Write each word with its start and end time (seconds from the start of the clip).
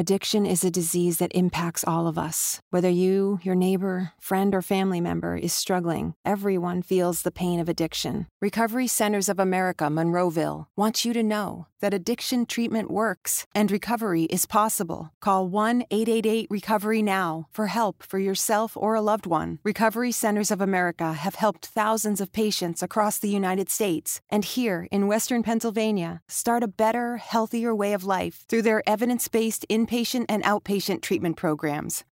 Addiction 0.00 0.46
is 0.46 0.62
a 0.62 0.70
disease 0.70 1.18
that 1.18 1.32
impacts 1.34 1.82
all 1.84 2.06
of 2.06 2.16
us. 2.16 2.60
Whether 2.70 2.88
you, 2.88 3.40
your 3.42 3.56
neighbor, 3.56 4.12
friend, 4.20 4.54
or 4.54 4.62
family 4.62 5.00
member 5.00 5.34
is 5.34 5.52
struggling, 5.52 6.14
everyone 6.24 6.82
feels 6.82 7.22
the 7.22 7.32
pain 7.32 7.58
of 7.58 7.68
addiction. 7.68 8.28
Recovery 8.40 8.86
Centers 8.86 9.28
of 9.28 9.40
America, 9.40 9.90
Monroeville, 9.90 10.66
wants 10.76 11.04
you 11.04 11.12
to 11.14 11.22
know 11.24 11.66
that 11.80 11.94
addiction 11.94 12.46
treatment 12.46 12.90
works 12.90 13.46
and 13.54 13.70
recovery 13.70 14.24
is 14.24 14.46
possible. 14.46 15.12
Call 15.20 15.48
1 15.48 15.84
888 15.90 16.48
Recovery 16.50 17.02
Now 17.02 17.46
for 17.50 17.66
help 17.66 18.02
for 18.02 18.18
yourself 18.18 18.76
or 18.76 18.94
a 18.94 19.00
loved 19.00 19.26
one. 19.26 19.58
Recovery 19.64 20.12
Centers 20.12 20.50
of 20.50 20.60
America 20.60 21.12
have 21.12 21.36
helped 21.36 21.66
thousands 21.66 22.20
of 22.20 22.32
patients 22.32 22.82
across 22.82 23.18
the 23.18 23.28
United 23.28 23.70
States 23.70 24.20
and 24.30 24.44
here 24.44 24.88
in 24.90 25.06
Western 25.06 25.42
Pennsylvania 25.42 26.20
start 26.28 26.62
a 26.62 26.68
better, 26.68 27.16
healthier 27.18 27.74
way 27.74 27.92
of 27.92 28.04
life 28.04 28.44
through 28.48 28.62
their 28.62 28.82
evidence 28.88 29.28
based 29.28 29.66
inpatient 29.68 30.26
and 30.28 30.42
outpatient 30.44 31.02
treatment 31.02 31.36
programs. 31.36 32.04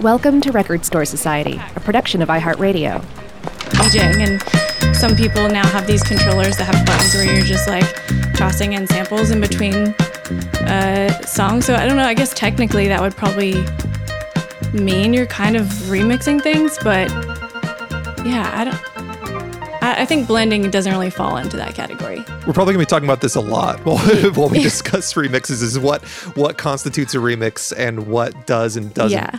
Welcome 0.00 0.40
to 0.42 0.50
Record 0.50 0.84
Store 0.84 1.04
Society, 1.04 1.58
a 1.76 1.80
production 1.80 2.20
of 2.20 2.28
iHeartRadio. 2.28 3.00
DJing, 3.70 4.42
and 4.82 4.96
some 4.96 5.14
people 5.14 5.48
now 5.48 5.66
have 5.68 5.86
these 5.86 6.02
controllers 6.02 6.56
that 6.56 6.64
have 6.64 6.84
buttons 6.84 7.14
where 7.14 7.24
you're 7.24 7.44
just 7.44 7.68
like 7.68 8.34
tossing 8.34 8.72
in 8.72 8.86
samples 8.88 9.30
in 9.30 9.40
between 9.40 9.94
uh, 10.66 11.22
songs. 11.22 11.64
So 11.64 11.74
I 11.74 11.86
don't 11.86 11.96
know. 11.96 12.04
I 12.04 12.12
guess 12.12 12.34
technically 12.34 12.88
that 12.88 13.00
would 13.00 13.16
probably 13.16 13.64
mean 14.72 15.14
you're 15.14 15.26
kind 15.26 15.56
of 15.56 15.66
remixing 15.88 16.42
things, 16.42 16.76
but 16.82 17.08
yeah, 18.26 18.50
I 18.52 18.64
don't. 18.64 19.82
I, 19.82 20.02
I 20.02 20.04
think 20.06 20.26
blending 20.26 20.70
doesn't 20.70 20.92
really 20.92 21.10
fall 21.10 21.36
into 21.36 21.56
that 21.56 21.74
category. 21.74 22.18
We're 22.46 22.52
probably 22.52 22.74
gonna 22.74 22.78
be 22.84 22.86
talking 22.86 23.06
about 23.08 23.20
this 23.20 23.36
a 23.36 23.40
lot 23.40 23.78
while, 23.86 23.98
while 24.32 24.48
we 24.48 24.62
discuss 24.62 25.14
remixes. 25.14 25.62
Is 25.62 25.78
what 25.78 26.02
what 26.36 26.58
constitutes 26.58 27.14
a 27.14 27.18
remix 27.18 27.72
and 27.76 28.08
what 28.08 28.46
does 28.46 28.76
and 28.76 28.92
doesn't. 28.92 29.12
Yeah. 29.12 29.38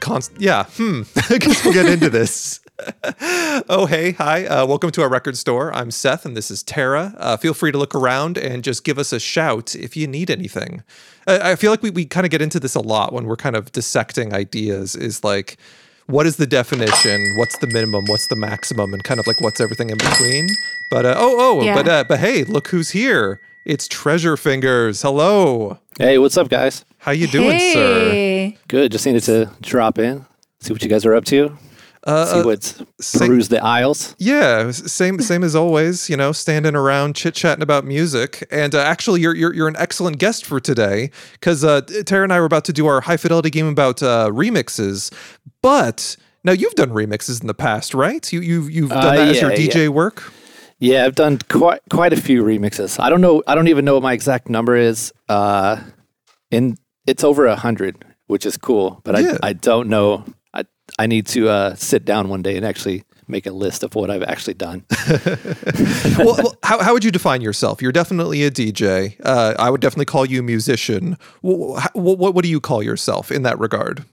Const- 0.00 0.32
yeah. 0.38 0.64
Hmm. 0.76 1.02
I 1.30 1.38
guess 1.38 1.64
we'll 1.64 1.74
get 1.74 1.86
into 1.86 2.08
this. 2.10 2.60
oh, 3.68 3.86
hey, 3.88 4.12
hi. 4.12 4.46
Uh, 4.46 4.64
welcome 4.66 4.90
to 4.92 5.02
our 5.02 5.08
record 5.08 5.36
store. 5.36 5.72
I'm 5.74 5.90
Seth, 5.90 6.24
and 6.24 6.34
this 6.36 6.50
is 6.50 6.62
Tara. 6.62 7.14
Uh, 7.18 7.36
feel 7.36 7.52
free 7.52 7.70
to 7.72 7.76
look 7.78 7.94
around 7.94 8.38
and 8.38 8.64
just 8.64 8.84
give 8.84 8.98
us 8.98 9.12
a 9.12 9.20
shout 9.20 9.74
if 9.74 9.96
you 9.96 10.06
need 10.06 10.30
anything. 10.30 10.82
I, 11.26 11.52
I 11.52 11.56
feel 11.56 11.70
like 11.70 11.82
we, 11.82 11.90
we 11.90 12.06
kind 12.06 12.24
of 12.24 12.30
get 12.30 12.40
into 12.40 12.58
this 12.58 12.74
a 12.74 12.80
lot 12.80 13.12
when 13.12 13.26
we're 13.26 13.36
kind 13.36 13.54
of 13.56 13.70
dissecting 13.72 14.32
ideas. 14.32 14.96
Is 14.96 15.22
like, 15.22 15.58
what 16.06 16.26
is 16.26 16.36
the 16.36 16.46
definition? 16.46 17.34
What's 17.36 17.58
the 17.58 17.66
minimum? 17.66 18.06
What's 18.06 18.28
the 18.28 18.36
maximum? 18.36 18.94
And 18.94 19.04
kind 19.04 19.20
of 19.20 19.26
like 19.26 19.40
what's 19.42 19.60
everything 19.60 19.90
in 19.90 19.98
between. 19.98 20.48
But 20.90 21.04
uh, 21.04 21.14
oh, 21.18 21.36
oh, 21.60 21.62
Yeah. 21.62 21.74
but 21.74 21.88
uh, 21.88 22.04
but 22.08 22.18
hey, 22.20 22.44
look 22.44 22.68
who's 22.68 22.90
here! 22.90 23.40
It's 23.66 23.86
Treasure 23.86 24.38
Fingers. 24.38 25.02
Hello. 25.02 25.78
Hey, 25.98 26.16
what's 26.16 26.38
up, 26.38 26.48
guys? 26.48 26.86
How 27.00 27.12
you 27.12 27.26
doing, 27.26 27.58
sir? 27.58 28.52
Good. 28.68 28.92
Just 28.92 29.06
needed 29.06 29.22
to 29.24 29.50
drop 29.62 29.98
in, 29.98 30.24
see 30.60 30.72
what 30.72 30.82
you 30.82 30.88
guys 30.88 31.06
are 31.06 31.14
up 31.14 31.24
to, 31.26 31.56
Uh, 32.04 32.24
see 32.26 32.40
uh, 32.40 32.44
what's 32.44 32.82
say- 33.00 33.26
peruse 33.26 33.48
the 33.48 33.62
aisles. 33.64 34.14
Yeah, 34.18 34.70
same 34.70 35.18
same 35.20 35.42
as 35.42 35.54
always. 35.56 36.08
You 36.10 36.16
know, 36.16 36.32
standing 36.32 36.74
around 36.74 37.14
chit 37.16 37.34
chatting 37.34 37.62
about 37.62 37.84
music. 37.84 38.46
And 38.50 38.74
uh, 38.74 38.80
actually, 38.80 39.20
you're, 39.22 39.34
you're 39.34 39.52
you're 39.54 39.68
an 39.68 39.76
excellent 39.78 40.18
guest 40.18 40.44
for 40.44 40.60
today 40.60 41.10
because 41.34 41.64
uh, 41.64 41.80
Tara 42.06 42.22
and 42.24 42.32
I 42.32 42.38
were 42.40 42.46
about 42.46 42.64
to 42.66 42.72
do 42.72 42.86
our 42.86 43.00
high 43.02 43.16
fidelity 43.18 43.50
game 43.50 43.66
about 43.68 44.02
uh, 44.02 44.28
remixes. 44.32 45.12
But 45.62 46.16
now 46.44 46.52
you've 46.52 46.74
done 46.74 46.90
remixes 46.90 47.40
in 47.40 47.46
the 47.46 47.54
past, 47.54 47.94
right? 47.94 48.30
You 48.32 48.40
you've 48.40 48.70
you've 48.70 48.90
done 48.90 49.14
Uh, 49.14 49.16
that 49.16 49.28
as 49.28 49.40
your 49.40 49.50
DJ 49.50 49.82
yeah. 49.84 49.88
work. 49.88 50.32
Yeah, 50.78 51.04
I've 51.04 51.14
done 51.14 51.38
quite 51.48 51.80
quite 51.90 52.12
a 52.14 52.20
few 52.20 52.42
remixes. 52.42 52.98
I 52.98 53.08
don't 53.10 53.20
know. 53.20 53.42
I 53.46 53.54
don't 53.54 53.68
even 53.68 53.84
know 53.84 53.94
what 53.94 54.02
my 54.02 54.12
exact 54.14 54.48
number 54.48 54.76
is. 54.76 55.12
Uh, 55.28 55.76
and 56.50 56.78
it's 57.06 57.24
over 57.24 57.46
a 57.46 57.56
hundred, 57.56 58.04
which 58.26 58.46
is 58.46 58.56
cool. 58.56 59.00
But 59.04 59.20
Yeah. 59.20 59.38
I 59.42 59.48
I 59.50 59.52
don't 59.52 59.88
know. 59.88 60.24
I 60.54 60.64
I 60.98 61.06
need 61.06 61.26
to 61.28 61.48
uh, 61.48 61.74
sit 61.74 62.04
down 62.04 62.28
one 62.28 62.42
day 62.42 62.56
and 62.56 62.64
actually 62.66 63.04
make 63.28 63.46
a 63.46 63.52
list 63.52 63.84
of 63.84 63.94
what 63.94 64.10
I've 64.10 64.24
actually 64.24 64.54
done. 64.54 64.84
well, 66.18 66.36
well, 66.38 66.56
how 66.62 66.82
how 66.82 66.92
would 66.92 67.04
you 67.04 67.10
define 67.12 67.40
yourself? 67.40 67.80
You're 67.82 67.92
definitely 67.92 68.42
a 68.44 68.50
DJ. 68.50 69.16
Uh, 69.24 69.54
I 69.58 69.70
would 69.70 69.80
definitely 69.80 70.06
call 70.06 70.26
you 70.26 70.40
a 70.40 70.42
musician. 70.42 71.16
What, 71.42 71.94
what 71.94 72.34
what 72.34 72.42
do 72.44 72.48
you 72.50 72.60
call 72.60 72.82
yourself 72.82 73.30
in 73.30 73.42
that 73.42 73.58
regard? 73.58 74.04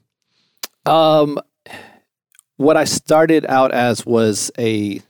Um, 0.85 1.39
what 2.57 2.77
I 2.77 2.85
started 2.85 3.45
out 3.47 3.71
as 3.73 4.05
was 4.05 4.51
a 4.57 5.01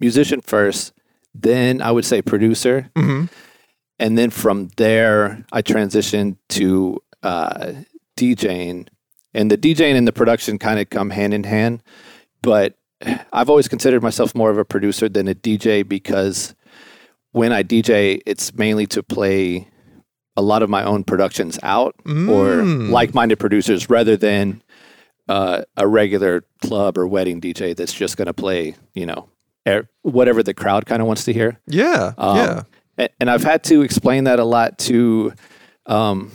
musician 0.00 0.40
first, 0.40 0.92
then 1.34 1.82
I 1.82 1.90
would 1.90 2.04
say 2.04 2.22
producer, 2.22 2.90
hmm 2.96 3.26
and 4.00 4.16
then 4.16 4.30
from 4.30 4.68
there 4.76 5.44
I 5.50 5.60
transitioned 5.60 6.36
to 6.50 7.02
uh, 7.22 7.72
DJing, 8.16 8.88
and 9.34 9.50
the 9.50 9.58
DJing 9.58 9.94
and 9.96 10.06
the 10.08 10.12
production 10.12 10.58
kind 10.58 10.78
of 10.80 10.90
come 10.90 11.10
hand 11.10 11.34
in 11.34 11.44
hand. 11.44 11.82
But 12.42 12.74
I've 13.32 13.48
always 13.50 13.68
considered 13.68 14.02
myself 14.02 14.34
more 14.34 14.50
of 14.50 14.58
a 14.58 14.64
producer 14.64 15.08
than 15.08 15.28
a 15.28 15.34
DJ 15.34 15.86
because 15.86 16.54
when 17.32 17.52
I 17.52 17.62
DJ, 17.62 18.20
it's 18.26 18.54
mainly 18.54 18.86
to 18.88 19.02
play 19.02 19.68
a 20.36 20.42
lot 20.42 20.62
of 20.62 20.70
my 20.70 20.84
own 20.84 21.02
productions 21.04 21.58
out 21.62 21.94
or 22.06 22.12
Mm. 22.62 22.90
like-minded 22.90 23.38
producers 23.40 23.90
rather 23.90 24.16
than 24.16 24.62
uh, 25.28 25.62
a 25.76 25.86
regular 25.86 26.44
club 26.62 26.96
or 26.96 27.06
wedding 27.06 27.40
DJ 27.40 27.76
that's 27.76 27.92
just 27.92 28.16
going 28.16 28.26
to 28.26 28.32
play, 28.32 28.74
you 28.94 29.04
know, 29.04 29.28
er- 29.68 29.88
whatever 30.02 30.42
the 30.42 30.54
crowd 30.54 30.86
kind 30.86 31.02
of 31.02 31.06
wants 31.08 31.24
to 31.24 31.32
hear. 31.32 31.60
Yeah, 31.66 32.12
Um, 32.16 32.36
yeah. 32.98 33.08
And 33.20 33.28
I've 33.30 33.44
had 33.44 33.62
to 33.64 33.82
explain 33.82 34.24
that 34.24 34.38
a 34.38 34.44
lot 34.44 34.78
to, 34.80 35.32
um, 35.86 36.32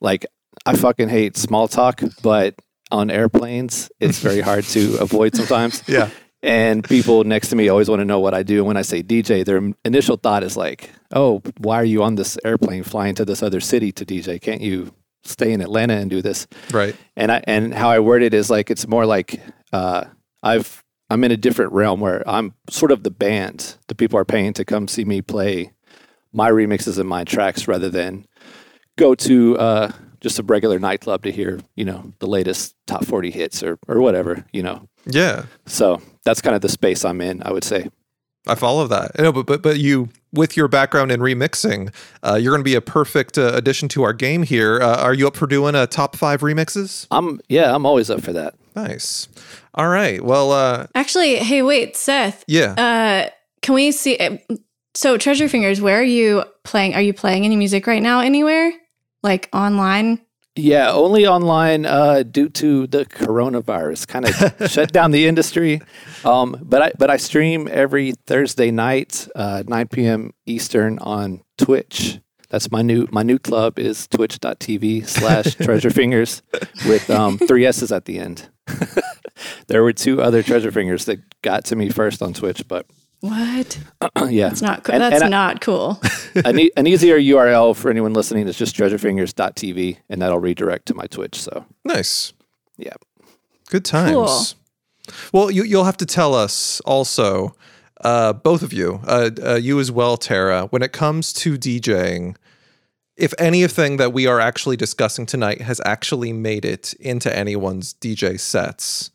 like, 0.00 0.26
I 0.66 0.76
fucking 0.76 1.08
hate 1.08 1.36
small 1.36 1.68
talk, 1.68 2.02
but 2.22 2.54
on 2.90 3.10
airplanes, 3.10 3.90
it's 4.00 4.18
very 4.18 4.40
hard 4.50 4.64
to 4.64 4.96
avoid 4.98 5.34
sometimes. 5.36 5.82
Yeah. 5.86 6.10
And 6.42 6.82
people 6.82 7.24
next 7.24 7.48
to 7.50 7.56
me 7.56 7.68
always 7.68 7.88
want 7.88 8.00
to 8.00 8.04
know 8.04 8.18
what 8.18 8.32
I 8.32 8.42
do. 8.42 8.58
And 8.58 8.66
when 8.66 8.76
I 8.76 8.82
say 8.82 9.02
DJ, 9.02 9.44
their 9.44 9.60
initial 9.84 10.16
thought 10.16 10.42
is 10.42 10.56
like, 10.56 10.90
oh, 11.12 11.42
why 11.58 11.76
are 11.76 11.84
you 11.84 12.02
on 12.02 12.14
this 12.14 12.38
airplane 12.44 12.82
flying 12.82 13.14
to 13.16 13.24
this 13.24 13.42
other 13.42 13.60
city 13.60 13.92
to 13.92 14.06
DJ? 14.06 14.40
Can't 14.40 14.62
you 14.62 14.94
stay 15.22 15.52
in 15.52 15.60
Atlanta 15.60 15.94
and 15.94 16.08
do 16.08 16.22
this? 16.22 16.46
Right. 16.72 16.96
and 17.16 17.30
I 17.30 17.44
and 17.46 17.74
how 17.74 17.90
I 17.90 17.98
word 17.98 18.22
it 18.22 18.32
is 18.32 18.48
like 18.48 18.70
it's 18.70 18.88
more 18.88 19.04
like 19.04 19.38
uh, 19.72 20.04
I've 20.42 20.82
I'm 21.10 21.24
in 21.24 21.32
a 21.32 21.36
different 21.36 21.72
realm 21.72 22.00
where 22.00 22.26
I'm 22.28 22.54
sort 22.70 22.92
of 22.92 23.02
the 23.02 23.10
band. 23.10 23.76
The 23.88 23.94
people 23.94 24.18
are 24.18 24.24
paying 24.24 24.54
to 24.54 24.64
come 24.64 24.88
see 24.88 25.04
me 25.04 25.20
play 25.20 25.72
my 26.32 26.50
remixes 26.50 26.98
and 26.98 27.08
my 27.08 27.24
tracks 27.24 27.66
rather 27.68 27.90
than 27.90 28.26
go 29.00 29.14
to 29.16 29.58
uh, 29.58 29.92
just 30.20 30.38
a 30.38 30.42
regular 30.44 30.78
nightclub 30.78 31.22
to 31.24 31.32
hear 31.32 31.58
you 31.74 31.84
know 31.84 32.12
the 32.20 32.26
latest 32.26 32.76
top 32.86 33.04
40 33.04 33.30
hits 33.30 33.62
or 33.62 33.78
or 33.88 34.00
whatever 34.00 34.44
you 34.52 34.62
know. 34.62 34.86
Yeah. 35.06 35.44
So 35.66 36.00
that's 36.24 36.40
kind 36.42 36.54
of 36.54 36.60
the 36.62 36.68
space 36.68 37.04
I'm 37.04 37.20
in. 37.20 37.42
I 37.42 37.50
would 37.52 37.64
say. 37.64 37.88
I 38.46 38.54
follow 38.54 38.86
that. 38.86 39.18
No, 39.18 39.32
but 39.32 39.46
but 39.46 39.60
but 39.62 39.78
you, 39.78 40.08
with 40.32 40.56
your 40.56 40.66
background 40.68 41.12
in 41.12 41.20
remixing, 41.20 41.92
uh, 42.22 42.36
you're 42.40 42.52
going 42.52 42.60
to 42.64 42.70
be 42.70 42.74
a 42.74 42.80
perfect 42.80 43.36
uh, 43.36 43.52
addition 43.54 43.86
to 43.90 44.02
our 44.02 44.14
game 44.14 44.42
here. 44.44 44.80
Uh, 44.80 44.96
are 45.02 45.12
you 45.14 45.26
up 45.26 45.36
for 45.36 45.46
doing 45.46 45.74
a 45.74 45.86
top 45.86 46.16
five 46.16 46.40
remixes? 46.40 47.06
I'm 47.10 47.40
yeah. 47.48 47.74
I'm 47.74 47.84
always 47.84 48.08
up 48.10 48.22
for 48.22 48.32
that. 48.32 48.54
Nice. 48.74 49.28
All 49.74 49.88
right. 49.88 50.24
Well, 50.24 50.52
uh, 50.52 50.86
Actually, 50.94 51.36
hey, 51.36 51.60
wait, 51.62 51.96
Seth. 51.96 52.44
yeah. 52.48 52.72
Uh, 52.78 53.30
can 53.62 53.74
we 53.74 53.92
see? 53.92 54.16
uh, 54.16 54.38
So, 54.94 55.16
Treasure 55.18 55.48
Fingers, 55.48 55.80
where 55.80 55.98
are 56.00 56.02
you 56.18 56.44
playing? 56.64 56.94
Are 56.94 57.02
you 57.02 57.12
playing 57.12 57.44
any 57.44 57.56
music 57.56 57.86
right 57.86 58.02
now 58.02 58.20
anywhere? 58.20 58.72
Like 59.22 59.48
online? 59.52 60.20
Yeah, 60.56 60.90
only 60.90 61.26
online 61.26 61.86
uh, 61.86 62.22
due 62.22 62.48
to 62.50 62.86
the 62.86 63.06
coronavirus. 63.06 64.08
Kind 64.08 64.26
of 64.26 64.70
shut 64.70 64.92
down 64.92 65.10
the 65.10 65.26
industry. 65.26 65.80
Um, 66.24 66.56
but 66.62 66.82
I 66.82 66.92
but 66.98 67.08
I 67.10 67.16
stream 67.16 67.68
every 67.70 68.12
Thursday 68.26 68.70
night, 68.70 69.28
uh, 69.34 69.62
9 69.66 69.88
p.m. 69.88 70.32
Eastern 70.46 70.98
on 70.98 71.42
Twitch. 71.56 72.18
That's 72.50 72.70
my 72.72 72.82
new 72.82 73.06
my 73.12 73.22
new 73.22 73.38
club 73.38 73.78
is 73.78 74.08
twitch.tv 74.08 75.06
slash 75.06 75.54
treasure 75.62 75.90
fingers 75.90 76.42
with 76.86 77.08
um, 77.08 77.38
three 77.38 77.64
S's 77.64 77.92
at 77.92 78.06
the 78.06 78.18
end. 78.18 78.48
there 79.68 79.82
were 79.84 79.92
two 79.92 80.20
other 80.20 80.42
treasure 80.42 80.72
fingers 80.72 81.04
that 81.04 81.20
got 81.42 81.64
to 81.66 81.76
me 81.76 81.90
first 81.90 82.22
on 82.22 82.34
Twitch, 82.34 82.66
but 82.66 82.86
What? 83.20 83.78
yeah. 84.28 84.50
It's 84.50 84.62
not 84.62 84.84
cool. 84.84 84.94
And- 84.94 85.02
That's 85.02 85.16
and 85.16 85.24
I- 85.24 85.28
not 85.28 85.60
cool. 85.60 86.00
an, 86.44 86.58
e- 86.58 86.70
an 86.76 86.86
easier 86.86 87.18
URL 87.18 87.76
for 87.76 87.90
anyone 87.90 88.12
listening 88.14 88.48
is 88.48 88.56
just 88.56 88.74
treasurefingers.tv, 88.76 89.98
and 90.08 90.22
that'll 90.22 90.38
redirect 90.38 90.86
to 90.86 90.94
my 90.94 91.06
Twitch. 91.06 91.40
So, 91.40 91.66
Nice. 91.84 92.32
yeah. 92.76 92.94
Good 93.68 93.84
times. 93.84 94.54
Well, 95.32 95.50
you, 95.50 95.64
you'll 95.64 95.84
have 95.84 95.96
to 95.98 96.06
tell 96.06 96.34
us 96.34 96.80
also, 96.80 97.54
uh, 98.00 98.32
both 98.32 98.62
of 98.62 98.72
you, 98.72 99.00
uh, 99.06 99.30
uh, 99.44 99.54
you 99.54 99.78
as 99.80 99.92
well, 99.92 100.16
Tara, 100.16 100.66
when 100.66 100.82
it 100.82 100.92
comes 100.92 101.32
to 101.34 101.56
DJing, 101.58 102.36
if 103.16 103.34
anything 103.38 103.98
that 103.98 104.12
we 104.12 104.26
are 104.26 104.40
actually 104.40 104.76
discussing 104.76 105.26
tonight 105.26 105.60
has 105.60 105.80
actually 105.84 106.32
made 106.32 106.64
it 106.64 106.94
into 106.94 107.34
anyone's 107.36 107.92
DJ 107.94 108.40
sets. 108.40 109.10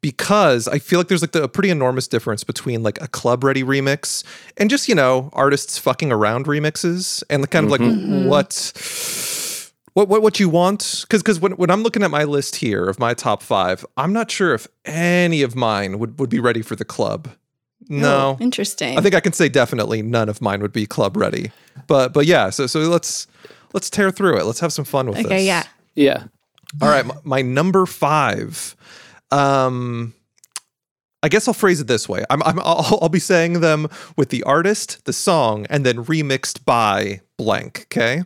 Because 0.00 0.68
I 0.68 0.78
feel 0.78 1.00
like 1.00 1.08
there's 1.08 1.22
like 1.22 1.32
the, 1.32 1.42
a 1.42 1.48
pretty 1.48 1.70
enormous 1.70 2.06
difference 2.06 2.44
between 2.44 2.82
like 2.84 3.00
a 3.00 3.08
club 3.08 3.42
ready 3.42 3.64
remix 3.64 4.22
and 4.56 4.70
just, 4.70 4.88
you 4.88 4.94
know, 4.94 5.28
artists 5.32 5.76
fucking 5.76 6.12
around 6.12 6.46
remixes 6.46 7.24
and 7.28 7.42
the 7.42 7.48
kind 7.48 7.66
of 7.66 7.72
like 7.72 7.80
mm-hmm. 7.80 8.12
Mm-hmm. 8.12 8.28
what 8.28 8.72
what 9.98 10.08
what 10.08 10.22
what 10.22 10.40
you 10.40 10.48
want. 10.48 11.00
Because 11.02 11.22
because 11.22 11.40
when, 11.40 11.52
when 11.52 11.70
i'm 11.70 11.82
looking 11.82 12.02
at 12.02 12.10
my 12.10 12.24
list 12.24 12.56
here 12.56 12.88
of 12.88 12.98
my 12.98 13.14
top 13.14 13.42
five 13.42 13.84
i'm 13.96 14.12
not 14.12 14.30
sure 14.30 14.54
if 14.54 14.68
any 14.84 15.42
of 15.42 15.56
mine 15.56 15.98
would, 15.98 16.18
would 16.20 16.30
be 16.30 16.38
ready 16.38 16.62
for 16.62 16.76
the 16.76 16.84
club. 16.84 17.28
Oh, 17.28 17.36
no. 17.88 18.36
Oh, 18.40 18.42
interesting. 18.42 18.96
i 18.96 19.00
think 19.00 19.14
i 19.14 19.20
can 19.20 19.32
say 19.32 19.48
definitely 19.48 20.02
none 20.02 20.28
of 20.28 20.40
mine 20.40 20.60
would 20.60 20.72
be 20.72 20.86
club 20.86 21.16
ready. 21.16 21.50
But 21.86 22.12
but 22.12 22.26
yeah 22.26 22.50
so 22.50 22.66
so 22.66 22.80
let's 22.80 23.26
let's 23.72 23.90
tear 23.90 24.10
through 24.10 24.38
it. 24.38 24.44
Let's 24.44 24.60
have 24.60 24.72
some 24.72 24.84
fun 24.84 25.06
with 25.06 25.16
this. 25.16 25.26
Okay, 25.26 25.44
yeah. 25.44 25.64
Yeah. 25.94 26.24
all 26.80 26.88
right 26.88 27.04
my, 27.04 27.16
my 27.24 27.42
number 27.42 27.84
five 27.86 28.76
um 29.30 30.14
I 31.22 31.28
guess 31.28 31.48
I'll 31.48 31.54
phrase 31.54 31.80
it 31.80 31.88
this 31.88 32.08
way. 32.08 32.24
I'm, 32.30 32.42
I'm 32.44 32.60
I'll, 32.60 32.98
I'll 33.02 33.08
be 33.08 33.18
saying 33.18 33.60
them 33.60 33.88
with 34.16 34.28
the 34.28 34.44
artist, 34.44 35.04
the 35.04 35.12
song, 35.12 35.66
and 35.68 35.84
then 35.84 36.04
remixed 36.04 36.64
by 36.64 37.22
blank. 37.36 37.86
Okay, 37.86 38.22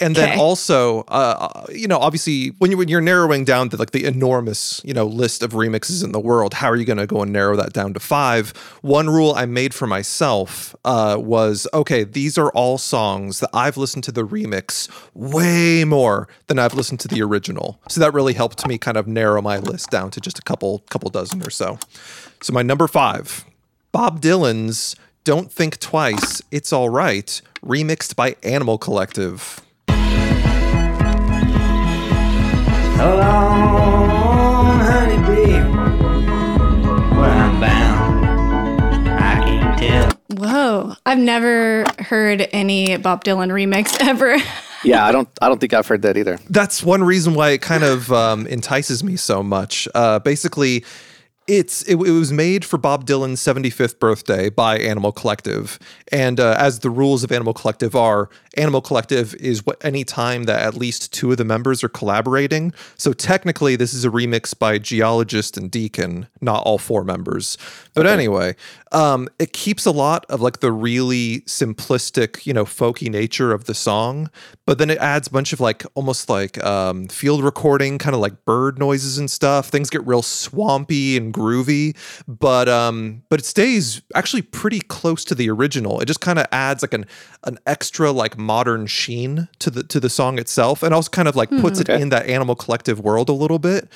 and 0.00 0.16
then 0.16 0.30
Okay. 0.30 0.40
also, 0.40 1.02
uh, 1.08 1.64
you 1.72 1.86
know, 1.86 1.98
obviously, 1.98 2.48
when 2.58 2.70
you 2.70 2.76
when 2.76 2.88
you're 2.88 3.00
narrowing 3.00 3.44
down 3.44 3.68
to 3.68 3.76
like 3.76 3.92
the 3.92 4.04
enormous, 4.04 4.80
you 4.84 4.92
know, 4.94 5.06
list 5.06 5.42
of 5.42 5.52
remixes 5.52 6.02
in 6.02 6.10
the 6.12 6.18
world, 6.18 6.54
how 6.54 6.68
are 6.68 6.76
you 6.76 6.84
going 6.84 6.98
to 6.98 7.06
go 7.06 7.22
and 7.22 7.32
narrow 7.32 7.54
that 7.56 7.72
down 7.72 7.92
to 7.94 8.00
five? 8.00 8.50
One 8.80 9.08
rule 9.08 9.32
I 9.36 9.46
made 9.46 9.74
for 9.74 9.86
myself 9.86 10.74
uh, 10.84 11.16
was 11.20 11.68
okay. 11.72 12.02
These 12.04 12.36
are 12.38 12.50
all 12.50 12.78
songs 12.78 13.38
that 13.40 13.50
I've 13.52 13.76
listened 13.76 14.02
to 14.04 14.12
the 14.12 14.22
remix 14.26 14.88
way 15.14 15.84
more 15.84 16.26
than 16.48 16.58
I've 16.58 16.74
listened 16.74 16.98
to 17.00 17.08
the 17.08 17.22
original. 17.22 17.78
So 17.88 18.00
that 18.00 18.12
really 18.12 18.32
helped 18.34 18.66
me 18.66 18.78
kind 18.78 18.96
of 18.96 19.06
narrow 19.06 19.40
my 19.42 19.58
list 19.58 19.90
down 19.90 20.10
to 20.12 20.20
just 20.20 20.38
a 20.38 20.42
couple 20.42 20.80
couple 20.90 21.10
dozen 21.10 21.42
or 21.46 21.50
so. 21.50 21.78
So 22.40 22.52
my 22.52 22.62
number 22.62 22.88
five, 22.88 23.44
Bob 23.92 24.20
Dylan's 24.20 24.96
"Don't 25.22 25.52
Think 25.52 25.78
Twice, 25.78 26.42
It's 26.50 26.72
All 26.72 26.88
Right," 26.88 27.40
remixed 27.64 28.16
by 28.16 28.34
Animal 28.42 28.78
Collective. 28.78 29.60
Hold 32.98 33.20
honey, 34.80 35.16
babe. 35.26 35.64
Where 37.16 37.30
I'm 37.30 37.60
bound, 37.60 39.08
I 39.08 39.40
can't 39.44 39.78
tell. 39.78 40.10
Whoa. 40.38 40.94
I've 41.04 41.18
never 41.18 41.84
heard 41.98 42.48
any 42.52 42.96
Bob 42.98 43.24
Dylan 43.24 43.50
remix 43.50 43.96
ever. 44.06 44.36
Yeah. 44.84 45.04
I 45.04 45.12
don't. 45.12 45.28
I 45.40 45.48
don't 45.48 45.60
think 45.60 45.74
I've 45.74 45.86
heard 45.86 46.02
that 46.02 46.16
either. 46.16 46.38
that's 46.50 46.82
one 46.82 47.02
reason 47.04 47.34
why 47.34 47.50
it 47.50 47.62
kind 47.62 47.82
of 47.84 48.12
um, 48.12 48.46
entices 48.46 49.02
me 49.02 49.16
so 49.16 49.42
much. 49.42 49.88
Uh, 49.94 50.18
basically, 50.20 50.84
it's 51.46 51.82
it, 51.82 51.94
it 51.94 52.12
was 52.12 52.32
made 52.32 52.64
for 52.64 52.78
Bob 52.78 53.04
Dylan's 53.04 53.40
75th 53.40 53.98
birthday 53.98 54.48
by 54.48 54.78
Animal 54.78 55.12
Collective, 55.12 55.78
and 56.10 56.38
uh, 56.38 56.54
as 56.58 56.80
the 56.80 56.90
rules 56.90 57.24
of 57.24 57.32
Animal 57.32 57.52
Collective 57.52 57.96
are, 57.96 58.28
Animal 58.56 58.80
Collective 58.80 59.34
is 59.36 59.64
what 59.64 59.82
any 59.84 60.04
time 60.04 60.44
that 60.44 60.62
at 60.62 60.74
least 60.74 61.12
two 61.12 61.32
of 61.32 61.38
the 61.38 61.44
members 61.44 61.82
are 61.82 61.88
collaborating. 61.88 62.72
So 62.96 63.12
technically, 63.12 63.76
this 63.76 63.94
is 63.94 64.04
a 64.04 64.10
remix 64.10 64.56
by 64.56 64.78
Geologist 64.78 65.56
and 65.56 65.70
Deacon, 65.70 66.28
not 66.40 66.62
all 66.64 66.78
four 66.78 67.02
members. 67.02 67.56
But 67.94 68.06
anyway, 68.06 68.54
um, 68.92 69.28
it 69.38 69.52
keeps 69.52 69.86
a 69.86 69.90
lot 69.90 70.26
of 70.28 70.40
like 70.40 70.60
the 70.60 70.70
really 70.70 71.40
simplistic, 71.42 72.46
you 72.46 72.52
know, 72.52 72.64
folky 72.64 73.10
nature 73.10 73.52
of 73.52 73.64
the 73.64 73.74
song, 73.74 74.30
but 74.66 74.78
then 74.78 74.90
it 74.90 74.98
adds 74.98 75.28
a 75.28 75.30
bunch 75.30 75.52
of 75.52 75.60
like 75.60 75.84
almost 75.94 76.28
like 76.28 76.62
um, 76.64 77.08
field 77.08 77.42
recording, 77.42 77.98
kind 77.98 78.14
of 78.14 78.20
like 78.20 78.44
bird 78.44 78.78
noises 78.78 79.18
and 79.18 79.30
stuff. 79.30 79.68
Things 79.68 79.90
get 79.90 80.06
real 80.06 80.22
swampy 80.22 81.16
and 81.16 81.31
groovy, 81.32 81.96
but 82.26 82.68
um, 82.68 83.22
but 83.28 83.40
it 83.40 83.44
stays 83.44 84.02
actually 84.14 84.42
pretty 84.42 84.80
close 84.80 85.24
to 85.26 85.34
the 85.34 85.50
original. 85.50 86.00
It 86.00 86.06
just 86.06 86.20
kind 86.20 86.38
of 86.38 86.46
adds 86.52 86.82
like 86.82 86.94
an 86.94 87.06
an 87.44 87.58
extra 87.66 88.10
like 88.10 88.38
modern 88.38 88.86
sheen 88.86 89.48
to 89.60 89.70
the 89.70 89.82
to 89.84 90.00
the 90.00 90.10
song 90.10 90.38
itself, 90.38 90.82
and 90.82 90.94
also 90.94 91.10
kind 91.10 91.28
of 91.28 91.36
like 91.36 91.50
puts 91.50 91.80
it 91.80 91.88
in 91.88 92.10
that 92.10 92.26
Animal 92.26 92.54
Collective 92.54 93.00
world 93.00 93.28
a 93.28 93.32
little 93.34 93.58
bit 93.58 93.90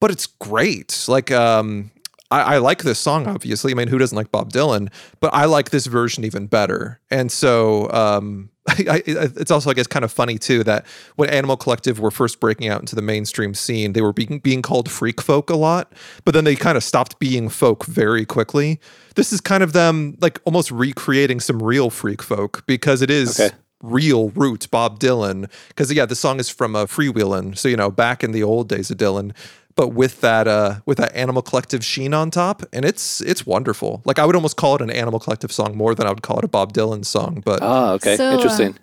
but 0.00 0.10
it's 0.10 0.26
great. 0.26 1.06
Like, 1.08 1.30
um, 1.30 1.90
I, 2.30 2.54
I 2.54 2.58
like 2.58 2.82
this 2.82 2.98
song, 2.98 3.26
obviously. 3.26 3.72
I 3.72 3.74
mean, 3.74 3.88
who 3.88 3.98
doesn't 3.98 4.16
like 4.16 4.32
Bob 4.32 4.52
Dylan? 4.52 4.92
But 5.20 5.32
I 5.32 5.44
like 5.44 5.70
this 5.70 5.86
version 5.86 6.24
even 6.24 6.46
better. 6.46 7.00
And 7.10 7.30
so, 7.30 7.90
um, 7.92 8.50
I, 8.68 8.74
I, 8.88 9.02
it's 9.06 9.52
also, 9.52 9.70
I 9.70 9.74
guess, 9.74 9.86
kind 9.86 10.04
of 10.04 10.10
funny 10.10 10.38
too 10.38 10.64
that 10.64 10.84
when 11.14 11.30
Animal 11.30 11.56
Collective 11.56 12.00
were 12.00 12.10
first 12.10 12.40
breaking 12.40 12.68
out 12.68 12.80
into 12.80 12.96
the 12.96 13.02
mainstream 13.02 13.54
scene, 13.54 13.92
they 13.92 14.00
were 14.00 14.12
being 14.12 14.40
being 14.40 14.60
called 14.60 14.90
freak 14.90 15.20
folk 15.20 15.50
a 15.50 15.56
lot, 15.56 15.92
but 16.24 16.34
then 16.34 16.42
they 16.42 16.56
kind 16.56 16.76
of 16.76 16.82
stopped 16.82 17.18
being 17.20 17.48
folk 17.48 17.86
very 17.86 18.26
quickly. 18.26 18.80
This 19.14 19.32
is 19.32 19.40
kind 19.40 19.62
of 19.62 19.72
them 19.72 20.16
like 20.20 20.40
almost 20.44 20.72
recreating 20.72 21.38
some 21.38 21.62
real 21.62 21.90
freak 21.90 22.22
folk 22.22 22.64
because 22.66 23.02
it 23.02 23.10
is 23.10 23.38
Okay. 23.38 23.54
real 23.84 24.30
root 24.30 24.66
Bob 24.72 24.98
Dylan. 24.98 25.48
Because 25.68 25.92
yeah, 25.92 26.04
the 26.06 26.16
song 26.16 26.40
is 26.40 26.48
from 26.50 26.74
uh, 26.74 26.86
Freewheelin', 26.86 27.56
so 27.56 27.68
you 27.68 27.76
know 27.76 27.90
back 27.92 28.24
in 28.24 28.32
the 28.32 28.42
old 28.42 28.68
days 28.68 28.90
of 28.90 28.96
Dylan, 28.98 29.32
but 29.76 29.88
with 29.88 30.20
that 30.22 30.48
uh 30.48 30.80
with 30.86 30.98
that 30.98 31.14
Animal 31.14 31.42
Collective 31.42 31.84
sheen 31.84 32.12
on 32.14 32.30
top, 32.30 32.62
and 32.72 32.84
it's 32.84 33.20
it's 33.20 33.46
wonderful. 33.46 34.02
Like 34.04 34.18
I 34.18 34.24
would 34.26 34.34
almost 34.34 34.56
call 34.56 34.74
it 34.74 34.82
an 34.82 34.90
Animal 34.90 35.20
Collective 35.20 35.52
song 35.52 35.76
more 35.76 35.94
than 35.94 36.06
I 36.06 36.10
would 36.10 36.22
call 36.22 36.38
it 36.38 36.44
a 36.44 36.48
Bob 36.48 36.72
Dylan 36.72 37.04
song. 37.04 37.42
But 37.44 37.60
Oh, 37.62 37.92
okay. 37.94 38.16
So, 38.16 38.30
uh, 38.30 38.32
Interesting. 38.34 38.76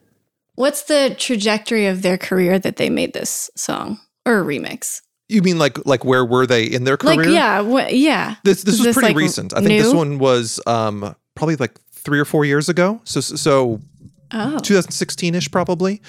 What's 0.55 0.83
the 0.83 1.15
trajectory 1.17 1.87
of 1.87 2.03
their 2.03 2.17
career 2.17 2.59
that 2.59 2.77
they 2.77 2.89
made 2.89 3.13
this 3.13 3.49
song 3.55 3.99
or 4.25 4.39
a 4.39 4.43
remix? 4.43 5.01
you 5.29 5.41
mean 5.41 5.57
like 5.57 5.83
like 5.85 6.05
where 6.05 6.23
were 6.25 6.45
they 6.45 6.63
in 6.65 6.83
their 6.83 6.97
career? 6.97 7.17
Like, 7.17 7.27
yeah, 7.27 7.61
what, 7.61 7.93
yeah. 7.93 8.35
This 8.43 8.63
this 8.63 8.75
Is 8.75 8.79
was 8.81 8.85
this, 8.87 8.95
pretty 8.95 9.13
like, 9.13 9.17
recent. 9.17 9.53
I 9.53 9.61
think 9.61 9.81
this 9.81 9.93
one 9.93 10.19
was 10.19 10.59
um 10.67 11.15
probably 11.35 11.55
like 11.55 11.79
three 11.91 12.19
or 12.19 12.25
four 12.25 12.45
years 12.45 12.69
ago. 12.69 13.01
So 13.03 13.19
so 13.21 13.81
Oh, 14.33 14.57
2016ish 14.61 15.51
probably. 15.51 16.01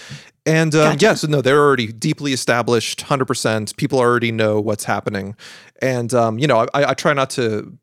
And 0.46 0.74
um, 0.74 0.92
Gotcha. 0.92 1.04
yeah, 1.04 1.14
so 1.14 1.28
no, 1.28 1.40
they're 1.40 1.60
already 1.60 1.92
deeply 1.92 2.32
established, 2.32 3.02
hundred 3.02 3.26
percent. 3.26 3.76
People 3.76 3.98
already 3.98 4.32
know 4.32 4.60
what's 4.60 4.84
happening, 4.84 5.36
and 5.80 6.12
um, 6.12 6.38
you 6.38 6.46
know, 6.46 6.66
I, 6.74 6.90
I 6.90 6.94
try 6.94 7.14
not 7.14 7.30
to 7.30 7.78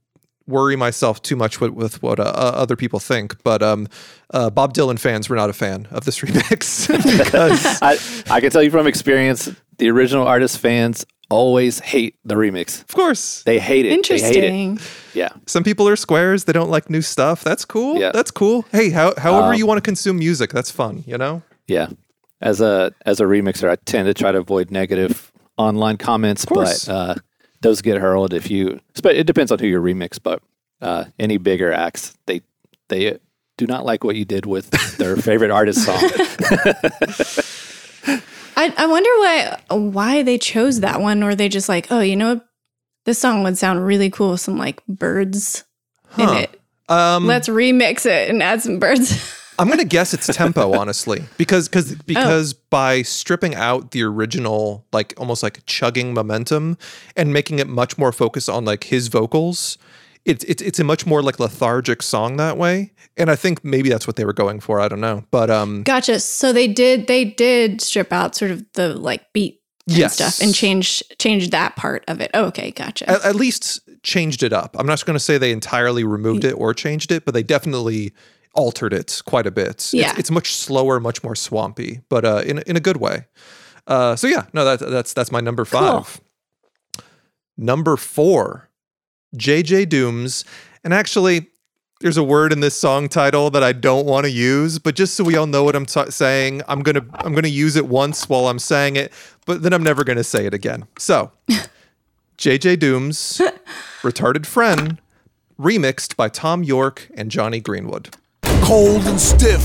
worry 0.48 0.76
myself 0.76 1.22
too 1.22 1.36
much 1.36 1.60
with, 1.62 1.72
with 1.72 2.04
what 2.04 2.20
uh, 2.20 2.24
other 2.24 2.76
people 2.76 3.00
think. 3.00 3.42
But 3.44 3.64
um, 3.64 3.88
uh, 4.34 4.50
Bob 4.50 4.74
Dylan 4.74 5.00
fans 5.00 5.30
were 5.30 5.36
not 5.36 5.50
a 5.50 5.54
fan 5.54 5.88
of 5.92 6.06
this 6.06 6.20
remix 6.22 6.88
because 7.18 7.80
I, 7.82 8.36
I 8.36 8.42
can 8.42 8.52
tell 8.52 8.62
you 8.62 8.72
from 8.72 8.88
experience, 8.88 9.50
the 9.78 9.90
original 9.90 10.28
artist 10.28 10.60
fans 10.60 11.06
always 11.32 11.80
hate 11.80 12.16
the 12.26 12.36
remix. 12.36 12.82
of 12.82 12.88
course, 12.94 13.44
They 13.44 13.60
hate 13.60 13.86
it. 13.86 13.90
They 14.08 14.20
hate 14.20 14.36
it. 14.36 14.44
interesting. 14.44 14.80
Yeah. 15.14 15.30
some 15.48 15.64
people 15.64 15.88
are 15.88 15.96
squares. 15.96 16.44
They 16.44 16.54
don't 16.54 16.70
like 16.70 16.90
new 16.90 17.02
stuff. 17.02 17.44
That's 17.44 17.66
cool. 17.66 17.98
Yeah. 17.98 18.12
That's 18.12 18.32
cool. 18.32 18.66
Hey, 18.72 18.90
how, 18.92 19.14
however 19.18 19.50
Um, 19.54 19.56
you 19.56 19.66
want 19.66 19.78
to 19.78 19.82
consume 19.82 20.18
music, 20.20 20.52
that's 20.52 20.70
fun. 20.72 21.04
You 21.08 21.18
know. 21.18 21.42
Yeah. 21.68 21.88
As 22.42 22.60
a 22.62 22.92
as 23.06 23.20
a 23.20 23.26
remixer, 23.26 23.70
I 23.70 23.76
tend 23.86 24.08
to 24.08 24.14
try 24.14 24.32
to 24.32 24.40
avoid 24.40 24.72
negative 24.72 25.32
online 25.58 25.98
comments, 25.98 26.44
course. 26.46 26.86
but 26.86 26.94
uh, 26.94 27.16
those 27.62 27.82
get 27.82 28.02
hurled 28.02 28.34
if 28.34 28.50
you. 28.50 28.80
But 29.04 29.16
it 29.16 29.28
depends 29.28 29.52
on 29.52 29.60
who 29.60 29.68
you 29.68 29.80
remix. 29.82 30.18
But 30.22 30.42
uh, 30.82 31.06
any 31.20 31.38
bigger 31.38 31.72
acts, 31.72 32.16
they 32.26 32.42
they 32.90 33.20
do 33.58 33.68
not 33.68 33.86
like 33.86 34.04
what 34.04 34.16
you 34.16 34.26
did 34.26 34.46
with 34.48 34.72
their 34.98 35.16
favorite 35.28 35.52
artist 35.52 35.86
song. 35.86 36.02
I, 38.62 38.74
I 38.78 38.86
wonder 38.88 39.10
why 39.10 39.62
why 39.78 40.24
they 40.24 40.38
chose 40.38 40.80
that 40.82 41.02
one, 41.02 41.24
or 41.24 41.36
they 41.36 41.50
just 41.50 41.68
like, 41.70 41.88
oh, 41.92 42.00
you 42.02 42.16
know, 42.16 42.42
this 43.06 43.18
song 43.20 43.44
would 43.44 43.58
sound 43.58 43.86
really 43.86 44.10
cool 44.10 44.32
with 44.32 44.42
some 44.42 44.58
like 44.58 44.86
birds 44.88 45.64
Huh. 46.10 46.24
in 46.24 46.38
it. 46.44 46.62
Um, 46.90 47.26
Let's 47.26 47.48
remix 47.48 48.06
it 48.06 48.30
and 48.30 48.44
add 48.44 48.62
some 48.62 48.80
birds. 48.80 49.38
I'm 49.60 49.70
gonna 49.70 49.86
guess 49.86 50.14
it's 50.14 50.28
tempo, 50.28 50.74
honestly, 50.78 51.24
because 51.38 51.68
Oh. 51.68 51.72
because 51.72 51.96
because 52.06 52.54
by 52.54 53.02
stripping 53.04 53.54
out 53.56 53.92
the 53.92 54.04
original, 54.04 54.86
like 54.92 55.14
almost 55.18 55.44
like 55.44 55.66
chugging 55.66 56.14
momentum, 56.14 56.78
and 57.16 57.32
making 57.32 57.60
it 57.60 57.68
much 57.68 57.98
more 57.98 58.12
focused 58.12 58.50
on 58.50 58.66
like 58.66 58.86
his 58.86 59.08
vocals, 59.08 59.78
it's 60.26 60.44
it's 60.46 60.62
it's 60.62 60.80
a 60.80 60.84
much 60.84 61.06
more 61.06 61.22
like 61.22 61.40
lethargic 61.40 62.02
song 62.02 62.38
that 62.38 62.58
way. 62.58 62.94
And 63.18 63.30
I 63.30 63.36
think 63.36 63.64
maybe 63.64 63.90
that's 63.90 64.08
what 64.08 64.16
they 64.16 64.26
were 64.26 64.34
going 64.34 64.60
for. 64.60 64.80
I 64.80 64.88
don't 64.88 65.02
know, 65.02 65.24
but 65.32 65.50
um, 65.50 65.84
gotcha. 65.84 66.20
So 66.20 66.54
they 66.54 66.68
did 66.68 67.08
they 67.08 67.26
did 67.26 67.82
strip 67.82 68.14
out 68.14 68.36
sort 68.36 68.52
of 68.52 68.66
the 68.74 68.94
like 68.96 69.32
beat 69.34 69.62
and 69.88 69.98
Yes. 69.98 70.14
stuff 70.14 70.40
and 70.42 70.54
change 70.56 71.04
change 71.20 71.50
that 71.50 71.76
part 71.76 72.04
of 72.08 72.22
it. 72.22 72.32
Oh, 72.34 72.46
okay, 72.46 72.72
gotcha. 72.72 73.10
at, 73.10 73.26
at 73.26 73.36
least 73.36 73.82
changed 74.04 74.44
it 74.44 74.54
up. 74.54 74.76
I'm 74.80 74.86
not 74.88 75.04
going 75.06 75.16
to 75.16 75.20
say 75.20 75.38
they 75.38 75.52
entirely 75.52 76.04
removed 76.04 76.44
it 76.46 76.54
or 76.54 76.74
changed 76.74 77.12
it, 77.12 77.26
but 77.26 77.34
they 77.34 77.44
definitely 77.44 78.14
altered 78.54 78.94
it 78.94 79.22
quite 79.26 79.46
a 79.48 79.52
bit. 79.52 79.90
Yeah. 79.94 80.12
It's, 80.12 80.20
it's 80.20 80.32
much 80.32 80.54
slower, 80.54 81.00
much 81.00 81.24
more 81.24 81.36
swampy, 81.36 82.02
but 82.10 82.26
uh, 82.26 82.44
in 82.46 82.60
in 82.60 82.76
a 82.76 82.80
good 82.80 82.98
way. 82.98 83.26
Uh, 83.88 84.16
so 84.16 84.28
yeah, 84.28 84.46
no, 84.54 84.64
that, 84.64 84.80
that's 84.90 85.14
that's 85.14 85.32
my 85.32 85.42
number 85.42 85.66
five. 85.66 86.22
Number 87.58 87.98
four, 87.98 88.70
JJ 89.36 89.90
Dooms, 89.90 90.44
and 90.84 90.94
actually, 90.94 91.48
there's 92.02 92.18
a 92.18 92.24
word 92.24 92.52
in 92.52 92.60
this 92.60 92.76
song 92.76 93.08
title 93.08 93.50
that 93.52 93.64
I 93.64 93.72
don't 93.74 94.06
want 94.06 94.26
to 94.26 94.32
use, 94.32 94.80
but 94.80 94.96
just 94.96 95.14
so 95.16 95.24
we 95.24 95.36
all 95.38 95.46
know 95.48 95.64
what 95.64 95.76
I'm 95.76 95.86
t- 95.86 96.10
saying, 96.12 96.62
I'm 96.68 96.82
gonna 96.82 97.06
I'm 97.14 97.34
gonna 97.34 97.48
use 97.48 97.76
it 97.76 97.88
once 97.88 98.28
while 98.28 98.48
I'm 98.48 98.60
saying 98.60 98.96
it, 98.96 99.14
but 99.46 99.62
then 99.62 99.72
I'm 99.74 99.84
never 99.84 100.04
gonna 100.04 100.24
say 100.24 100.46
it 100.46 100.54
again. 100.54 100.86
So, 100.98 101.32
JJ 102.38 102.80
Dooms, 102.80 103.40
retarded 104.02 104.46
friend, 104.46 105.00
remixed 105.60 106.16
by 106.16 106.28
Thom 106.28 106.64
Yorke 106.64 107.08
and 107.16 107.30
Jonny 107.30 107.60
Greenwood. 107.60 108.16
cold 108.64 109.04
and 109.06 109.20
stiff. 109.20 109.62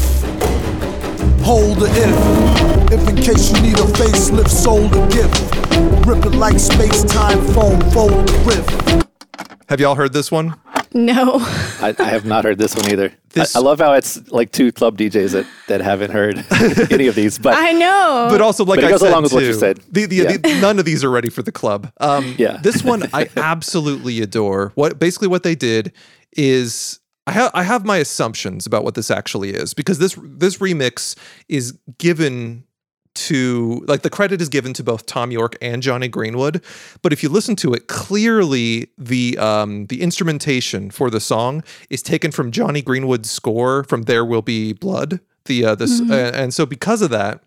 Hold 1.43 1.79
the 1.79 1.87
if. 1.87 2.93
If 2.93 3.09
in 3.09 3.17
case 3.17 3.51
you 3.53 3.63
need 3.63 3.79
a 3.79 3.83
facelift, 3.93 4.49
sold 4.49 4.95
a 4.95 5.07
gift. 5.09 6.07
Rip 6.07 6.25
it 6.27 6.37
like 6.37 6.59
space 6.59 7.03
time 7.05 7.41
foam, 7.55 7.81
fold 7.93 8.29
the 8.29 8.39
riff. 8.45 9.06
Have 9.69 9.81
y'all 9.81 9.95
heard 9.97 10.13
this 10.13 10.31
one? 10.31 10.55
No. 10.93 11.39
I, 11.81 11.95
I 11.99 12.05
have 12.05 12.25
not 12.25 12.45
heard 12.45 12.59
this 12.59 12.75
one 12.75 12.91
either. 12.91 13.13
This- 13.37 13.55
I, 13.55 13.59
I 13.59 13.63
love 13.63 13.79
how 13.81 13.93
it's 13.93 14.31
like 14.33 14.51
two 14.51 14.73
club 14.73 14.97
DJs 14.97 15.33
that, 15.33 15.47
that 15.69 15.83
haven't 15.83 16.11
heard 16.11 16.43
any 16.91 17.07
of 17.07 17.15
these, 17.15 17.39
but 17.39 17.53
I 17.55 17.73
know. 17.73 18.29
But 18.31 18.41
also, 18.41 18.65
like 18.65 18.79
But 18.79 18.85
it 18.85 18.87
I 18.87 18.91
goes 18.93 19.01
said, 19.01 19.11
along 19.11 19.25
with 19.25 19.35
what 19.35 19.43
you 19.45 19.53
said. 19.53 19.79
The, 19.93 20.07
the, 20.07 20.17
Yeah. 20.17 20.37
the- 20.39 20.59
none 20.63 20.79
of 20.79 20.87
these 20.87 21.05
are 21.05 21.11
ready 21.11 21.29
for 21.29 21.43
the 21.43 21.53
club. 21.53 21.93
Um, 22.01 22.35
Yeah. 22.39 22.57
this 22.63 22.83
one 22.83 23.03
I 23.13 23.29
absolutely 23.37 24.23
adore. 24.23 24.73
What 24.75 24.99
basically 24.99 25.29
what 25.29 25.43
they 25.43 25.55
did 25.55 25.93
is 26.35 26.99
I 27.27 27.33
have 27.33 27.51
I 27.53 27.63
have 27.63 27.85
my 27.85 27.99
assumptions 27.99 28.65
about 28.67 28.85
what 28.85 28.95
this 28.95 29.11
actually 29.11 29.51
is 29.51 29.75
because 29.75 29.99
this 29.99 30.17
this 30.23 30.57
remix 30.59 31.15
is 31.51 31.73
given 31.99 32.65
to 33.17 33.83
like 33.89 34.03
the 34.03 34.11
credit 34.11 34.41
is 34.41 34.49
given 34.49 34.73
to 34.75 34.85
both 34.85 35.07
Thom 35.07 35.31
Yorke 35.31 35.57
and 35.61 35.83
Jonny 35.83 36.09
Greenwood, 36.09 36.63
but 37.03 37.13
if 37.13 37.23
you 37.23 37.29
listen 37.29 37.57
to 37.57 37.75
it, 37.75 37.89
clearly 37.89 38.89
the 38.97 39.37
um, 39.39 39.87
the 39.87 40.01
instrumentation 40.03 40.91
for 40.91 41.11
the 41.11 41.21
song 41.21 41.63
is 41.91 42.03
taken 42.03 42.31
from 42.31 42.51
Jonny 42.53 42.83
Greenwood's 42.83 43.31
score 43.31 43.85
from 43.85 44.03
There 44.03 44.25
Will 44.25 44.43
Be 44.43 44.73
Blood. 44.73 45.21
The 45.47 45.65
uh, 45.65 45.75
this 45.75 46.01
uh, 46.01 46.33
and 46.35 46.53
so 46.55 46.67
because 46.67 47.03
of 47.03 47.11
that, 47.11 47.41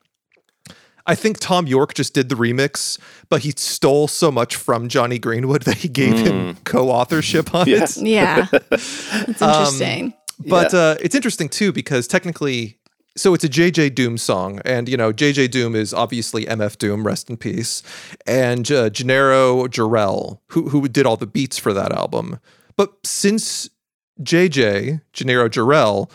I 1.06 1.16
think 1.16 1.40
Thom 1.40 1.66
Yorke 1.68 1.94
just 1.96 2.14
did 2.14 2.30
the 2.30 2.36
remix, 2.36 3.00
but 3.30 3.42
he 3.42 3.52
stole 3.58 4.08
so 4.08 4.32
much 4.32 4.56
from 4.56 4.88
Jonny 4.90 5.20
Greenwood 5.20 5.64
that 5.64 5.78
he 5.78 5.88
gave 5.90 6.18
him 6.20 6.56
co-authorship 6.66 7.54
on 7.56 7.68
Yeah. 7.68 7.84
it. 7.84 7.98
yeah. 7.98 8.48
It's 8.72 9.42
Um, 9.42 9.50
interesting. 9.50 10.14
But 10.48 10.72
Yeah. 10.72 10.80
uh, 10.80 10.96
it's 11.02 11.16
interesting 11.16 11.50
too 11.50 11.72
because 11.74 12.08
technically, 12.08 12.78
so 13.20 13.34
it's 13.34 13.44
a 13.44 13.50
JJ 13.50 13.96
Doom 13.96 14.18
song, 14.18 14.62
and 14.64 14.88
you 14.88 14.96
know 14.96 15.12
JJ 15.12 15.52
Doom 15.52 15.76
is 15.76 15.94
obviously 15.94 16.46
MF 16.46 16.78
Doom, 16.78 17.06
rest 17.06 17.30
in 17.30 17.36
peace, 17.38 17.84
and 18.26 18.72
uh, 18.72 18.90
Jneiro 18.90 19.68
Jarel, 19.68 20.40
who 20.48 20.70
who 20.70 20.88
did 20.88 21.06
all 21.06 21.18
the 21.18 21.28
beats 21.28 21.58
for 21.58 21.74
that 21.74 21.92
album. 21.92 22.40
But 22.78 22.94
since 23.06 23.70
JJ 24.22 25.02
Jneiro 25.14 25.50
Jarel 25.50 26.10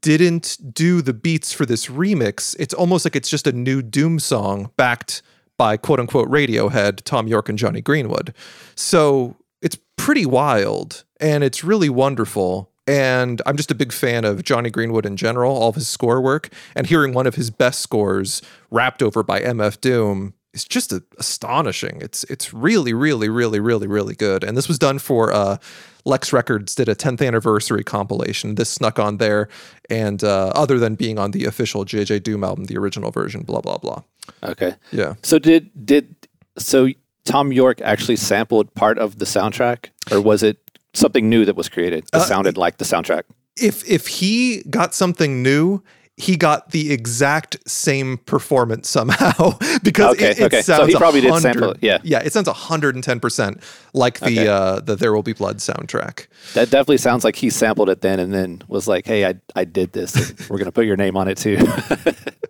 didn't 0.00 0.58
do 0.72 1.02
the 1.02 1.12
beats 1.12 1.52
for 1.52 1.66
this 1.66 1.86
remix, 1.86 2.56
it's 2.58 2.74
almost 2.74 3.04
like 3.04 3.14
it's 3.14 3.28
just 3.28 3.46
a 3.46 3.52
new 3.52 3.82
Doom 3.82 4.18
song 4.18 4.70
backed 4.76 5.22
by 5.58 5.76
quote 5.76 6.00
unquote 6.00 6.28
Radiohead, 6.30 7.02
Thom 7.02 7.28
Yorke, 7.28 7.50
and 7.50 7.58
Jonny 7.58 7.82
Greenwood. 7.82 8.34
So 8.74 9.36
it's 9.60 9.76
pretty 9.96 10.24
wild 10.24 11.04
and 11.20 11.44
it's 11.44 11.62
really 11.62 11.90
wonderful. 11.90 12.70
And 12.86 13.42
I'm 13.46 13.56
just 13.56 13.70
a 13.70 13.74
big 13.74 13.92
fan 13.92 14.24
of 14.24 14.44
Jonny 14.44 14.70
Greenwood 14.70 15.06
in 15.06 15.16
general, 15.16 15.56
all 15.56 15.70
of 15.70 15.74
his 15.74 15.88
score 15.88 16.20
work, 16.20 16.50
and 16.74 16.86
hearing 16.86 17.12
one 17.12 17.26
of 17.26 17.34
his 17.34 17.50
best 17.50 17.80
scores 17.80 18.42
wrapped 18.70 19.02
over 19.02 19.22
by 19.22 19.40
MF 19.40 19.80
Doom 19.80 20.34
is 20.54 20.64
just 20.64 20.92
a- 20.92 21.02
astonishing. 21.18 21.98
It's 22.00 22.24
it's 22.24 22.54
really, 22.54 22.94
really, 22.94 23.28
really, 23.28 23.60
really, 23.60 23.86
really 23.86 24.14
good. 24.14 24.44
And 24.44 24.56
this 24.56 24.68
was 24.68 24.78
done 24.78 24.98
for 25.00 25.32
uh, 25.32 25.56
Lex 26.04 26.32
Records 26.32 26.74
did 26.76 26.88
a 26.88 26.94
10th 26.94 27.26
anniversary 27.26 27.82
compilation. 27.82 28.54
This 28.54 28.70
snuck 28.70 28.98
on 29.00 29.16
there, 29.16 29.48
and 29.90 30.22
uh, 30.22 30.52
other 30.54 30.78
than 30.78 30.94
being 30.94 31.18
on 31.18 31.32
the 31.32 31.44
official 31.44 31.84
JJ 31.84 32.22
Doom 32.22 32.44
album, 32.44 32.66
the 32.66 32.78
original 32.78 33.10
version, 33.10 33.42
blah 33.42 33.60
blah 33.60 33.78
blah. 33.78 34.02
okay. 34.44 34.74
Yeah. 34.92 35.14
So 35.22 35.38
did 35.40 35.70
did 35.84 36.14
so 36.56 36.88
Thom 37.24 37.52
Yorke 37.52 37.80
actually 37.82 38.16
sampled 38.16 38.72
part 38.74 38.98
of 38.98 39.18
the 39.18 39.24
soundtrack, 39.24 39.86
or 40.12 40.20
was 40.20 40.44
it 40.44 40.65
something 40.96 41.28
new 41.28 41.44
that 41.44 41.56
was 41.56 41.68
created 41.68 42.04
that 42.12 42.22
Uh, 42.22 42.24
sounded 42.24 42.56
like 42.56 42.78
the 42.78 42.84
soundtrack? 42.84 43.22
if 43.58 43.88
if 43.88 44.06
he 44.06 44.62
got 44.68 44.94
something 44.94 45.42
new, 45.42 45.82
he 46.18 46.36
got 46.36 46.70
the 46.70 46.92
exact 46.92 47.56
same 47.68 48.16
performance 48.24 48.88
somehow 48.88 49.52
because 49.82 50.14
Okay, 50.14 50.30
it, 50.30 50.38
it 50.38 50.44
okay. 50.44 50.62
So 50.62 50.76
sounds 50.76 50.92
he 50.92 50.96
probably 50.98 51.20
did 51.20 51.30
100 51.30 51.52
sample 51.54 51.70
it, 51.72 51.78
yeah. 51.82 51.98
yeah, 52.02 52.20
it 52.24 52.32
sounds 52.32 52.48
hundred 52.48 52.94
and 52.94 53.04
ten 53.04 53.20
percent 53.20 53.62
like 53.92 54.20
the 54.20 54.26
Okay. 54.40 54.48
uh, 54.48 54.80
the 54.80 54.96
There 54.96 55.12
Will 55.14 55.22
Be 55.22 55.32
Blood 55.34 55.58
soundtrack. 55.58 56.26
That 56.54 56.70
definitely 56.70 56.98
sounds 56.98 57.22
like 57.24 57.36
he 57.36 57.50
sampled 57.50 57.88
it 57.90 58.00
then 58.00 58.18
and 58.18 58.32
then 58.32 58.62
was 58.68 58.88
like, 58.88 59.06
"Hey, 59.06 59.26
I 59.26 59.34
I 59.54 59.64
did 59.64 59.92
this. 59.92 60.32
We're 60.48 60.58
gonna 60.58 60.72
put 60.72 60.86
your 60.86 60.96
name 60.96 61.16
on 61.16 61.28
it 61.28 61.36
too." 61.38 61.58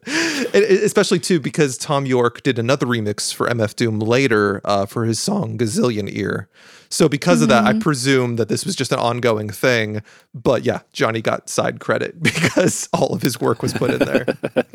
It- 0.08 0.84
especially 0.84 1.18
too 1.18 1.40
because 1.40 1.76
Thom 1.76 2.06
Yorke 2.06 2.42
did 2.44 2.58
another 2.60 2.86
remix 2.86 3.34
for 3.34 3.48
MF 3.48 3.74
Doom 3.74 3.98
later 3.98 4.60
uh, 4.64 4.86
for 4.86 5.04
his 5.04 5.18
song 5.18 5.58
Gazillion 5.58 6.08
Ear. 6.12 6.48
So 6.88 7.08
because 7.08 7.42
of 7.42 7.48
that, 7.48 7.64
I 7.64 7.78
presume 7.78 8.36
that 8.36 8.48
this 8.48 8.64
was 8.64 8.76
just 8.76 8.92
an 8.92 8.98
ongoing 8.98 9.50
thing. 9.50 10.02
But 10.34 10.64
yeah, 10.64 10.80
Jonny 10.92 11.20
got 11.20 11.48
side 11.48 11.80
credit 11.80 12.22
because 12.22 12.88
all 12.92 13.14
of 13.14 13.22
his 13.22 13.40
work 13.40 13.62
was 13.62 13.72
put 13.72 13.90
in 13.90 13.98
there. 14.00 14.26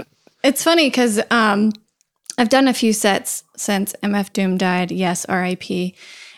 It's 0.44 0.64
funny 0.64 0.88
because 0.88 1.22
um, 1.30 1.72
I've 2.38 2.50
done 2.50 2.68
a 2.68 2.74
few 2.74 2.94
sets 2.94 3.44
since 3.56 3.94
MF 4.02 4.34
Doom 4.34 4.58
died. 4.58 4.92
Yes, 4.92 5.26
RIP. 5.30 5.94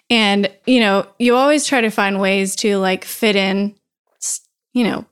And, 0.10 0.52
you 0.66 0.80
know, 0.82 1.08
you 1.20 1.36
always 1.36 1.66
try 1.66 1.82
to 1.82 1.90
find 1.90 2.20
ways 2.20 2.56
to 2.58 2.78
like 2.78 3.06
fit 3.06 3.36
in, 3.36 3.76
you 4.74 4.84
know, 4.84 5.06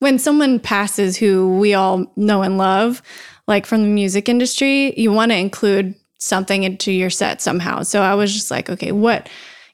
when 0.00 0.18
someone 0.18 0.60
passes 0.60 1.16
who 1.16 1.58
we 1.58 1.74
all 1.74 2.12
know 2.16 2.42
and 2.42 2.58
love, 2.58 3.02
like 3.46 3.66
from 3.66 3.82
the 3.82 3.88
music 3.88 4.28
industry, 4.28 4.98
you 4.98 5.10
want 5.10 5.32
to 5.32 5.36
include 5.36 5.94
something 6.18 6.62
into 6.62 6.92
your 6.92 7.10
set 7.10 7.40
somehow. 7.40 7.82
So 7.82 8.02
I 8.02 8.14
was 8.14 8.32
just 8.32 8.50
like, 8.50 8.68
okay, 8.68 8.92
what, 8.92 9.28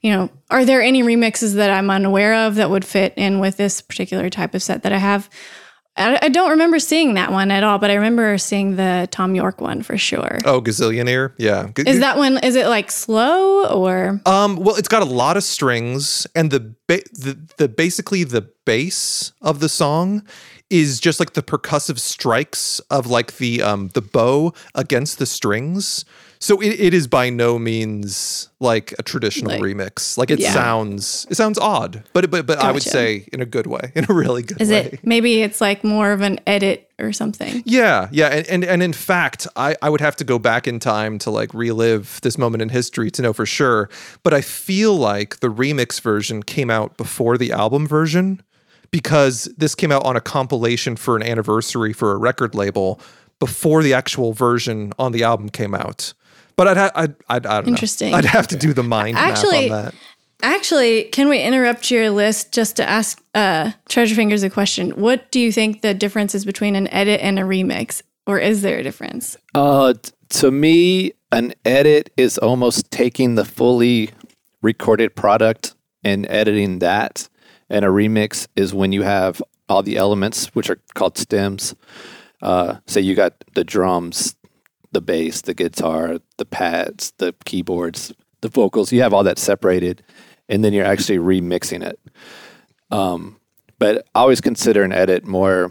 you 0.04 0.11
know, 0.11 0.28
are 0.50 0.66
there 0.66 0.82
any 0.82 1.02
remixes 1.02 1.54
that 1.54 1.70
I'm 1.70 1.88
unaware 1.88 2.46
of 2.46 2.56
that 2.56 2.68
would 2.68 2.84
fit 2.84 3.14
in 3.16 3.40
with 3.40 3.56
this 3.56 3.80
particular 3.80 4.28
type 4.28 4.54
of 4.54 4.62
set 4.62 4.82
that 4.82 4.92
I 4.92 4.99
have? 4.99 5.30
I, 5.96 6.18
I 6.20 6.28
don't 6.28 6.50
remember 6.50 6.78
seeing 6.78 7.14
that 7.14 7.32
one 7.32 7.50
at 7.50 7.64
all, 7.64 7.78
but 7.78 7.90
I 7.90 7.94
remember 7.94 8.37
seeing 8.37 8.76
the 8.76 9.08
Thom 9.11 9.34
Yorke 9.34 9.62
one 9.62 9.82
for 9.82 9.96
sure. 9.96 10.40
Oh, 10.44 10.61
Gazillion 10.61 11.08
Ear, 11.08 11.34
yeah. 11.38 11.68
G- 11.75 11.84
Is 11.87 12.00
that 12.00 12.18
one? 12.18 12.37
Is 12.44 12.54
it 12.54 12.66
like 12.66 12.90
slow 12.90 13.66
or? 13.68 14.20
Um, 14.26 14.56
well, 14.56 14.76
it's 14.76 14.88
got 14.88 15.00
a 15.00 15.06
lot 15.06 15.38
of 15.38 15.42
strings, 15.42 16.26
and 16.34 16.50
the 16.50 16.75
ba- 16.87 17.08
the 17.12 17.38
the 17.56 17.68
basically 17.68 18.25
the 18.25 18.42
bass 18.66 19.32
of 19.40 19.61
the 19.61 19.70
song 19.70 20.23
is 20.68 21.00
just 21.00 21.18
like 21.18 21.32
the 21.32 21.42
percussive 21.42 21.99
strikes 21.99 22.78
of 22.90 23.06
like 23.06 23.38
the 23.38 23.62
um 23.62 23.88
the 23.94 24.02
bow 24.02 24.52
against 24.75 25.18
the 25.18 25.25
strings. 25.26 26.04
So 26.44 26.60
it, 26.60 26.78
it 26.78 26.92
is 26.92 27.06
by 27.06 27.30
no 27.30 27.58
means 27.58 28.50
like 28.60 28.92
a 28.98 29.02
traditional 29.02 29.52
Like- 29.52 29.62
remix. 29.62 30.18
Like 30.18 30.30
it 30.30 30.40
Yeah. 30.40 30.52
sounds 30.52 31.26
it 31.30 31.36
sounds 31.36 31.58
odd, 31.58 32.02
but 32.12 32.30
but 32.30 32.44
but 32.44 32.58
I 32.58 32.70
would 32.70 32.82
say 32.82 33.26
in 33.32 33.40
a 33.40 33.46
good 33.46 33.66
way, 33.66 33.92
in 33.94 34.04
a 34.06 34.12
really 34.12 34.42
good 34.42 34.58
way. 34.58 34.62
Is 34.62 34.68
way. 34.68 34.90
it 34.92 35.06
maybe 35.06 35.40
it's 35.42 35.62
like 35.62 35.82
more 35.84 36.12
of 36.12 36.20
an 36.20 36.38
edit 36.46 36.90
or 36.98 37.14
something? 37.14 37.62
Yeah, 37.64 38.08
yeah, 38.12 38.26
and, 38.26 38.46
and 38.48 38.62
and 38.64 38.82
in 38.82 38.92
fact, 38.92 39.46
I 39.56 39.74
I 39.80 39.88
would 39.88 40.02
have 40.02 40.16
to 40.16 40.24
go 40.24 40.38
back 40.38 40.68
in 40.68 40.78
time 40.80 41.18
to 41.20 41.30
like 41.30 41.54
relive 41.54 42.20
this 42.20 42.36
moment 42.36 42.60
in 42.62 42.68
history 42.68 43.10
to 43.12 43.22
know 43.22 43.32
for 43.32 43.46
sure. 43.46 43.88
But 44.22 44.34
I 44.34 44.42
feel 44.42 44.94
like 44.98 45.40
the 45.40 45.48
remix 45.48 45.98
version 45.98 46.42
came 46.42 46.68
out 46.68 46.98
before 46.98 47.38
the 47.38 47.52
album 47.52 47.86
version 47.88 48.42
because 48.90 49.44
this 49.56 49.74
came 49.74 49.90
out 49.90 50.04
on 50.04 50.14
a 50.14 50.20
compilation 50.20 50.94
for 50.96 51.16
an 51.16 51.22
anniversary 51.22 51.94
for 51.94 52.12
a 52.12 52.18
record 52.18 52.54
label 52.54 53.00
before 53.40 53.82
the 53.82 53.94
actual 53.94 54.34
version 54.34 54.92
on 54.98 55.12
the 55.12 55.22
album 55.24 55.48
came 55.48 55.74
out. 55.74 56.12
But 56.56 56.68
I'd 56.68 56.76
ha- 56.76 56.92
I'd, 56.94 57.14
I'd 57.28 57.46
I 57.46 57.61
don't 57.61 57.68
Interesting. 57.68 58.11
know. 58.12 58.18
I'd 58.18 58.25
have 58.25 58.46
to 58.49 58.56
do 58.56 58.73
the 58.73 58.82
mind 58.82 59.16
Actually- 59.16 59.68
math 59.70 59.78
on 59.78 59.84
that. 59.87 59.94
Actually, 60.42 61.04
can 61.04 61.28
we 61.30 61.40
interrupt 61.40 61.90
your 61.90 62.11
list 62.11 62.52
just 62.52 62.76
to 62.76 62.87
ask 62.87 63.23
uh, 63.34 63.70
Treasure 63.88 64.14
Fingers 64.14 64.42
a 64.42 64.50
question? 64.50 64.90
What 64.90 65.30
do 65.30 65.40
you 65.40 65.50
think 65.50 65.80
the 65.80 65.94
difference 65.94 66.34
is 66.34 66.44
between 66.44 66.76
an 66.76 66.87
edit 66.88 67.20
and 67.23 67.38
a 67.38 67.42
remix, 67.42 68.02
or 68.26 68.38
is 68.38 68.61
there 68.61 68.78
a 68.78 68.82
difference? 68.82 69.38
Uh, 69.54 69.94
t- 69.94 70.11
to 70.30 70.50
me, 70.50 71.12
an 71.32 71.54
edit 71.64 72.11
is 72.18 72.37
almost 72.37 72.90
taking 72.90 73.37
the 73.37 73.44
fully 73.46 74.11
recorded 74.61 75.16
product 75.16 75.75
and 76.02 76.26
editing 76.28 76.80
that, 76.80 77.26
and 77.70 77.84
a 77.84 77.88
remix 77.88 78.46
is 78.54 78.75
when 78.75 78.92
you 78.92 79.02
have 79.02 79.40
all 79.70 79.82
the 79.82 79.96
elements, 79.96 80.49
which 80.54 80.68
are 80.68 80.78
called 80.94 81.16
stems. 81.16 81.75
Uh, 82.42 82.76
say 82.87 83.00
you 83.00 83.14
got 83.14 83.32
the 83.54 83.64
drums, 83.64 84.34
the 84.94 85.00
bass, 85.02 85.42
the 85.42 85.52
guitar, 85.54 86.18
the 86.38 86.44
pads, 86.46 87.12
the 87.18 87.34
keyboards, 87.44 88.12
the 88.40 88.48
vocals. 88.48 88.90
You 88.92 89.02
have 89.02 89.12
all 89.12 89.24
that 89.24 89.38
separated, 89.38 90.02
and 90.48 90.64
then 90.64 90.72
you're 90.72 90.86
actually 90.86 91.18
remixing 91.18 91.84
it. 91.84 91.98
Um, 92.90 93.38
but 93.78 94.06
I 94.14 94.20
always 94.20 94.40
consider 94.40 94.82
an 94.82 94.92
edit 94.92 95.24
more, 95.26 95.70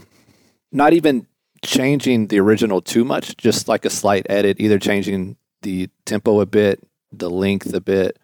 not 0.71 0.93
even 0.93 1.25
changing 1.63 2.27
the 2.27 2.39
original 2.39 2.81
too 2.81 3.03
much, 3.05 3.35
just 3.37 3.67
like 3.67 3.85
a 3.85 3.89
slight 3.89 4.25
edit, 4.29 4.57
either 4.59 4.77
changing 4.77 5.37
the 5.61 5.89
tempo 6.05 6.41
a 6.41 6.45
bit, 6.45 6.83
the 7.11 7.29
length 7.29 7.73
a 7.73 7.79
bit, 7.81 8.19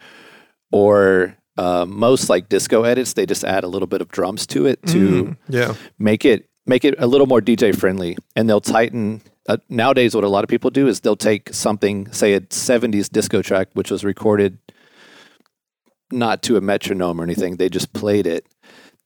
or 0.72 1.36
uh, 1.58 1.86
most 1.88 2.30
like 2.30 2.50
disco 2.50 2.84
edits, 2.84 3.14
they 3.14 3.26
just 3.26 3.44
add 3.44 3.64
a 3.64 3.68
little 3.68 3.88
bit 3.88 4.02
of 4.02 4.10
drums 4.10 4.46
to 4.48 4.66
it 4.66 4.82
to 4.88 5.36
Yeah. 5.48 5.76
make 5.98 6.26
it 6.26 6.46
make 6.66 6.86
it 6.86 6.96
a 7.00 7.08
little 7.08 7.26
more 7.28 7.42
DJ 7.42 7.76
friendly, 7.76 8.18
and 8.36 8.48
they'll 8.50 8.62
tighten. 8.62 9.22
Uh, 9.50 9.58
nowadays, 9.68 10.14
what 10.14 10.24
a 10.24 10.30
lot 10.30 10.44
of 10.44 10.48
people 10.48 10.70
do 10.70 10.88
is 10.88 11.00
they'll 11.00 11.16
take 11.16 11.52
something, 11.52 12.10
say 12.12 12.34
a 12.34 12.42
'70s 12.42 13.10
disco 13.10 13.42
track, 13.42 13.68
which 13.74 13.90
was 13.90 14.06
recorded 14.06 14.60
not 16.12 16.44
to 16.44 16.56
a 16.56 16.62
metronome 16.62 17.20
or 17.20 17.24
anything. 17.24 17.56
They 17.58 17.68
just 17.68 17.92
played 17.92 18.28
it. 18.28 18.46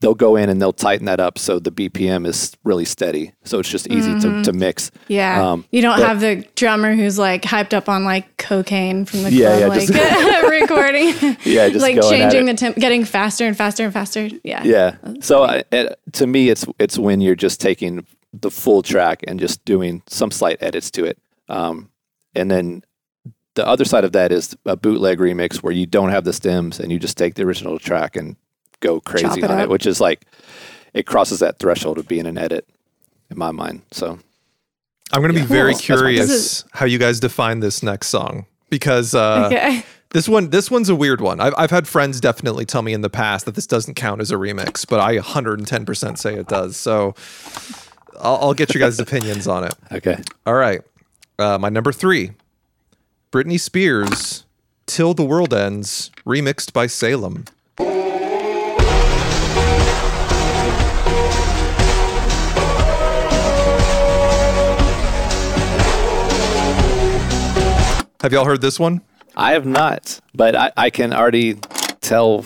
They'll 0.02 0.14
go 0.14 0.36
in 0.36 0.50
and 0.50 0.62
they'll 0.62 0.74
tighten 0.74 1.06
that 1.06 1.22
up 1.22 1.38
so 1.38 1.60
the 1.60 1.72
BPM 1.72 2.28
is 2.28 2.52
really 2.66 2.84
steady. 2.84 3.32
So 3.46 3.60
it's 3.60 3.70
just 3.70 3.90
easy 3.90 4.20
to, 4.20 4.44
to 4.44 4.52
mix. 4.52 4.92
Yeah. 5.08 5.52
Um, 5.52 5.64
you 5.72 5.82
don't 5.82 5.98
but- 5.98 6.06
have 6.06 6.20
the 6.20 6.46
drummer 6.56 6.94
who's 6.94 7.18
like 7.18 7.44
hyped 7.44 7.74
up 7.74 7.88
on 7.88 8.04
like 8.04 8.36
cocaine 8.36 9.06
from 9.06 9.24
the 9.24 9.32
Yeah, 9.32 9.60
club, 9.60 9.78
yeah, 9.90 10.42
like 10.42 10.52
recording. 10.62 11.38
Yeah, 11.46 11.70
just 11.70 11.82
like 11.82 12.02
changing 12.02 12.48
the 12.48 12.54
temp, 12.54 12.76
getting 12.76 13.06
faster 13.06 13.46
and 13.46 13.56
faster 13.56 13.86
and 13.86 13.94
faster. 13.94 14.28
Yeah. 14.44 14.64
Yeah. 14.66 14.98
So 15.22 15.44
I, 15.44 15.64
it, 15.72 15.98
to 16.14 16.28
me, 16.28 16.50
it's 16.50 16.66
it's 16.80 16.98
when 16.98 17.22
you're 17.22 17.36
just 17.38 17.62
taking 17.62 18.06
the 18.34 18.50
full 18.52 18.82
track 18.82 19.24
and 19.28 19.40
just 19.40 19.64
doing 19.66 20.02
some 20.08 20.32
slight 20.32 20.58
edits 20.62 20.90
to 20.92 21.06
it. 21.06 21.18
Um, 21.50 21.90
and 22.36 22.50
then 22.50 22.84
the 23.56 23.66
other 23.68 23.86
side 23.86 24.04
of 24.04 24.12
that 24.14 24.32
is 24.32 24.58
a 24.66 24.76
bootleg 24.76 25.20
remix 25.20 25.58
where 25.58 25.74
you 25.74 25.86
don't 25.86 26.10
have 26.10 26.24
the 26.24 26.34
stems 26.34 26.80
and 26.80 26.92
you 26.92 26.98
just 27.00 27.18
take 27.18 27.36
the 27.36 27.44
original 27.44 27.78
track 27.78 28.16
and 28.16 28.36
go 28.80 29.00
crazy 29.00 29.42
it 29.42 29.50
on 29.52 29.60
it, 29.60 29.70
which 29.70 29.86
is 29.86 30.02
like 30.02 30.26
it 30.94 31.06
crosses 31.06 31.40
that 31.40 31.60
threshold 31.60 31.98
of 32.00 32.08
being 32.08 32.26
an 32.26 32.38
edit 32.38 32.68
in 33.30 33.38
my 33.38 33.52
mind. 33.52 33.84
So 33.92 34.18
I'm 35.12 35.22
going 35.22 35.32
to 35.34 35.38
Yeah. 35.40 35.46
be 35.46 35.52
very 35.52 35.74
Cool. 35.74 35.80
Curious 35.82 36.28
guess. 36.28 36.66
how 36.72 36.86
you 36.88 36.98
guys 36.98 37.20
define 37.20 37.60
this 37.60 37.84
next 37.84 38.08
song 38.08 38.48
because 38.72 39.14
uh, 39.14 39.44
Okay. 39.52 39.84
this 40.10 40.28
one 40.28 40.50
this 40.50 40.72
one's 40.72 40.90
a 40.90 40.96
weird 40.96 41.22
one. 41.22 41.40
I've, 41.40 41.54
I've 41.56 41.72
had 41.72 41.88
friends 41.88 42.20
definitely 42.20 42.66
tell 42.66 42.82
me 42.82 42.94
in 42.94 43.02
the 43.02 43.10
past 43.12 43.46
that 43.46 43.54
this 43.54 43.68
doesn't 43.68 43.94
count 43.94 44.22
as 44.22 44.32
a 44.32 44.36
remix, 44.36 44.88
but 44.88 45.00
I 45.00 45.18
110% 45.18 46.18
say 46.18 46.34
it 46.36 46.48
does. 46.48 46.76
So 46.78 47.14
I'll, 48.20 48.38
I'll 48.38 48.54
get 48.54 48.74
your 48.74 48.80
guys' 48.80 49.00
opinions 49.00 49.48
on 49.48 49.64
it. 49.66 49.74
okay, 49.92 50.22
All 50.46 50.56
right. 50.56 50.82
Uh, 51.40 51.58
my 51.58 51.70
number 51.70 51.92
three 51.92 52.32
Britney 53.32 53.60
Spears, 53.60 54.46
Till 54.86 55.14
the 55.14 55.26
World 55.26 55.54
Ends, 55.54 56.12
remixed 56.26 56.74
by 56.74 56.88
Salem. 56.88 57.46
Have 68.22 68.32
y'all 68.32 68.46
heard 68.46 68.62
this 68.62 68.80
one? 68.80 69.02
I 69.36 69.52
have 69.52 69.66
not, 69.66 70.22
but 70.34 70.56
I, 70.56 70.72
I 70.78 70.90
can 70.90 71.12
already 71.12 71.56
tell. 72.00 72.46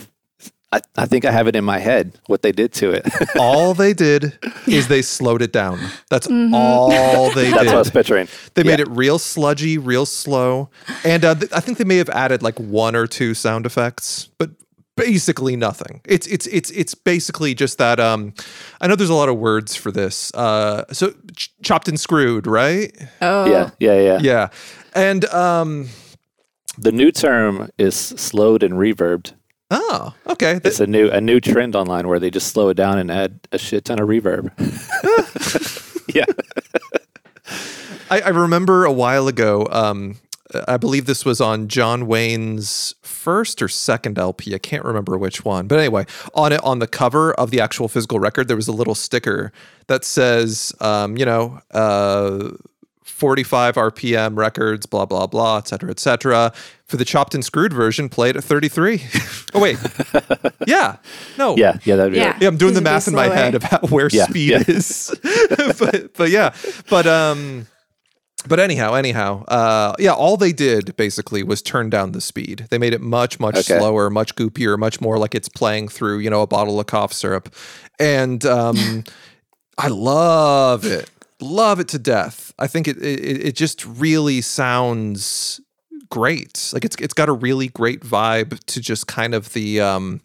I, 0.97 1.03
I 1.03 1.05
think 1.05 1.25
I 1.25 1.31
have 1.31 1.47
it 1.47 1.55
in 1.55 1.63
my 1.65 1.79
head 1.79 2.19
what 2.27 2.41
they 2.41 2.51
did 2.51 2.71
to 2.73 2.91
it. 2.91 3.05
All 3.39 3.73
they 3.73 3.93
did 3.93 4.37
is 4.67 4.87
they 4.87 5.01
slowed 5.01 5.41
it 5.41 5.51
down. 5.51 5.79
That's 6.09 6.27
all 6.27 6.89
they 7.31 7.49
That's 7.49 7.63
did. 7.63 7.65
what 7.67 7.75
I 7.75 7.77
was 7.77 7.89
picturing. 7.91 8.27
They 8.53 8.63
made 8.63 8.79
Yeah. 8.79 8.85
it 8.85 8.89
real 8.89 9.19
sludgy, 9.19 9.77
real 9.77 10.05
slow, 10.05 10.69
and 11.03 11.23
uh, 11.25 11.35
th- 11.35 11.51
I 11.53 11.59
think 11.59 11.77
they 11.77 11.83
may 11.83 11.97
have 11.97 12.09
added 12.09 12.41
like 12.43 12.57
one 12.59 12.95
or 12.95 13.07
two 13.07 13.33
sound 13.33 13.65
effects, 13.65 14.29
but 14.37 14.51
basically 14.95 15.55
nothing. 15.55 16.01
It's 16.05 16.25
it's 16.27 16.47
it's 16.47 16.71
it's 16.71 16.95
basically 16.95 17.53
just 17.53 17.77
that. 17.77 17.99
Um, 17.99 18.33
I 18.81 18.87
know 18.87 18.95
there's 18.95 19.09
a 19.09 19.13
lot 19.15 19.29
of 19.29 19.37
words 19.37 19.75
for 19.75 19.91
this. 19.91 20.33
Uh, 20.33 20.83
so 20.91 21.13
ch- 21.35 21.51
chopped 21.61 21.87
and 21.87 21.99
screwed, 21.99 22.47
right? 22.47 22.91
Oh. 23.21 23.45
Yeah, 23.45 23.69
yeah, 23.79 23.99
yeah, 23.99 24.19
Yeah, 24.21 24.47
and 24.95 25.25
um, 25.25 25.89
The 26.77 26.91
new 26.91 27.11
term 27.11 27.69
is 27.77 27.95
slowed 27.95 28.63
and 28.63 28.73
reverbed. 28.75 29.33
Oh, 29.71 30.13
okay. 30.27 30.59
It's 30.63 30.79
a 30.79 30.87
new 30.87 31.09
a 31.09 31.21
new 31.21 31.39
trend 31.39 31.75
online 31.75 32.07
where 32.07 32.19
they 32.19 32.29
just 32.29 32.47
slow 32.47 32.69
it 32.69 32.75
down 32.75 32.97
and 32.97 33.11
add 33.11 33.39
a 33.51 33.57
shit 33.57 33.85
ton 33.85 33.99
of 33.99 34.07
reverb. 34.07 34.51
yeah. 36.15 36.25
I, 38.09 38.21
I 38.21 38.29
remember 38.29 38.85
a 38.85 38.91
while 38.91 39.27
ago. 39.27 39.67
Um, 39.69 40.15
I 40.67 40.77
believe 40.77 41.05
this 41.05 41.25
was 41.25 41.41
on 41.41 41.67
John 41.67 42.07
Wayne's 42.07 42.95
first 43.01 43.61
or 43.61 43.67
second 43.67 44.17
LP. 44.17 44.55
I 44.55 44.59
can't 44.59 44.85
remember 44.85 45.17
which 45.17 45.43
one, 45.43 45.67
but 45.67 45.77
anyway, 45.77 46.05
on 46.33 46.53
it 46.53 46.63
on 46.63 46.79
the 46.79 46.87
cover 46.87 47.33
of 47.33 47.51
the 47.51 47.59
actual 47.59 47.89
physical 47.89 48.19
record, 48.19 48.47
there 48.47 48.55
was 48.55 48.69
a 48.69 48.73
little 48.73 48.95
sticker 48.95 49.51
that 49.87 50.05
says, 50.05 50.73
um, 50.79 51.17
you 51.17 51.25
know, 51.25 51.59
uh, 51.71 52.51
45 53.03 53.75
RPM 53.75 54.37
records, 54.37 54.85
blah 54.85 55.05
blah 55.05 55.27
blah, 55.27 55.57
et 55.57 55.67
cetera, 55.67 55.89
et 55.89 55.99
cetera. 55.99 56.53
For 56.87 56.95
the 56.95 57.03
chopped 57.05 57.35
and 57.35 57.43
screwed 57.43 57.73
version, 57.73 58.07
played 58.07 58.37
at 58.37 58.43
33. 58.45 59.03
oh 59.53 59.59
wait, 59.59 59.77
yeah, 60.67 60.97
no, 61.37 61.57
Yeah, 61.57 61.77
yeah, 61.83 61.95
that'd 61.97 62.13
be 62.13 62.17
Yeah. 62.19 62.31
right. 62.31 62.41
yeah, 62.41 62.47
I'm 62.47 62.55
doing 62.57 62.75
the 62.75 62.81
math 62.81 63.07
in 63.09 63.13
my 63.13 63.27
head 63.27 63.55
about 63.55 63.91
where 63.91 64.09
Yeah, 64.11 64.25
speed 64.25 64.51
yeah. 64.51 64.63
is. 64.67 65.13
but 65.79 66.13
but 66.13 66.29
yeah, 66.29 66.53
but 66.89 67.05
um 67.05 67.67
but 68.47 68.59
anyhow, 68.61 68.93
anyhow, 68.93 69.43
uh 69.49 69.95
yeah, 69.99 70.13
all 70.13 70.37
they 70.37 70.53
did 70.53 70.95
basically 70.95 71.43
was 71.43 71.61
turn 71.61 71.89
down 71.89 72.13
the 72.13 72.21
speed. 72.21 72.67
They 72.69 72.77
made 72.77 72.93
it 72.93 73.01
much 73.01 73.37
much 73.37 73.55
Okay. 73.57 73.77
slower, 73.77 74.09
much 74.09 74.35
goopier, 74.35 74.77
much 74.79 75.01
more 75.01 75.17
like 75.17 75.35
it's 75.35 75.49
playing 75.49 75.89
through, 75.89 76.19
you 76.19 76.29
know, 76.29 76.41
a 76.41 76.47
bottle 76.47 76.79
of 76.79 76.85
cough 76.85 77.11
syrup. 77.11 77.53
And 77.99 78.45
um 78.45 79.03
I 79.77 79.89
love 79.89 80.85
it. 80.85 81.09
Love 81.41 81.81
it 81.81 81.89
to 81.89 81.99
death. 81.99 82.53
I 82.57 82.67
think 82.67 82.87
it 82.87 82.95
it, 82.97 83.45
it 83.47 83.55
just 83.57 83.85
really 83.85 84.39
sounds 84.39 85.59
great. 86.09 86.71
Like 86.73 86.85
it's 86.85 86.95
it's 86.97 87.13
got 87.13 87.29
a 87.29 87.33
really 87.33 87.67
great 87.67 88.01
vibe 88.01 88.63
to 88.65 88.81
just 88.81 89.07
kind 89.07 89.33
of 89.33 89.53
the 89.53 89.81
um 89.81 90.21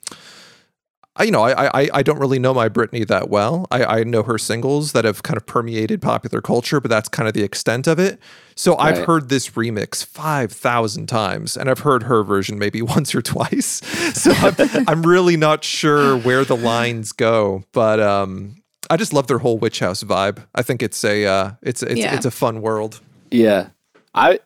I, 1.14 1.25
you 1.25 1.31
know, 1.31 1.42
I, 1.42 1.83
I 1.83 1.88
I 1.92 2.03
don't 2.03 2.18
really 2.18 2.38
know 2.38 2.55
my 2.55 2.71
Britney 2.71 3.07
that 3.07 3.29
well. 3.29 3.66
I, 3.71 3.85
I 3.85 4.05
know 4.05 4.23
her 4.23 4.38
singles 4.38 4.92
that 4.92 5.05
have 5.05 5.23
kind 5.23 5.37
of 5.37 5.45
permeated 5.45 6.01
popular 6.01 6.40
culture, 6.40 6.81
but 6.81 6.88
that's 6.90 7.07
kind 7.11 7.29
of 7.29 7.35
the 7.35 7.42
extent 7.42 7.87
of 7.87 7.99
it. 7.99 8.18
So 8.57 8.79
I've 8.79 9.05
heard 9.05 9.29
this 9.29 9.51
remix 9.51 10.03
five 10.07 10.53
thousand 10.53 11.09
times, 11.09 11.55
and 11.55 11.68
I've 11.68 11.81
heard 11.81 12.05
her 12.05 12.23
version 12.23 12.59
maybe 12.59 12.81
once 12.97 13.14
or 13.14 13.21
twice. 13.21 13.83
So 14.14 14.33
I'm, 14.33 14.55
I'm 14.88 15.03
really 15.03 15.37
not 15.37 15.64
sure 15.64 16.16
where 16.16 16.47
the 16.47 16.57
lines 16.57 17.12
go, 17.12 17.64
but 17.73 18.01
um, 18.01 18.62
I 18.88 18.97
just 18.97 19.12
love 19.12 19.27
their 19.27 19.38
whole 19.38 19.59
witch 19.59 19.81
house 19.81 20.03
vibe. 20.03 20.38
I 20.55 20.62
think 20.62 20.83
it's 20.83 21.05
a 21.05 21.27
uh, 21.27 21.51
it's 21.61 21.83
it's 21.83 22.01
Yeah. 22.01 22.14
it's 22.16 22.25
a 22.25 22.31
fun 22.31 22.62
world. 22.62 23.01
Yeah, 23.31 23.68
I. 24.14 24.40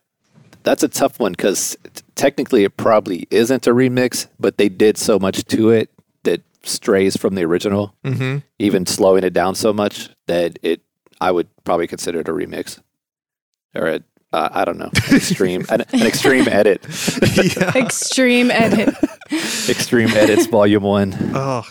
That's 0.67 0.83
a 0.83 0.89
tough 0.89 1.17
one 1.17 1.31
because 1.31 1.77
technically 2.15 2.65
it 2.65 2.75
probably 2.75 3.25
isn't 3.31 3.65
a 3.67 3.69
remix, 3.69 4.27
but 4.37 4.57
they 4.57 4.67
did 4.67 4.97
so 4.97 5.17
much 5.17 5.45
to 5.45 5.69
it 5.69 5.89
that 6.23 6.41
strays 6.63 7.15
from 7.15 7.35
the 7.35 7.45
original. 7.45 7.95
Mm-hmm. 8.03 8.39
Even 8.59 8.85
slowing 8.85 9.23
it 9.23 9.31
down 9.31 9.55
so 9.55 9.71
much 9.71 10.09
that 10.25 10.59
it, 10.61 10.81
I 11.21 11.31
would 11.31 11.47
probably 11.63 11.87
consider 11.87 12.19
it 12.19 12.27
a 12.27 12.33
remix, 12.33 12.81
or 13.75 13.87
a, 13.87 14.03
uh, 14.33 14.49
I 14.51 14.65
don't 14.65 14.77
know, 14.77 14.91
an 15.09 15.15
extreme, 15.15 15.65
an, 15.69 15.85
an 15.93 16.05
extreme 16.05 16.49
edit, 16.49 16.85
yeah. 17.37 17.71
Extreme 17.73 18.51
edit. 18.51 18.93
extreme 19.69 20.09
edits, 20.09 20.47
volume 20.47 20.83
one. 20.83 21.15
Oh, 21.33 21.63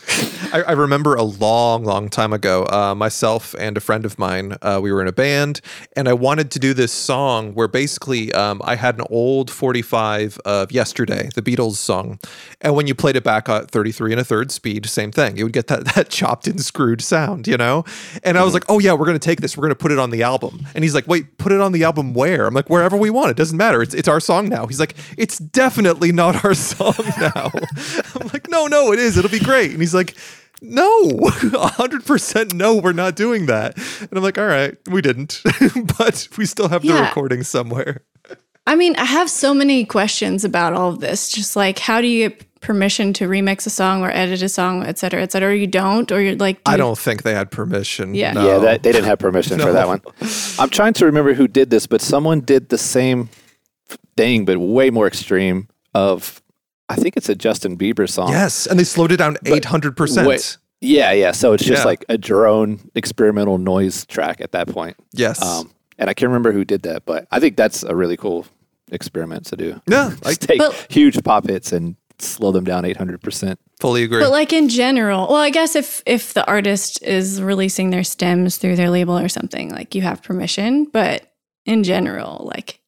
I, 0.52 0.62
I 0.62 0.72
remember 0.72 1.14
a 1.14 1.22
long, 1.22 1.84
long 1.84 2.08
time 2.08 2.32
ago, 2.32 2.66
uh, 2.66 2.94
myself 2.94 3.54
and 3.58 3.76
a 3.76 3.80
friend 3.80 4.04
of 4.04 4.18
mine, 4.18 4.56
uh, 4.62 4.80
we 4.82 4.92
were 4.92 5.00
in 5.00 5.08
a 5.08 5.12
band, 5.12 5.60
and 5.94 6.08
I 6.08 6.12
wanted 6.12 6.50
to 6.52 6.58
do 6.58 6.74
this 6.74 6.92
song 6.92 7.54
where 7.54 7.68
basically 7.68 8.32
um, 8.32 8.60
I 8.64 8.76
had 8.76 8.98
an 8.98 9.04
old 9.10 9.50
45 9.50 10.38
of 10.44 10.72
Yesterday, 10.72 11.30
the 11.34 11.42
Beatles 11.42 11.76
song. 11.76 12.18
And 12.60 12.74
when 12.74 12.86
you 12.86 12.94
played 12.94 13.16
it 13.16 13.24
back 13.24 13.48
at 13.48 13.70
33 13.70 14.12
and 14.12 14.20
a 14.20 14.24
third 14.24 14.50
speed, 14.50 14.86
same 14.86 15.10
thing. 15.10 15.36
You 15.36 15.44
would 15.44 15.52
get 15.52 15.66
that, 15.68 15.84
that 15.94 16.08
chopped 16.10 16.46
and 16.46 16.60
screwed 16.60 17.02
sound, 17.02 17.46
you 17.46 17.56
know? 17.56 17.84
And 18.22 18.38
I 18.38 18.44
was 18.44 18.54
like, 18.54 18.64
oh, 18.68 18.78
yeah, 18.78 18.92
we're 18.92 19.06
going 19.06 19.18
to 19.18 19.24
take 19.24 19.40
this. 19.40 19.56
We're 19.56 19.62
going 19.62 19.74
to 19.74 19.76
put 19.76 19.92
it 19.92 19.98
on 19.98 20.10
the 20.10 20.22
album. 20.22 20.66
And 20.74 20.84
he's 20.84 20.94
like, 20.94 21.06
wait, 21.06 21.38
put 21.38 21.52
it 21.52 21.60
on 21.60 21.72
the 21.72 21.84
album 21.84 22.14
where? 22.14 22.46
I'm 22.46 22.54
like, 22.54 22.70
wherever 22.70 22.96
we 22.96 23.10
want. 23.10 23.30
It 23.30 23.36
doesn't 23.36 23.56
matter. 23.56 23.82
It's, 23.82 23.94
it's 23.94 24.08
our 24.08 24.20
song 24.20 24.48
now. 24.48 24.66
He's 24.66 24.80
like, 24.80 24.94
it's 25.16 25.38
definitely 25.38 26.12
not 26.12 26.44
our 26.44 26.54
song 26.54 26.94
now. 27.20 27.50
I'm 28.20 28.28
like, 28.32 28.48
no, 28.48 28.66
no, 28.66 28.92
it 28.92 28.98
is. 28.98 29.16
It'll 29.16 29.30
be 29.30 29.40
great. 29.40 29.72
And 29.72 29.80
he's 29.80 29.94
like, 29.94 30.14
no, 30.62 31.08
100% 31.10 32.54
no, 32.54 32.76
we're 32.76 32.92
not 32.92 33.14
doing 33.16 33.46
that. 33.46 33.76
And 34.00 34.08
I'm 34.12 34.22
like, 34.22 34.38
all 34.38 34.46
right, 34.46 34.76
we 34.90 35.02
didn't, 35.02 35.42
but 35.98 36.28
we 36.38 36.46
still 36.46 36.68
have 36.68 36.82
the 36.82 36.88
Yeah. 36.88 37.06
recording 37.08 37.42
somewhere. 37.42 38.02
I 38.66 38.74
mean, 38.74 38.96
I 38.96 39.04
have 39.04 39.30
so 39.30 39.54
many 39.54 39.84
questions 39.84 40.44
about 40.44 40.72
all 40.72 40.90
of 40.90 40.98
this. 41.00 41.28
Just 41.30 41.54
like, 41.54 41.78
how 41.78 42.00
do 42.00 42.08
you 42.08 42.28
get 42.30 42.60
permission 42.60 43.12
to 43.12 43.28
remix 43.28 43.64
a 43.64 43.70
song 43.70 44.02
or 44.02 44.10
edit 44.10 44.42
a 44.42 44.48
song, 44.48 44.82
et 44.84 44.98
cetera, 44.98 45.22
et 45.22 45.30
cetera? 45.30 45.50
Or 45.50 45.54
you 45.54 45.68
don't, 45.68 46.10
or 46.10 46.20
you're 46.20 46.34
like, 46.34 46.64
do 46.64 46.72
I 46.72 46.76
don't 46.76 46.98
think 46.98 47.22
they 47.22 47.32
had 47.34 47.52
permission. 47.52 48.14
Yeah. 48.16 48.32
No. 48.32 48.44
Yeah, 48.46 48.58
that, 48.58 48.82
they 48.82 48.90
didn't 48.90 49.04
have 49.06 49.20
permission 49.20 49.60
for 49.60 49.72
that 49.72 49.86
one. 49.86 50.00
I'm 50.58 50.70
trying 50.70 50.94
to 50.94 51.06
remember 51.06 51.32
who 51.34 51.46
did 51.46 51.70
this, 51.70 51.86
but 51.86 52.00
someone 52.00 52.40
did 52.40 52.70
the 52.70 52.78
same 52.78 53.28
thing, 54.16 54.44
but 54.44 54.58
way 54.58 54.90
more 54.90 55.06
extreme. 55.06 55.68
Of 55.94 56.42
I 56.88 56.96
think 56.96 57.16
it's 57.16 57.28
a 57.28 57.34
Justin 57.34 57.76
Bieber 57.76 58.08
song. 58.08 58.30
Yes, 58.30 58.66
and 58.66 58.78
they 58.78 58.84
slowed 58.84 59.12
it 59.12 59.16
down 59.16 59.36
eight 59.44 59.64
hundred 59.64 59.96
percent. 59.96 60.58
Yeah, 60.80 61.10
yeah. 61.12 61.32
So 61.32 61.52
it's 61.52 61.64
just 61.64 61.82
Yeah. 61.82 61.86
like 61.86 62.04
a 62.08 62.18
drone 62.18 62.90
experimental 62.94 63.58
noise 63.58 64.04
track 64.06 64.40
at 64.40 64.52
that 64.52 64.68
point. 64.68 64.96
Yes. 65.12 65.42
Um, 65.42 65.72
and 65.98 66.10
I 66.10 66.14
can't 66.14 66.28
remember 66.28 66.52
who 66.52 66.64
did 66.64 66.82
that, 66.82 67.06
but 67.06 67.26
I 67.30 67.40
think 67.40 67.56
that's 67.56 67.82
a 67.82 67.94
really 67.96 68.16
cool 68.16 68.46
experiment 68.92 69.46
to 69.46 69.56
do. 69.56 69.80
Yeah, 69.88 70.12
I 70.24 70.28
Just 70.30 70.42
take 70.42 70.58
But- 70.58 70.86
huge 70.90 71.22
pop 71.24 71.48
hits 71.48 71.72
and 71.72 71.96
slow 72.18 72.52
them 72.52 72.64
down 72.64 72.84
800%. 72.84 73.56
fully 73.80 74.02
agree. 74.04 74.20
But 74.20 74.30
like 74.30 74.52
in 74.52 74.68
general, 74.68 75.26
well, 75.28 75.36
I 75.36 75.50
guess 75.50 75.74
if 75.76 76.02
if 76.06 76.34
the 76.34 76.46
artist 76.46 77.02
is 77.02 77.42
releasing 77.42 77.90
their 77.90 78.04
stems 78.04 78.56
through 78.58 78.76
their 78.76 78.90
label 78.90 79.18
or 79.18 79.28
something, 79.28 79.70
like 79.70 79.94
you 79.94 80.02
have 80.02 80.22
permission. 80.22 80.84
But 80.84 81.22
in 81.64 81.82
general, 81.84 82.48
like 82.54 82.80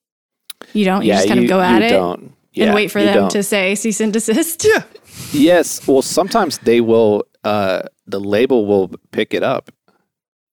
you 0.73 0.85
don't. 0.85 1.03
You 1.03 1.13
just 1.13 1.27
kind 1.27 1.39
of 1.41 1.47
go 1.47 1.59
at 1.59 1.81
you 1.81 1.87
it 1.87 1.89
Don't. 1.89 2.33
Yeah, 2.51 2.65
and 2.67 2.75
wait 2.75 2.91
for 2.91 3.03
them 3.03 3.13
don't. 3.13 3.31
to 3.31 3.43
say 3.43 3.75
cease 3.75 4.01
and 4.01 4.11
desist. 4.11 4.65
yeah, 4.65 4.83
Yes. 5.31 5.85
Well, 5.87 6.01
sometimes 6.01 6.57
they 6.59 6.81
will, 6.81 7.25
uh, 7.43 7.83
the 8.07 8.19
label 8.19 8.65
will 8.65 8.89
pick 9.11 9.33
it 9.33 9.43
up 9.43 9.71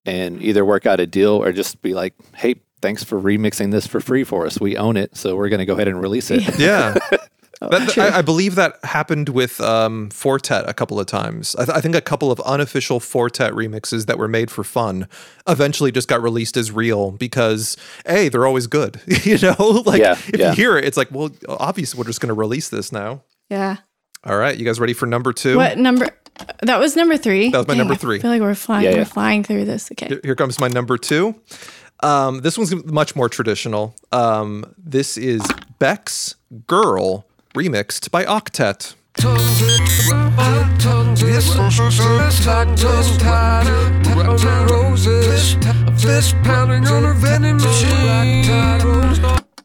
and 0.04 0.42
either 0.42 0.64
work 0.64 0.87
out 0.87 1.00
a 1.00 1.06
deal 1.06 1.32
or 1.42 1.52
just 1.52 1.80
be 1.82 1.94
like, 1.94 2.14
hey, 2.35 2.56
thanks 2.82 3.02
for 3.02 3.20
remixing 3.20 3.70
this 3.72 3.87
for 3.87 4.00
free 4.00 4.24
for 4.24 4.46
us. 4.46 4.61
We 4.61 4.76
own 4.76 4.96
it. 4.96 5.16
So 5.16 5.37
we're 5.37 5.48
going 5.48 5.61
to 5.61 5.66
go 5.66 5.74
ahead 5.74 5.88
and 5.88 6.00
release 6.00 6.30
it. 6.30 6.59
yeah. 6.59 6.96
Oh, 7.62 7.69
That- 7.71 7.97
I, 7.97 8.19
I 8.19 8.23
believe 8.23 8.55
that 8.57 8.79
happened 8.85 9.31
with 9.31 9.61
um, 9.62 10.11
Four 10.11 10.38
Tet 10.38 10.69
a 10.69 10.75
couple 10.75 11.01
of 11.01 11.07
times. 11.07 11.57
I, 11.57 11.64
th- 11.64 11.77
I 11.77 11.81
think 11.81 11.95
a 11.95 12.03
couple 12.03 12.31
of 12.31 12.38
unofficial 12.40 13.01
Four 13.01 13.31
Tet 13.31 13.53
remixes 13.55 14.05
that 14.07 14.19
were 14.19 14.29
made 14.29 14.51
for 14.51 14.62
fun 14.62 15.09
eventually 15.49 15.90
just 15.90 16.07
got 16.07 16.21
released 16.23 16.57
as 16.59 16.71
real 16.71 17.12
because 17.12 17.77
hey, 18.07 18.29
they're 18.29 18.47
always 18.47 18.66
good. 18.66 19.01
you 19.25 19.38
know, 19.38 19.57
like 19.87 20.01
Yeah, 20.01 20.12
if 20.12 20.38
yeah. 20.38 20.51
you 20.51 20.57
hear 20.57 20.77
it, 20.77 20.85
it's 20.85 20.97
like, 20.99 21.11
well, 21.11 21.31
obviously 21.49 21.97
we're 21.99 22.05
just 22.05 22.21
going 22.21 22.29
to 22.29 22.35
release 22.35 22.69
this 22.69 22.92
now. 22.92 23.23
Yeah. 23.49 23.77
All 24.25 24.37
right, 24.37 24.57
you 24.59 24.64
guys 24.64 24.79
ready 24.81 24.92
for 24.92 25.07
number 25.07 25.33
two? 25.33 25.57
What 25.57 25.79
number? 25.79 26.09
That 26.62 26.79
was 26.79 26.95
number 26.97 27.16
three. 27.16 27.49
That 27.51 27.59
was 27.59 27.66
my 27.69 27.73
Dang, 27.75 27.79
number 27.79 27.95
I 27.95 27.97
three. 27.97 28.19
feel 28.21 28.31
like 28.31 28.42
we're 28.42 28.55
flying. 28.55 28.85
Yeah. 28.85 28.97
We're 28.97 29.05
flying 29.07 29.42
through 29.45 29.64
this. 29.64 29.90
Okay. 29.92 30.09
Here- 30.09 30.21
Here 30.23 30.35
comes 30.35 30.61
my 30.61 30.69
number 30.69 30.99
two. 30.99 31.35
Um, 32.01 32.40
this 32.40 32.59
one's 32.59 32.75
much 32.85 33.16
more 33.16 33.31
traditional. 33.31 33.95
Um, 34.12 34.75
this 34.77 35.16
is 35.16 35.40
Beck's 35.79 36.35
Girl 36.66 37.25
remixed 37.57 38.11
by 38.11 38.25
Octet. 38.25 38.95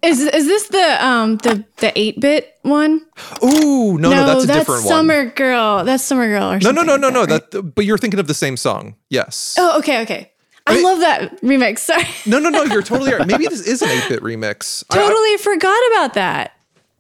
Is 0.04 0.20
is 0.20 0.48
this 0.48 0.68
the 0.70 1.06
um 1.06 1.38
the 1.38 1.64
the 1.78 1.92
eight 1.98 2.20
bit 2.20 2.56
one? 2.64 3.02
Ooh, 3.44 4.00
no, 4.00 4.10
no, 4.10 4.26
that's 4.26 4.44
a 4.46 4.48
different 4.48 4.84
one. 4.84 4.88
Summer 4.92 5.26
Girl. 5.28 5.84
That's 5.86 6.04
Summer 6.04 6.28
Girl 6.28 6.50
or 6.52 6.56
No, 6.56 6.60
something. 6.60 6.86
no, 6.88 6.96
no, 6.96 7.08
like 7.08 7.14
no, 7.14 7.24
no. 7.26 7.34
right? 7.36 7.52
That, 7.52 7.76
but 7.76 7.86
you're 7.86 8.00
thinking 8.00 8.20
of 8.20 8.26
the 8.26 8.34
same 8.34 8.58
song. 8.58 8.96
Yes. 9.10 9.56
Oh, 9.60 9.78
okay, 9.78 10.02
okay. 10.02 10.32
I, 10.66 10.74
mean- 10.74 10.84
love 10.84 11.00
that 11.02 11.42
remix. 11.42 11.80
Sorry. 11.80 12.04
No, 12.26 12.40
no, 12.40 12.50
no. 12.50 12.64
You're 12.64 12.82
totally 12.82 13.14
right. 13.14 13.28
Maybe 13.28 13.46
this 13.50 13.62
is 13.68 13.82
an 13.84 13.90
8-bit 13.90 14.22
remix. 14.24 14.84
I- 14.90 14.96
I- 14.98 15.08
totally 15.08 15.38
forgot 15.38 15.80
about 15.94 16.14
that. 16.16 16.54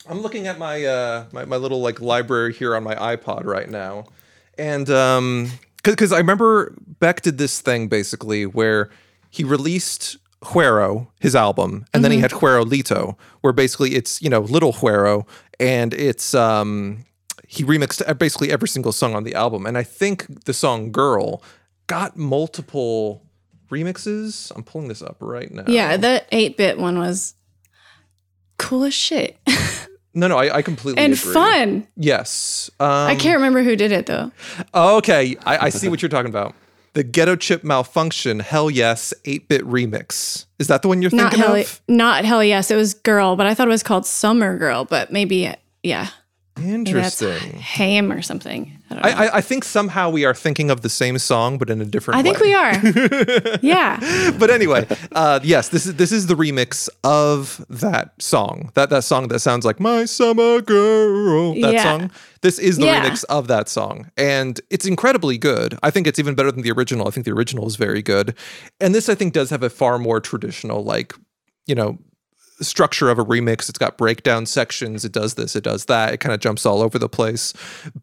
I'm 0.07 0.21
looking 0.21 0.47
at 0.47 0.57
my 0.57 0.83
uh 0.83 1.25
my, 1.31 1.45
my 1.45 1.57
little 1.57 1.81
like 1.81 2.01
library 2.01 2.53
here 2.53 2.75
on 2.75 2.83
my 2.83 2.95
iPod 2.95 3.45
right 3.45 3.69
now. 3.69 4.05
And 4.57 4.89
um 4.89 5.51
cuz 5.83 6.11
I 6.11 6.17
remember 6.17 6.73
Beck 6.99 7.21
did 7.21 7.37
this 7.37 7.61
thing 7.61 7.87
basically 7.87 8.45
where 8.45 8.89
he 9.29 9.43
released 9.43 10.17
Guero, 10.41 11.07
his 11.19 11.35
album, 11.35 11.85
and 11.93 12.03
then 12.03 12.11
he 12.11 12.17
had 12.17 12.31
Guerolito, 12.31 13.15
where 13.41 13.53
basically 13.53 13.93
it's, 13.95 14.21
you 14.21 14.29
know, 14.29 14.39
little 14.41 14.73
Guero 14.73 15.25
and 15.59 15.93
it's 15.93 16.33
um 16.33 17.05
he 17.47 17.63
remixed 17.63 18.17
basically 18.17 18.51
every 18.51 18.67
single 18.67 18.91
song 18.91 19.13
on 19.13 19.23
the 19.23 19.35
album. 19.35 19.65
And 19.65 19.77
I 19.77 19.83
think 19.83 20.45
the 20.45 20.53
song 20.53 20.91
Girl 20.91 21.43
got 21.87 22.17
multiple 22.17 23.23
remixes. 23.69 24.51
I'm 24.55 24.63
pulling 24.63 24.87
this 24.87 25.01
up 25.01 25.17
right 25.19 25.51
now. 25.51 25.65
Yeah, 25.67 25.97
the 25.97 26.23
eight 26.31 26.57
bit 26.57 26.77
one 26.77 26.97
was 26.97 27.35
cool 28.57 28.83
as 28.83 28.93
shit 28.93 29.37
No, 30.13 30.28
no, 30.28 30.38
I, 30.38 30.58
I 30.58 30.62
completely 30.62 31.02
and 31.04 31.13
agree. 31.13 31.34
fun. 31.34 31.88
Yes. 31.95 32.69
Um, 32.80 32.88
I 32.88 33.15
can't 33.15 33.36
remember 33.38 33.63
who 33.63 33.76
did 33.76 33.91
it 33.91 34.06
though. 34.08 34.32
Okay, 34.74 35.38
I, 35.45 35.65
I 35.65 35.69
see 35.69 35.88
what 35.88 36.02
you're 36.02 36.10
talking 36.10 36.30
about. 36.30 36.54
The 36.93 37.04
Ghettochip 37.06 37.63
Malfunction 37.63 38.41
Hell 38.41 38.69
Yes 38.69 39.13
8-bit 39.24 39.62
remix. 39.65 40.45
Is 40.60 40.67
that 40.67 40.82
the 40.82 40.89
one 40.89 41.02
you're 41.02 41.12
Not 41.13 41.32
thinking 41.32 41.39
hell, 41.39 41.56
of? 41.56 41.82
not 41.88 42.26
hell 42.26 42.43
yes. 42.43 42.69
It 42.69 42.76
was 42.76 42.93
girl, 42.93 43.38
but 43.38 43.47
I 43.47 43.54
thought 43.54 43.67
it 43.67 43.71
was 43.71 43.84
called 43.84 44.06
Summer 44.06 44.58
Girl. 44.58 44.84
But 44.84 45.10
maybe 45.13 45.54
yeah, 45.84 46.10
Interesting. 46.63 47.60
Ham 47.60 48.12
or 48.12 48.21
something. 48.21 48.78
I 48.89 48.93
don't 48.93 49.04
know. 49.04 49.10
I, 49.10 49.38
I, 49.38 49.41
think 49.41 49.63
somehow 49.63 50.10
we 50.10 50.26
are 50.26 50.34
thinking 50.34 50.69
of 50.69 50.82
the 50.82 50.89
same 50.89 51.17
song, 51.17 51.58
but 51.58 51.69
in 51.69 51.82
a 51.82 51.86
different 51.86 52.19
I 52.19 52.24
think 52.24 52.39
we 52.39 52.54
are. 52.54 52.74
yeah. 53.62 54.32
but 54.38 54.50
anyway, 54.50 54.88
uh, 55.13 55.39
yes, 55.43 55.69
this 55.69 55.86
is 55.86 55.95
this 55.95 56.12
is 56.12 56.28
the 56.28 56.36
remix 56.36 56.89
of 57.04 57.65
that 57.69 58.21
song. 58.21 58.71
That 58.74 58.89
that 58.89 59.04
song 59.04 59.28
that 59.30 59.39
sounds 59.39 59.65
like 59.65 59.80
"My 59.80 60.06
Summer 60.06 60.62
Girl." 60.62 61.54
That 61.62 61.74
Yeah. 61.74 61.84
song. 61.84 62.12
This 62.41 62.58
is 62.60 62.78
the 62.78 62.86
Yeah. 62.86 63.04
remix 63.08 63.24
of 63.26 63.47
that 63.47 63.69
song, 63.69 64.12
and 64.17 64.60
it's 64.69 64.86
incredibly 64.86 65.38
good. 65.38 65.78
I 65.84 65.91
think 65.91 66.08
it's 66.08 66.19
even 66.19 66.36
better 66.36 66.52
than 66.52 66.63
the 66.63 66.71
original. 66.71 67.08
I 67.08 67.12
think 67.12 67.26
the 67.26 67.34
original 67.34 67.67
is 67.67 67.76
very 67.76 68.02
good, 68.02 68.36
and 68.80 68.93
this 68.93 69.08
I 69.10 69.15
think 69.15 69.34
does 69.34 69.50
have 69.52 69.63
a 69.63 69.69
far 69.69 70.00
more 70.00 70.19
traditional, 70.19 70.84
like 70.84 71.13
you 71.67 71.76
know, 71.76 72.00
structure 72.62 73.10
of 73.10 73.19
a 73.19 73.26
remix. 73.26 73.69
It's 73.69 73.78
got 73.80 73.97
breakdown 73.97 74.45
sections. 74.45 75.04
It 75.06 75.12
does 75.12 75.36
this. 75.36 75.56
It 75.56 75.63
does 75.63 75.86
that. 75.86 76.13
It 76.13 76.17
kind 76.19 76.34
of 76.34 76.39
jumps 76.39 76.65
all 76.65 76.82
over 76.82 76.97
the 77.00 77.10
place, 77.10 77.54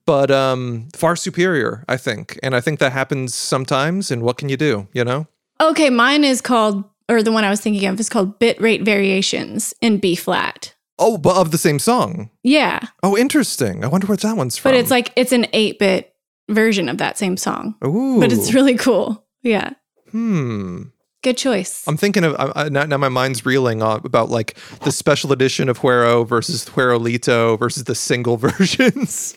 but 0.07 0.31
um, 0.31 0.89
far 0.95 1.17
superior, 1.17 1.85
I 1.89 1.97
think. 1.97 2.39
And 2.43 2.55
I 2.55 2.61
think 2.61 2.79
that 2.81 2.93
happens 2.93 3.35
sometimes. 3.35 4.11
And 4.11 4.23
what 4.23 4.39
can 4.39 4.49
you 4.49 4.57
do? 4.57 4.89
You 4.93 5.05
know. 5.05 5.27
Okay, 5.61 5.91
mine 5.91 6.25
is 6.25 6.41
called, 6.41 6.85
or 7.09 7.23
the 7.23 7.33
one 7.33 7.45
I 7.45 7.51
was 7.51 7.61
thinking 7.61 7.87
of 7.89 7.99
is 7.99 8.09
called 8.09 8.39
Bit 8.39 8.61
Rate 8.61 8.83
Variations 8.83 9.75
in 9.81 9.99
B 9.99 10.15
flat. 10.15 10.75
Oh, 11.01 11.17
but 11.19 11.37
of 11.37 11.53
the 11.53 11.59
same 11.59 11.79
song. 11.79 12.31
Yeah, 12.43 12.81
Oh, 13.05 13.17
interesting. 13.17 13.85
I 13.85 13.87
wonder 13.89 14.07
where 14.09 14.17
that 14.17 14.37
one's 14.37 14.59
from. 14.59 14.73
but 14.73 14.79
it's 14.79 14.91
like 14.91 15.13
it's 15.15 15.31
an 15.33 15.47
eight 15.53 15.79
bit 15.79 16.13
version 16.49 16.89
of 16.89 16.99
that 16.99 17.17
same 17.19 17.37
song, 17.37 17.77
Ooh. 17.85 18.19
but 18.19 18.33
it's 18.33 18.53
really 18.53 18.75
cool. 18.75 19.25
Yeah, 19.43 19.75
hmm. 20.11 20.83
Good 21.23 21.37
choice. 21.37 21.83
I'm 21.89 21.97
thinking 21.97 22.23
of 22.23 22.37
I, 22.39 22.53
I, 22.65 22.69
now, 22.69 22.85
now. 22.85 22.97
My 22.97 23.09
mind's 23.09 23.45
reeling 23.45 23.83
on, 23.83 24.01
about 24.05 24.29
like 24.29 24.57
the 24.83 24.93
special 24.93 25.33
edition 25.33 25.69
of 25.69 25.81
Guero 25.81 26.23
versus 26.23 26.65
Guerolito 26.65 27.59
versus 27.59 27.85
the 27.85 27.97
single 27.97 28.37
versions, 28.49 29.37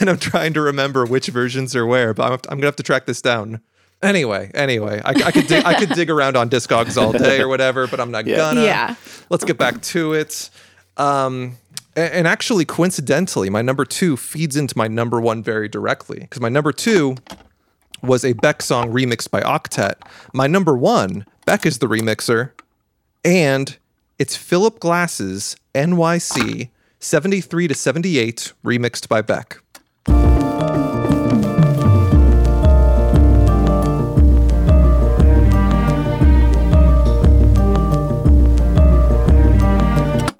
and 0.00 0.10
I'm 0.10 0.18
trying 0.18 0.54
to 0.54 0.60
remember 0.60 1.06
which 1.06 1.28
versions 1.28 1.76
are 1.76 1.86
where. 1.86 2.12
But 2.14 2.24
I'm, 2.26 2.32
I'm 2.48 2.58
gonna 2.58 2.66
have 2.66 2.76
to 2.76 2.82
track 2.82 3.06
this 3.06 3.22
down. 3.22 3.60
Anyway, 4.02 4.50
anyway, 4.54 5.00
I, 5.04 5.10
I 5.10 5.30
could 5.30 5.46
dig, 5.46 5.64
I 5.64 5.74
could 5.78 5.90
dig 5.90 6.10
around 6.10 6.36
on 6.36 6.50
Discogs 6.50 7.00
all 7.00 7.12
day 7.12 7.38
or 7.40 7.46
whatever, 7.48 7.86
but 7.86 8.00
I'm 8.00 8.10
not 8.10 8.26
Yeah. 8.26 8.36
gonna. 8.36 8.62
Yeah. 8.64 8.94
Let's 9.28 9.44
get 9.44 9.56
back 9.56 9.80
to 9.82 10.14
it. 10.14 10.50
Um, 10.96 11.58
a- 11.96 12.12
and 12.14 12.26
actually, 12.26 12.64
coincidentally, 12.64 13.50
my 13.50 13.62
number 13.62 13.84
two 13.84 14.16
feeds 14.16 14.56
into 14.56 14.76
my 14.76 14.88
number 14.88 15.20
one 15.20 15.42
very 15.44 15.68
directly 15.68 16.18
because 16.20 16.40
my 16.40 16.48
number 16.48 16.72
two 16.72 17.16
was 18.02 18.24
a 18.24 18.32
Beck 18.34 18.62
song 18.62 18.92
remixed 18.92 19.30
by 19.30 19.40
Octet. 19.42 19.94
My 20.32 20.46
number 20.46 20.76
one, 20.76 21.24
Beck 21.46 21.66
is 21.66 21.78
the 21.78 21.86
remixer, 21.86 22.52
and 23.24 23.76
it's 24.18 24.36
Philip 24.36 24.80
Glass's 24.80 25.56
NYC 25.74 26.70
73 26.98 27.68
to 27.68 27.74
78 27.74 28.52
remixed 28.64 29.08
by 29.08 29.22
Beck. 29.22 29.58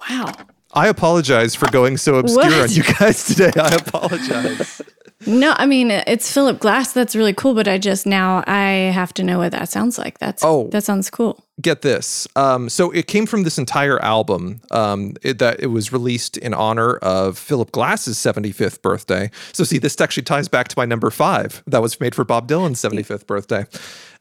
Wow. 0.09 0.33
I 0.73 0.87
apologize 0.87 1.55
for 1.55 1.69
going 1.71 1.97
so 1.97 2.15
obscure 2.15 2.45
What? 2.45 2.69
on 2.69 2.71
you 2.71 2.83
guys 2.83 3.25
today. 3.25 3.51
I 3.59 3.75
apologize. 3.75 4.81
No, 5.27 5.53
I 5.57 5.65
mean 5.65 5.91
it's 5.91 6.31
Philip 6.31 6.59
Glass. 6.59 6.93
That's 6.93 7.15
really 7.15 7.33
cool. 7.33 7.53
But 7.53 7.67
I 7.67 7.77
just 7.77 8.05
now 8.05 8.43
I 8.47 8.91
have 8.93 9.13
to 9.15 9.23
know 9.23 9.37
what 9.39 9.51
that 9.51 9.69
sounds 9.69 9.97
like. 9.97 10.19
That's 10.19 10.43
Oh. 10.43 10.67
that 10.71 10.83
sounds 10.83 11.09
cool. 11.09 11.43
get 11.61 11.81
this. 11.83 12.27
Um, 12.35 12.69
so 12.69 12.89
it 12.91 13.05
came 13.07 13.25
from 13.27 13.43
this 13.43 13.57
entire 13.59 13.99
album 14.01 14.61
um, 14.71 15.13
it, 15.21 15.37
that 15.39 15.59
it 15.59 15.67
was 15.67 15.93
released 15.93 16.37
in 16.37 16.53
honor 16.55 16.95
of 16.97 17.37
Philip 17.37 17.71
Glass's 17.71 18.17
75th 18.17 18.81
birthday. 18.81 19.29
So 19.53 19.63
see, 19.63 19.77
this 19.77 19.99
actually 20.01 20.23
ties 20.23 20.47
back 20.47 20.69
to 20.69 20.75
my 20.77 20.85
number 20.85 21.11
five 21.11 21.61
that 21.67 21.81
was 21.81 21.99
made 21.99 22.15
for 22.15 22.23
Bob 22.23 22.47
Dylan's 22.47 22.81
75th 22.81 23.27
birthday. 23.27 23.65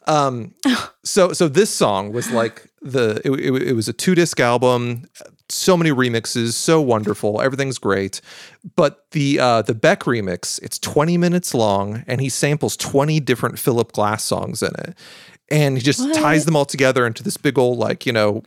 Um, 0.07 0.55
so 1.05 1.33
so 1.33 1.49
this 1.49 1.71
song 1.71 2.13
was 2.13 2.31
like 2.31 2.67
the 2.83 3.21
it, 3.25 3.31
it, 3.31 3.63
it 3.69 3.73
was 3.75 3.89
a 3.89 3.93
two 3.93 4.15
disc 4.15 4.39
album, 4.41 5.05
so 5.51 5.77
many 5.77 5.91
remixes, 5.91 6.53
so 6.53 6.81
wonderful, 6.81 7.41
everything's 7.41 7.79
great. 7.79 8.21
But 8.77 9.07
the 9.13 9.39
uh, 9.39 9.63
the 9.63 9.75
Beck 9.75 10.01
remix, 10.01 10.63
it's 10.63 10.79
20 10.79 11.17
minutes 11.19 11.55
long, 11.55 12.05
and 12.07 12.21
he 12.21 12.29
samples 12.29 12.77
20 12.77 13.21
different 13.21 13.59
Philip 13.59 13.93
Glass 13.93 14.25
songs 14.25 14.63
in 14.63 14.71
it, 14.79 14.97
and 15.51 15.77
he 15.77 15.83
just 15.83 16.15
ties 16.15 16.45
them 16.45 16.57
all 16.57 16.65
together 16.65 17.07
into 17.07 17.23
this 17.23 17.37
big 17.37 17.59
old 17.59 17.79
like 17.79 18.07
you 18.07 18.13
know 18.13 18.43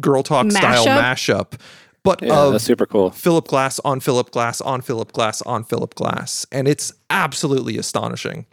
girl 0.00 0.22
talk 0.22 0.50
style 0.50 0.86
Mashup? 0.86 1.00
mashup. 1.00 1.60
but 2.02 2.22
Yeah, 2.22 2.38
of 2.38 2.52
that's 2.52 2.64
super 2.64 2.86
cool. 2.86 3.10
Philip 3.10 3.48
Glass 3.48 3.80
on 3.80 4.00
Philip 4.00 4.30
Glass 4.30 4.60
on 4.60 4.80
Philip 4.80 5.12
Glass 5.12 5.42
on 5.42 5.64
Philip 5.64 5.94
Glass. 5.94 6.46
And 6.52 6.68
it's 6.68 6.92
absolutely 7.10 7.78
astonishing. 7.78 8.46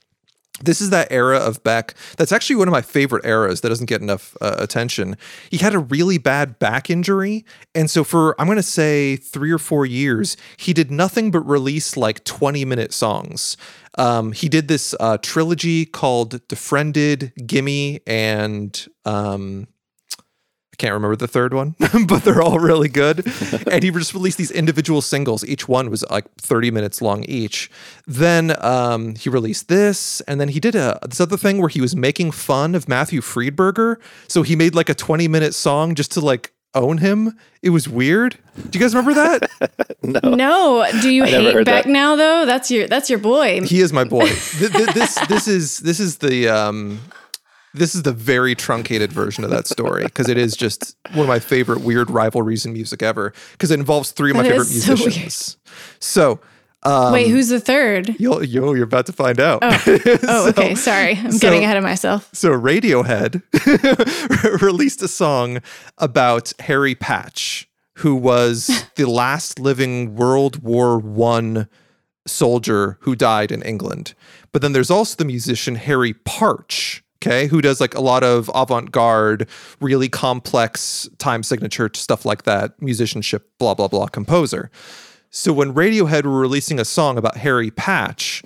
This 0.62 0.82
is 0.82 0.92
that 0.92 1.08
era 1.12 1.38
of 1.38 1.64
Beck 1.64 1.96
that's 2.18 2.32
actually 2.32 2.58
one 2.58 2.68
of 2.68 2.72
my 2.72 2.82
favorite 2.82 3.26
eras 3.26 3.62
that 3.62 3.70
doesn't 3.70 3.88
get 3.88 4.02
enough 4.02 4.38
uh, 4.40 4.56
attention. 4.60 5.18
He 5.50 5.58
had 5.58 5.74
a 5.74 5.80
really 5.80 6.20
bad 6.20 6.60
back 6.60 6.90
injury. 6.92 7.44
And 7.74 7.90
so, 7.90 8.04
for 8.04 8.40
I'm 8.40 8.46
going 8.46 8.58
to 8.58 8.64
say 8.64 9.16
three 9.16 9.52
or 9.52 9.58
four 9.58 9.86
years, 9.86 10.38
he 10.58 10.72
did 10.72 10.92
nothing 10.92 11.32
but 11.32 11.42
release 11.42 11.98
like 11.98 12.24
20 12.24 12.66
minute 12.66 12.94
songs. 12.94 13.58
Um, 13.98 14.32
he 14.32 14.48
did 14.48 14.68
this 14.68 14.96
uh, 15.00 15.18
trilogy 15.18 15.86
called 15.86 16.48
Defriended, 16.48 17.34
Gimme, 17.46 18.02
and 18.08 18.88
um, 19.06 19.68
I 20.74 20.76
can't 20.76 20.94
remember 20.94 21.16
the 21.16 21.28
third 21.28 21.54
one, 21.54 21.76
but 22.08 22.24
they're 22.24 22.42
all 22.42 22.58
really 22.58 22.90
good. 22.90 23.20
and 23.72 23.84
he 23.84 23.92
just 23.92 24.14
released 24.16 24.40
these 24.40 24.50
individual 24.50 25.02
singles. 25.04 25.46
Each 25.46 25.68
one 25.68 25.92
was 25.92 26.04
like 26.10 26.26
30 26.40 26.72
minutes 26.72 27.00
long 27.00 27.24
each. 27.26 27.70
Then 28.08 28.56
um, 28.66 29.14
he 29.16 29.30
released 29.30 29.68
this, 29.68 30.20
and 30.22 30.42
then 30.42 30.50
he 30.50 30.60
did 30.60 30.74
a 30.74 30.98
this 31.08 31.22
other 31.22 31.38
thing 31.38 31.60
where 31.60 31.70
he 31.70 31.80
was 31.80 31.96
making 31.96 32.32
fun 32.32 32.74
of 32.74 32.90
Matthew 32.90 33.22
Friedberger. 33.22 33.98
So 34.28 34.42
he 34.42 34.56
made 34.56 34.74
like 34.74 34.90
a 34.90 34.96
20 34.96 35.28
minute 35.28 35.54
song 35.54 35.94
just 35.94 36.12
to 36.14 36.22
like 36.22 36.52
own 36.74 36.98
him. 36.98 37.38
It 37.62 37.70
was 37.70 37.88
weird. 37.88 38.36
Do 38.72 38.80
you 38.80 38.84
guys 38.84 38.96
remember 38.96 39.14
that? 39.14 39.50
No, 40.04 40.20
No. 40.36 40.86
do 41.02 41.10
you 41.10 41.24
I 41.24 41.30
never 41.32 41.44
hate 41.44 41.54
heard 41.54 41.66
Beck 41.66 41.84
that. 41.86 41.90
now 41.90 42.16
though? 42.18 42.46
That's 42.48 42.70
your 42.72 42.88
that's 42.88 43.10
your 43.12 43.20
boy. 43.20 43.62
he 43.62 43.80
is 43.80 43.94
my 43.94 44.04
boy. 44.04 44.26
Th- 44.28 44.72
th- 44.72 44.90
this 44.94 45.16
this 45.30 45.48
is 45.48 45.78
this 45.80 46.00
is 46.02 46.18
the 46.18 46.50
um 46.50 47.00
this 47.74 47.96
is 47.96 48.04
the 48.04 48.12
very 48.14 48.56
truncated 48.56 49.12
version 49.12 49.44
of 49.44 49.50
that 49.50 49.68
story 49.68 50.04
because 50.06 50.30
it 50.30 50.38
is 50.38 50.56
just 50.56 50.96
one 51.12 51.22
of 51.22 51.28
my 51.28 51.40
favorite 51.40 51.82
weird 51.82 52.10
rivalries 52.10 52.66
in 52.66 52.74
music 52.74 53.02
ever 53.04 53.34
because 53.54 53.72
it 53.72 53.80
involves 53.80 54.12
three 54.12 54.32
of 54.32 54.38
my 54.38 54.44
That 54.44 54.50
favorite 54.52 54.66
so 54.68 54.94
weird. 54.94 55.00
musicians. 55.06 55.58
So, 56.00 56.40
um, 56.84 57.14
Wait, 57.14 57.30
who's 57.30 57.48
the 57.50 57.60
third? 57.62 58.16
you'll, 58.20 58.44
you'll 58.44 58.76
you're 58.76 58.84
about 58.86 59.06
to 59.08 59.14
find 59.14 59.40
out. 59.40 59.60
Oh, 59.64 60.48
okay. 60.50 60.76
Sorry, 60.76 61.16
I'm 61.18 61.32
so- 61.32 61.40
getting 61.40 61.64
ahead 61.64 61.78
of 61.78 61.84
myself. 61.84 62.30
So 62.34 62.50
Radiohead 62.52 63.42
released 64.62 65.02
a 65.02 65.08
song 65.08 65.62
about 65.98 66.52
Harry 66.60 66.96
Patch, 66.96 67.68
who 67.98 68.16
was 68.16 68.86
the 68.96 69.06
last 69.10 69.60
living 69.60 70.16
World 70.16 70.62
War 70.64 70.98
One 71.00 71.68
soldier 72.26 72.98
who 73.02 73.16
died 73.16 73.52
in 73.52 73.62
England. 73.64 74.14
But 74.52 74.62
then 74.62 74.74
there's 74.74 74.92
also 74.92 75.16
the 75.18 75.26
musician 75.26 75.76
Harry 75.76 76.14
Partch, 76.14 77.03
okay, 77.26 77.48
who 77.48 77.62
does 77.62 77.80
like 77.80 77.96
a 77.96 78.02
lot 78.02 78.24
of 78.24 78.52
avant-garde, 78.54 79.48
really 79.80 80.10
complex 80.10 81.10
time 81.20 81.42
signature 81.44 81.90
stuff 81.94 82.26
like 82.26 82.44
that, 82.44 82.80
musicianship, 82.82 83.50
blah 83.60 83.74
blah 83.74 83.88
blah, 83.88 84.08
composer. 84.08 84.70
So 85.30 85.54
when 85.54 85.74
Radiohead 85.74 86.26
were 86.26 86.40
releasing 86.40 86.80
a 86.80 86.86
song 86.86 87.18
about 87.18 87.38
Harry 87.38 87.72
Patch, 87.72 88.44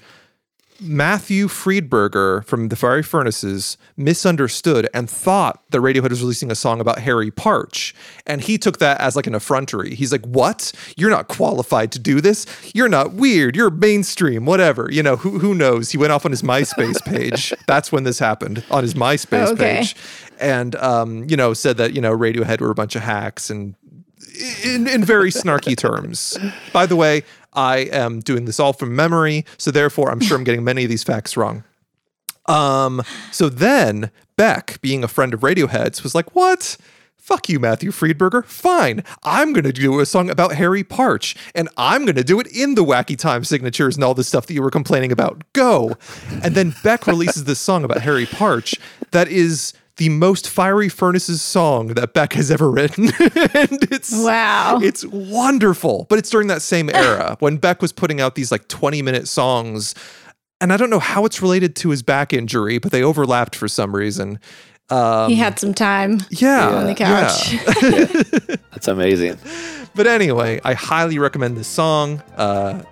Matthew 0.79 1.47
Friedberger 1.47 2.45
from 2.45 2.69
the 2.69 2.75
Fiery 2.75 3.01
Furnaces 3.03 3.77
misunderstood 3.95 4.87
and 4.93 5.09
thought 5.09 5.63
that 5.71 5.79
Radiohead 5.79 6.09
was 6.09 6.21
releasing 6.21 6.51
a 6.51 6.55
song 6.55 6.79
about 6.79 6.99
Harry 6.99 7.31
Partch. 7.31 7.95
And 8.25 8.41
he 8.41 8.57
took 8.57 8.77
that 8.79 8.99
as 9.01 9.15
like 9.15 9.25
an 9.27 9.33
effrontery. 9.35 9.95
He's 9.95 10.11
like, 10.11 10.25
What? 10.25 10.71
You're 10.95 11.09
not 11.09 11.27
qualified 11.27 11.91
to 11.93 11.99
do 11.99 12.21
this. 12.21 12.45
You're 12.75 12.89
not 12.89 13.13
weird. 13.13 13.55
You're 13.55 13.69
mainstream, 13.71 14.45
whatever. 14.45 14.87
You 14.91 15.01
know, 15.03 15.15
who, 15.15 15.39
who 15.39 15.55
knows? 15.55 15.91
He 15.91 15.97
went 15.97 16.11
off 16.11 16.25
on 16.25 16.31
his 16.31 16.41
MySpace 16.43 17.03
page. 17.03 17.53
That's 17.67 17.91
when 17.91 18.03
this 18.03 18.19
happened 18.19 18.63
on 18.69 18.83
his 18.83 18.93
MySpace 18.93 19.47
Okay. 19.53 19.77
page. 19.79 19.95
And, 20.39 20.75
um, 20.75 21.25
you 21.29 21.35
know, 21.37 21.53
said 21.53 21.77
that, 21.77 21.93
you 21.93 22.01
know, 22.01 22.15
Radiohead 22.15 22.61
were 22.61 22.69
a 22.71 22.75
bunch 22.75 22.95
of 22.95 23.01
hacks 23.01 23.49
and 23.49 23.73
in, 24.63 24.87
in 24.87 25.03
very 25.03 25.31
snarky 25.31 25.75
terms. 25.75 26.37
By 26.71 26.85
the 26.85 26.95
way, 26.95 27.23
I 27.57 27.77
am 27.91 28.19
doing 28.19 28.45
this 28.45 28.59
all 28.59 28.71
from 28.71 28.95
memory, 28.95 29.43
so 29.57 29.71
therefore 29.71 30.11
I'm 30.11 30.21
sure 30.21 30.37
I'm 30.37 30.43
getting 30.43 30.63
many 30.63 30.83
of 30.83 30.89
these 30.89 31.03
facts 31.03 31.35
wrong. 31.35 31.63
Um, 32.45 33.01
so 33.31 33.49
then 33.49 34.11
Beck, 34.37 34.79
being 34.81 35.03
a 35.03 35.07
friend 35.07 35.33
of 35.33 35.41
Radiohead's, 35.41 36.03
was 36.03 36.15
like, 36.15 36.33
What? 36.35 36.77
Fuck 37.17 37.49
you, 37.49 37.59
Matthew 37.59 37.91
Friedberger. 37.91 38.45
Fine. 38.45 39.03
I'm 39.23 39.51
going 39.51 39.65
to 39.65 39.73
do 39.73 39.99
a 39.99 40.05
song 40.05 40.29
about 40.29 40.53
Harry 40.53 40.81
Partch, 40.81 41.35
and 41.53 41.67
I'm 41.75 42.05
going 42.05 42.15
to 42.15 42.23
do 42.23 42.39
it 42.39 42.47
in 42.47 42.75
the 42.75 42.85
wacky 42.85 43.17
time 43.17 43.43
signatures 43.43 43.95
and 43.95 44.03
all 44.05 44.13
the 44.13 44.23
stuff 44.23 44.45
that 44.45 44.53
you 44.53 44.61
were 44.61 44.71
complaining 44.71 45.11
about. 45.11 45.43
Go. 45.51 45.97
And 46.41 46.55
then 46.55 46.73
Beck 46.83 47.05
releases 47.05 47.43
this 47.43 47.59
song 47.59 47.83
about 47.83 48.01
Harry 48.01 48.27
Partch 48.27 48.75
that 49.11 49.27
is 49.27 49.73
the 49.97 50.09
most 50.09 50.49
fiery 50.49 50.89
furnaces 50.89 51.41
song 51.41 51.87
that 51.89 52.13
Beck 52.13 52.33
has 52.33 52.49
ever 52.51 52.69
written. 52.69 53.05
and 53.53 53.83
it's 53.91 54.11
Wow. 54.13 54.79
it's 54.81 55.05
wonderful. 55.05 56.05
But 56.09 56.19
it's 56.19 56.29
during 56.29 56.47
that 56.47 56.61
same 56.61 56.89
era 56.89 57.35
when 57.39 57.57
Beck 57.57 57.81
was 57.81 57.91
putting 57.91 58.21
out 58.21 58.35
these 58.35 58.51
like 58.51 58.67
20 58.67 59.01
minute 59.01 59.27
songs. 59.27 59.95
And 60.61 60.73
I 60.73 60.77
don't 60.77 60.89
know 60.89 60.99
how 60.99 61.25
it's 61.25 61.41
related 61.41 61.75
to 61.77 61.89
his 61.89 62.01
back 62.01 62.33
injury, 62.33 62.77
but 62.79 62.91
they 62.91 63.03
overlapped 63.03 63.55
for 63.55 63.67
some 63.67 63.95
reason. 63.95 64.39
Um, 64.89 65.29
he 65.29 65.35
had 65.35 65.59
some 65.59 65.73
time 65.73 66.21
yeah. 66.29 66.69
on 66.69 66.85
the 66.87 66.95
couch. 66.95 67.53
yeah. 67.81 68.55
That's 68.71 68.87
amazing. 68.87 69.37
But 69.95 70.07
anyway, 70.07 70.61
I 70.63 70.73
highly 70.75 71.19
recommend 71.19 71.57
this 71.57 71.67
song, 71.67 72.23
uh, 72.37 72.41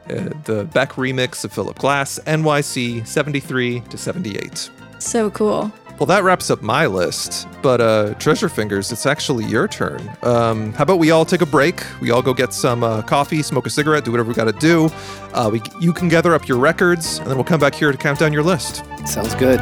uh, 0.10 0.30
the 0.44 0.68
Beck 0.74 0.94
remix 0.94 1.46
of 1.46 1.54
Philip 1.54 1.78
Glass, 1.80 2.20
NYC 2.28 3.08
73 3.08 3.80
to 3.82 3.98
78. 3.98 4.70
so 5.00 5.30
cool. 5.32 5.72
Well, 5.98 6.08
that 6.08 6.24
wraps 6.24 6.50
up 6.50 6.62
my 6.62 6.88
list. 6.88 7.48
But 7.62 7.80
uh, 7.80 8.14
Treasure 8.16 8.50
Fingers, 8.50 8.92
it's 8.92 9.06
actually 9.06 9.46
your 9.46 9.68
turn. 9.68 10.02
Um, 10.24 10.74
how 10.74 10.84
about 10.84 11.00
we 11.00 11.12
all 11.12 11.26
take 11.26 11.42
a 11.42 11.46
break? 11.46 11.84
We 12.02 12.12
all 12.12 12.22
go 12.22 12.34
get 12.34 12.54
some 12.54 12.84
uh, 12.84 13.02
coffee, 13.02 13.42
smoke 13.42 13.66
a 13.66 13.70
cigarette, 13.70 14.04
do 14.04 14.12
whatever 14.12 14.28
we 14.30 14.36
got 14.36 14.46
to 14.46 14.52
do. 14.54 14.90
Uh, 15.34 15.50
we, 15.52 15.62
you 15.80 15.94
can 15.94 16.10
gather 16.10 16.34
up 16.34 16.48
your 16.48 16.58
records, 16.58 17.20
and 17.20 17.28
then 17.28 17.36
we'll 17.36 17.46
come 17.46 17.60
back 17.60 17.74
here 17.74 17.92
to 17.92 17.98
count 17.98 18.20
down 18.20 18.34
your 18.34 18.44
list. 18.44 18.84
Sounds 19.08 19.36
good. 19.36 19.62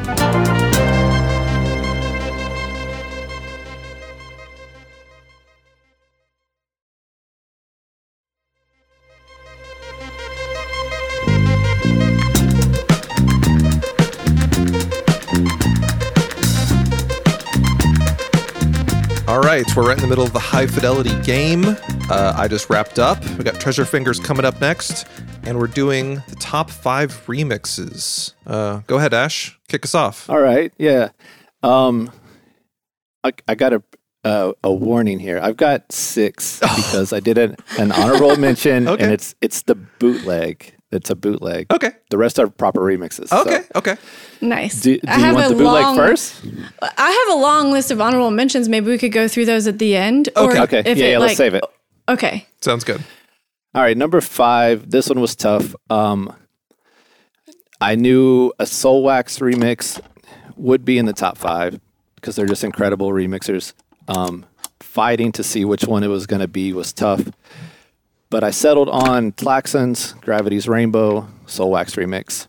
We're 19.75 19.87
right 19.87 19.97
in 19.97 20.03
the 20.03 20.07
middle 20.07 20.23
of 20.23 20.33
the 20.33 20.39
high 20.39 20.67
fidelity 20.67 21.19
game. 21.23 21.63
Uh, 22.07 22.33
I 22.37 22.47
just 22.47 22.69
wrapped 22.69 22.99
up. 22.99 23.17
We 23.39 23.43
got 23.43 23.59
Treasure 23.59 23.85
Fingers 23.85 24.19
coming 24.19 24.45
up 24.45 24.61
next, 24.61 25.07
and 25.45 25.57
we're 25.57 25.65
doing 25.65 26.21
the 26.29 26.35
top 26.39 26.69
five 26.69 27.11
remixes. 27.25 28.33
Uh, 28.45 28.81
go 28.85 28.97
ahead, 28.97 29.15
Ash. 29.15 29.57
Kick 29.69 29.83
us 29.83 29.95
off. 29.95 30.29
All 30.29 30.39
right. 30.39 30.71
Yeah. 30.77 31.09
Um, 31.63 32.11
I, 33.23 33.31
I 33.47 33.55
got 33.55 33.73
a, 33.73 33.81
a 34.23 34.53
a 34.63 34.71
warning 34.71 35.17
here. 35.17 35.39
I've 35.41 35.57
got 35.57 35.91
six 35.91 36.59
because 36.61 37.11
I 37.11 37.19
did 37.19 37.39
an, 37.39 37.55
an 37.79 37.91
honorable 37.93 38.35
mention, 38.35 38.87
Okay. 38.87 39.03
and 39.03 39.11
it's 39.11 39.33
it's 39.41 39.63
the 39.63 39.73
bootleg. 39.73 40.75
It's 40.93 41.09
a 41.09 41.15
bootleg. 41.15 41.67
Okay. 41.71 41.91
The 42.09 42.17
rest 42.17 42.39
are 42.39 42.47
proper 42.47 42.79
remixes. 42.81 43.29
so- 43.29 43.41
Okay. 43.41 43.61
Okay. 43.75 43.95
Nice. 44.41 44.81
Do, 44.81 44.95
do 44.97 45.01
I 45.07 45.15
you 45.17 45.23
have 45.23 45.35
want 45.35 45.45
a 45.47 45.49
the 45.49 45.55
bootleg 45.55 45.83
long, 45.83 45.95
first? 45.95 46.41
I 46.81 47.25
have 47.27 47.37
a 47.37 47.41
long 47.41 47.71
list 47.71 47.91
of 47.91 47.99
honorable 47.99 48.31
mentions. 48.31 48.69
Maybe 48.69 48.91
we 48.91 48.97
could 48.97 49.11
go 49.11 49.27
through 49.27 49.45
those 49.45 49.67
at 49.67 49.79
the 49.79 49.95
end. 49.95 50.29
Okay. 50.37 50.61
Okay. 50.61 50.79
if 50.85 50.97
yeah, 50.97 51.05
it, 51.05 51.11
yeah. 51.11 51.17
Let's 51.17 51.31
like- 51.31 51.37
save 51.37 51.53
it. 51.55 51.63
Okay. 52.07 52.45
Sounds 52.61 52.83
good. 52.83 53.01
All 53.75 53.81
right, 53.81 53.97
number 53.97 54.21
five. 54.21 54.91
This 54.91 55.09
one 55.09 55.19
was 55.19 55.35
tough. 55.35 55.73
Um, 55.89 56.31
I 57.81 57.95
knew 57.95 58.53
a 58.59 58.65
Soulwax 58.65 59.39
remix 59.41 59.99
would 60.55 60.85
be 60.85 60.97
in 60.97 61.05
the 61.05 61.13
top 61.13 61.37
five 61.37 61.79
because 62.15 62.35
they're 62.35 62.45
just 62.45 62.63
incredible 62.63 63.09
remixers. 63.09 63.73
Um, 64.07 64.45
fighting 64.79 65.31
to 65.33 65.43
see 65.43 65.65
which 65.65 65.85
one 65.85 66.03
it 66.03 66.07
was 66.07 66.27
going 66.27 66.41
to 66.41 66.47
be 66.47 66.71
was 66.71 66.93
tough, 66.93 67.21
but 68.33 68.43
I 68.43 68.49
settled 68.49 68.89
on 68.89 69.31
Klaxons' 69.33 70.19
Gravity's 70.21 70.67
Rainbow 70.67 71.27
Soulwax 71.45 71.93
remix. 71.95 72.47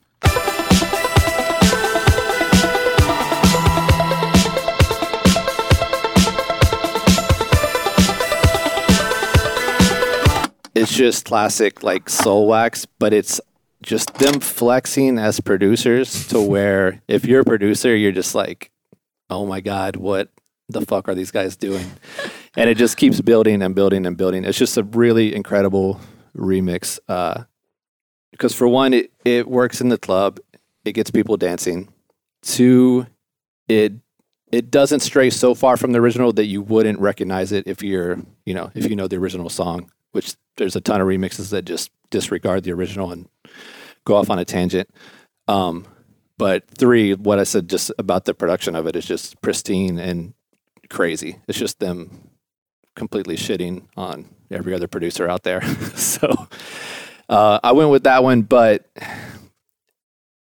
It's 10.74 10.96
just 10.96 11.26
classic 11.26 11.82
like 11.82 12.06
Soulwax, 12.06 12.86
but 12.98 13.12
it's 13.12 13.38
just 13.82 14.14
them 14.14 14.40
flexing 14.40 15.18
as 15.18 15.38
producers 15.40 16.26
to 16.28 16.40
where 16.40 17.02
if 17.08 17.26
you're 17.26 17.40
a 17.42 17.44
producer, 17.44 17.94
you're 17.94 18.10
just 18.10 18.34
like, 18.34 18.70
oh 19.28 19.44
my 19.44 19.60
God, 19.60 19.96
what 19.96 20.30
the 20.70 20.80
fuck 20.80 21.10
are 21.10 21.14
these 21.14 21.30
guys 21.30 21.56
doing? 21.56 21.90
And 22.56 22.70
it 22.70 22.76
just 22.76 22.96
keeps 22.96 23.20
building 23.20 23.62
and 23.62 23.74
building 23.74 24.06
and 24.06 24.16
building. 24.16 24.44
It's 24.44 24.58
just 24.58 24.76
a 24.76 24.84
really 24.84 25.34
incredible 25.34 26.00
remix. 26.36 26.98
Uh, 27.08 27.44
because 28.30 28.54
for 28.54 28.68
one, 28.68 28.92
it, 28.92 29.12
it 29.24 29.48
works 29.48 29.80
in 29.80 29.88
the 29.88 29.98
club, 29.98 30.40
it 30.84 30.92
gets 30.92 31.10
people 31.10 31.36
dancing. 31.36 31.88
Two, 32.42 33.06
it 33.68 33.92
it 34.52 34.70
doesn't 34.70 35.00
stray 35.00 35.30
so 35.30 35.54
far 35.54 35.76
from 35.76 35.92
the 35.92 35.98
original 35.98 36.32
that 36.32 36.46
you 36.46 36.62
wouldn't 36.62 37.00
recognize 37.00 37.50
it 37.50 37.66
if 37.66 37.82
you're, 37.82 38.20
you 38.44 38.54
know, 38.54 38.70
if 38.74 38.88
you 38.88 38.94
know 38.94 39.08
the 39.08 39.16
original 39.16 39.48
song. 39.48 39.90
Which 40.12 40.34
there's 40.56 40.76
a 40.76 40.80
ton 40.80 41.00
of 41.00 41.08
remixes 41.08 41.50
that 41.50 41.64
just 41.64 41.90
disregard 42.10 42.62
the 42.62 42.72
original 42.72 43.10
and 43.10 43.28
go 44.04 44.14
off 44.14 44.30
on 44.30 44.38
a 44.38 44.44
tangent. 44.44 44.88
Um, 45.48 45.86
but 46.38 46.68
three, 46.68 47.14
what 47.14 47.40
I 47.40 47.44
said 47.44 47.68
just 47.68 47.90
about 47.98 48.24
the 48.24 48.34
production 48.34 48.76
of 48.76 48.86
it 48.86 48.94
is 48.94 49.06
just 49.06 49.40
pristine 49.42 49.98
and 49.98 50.34
crazy. 50.88 51.40
It's 51.48 51.58
just 51.58 51.80
them 51.80 52.30
completely 52.94 53.36
shitting 53.36 53.82
on 53.96 54.26
every 54.50 54.74
other 54.74 54.88
producer 54.88 55.28
out 55.28 55.42
there. 55.42 55.62
so 55.94 56.48
uh, 57.28 57.60
I 57.62 57.72
went 57.72 57.90
with 57.90 58.04
that 58.04 58.22
one, 58.22 58.42
but 58.42 58.86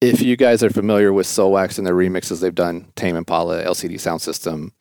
if 0.02 0.22
you 0.22 0.36
guys 0.36 0.64
are 0.64 0.70
familiar 0.70 1.14
with 1.14 1.28
Soulwax 1.28 1.78
and 1.78 1.86
the 1.86 1.92
remixes 1.92 2.42
they've 2.42 2.54
done, 2.54 2.92
Tame 2.96 3.16
Impala, 3.16 3.64
LCD 3.64 3.94
Soundsystem, 3.94 4.72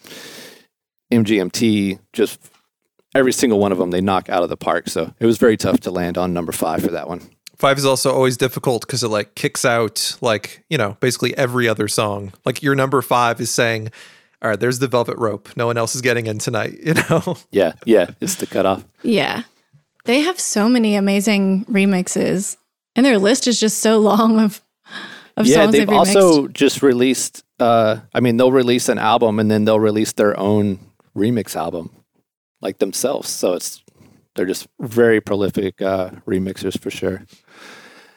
MGMT, 1.12 1.98
just 2.12 2.40
every 3.14 3.32
single 3.32 3.58
one 3.58 3.72
of 3.72 3.78
them 3.78 3.90
they 3.90 4.00
knock 4.00 4.28
out 4.28 4.42
of 4.42 4.48
the 4.48 4.56
park. 4.56 4.88
So 4.88 5.12
it 5.18 5.26
was 5.26 5.38
very 5.38 5.56
tough 5.56 5.80
to 5.80 5.90
land 5.90 6.16
on 6.16 6.32
number 6.32 6.52
five 6.52 6.82
for 6.82 6.90
that 6.90 7.08
one. 7.08 7.20
Five 7.56 7.76
is 7.76 7.84
also 7.84 8.14
always 8.14 8.38
difficult 8.38 8.86
because 8.86 9.04
it 9.04 9.08
like 9.08 9.34
kicks 9.34 9.66
out 9.66 10.16
like, 10.22 10.64
you 10.70 10.78
know, 10.78 10.96
basically 11.00 11.36
every 11.36 11.68
other 11.68 11.88
song. 11.88 12.32
Like 12.46 12.62
your 12.62 12.74
number 12.74 13.02
five 13.02 13.38
is 13.40 13.50
saying, 13.50 13.90
all 14.42 14.50
right, 14.50 14.58
there's 14.58 14.78
the 14.78 14.88
velvet 14.88 15.18
rope. 15.18 15.48
No 15.56 15.66
one 15.66 15.76
else 15.76 15.94
is 15.94 16.00
getting 16.00 16.26
in 16.26 16.38
tonight, 16.38 16.78
you 16.82 16.94
know? 16.94 17.36
Yeah, 17.50 17.72
yeah, 17.84 18.10
it's 18.20 18.36
the 18.36 18.46
cutoff. 18.46 18.84
Yeah. 19.02 19.42
They 20.04 20.20
have 20.20 20.40
so 20.40 20.68
many 20.68 20.94
amazing 20.96 21.66
remixes, 21.66 22.56
and 22.96 23.04
their 23.04 23.18
list 23.18 23.46
is 23.46 23.60
just 23.60 23.78
so 23.78 23.98
long 23.98 24.40
of 24.40 24.60
of 25.36 25.46
yeah, 25.46 25.56
songs 25.56 25.72
they've 25.72 25.86
remixed. 25.86 26.16
also 26.16 26.48
just 26.48 26.82
released. 26.82 27.44
Uh, 27.58 27.98
I 28.14 28.20
mean, 28.20 28.36
they'll 28.36 28.52
release 28.52 28.88
an 28.88 28.98
album 28.98 29.38
and 29.38 29.50
then 29.50 29.64
they'll 29.64 29.80
release 29.80 30.12
their 30.12 30.38
own 30.38 30.78
remix 31.14 31.54
album, 31.54 31.90
like 32.62 32.78
themselves. 32.78 33.28
So 33.28 33.52
it's 33.52 33.82
they're 34.34 34.46
just 34.46 34.66
very 34.80 35.20
prolific 35.20 35.82
uh, 35.82 36.10
remixers 36.26 36.80
for 36.80 36.90
sure. 36.90 37.24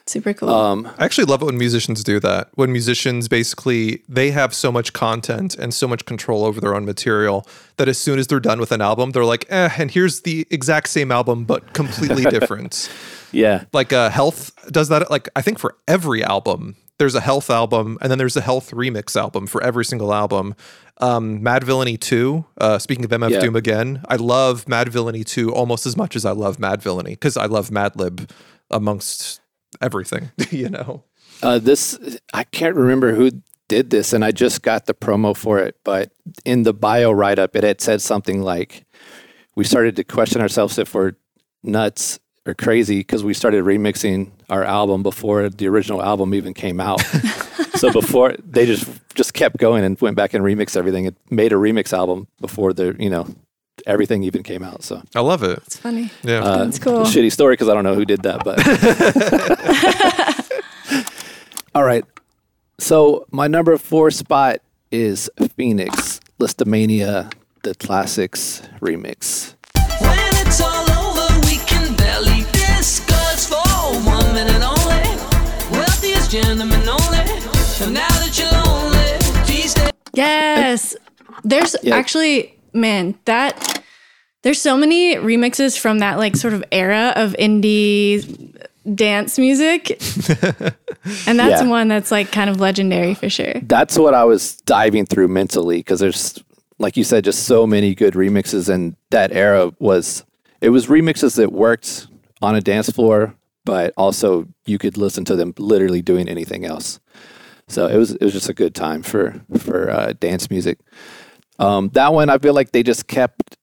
Super 0.06 0.34
cool. 0.34 0.50
Um, 0.50 0.90
I 0.98 1.06
actually 1.06 1.26
love 1.26 1.42
it 1.42 1.46
when 1.46 1.58
musicians 1.58 2.04
do 2.04 2.20
that. 2.20 2.50
When 2.56 2.72
musicians 2.74 3.30
basically 3.30 4.04
they 4.10 4.32
have 4.32 4.54
so 4.54 4.70
much 4.72 4.92
content 4.92 5.56
and 5.56 5.74
so 5.74 5.88
much 5.88 6.04
control 6.06 6.44
over 6.44 6.60
their 6.60 6.76
own 6.76 6.84
material 6.86 7.48
that 7.78 7.88
as 7.88 7.98
soon 7.98 8.20
as 8.20 8.28
they're 8.28 8.42
done 8.42 8.60
with 8.60 8.74
an 8.74 8.82
album, 8.82 9.12
they're 9.12 9.24
like, 9.24 9.46
eh, 9.50 9.70
and 9.78 9.90
here's 9.92 10.22
the 10.22 10.46
exact 10.52 10.90
same 10.90 11.10
album 11.12 11.46
but 11.46 11.74
completely 11.74 12.24
different. 12.30 12.92
yeah, 13.32 13.64
like 13.72 13.94
uh, 13.94 14.10
Health 14.10 14.52
does 14.72 14.90
that. 14.90 15.10
Like 15.10 15.30
I 15.38 15.42
think 15.42 15.58
for 15.58 15.76
every 15.88 16.22
album, 16.22 16.76
there's 16.98 17.16
a 17.16 17.22
Health 17.22 17.50
album, 17.50 17.98
and 18.02 18.12
then 18.12 18.18
there's 18.18 18.36
a 18.36 18.42
Health 18.42 18.72
remix 18.72 19.16
album 19.16 19.48
for 19.48 19.64
every 19.64 19.86
single 19.86 20.14
album. 20.14 20.54
Um, 21.00 21.40
Madvillainy 21.42 22.00
2, 22.00 22.46
uh, 22.60 22.78
speaking 22.78 23.04
of 23.04 23.10
MF 23.12 23.32
Yeah. 23.32 23.40
Doom 23.40 23.56
again, 23.56 24.04
I 24.10 24.18
love 24.18 24.66
Madvillainy 24.66 25.26
2 25.26 25.52
almost 25.52 25.86
as 25.88 25.98
much 25.98 26.16
as 26.16 26.24
I 26.26 26.32
love 26.32 26.58
Madvillainy 26.58 27.12
because 27.12 27.36
I 27.36 27.46
love 27.46 27.70
Madlib 27.72 28.30
amongst 28.70 29.40
everything, 29.84 30.32
you 30.50 30.70
know? 30.70 31.04
uh, 31.44 31.60
this 31.60 32.00
I 32.34 32.44
can't 32.44 32.76
remember 32.76 33.14
who 33.14 33.32
did 33.68 33.90
this, 33.90 34.14
and 34.14 34.24
I 34.24 34.32
just 34.32 34.62
got 34.62 34.86
the 34.86 34.94
promo 34.94 35.36
for 35.36 35.60
it. 35.60 35.78
But 35.84 36.12
in 36.46 36.64
the 36.64 36.74
bio 36.74 37.12
write 37.12 37.40
up, 37.40 37.56
it 37.56 37.64
had 37.64 37.82
said 37.82 38.02
something 38.02 38.42
like, 38.42 38.86
"We 39.56 39.64
started 39.64 39.96
to 39.98 40.04
question 40.04 40.42
ourselves 40.42 40.78
if 40.78 40.94
we're 40.94 41.14
nuts." 41.62 42.20
Or 42.46 42.54
crazy 42.54 42.98
because 42.98 43.24
we 43.24 43.34
started 43.34 43.64
remixing 43.64 44.32
our 44.50 44.66
album 44.66 45.02
before 45.02 45.48
the 45.48 45.66
original 45.70 46.04
album 46.04 46.34
even 46.34 46.54
came 46.54 46.82
out. 46.82 47.00
so 47.76 47.90
before 47.90 48.36
they 48.44 48.66
just 48.66 48.86
just 49.16 49.34
kept 49.34 49.56
going 49.56 49.86
and 49.86 49.98
went 50.02 50.18
back 50.18 50.34
and 50.34 50.44
remixed 50.44 50.76
everything. 50.76 51.06
It 51.06 51.16
made 51.30 51.54
a 51.54 51.56
remix 51.56 51.94
album 51.94 52.28
before 52.42 52.74
the 52.74 52.98
you 53.00 53.10
know 53.10 53.34
everything 53.88 54.24
even 54.24 54.44
came 54.44 54.64
out. 54.64 54.84
So 54.84 55.02
I 55.16 55.22
love 55.22 55.44
it. 55.44 55.60
it's 55.66 55.78
funny. 55.78 56.10
Yeah. 56.24 56.44
uh, 56.44 56.64
That's 56.66 56.80
cool. 56.80 57.02
Shitty 57.02 57.32
story 57.32 57.54
because 57.54 57.70
I 57.70 57.74
don't 57.74 57.84
know 57.84 57.96
who 57.96 58.06
did 58.06 58.24
that, 58.24 58.44
but 58.44 58.60
all 61.76 61.84
right. 61.84 62.06
So 62.80 63.26
my 63.32 63.48
number 63.48 63.78
four 63.78 64.12
spot 64.12 64.60
is 64.92 65.30
Phoenix 65.56 66.20
Lisztomania, 66.40 67.32
the 67.64 67.74
Classixx 67.76 68.68
remix. 68.80 69.56
When 70.02 70.18
it's 70.46 70.60
all 70.62 70.90
over, 70.92 71.40
we 71.48 71.58
can 71.66 71.96
barely 71.96 72.44
discuss 72.52 73.48
for 73.48 73.56
one 74.06 74.34
minute 74.34 74.62
only. 74.62 75.04
Wealthiest 75.72 76.32
gentlemen 76.32 76.82
only. 76.88 77.20
And 77.82 77.94
now 77.94 78.08
that 78.08 78.38
you're 78.38 78.52
lonely, 78.52 79.46
please 79.46 79.72
stay. 79.72 79.90
Yes. 80.14 80.96
There's 81.44 81.76
Yeah. 81.84 81.96
actually, 81.96 82.56
man, 82.74 83.16
that 83.26 83.84
there's 84.44 84.62
so 84.62 84.76
many 84.78 85.16
remixes 85.16 85.78
from 85.80 86.00
that 86.00 86.18
like 86.18 86.36
sort 86.36 86.54
of 86.54 86.64
era 86.72 87.14
of 87.16 87.34
indie 87.40 88.50
dance 88.96 89.40
music. 89.40 89.92
and 91.28 91.40
that's 91.40 91.62
Yeah. 91.62 91.68
one 91.68 91.88
that's 91.88 92.12
like 92.12 92.32
kind 92.32 92.50
of 92.50 92.60
legendary 92.60 93.14
for 93.14 93.30
sure. 93.30 93.54
That's 93.64 93.98
what 93.98 94.14
I 94.14 94.24
was 94.26 94.56
diving 94.66 95.06
through 95.06 95.30
mentally 95.30 95.78
because 95.78 96.00
there's, 96.00 96.44
like 96.80 96.98
you 96.98 97.04
said, 97.04 97.24
just 97.24 97.44
so 97.44 97.66
many 97.66 97.96
good 97.96 98.14
remixes, 98.14 98.68
and 98.68 98.96
that 99.12 99.32
era 99.32 99.72
was 99.80 100.26
it 100.62 100.70
was 100.70 100.88
remixes 100.88 101.36
that 101.38 101.52
worked 101.54 102.08
on 102.42 102.56
a 102.56 102.62
dance 102.62 102.90
floor, 102.90 103.36
but 103.64 103.94
also 103.96 104.48
you 104.66 104.78
could 104.78 104.98
listen 104.98 105.24
to 105.26 105.36
them 105.36 105.54
literally 105.58 106.02
doing 106.02 106.28
anything 106.28 106.66
else. 106.66 107.00
So 107.70 107.88
it 107.88 107.96
was 107.98 108.12
it 108.16 108.22
was 108.22 108.34
just 108.34 108.50
a 108.50 108.54
good 108.54 108.76
time 108.76 109.04
for 109.04 109.42
for 109.58 109.90
uh, 109.90 110.14
dance 110.20 110.50
music. 110.50 110.80
Um, 111.60 111.90
that 111.90 112.14
one 112.14 112.30
I 112.30 112.38
feel 112.38 112.54
like 112.54 112.72
they 112.72 112.84
just 112.84 113.08
kept 113.08 113.58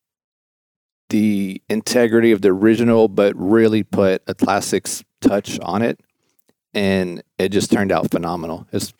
the 1.10 1.60
integrity 1.68 2.32
of 2.32 2.42
the 2.42 2.48
original, 2.48 3.08
but 3.08 3.34
really 3.36 3.82
put 3.82 4.22
a 4.26 4.34
Classixx 4.34 5.02
touch 5.20 5.58
on 5.60 5.82
it, 5.82 6.00
and 6.72 7.22
it 7.38 7.50
just 7.50 7.72
turned 7.72 7.92
out 7.92 8.10
phenomenal. 8.10 8.66
It's 8.72 8.94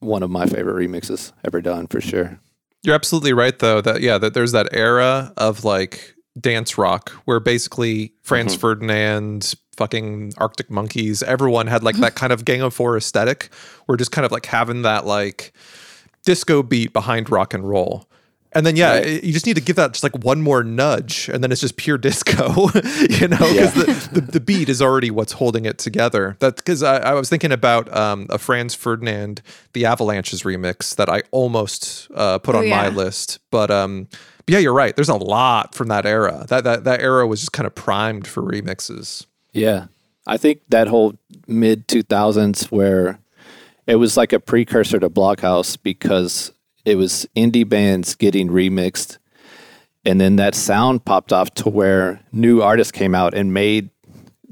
one 0.00 0.22
of 0.22 0.30
my 0.30 0.46
favorite 0.46 0.88
remixes 0.88 1.32
ever 1.44 1.60
done 1.60 1.86
for 1.88 2.00
sure. 2.00 2.38
You're 2.82 2.94
absolutely 2.94 3.32
right, 3.32 3.58
though. 3.58 3.80
That 3.80 4.00
yeah, 4.00 4.18
that 4.18 4.34
there's 4.34 4.52
that 4.52 4.68
era 4.72 5.32
of 5.36 5.64
like 5.64 6.14
dance 6.40 6.78
rock 6.78 7.10
where 7.24 7.40
basically 7.40 8.12
Franz 8.22 8.54
Ferdinand, 8.54 9.54
fucking 9.76 10.34
Arctic 10.36 10.70
Monkeys, 10.70 11.22
everyone 11.22 11.66
had 11.66 11.82
like 11.82 11.96
that 11.96 12.14
kind 12.14 12.32
of 12.32 12.44
Gang 12.44 12.62
of 12.62 12.74
Four 12.74 12.96
aesthetic. 12.96 13.48
We're 13.88 13.96
just 13.96 14.12
kind 14.12 14.24
of 14.24 14.32
like 14.32 14.46
having 14.46 14.82
that 14.82 15.04
like 15.06 15.52
disco 16.24 16.62
beat 16.62 16.92
behind 16.92 17.30
rock 17.30 17.54
and 17.54 17.68
roll. 17.68 18.08
And 18.56 18.64
then 18.66 18.74
yeah, 18.76 18.92
Right. 18.98 19.22
you 19.24 19.32
just 19.32 19.46
need 19.46 19.54
to 19.56 19.60
give 19.62 19.76
that 19.76 19.92
just 19.92 20.02
like 20.02 20.16
one 20.24 20.40
more 20.40 20.64
nudge, 20.64 21.28
and 21.28 21.42
then 21.44 21.52
it's 21.52 21.60
just 21.60 21.76
pure 21.76 21.98
disco, 22.08 22.70
you 23.10 23.28
know, 23.28 23.36
because 23.38 23.74
the, 23.74 24.08
the 24.12 24.20
the 24.20 24.40
beat 24.40 24.68
is 24.68 24.80
already 24.80 25.10
what's 25.10 25.32
holding 25.32 25.64
it 25.66 25.78
together. 25.78 26.36
That 26.40 26.56
because 26.56 26.82
I, 26.82 26.96
I 26.98 27.12
was 27.14 27.28
thinking 27.28 27.52
about 27.52 27.94
um, 27.94 28.26
a 28.30 28.38
Franz 28.38 28.74
Ferdinand, 28.74 29.42
the 29.74 29.84
Avalanches 29.84 30.42
remix 30.42 30.96
that 30.96 31.08
I 31.08 31.22
almost 31.30 32.08
uh, 32.14 32.38
put 32.38 32.54
Oh, 32.54 32.58
on 32.60 32.68
my 32.68 32.88
list, 32.88 33.38
but 33.50 33.70
um, 33.70 34.08
but 34.46 34.52
yeah, 34.54 34.58
you're 34.58 34.72
right. 34.74 34.96
There's 34.96 35.08
a 35.10 35.16
lot 35.16 35.74
from 35.74 35.88
that 35.88 36.06
era. 36.06 36.46
That 36.48 36.64
that 36.64 36.84
that 36.84 37.00
era 37.02 37.26
was 37.26 37.40
just 37.40 37.52
kind 37.52 37.66
of 37.66 37.74
primed 37.74 38.26
for 38.26 38.42
remixes. 38.42 39.26
Yeah. 39.52 39.86
I 40.26 40.38
think 40.38 40.62
that 40.70 40.88
whole 40.88 41.14
mid 41.46 41.86
2000s 41.86 42.64
where 42.72 43.20
it 43.86 43.96
was 43.96 44.16
like 44.16 44.32
a 44.32 44.40
precursor 44.40 44.98
to 44.98 45.08
blog 45.08 45.38
house 45.40 45.76
because 45.76 46.50
it 46.86 46.96
was 46.96 47.26
indie 47.36 47.68
bands 47.68 48.14
getting 48.14 48.48
remixed 48.48 49.18
and 50.06 50.20
then 50.20 50.36
that 50.36 50.54
sound 50.54 51.04
popped 51.04 51.32
off 51.32 51.52
to 51.54 51.68
where 51.68 52.20
new 52.32 52.62
artists 52.62 52.92
came 52.92 53.14
out 53.14 53.34
and 53.34 53.52
made 53.52 53.90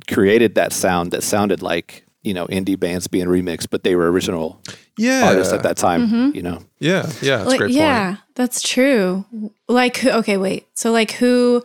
created 0.09 0.57
that 0.57 0.73
sound 0.73 1.13
that 1.13 1.23
sounded 1.23 1.63
like, 1.63 2.05
you 2.23 2.35
know, 2.35 2.47
indie 2.49 2.79
bands 2.79 3.07
being 3.07 3.27
remixed 3.27 3.69
but 3.71 3.85
they 3.85 3.95
were 3.95 4.11
original 4.11 4.61
Yeah, 4.99 5.29
artists 5.29 5.53
at 5.53 5.63
that 5.63 5.77
time, 5.77 6.09
mm-hmm. 6.09 6.37
you 6.37 6.43
know. 6.43 6.59
Yeah, 6.81 7.07
yeah, 7.23 7.39
that's 7.39 7.47
a 7.47 7.49
like 7.51 7.59
great 7.59 7.71
yeah, 7.71 8.07
point. 8.09 8.21
that's 8.35 8.61
true. 8.63 9.25
Like 9.69 10.05
okay, 10.05 10.37
wait. 10.37 10.67
So 10.75 10.91
like 10.93 11.13
who 11.13 11.63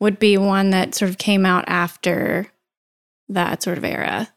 would 0.00 0.18
be 0.18 0.38
one 0.38 0.70
that 0.70 0.94
sort 0.94 1.10
of 1.10 1.18
came 1.18 1.44
out 1.44 1.64
after 1.68 2.46
that 3.28 3.62
sort 3.62 3.76
of 3.78 3.84
era 3.84 4.28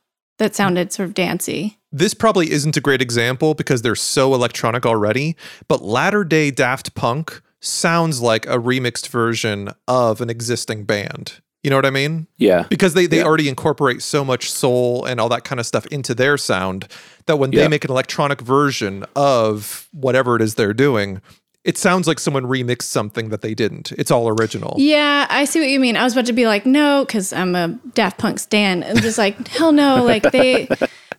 that 0.41 0.55
sounded 0.55 0.91
sort 0.91 1.07
of 1.07 1.13
dancey? 1.13 1.77
This 1.91 2.13
probably 2.13 2.51
isn't 2.51 2.75
a 2.75 2.81
great 2.81 3.01
example 3.01 3.53
because 3.53 3.81
they're 3.83 3.95
so 3.95 4.33
electronic 4.33 4.85
already, 4.85 5.35
but 5.67 5.83
latter 5.83 6.23
day 6.23 6.49
Daft 6.51 6.95
Punk 6.95 7.41
sounds 7.59 8.21
like 8.21 8.45
a 8.47 8.57
remixed 8.57 9.09
version 9.09 9.69
of 9.87 10.19
an 10.19 10.29
existing 10.29 10.85
band. 10.85 11.41
You 11.63 11.69
know 11.69 11.75
what 11.75 11.85
I 11.85 11.91
mean? 11.91 12.25
Yeah. 12.37 12.65
Because 12.69 12.95
they, 12.95 13.05
they 13.05 13.17
Yeah. 13.17 13.23
already 13.25 13.47
incorporate 13.47 14.01
so 14.01 14.25
much 14.25 14.49
soul 14.51 15.05
and 15.05 15.19
all 15.19 15.29
that 15.29 15.43
kind 15.43 15.59
of 15.59 15.67
stuff 15.67 15.85
into 15.87 16.15
their 16.15 16.35
sound 16.37 16.87
that 17.27 17.35
when 17.37 17.51
Yeah. 17.51 17.61
they 17.61 17.67
make 17.67 17.85
an 17.85 17.91
electronic 17.91 18.41
version 18.41 19.05
of 19.15 19.87
whatever 19.91 20.35
it 20.35 20.41
is 20.41 20.55
they're 20.55 20.73
doing, 20.73 21.21
it 21.63 21.77
sounds 21.77 22.07
like 22.07 22.19
someone 22.19 22.43
remixed 22.45 22.83
something 22.83 23.29
that 23.29 23.41
they 23.41 23.53
didn't. 23.53 23.91
It's 23.93 24.09
all 24.11 24.27
original. 24.29 24.73
Yeah, 24.77 25.27
I 25.29 25.45
see 25.45 25.59
what 25.59 25.69
you 25.69 25.79
mean. 25.79 25.95
I 25.95 26.03
was 26.03 26.13
about 26.13 26.25
to 26.27 26.33
be 26.33 26.47
like, 26.47 26.65
no, 26.65 27.05
because 27.05 27.31
I'm 27.33 27.55
a 27.55 27.79
Daft 27.93 28.17
Punk 28.17 28.39
stan. 28.39 28.83
I'm 28.83 28.97
just 28.97 29.17
like, 29.17 29.47
hell 29.49 29.71
no. 29.71 30.03
Like 30.03 30.23
they 30.31 30.67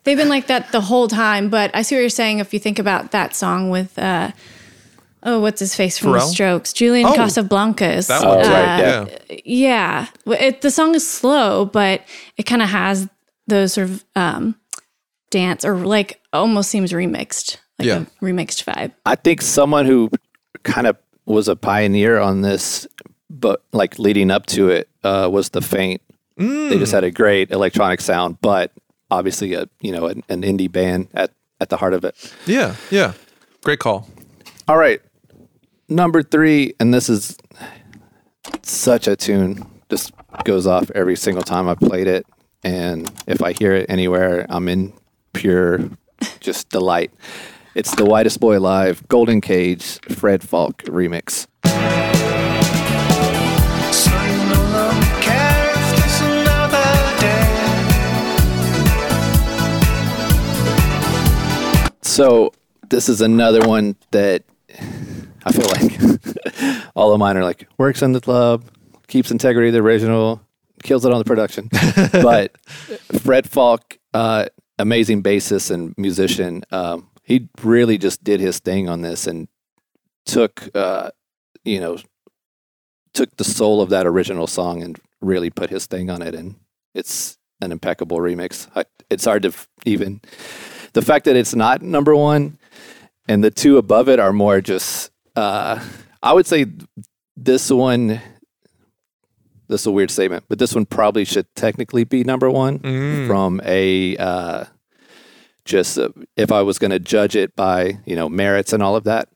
they've 0.04 0.16
been 0.18 0.28
like 0.28 0.48
that 0.48 0.72
the 0.72 0.80
whole 0.80 1.06
time. 1.08 1.48
But 1.48 1.70
I 1.74 1.82
see 1.82 1.94
what 1.94 2.00
you're 2.00 2.08
saying. 2.08 2.38
If 2.40 2.52
you 2.52 2.58
think 2.58 2.78
about 2.78 3.12
that 3.12 3.34
song 3.36 3.70
with 3.70 3.96
uh 3.98 4.32
oh, 5.24 5.38
what's 5.40 5.60
his 5.60 5.74
face 5.76 5.96
from 5.98 6.10
Pharrell? 6.10 6.20
the 6.20 6.26
Strokes? 6.34 6.72
Julian 6.72 7.06
Oh, 7.06 7.12
Casablancas. 7.14 8.08
that 8.08 8.26
one. 8.26 8.38
Oh, 8.38 8.50
right, 8.50 8.80
Uh, 8.80 9.06
yeah. 9.44 10.06
yeah. 10.26 10.34
It, 10.40 10.62
the 10.62 10.70
song 10.72 10.96
is 10.96 11.08
slow, 11.08 11.64
but 11.66 12.02
it 12.36 12.42
kind 12.42 12.60
of 12.62 12.68
has 12.68 13.08
those 13.46 13.74
sort 13.74 13.88
of 13.90 14.04
um, 14.16 14.56
dance 15.30 15.64
or 15.64 15.76
like 15.76 16.20
almost 16.32 16.70
seems 16.70 16.92
remixed, 16.92 17.58
like 17.78 17.86
Yeah. 17.86 17.98
a 18.00 18.24
remixed 18.24 18.64
vibe. 18.64 18.92
I 19.06 19.14
think 19.14 19.42
someone 19.42 19.86
who 19.86 20.10
kind 20.62 20.86
of 20.86 20.96
was 21.24 21.48
a 21.48 21.56
pioneer 21.56 22.18
on 22.18 22.42
this, 22.42 22.86
but 23.30 23.62
like 23.72 23.98
leading 23.98 24.30
up 24.30 24.46
to 24.46 24.70
it, 24.70 24.88
uh, 25.04 25.28
was 25.30 25.50
the 25.50 25.60
Faint. 25.60 26.02
They 26.36 26.78
just 26.78 26.92
had 26.92 27.04
a 27.04 27.10
great 27.10 27.50
electronic 27.50 28.00
sound, 28.00 28.40
but 28.40 28.72
obviously 29.10 29.54
a 29.54 29.68
you 29.80 29.92
know 29.92 30.06
an, 30.06 30.24
an 30.28 30.42
indie 30.42 30.70
band 30.70 31.08
at 31.14 31.30
at 31.60 31.68
the 31.68 31.76
heart 31.76 31.94
of 31.94 32.04
it. 32.04 32.16
Yeah, 32.46 32.74
yeah. 32.90 33.12
Great 33.62 33.78
call. 33.78 34.08
All 34.66 34.76
right, 34.76 35.00
number 35.88 36.22
three, 36.22 36.74
and 36.80 36.92
this 36.92 37.08
is 37.08 37.36
such 38.62 39.06
a 39.06 39.14
tune. 39.14 39.64
Just 39.88 40.12
goes 40.44 40.66
off 40.66 40.90
every 40.92 41.16
single 41.16 41.42
time 41.42 41.68
I 41.68 41.74
played 41.74 42.08
it, 42.08 42.26
and 42.64 43.10
if 43.26 43.42
I 43.42 43.52
hear 43.52 43.72
it 43.72 43.86
anywhere, 43.88 44.46
I'm 44.48 44.68
in 44.68 44.92
pure 45.32 45.90
just 46.40 46.70
delight. 46.70 47.12
It's 47.74 47.94
the 47.94 48.04
Whitest 48.04 48.38
Boy 48.38 48.58
Alive, 48.58 49.02
Golden 49.08 49.40
Cage, 49.40 49.98
Fred 50.02 50.42
Falke 50.42 50.82
remix. 50.84 51.46
So 62.02 62.52
this 62.90 63.08
is 63.08 63.22
another 63.22 63.66
one 63.66 63.96
that 64.10 64.42
I 65.46 65.52
feel 65.52 65.66
like 65.68 66.84
all 66.94 67.14
of 67.14 67.18
mine 67.18 67.38
are 67.38 67.42
like 67.42 67.66
works 67.78 68.02
in 68.02 68.12
the 68.12 68.20
club, 68.20 68.66
keeps 69.08 69.30
integrity 69.30 69.68
of 69.68 69.72
the 69.72 69.80
original, 69.80 70.42
kills 70.82 71.06
it 71.06 71.12
on 71.12 71.18
the 71.18 71.24
production. 71.24 71.70
but 72.12 72.54
Fred 73.22 73.50
Falke, 73.50 73.96
uh, 74.12 74.44
amazing 74.78 75.22
bassist 75.22 75.70
and 75.70 75.96
musician, 75.96 76.64
um, 76.70 77.08
he 77.22 77.48
really 77.62 77.98
just 77.98 78.22
did 78.24 78.40
his 78.40 78.58
thing 78.58 78.88
on 78.88 79.02
this 79.02 79.26
and 79.26 79.48
took, 80.26 80.68
uh, 80.74 81.10
you 81.64 81.80
know, 81.80 81.98
took 83.14 83.36
the 83.36 83.44
soul 83.44 83.80
of 83.80 83.90
that 83.90 84.06
original 84.06 84.46
song 84.46 84.82
and 84.82 84.98
really 85.20 85.50
put 85.50 85.70
his 85.70 85.86
thing 85.86 86.10
on 86.10 86.22
it. 86.22 86.34
And 86.34 86.56
it's 86.94 87.38
an 87.60 87.72
impeccable 87.72 88.18
remix. 88.18 88.68
I, 88.74 88.84
it's 89.10 89.24
hard 89.24 89.42
to 89.42 89.48
f- 89.48 89.68
even 89.84 90.20
the 90.94 91.02
fact 91.02 91.24
that 91.26 91.36
it's 91.36 91.54
not 91.54 91.82
number 91.82 92.14
one 92.16 92.58
and 93.28 93.42
the 93.44 93.50
two 93.50 93.78
above 93.78 94.08
it 94.08 94.18
are 94.18 94.32
more 94.32 94.60
just 94.60 95.10
uh 95.36 95.82
i 96.22 96.32
would 96.32 96.46
say 96.46 96.66
this 97.36 97.70
one 97.70 98.20
this 99.68 99.82
is 99.82 99.86
a 99.86 99.90
weird 99.90 100.10
statement 100.10 100.44
but 100.48 100.58
this 100.58 100.74
one 100.74 100.84
probably 100.84 101.24
should 101.24 101.46
technically 101.54 102.04
be 102.04 102.24
number 102.24 102.50
one 102.50 102.78
from 103.28 103.60
a 103.64 104.16
uh 104.16 104.64
just 105.64 105.98
uh, 105.98 106.08
if 106.36 106.50
i 106.52 106.60
was 106.62 106.78
going 106.78 106.90
to 106.90 106.98
judge 106.98 107.36
it 107.36 107.54
by 107.56 107.98
you 108.06 108.16
know 108.16 108.28
merits 108.28 108.72
and 108.72 108.82
all 108.82 108.96
of 108.96 109.04
that 109.04 109.28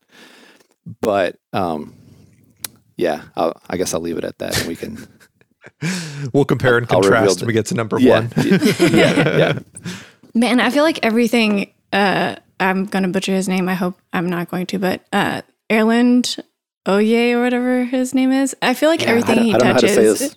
but 1.01 1.37
um 1.53 1.95
yeah 2.97 3.22
I'll, 3.37 3.61
i 3.68 3.77
guess 3.77 3.95
i'll 3.95 4.01
leave 4.01 4.18
it 4.18 4.24
at 4.24 4.39
that 4.39 4.59
and 4.59 4.68
we 4.68 4.77
can 4.77 5.07
We'll 6.33 6.45
compare 6.45 6.79
and 6.79 6.87
I'll 6.91 7.01
contrast 7.03 7.39
the- 7.39 7.45
when 7.45 7.49
we 7.49 7.53
get 7.53 7.66
to 7.66 7.74
number 7.74 7.99
yeah 8.01 8.20
one. 8.20 8.33
yeah 8.93 9.37
yeah 9.39 9.59
Man, 10.35 10.61
I 10.61 10.68
feel 10.70 10.85
like 10.85 10.99
everything. 11.03 11.72
Uh, 11.95 12.37
I'm 12.61 12.85
gonna 12.85 13.09
butcher 13.09 13.33
his 13.33 13.49
name. 13.49 13.68
I 13.70 13.74
hope 13.74 13.99
I'm 14.12 14.29
not 14.29 14.51
going 14.51 14.66
to, 14.66 14.79
but 14.79 15.03
uh, 15.12 15.41
Erlend 15.70 16.39
Øye 16.87 17.33
or 17.33 17.43
whatever 17.43 17.85
his 17.85 18.14
name 18.14 18.31
is. 18.33 18.55
I 18.61 18.74
feel 18.74 18.91
like 18.91 19.01
I 19.03 19.07
everything 19.07 19.37
don't, 19.37 19.45
he 19.47 19.55
I 19.55 19.59
don't 19.59 19.66
know 19.68 19.72
how 19.72 19.79
to 19.81 19.89
say 19.89 19.95
touches, 20.05 20.37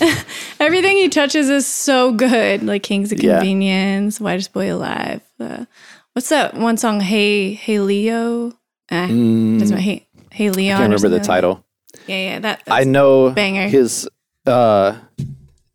this 0.00 0.24
everything 0.60 0.96
he 0.98 1.08
touches 1.08 1.48
is 1.48 1.66
so 1.66 2.12
good. 2.12 2.62
Like 2.62 2.82
Kings 2.82 3.10
of 3.10 3.22
Yeah. 3.22 3.38
Convenience, 3.38 4.20
Whitest 4.20 4.52
Boy 4.52 4.72
Alive. 4.74 5.22
Uh, 5.40 5.64
what's 6.12 6.28
that 6.30 6.54
one 6.54 6.76
song? 6.76 7.00
Hey, 7.00 7.54
Hey 7.54 7.78
Leo. 7.80 8.52
Eh, 8.90 9.06
doesn't 9.06 9.70
matter. 9.70 9.80
Hey, 9.80 10.06
Hey 10.30 10.50
Leon. 10.50 10.76
Mm. 10.76 10.80
can't 10.80 10.92
remember 10.92 11.08
the 11.08 11.24
title. 11.24 11.64
Yeah, 12.06 12.16
yeah. 12.16 12.38
That. 12.40 12.62
i 12.68 12.84
know 12.84 13.30
banger. 13.30 13.68
his 13.68 14.08
uh 14.46 14.96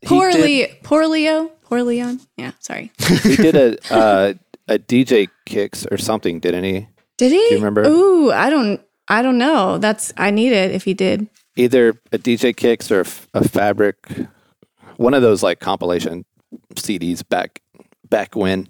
poor 0.05 0.31
Leo. 0.31 0.67
Poor 0.83 1.07
Leo. 1.07 1.47
Poor 1.63 1.83
Leon. 1.83 2.19
Yeah. 2.37 2.51
Sorry. 2.59 2.91
he 3.23 3.35
did 3.35 3.55
a 3.55 3.93
uh, 3.93 4.33
a 4.67 4.79
DJ 4.79 5.29
kicks 5.45 5.85
or 5.91 5.97
something, 5.97 6.39
didn't 6.39 6.63
he? 6.63 6.87
Did 7.17 7.31
he? 7.31 7.37
Do 7.37 7.55
you 7.55 7.55
remember? 7.55 7.83
Ooh, 7.85 8.31
I 8.31 8.49
don't. 8.49 8.81
I 9.07 9.21
don't 9.21 9.37
know. 9.37 9.77
That's. 9.77 10.13
I 10.17 10.31
need 10.31 10.51
it 10.53 10.71
if 10.71 10.83
he 10.83 10.93
did. 10.93 11.27
Either 11.55 11.89
a 12.11 12.17
DJ 12.17 12.55
kicks 12.55 12.91
or 12.91 13.01
a 13.33 13.47
fabric, 13.47 13.97
one 14.97 15.13
of 15.13 15.21
those 15.21 15.43
like 15.43 15.59
compilation 15.59 16.25
CDs 16.75 17.27
back 17.27 17.61
back 18.09 18.35
when, 18.35 18.67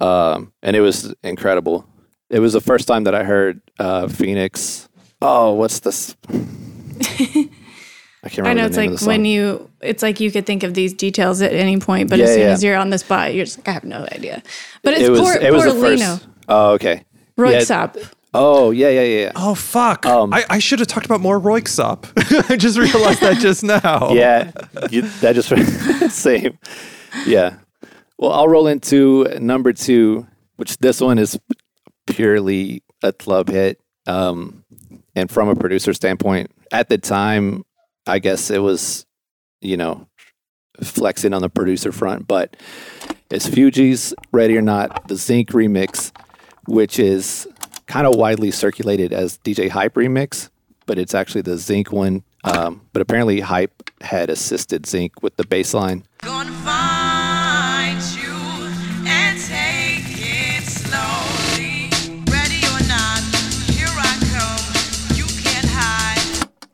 um, 0.00 0.52
and 0.62 0.76
it 0.76 0.80
was 0.80 1.14
incredible. 1.22 1.86
It 2.28 2.38
was 2.40 2.52
the 2.52 2.60
first 2.60 2.86
time 2.88 3.04
that 3.04 3.14
I 3.14 3.24
heard 3.24 3.60
uh, 3.78 4.08
Phoenix. 4.08 4.88
Oh, 5.20 5.52
what's 5.54 5.80
this? 5.80 6.16
I 8.22 8.28
can't 8.28 8.38
remember. 8.38 8.50
I 8.50 8.54
know 8.54 8.62
the 8.62 8.66
it's 8.68 8.76
name 8.76 8.90
like 8.92 9.00
when 9.02 9.24
you. 9.24 9.70
It's 9.80 10.02
like 10.02 10.20
you 10.20 10.30
could 10.30 10.44
think 10.46 10.62
of 10.62 10.74
these 10.74 10.92
details 10.92 11.40
at 11.40 11.52
any 11.52 11.78
point, 11.78 12.10
but 12.10 12.18
Yeah, 12.18 12.26
as 12.26 12.30
soon 12.34 12.40
yeah. 12.40 12.48
as 12.52 12.64
you're 12.64 12.76
on 12.76 12.90
the 12.90 12.98
spot, 12.98 13.34
you're 13.34 13.46
just 13.46 13.58
like, 13.58 13.68
I 13.68 13.72
have 13.72 13.84
no 13.84 14.06
idea. 14.12 14.42
But 14.82 14.94
it's 14.94 15.02
it 15.04 15.10
was 15.10 15.20
poor, 15.20 15.34
it 15.36 15.52
was 15.52 15.64
poor 15.64 15.72
Leno. 15.72 16.16
first. 16.16 16.28
Oh, 16.48 16.70
okay. 16.72 17.04
Roy 17.36 17.52
Yeah. 17.52 17.60
Sop. 17.60 17.96
Oh, 18.34 18.70
yeah, 18.70 18.90
yeah, 18.90 19.02
yeah. 19.02 19.32
Oh 19.34 19.54
fuck! 19.56 20.06
Um, 20.06 20.32
I, 20.32 20.44
I 20.48 20.58
should 20.60 20.78
have 20.78 20.86
talked 20.86 21.04
about 21.06 21.20
more 21.20 21.40
Röyksopp. 21.40 22.06
I 22.50 22.56
just 22.56 22.78
realized 22.78 23.20
that 23.22 23.38
just 23.38 23.64
now. 23.64 24.12
Yeah, 24.12 24.52
you, 24.90 25.02
that 25.20 25.34
just 25.34 25.48
same. 26.16 26.56
Yeah. 27.26 27.56
Well, 28.20 28.32
I'll 28.32 28.48
roll 28.48 28.66
into 28.66 29.24
number 29.40 29.72
two, 29.72 30.26
which 30.56 30.76
this 30.76 31.00
one 31.00 31.18
is 31.18 31.40
purely 32.06 32.82
a 33.02 33.14
club 33.14 33.48
hit. 33.48 33.80
Um, 34.06 34.62
and 35.16 35.30
from 35.30 35.48
a 35.48 35.56
producer 35.56 35.94
standpoint, 35.94 36.50
at 36.70 36.90
the 36.90 36.98
time, 36.98 37.64
I 38.06 38.18
guess 38.18 38.50
it 38.50 38.58
was, 38.58 39.06
you 39.62 39.78
know, 39.78 40.06
flexing 40.82 41.32
on 41.32 41.40
the 41.40 41.48
producer 41.48 41.92
front, 41.92 42.28
but 42.28 42.58
it's 43.30 43.48
Fugees 43.48 44.12
Ready 44.32 44.58
or 44.58 44.62
Not, 44.62 45.08
the 45.08 45.16
Zinc 45.16 45.48
remix, 45.52 46.12
which 46.66 46.98
is 46.98 47.48
kind 47.86 48.06
of 48.06 48.16
widely 48.16 48.50
circulated 48.50 49.14
as 49.14 49.38
DJ 49.38 49.70
Hype 49.70 49.94
remix, 49.94 50.50
but 50.84 50.98
it's 50.98 51.14
actually 51.14 51.42
the 51.42 51.56
Zinc 51.56 51.90
one. 51.90 52.22
Um, 52.44 52.82
but 52.92 53.00
apparently, 53.00 53.40
Hype 53.40 53.90
had 54.02 54.28
assisted 54.28 54.84
Zinc 54.84 55.22
with 55.22 55.36
the 55.36 55.46
bass 55.46 55.72
line. 55.72 56.04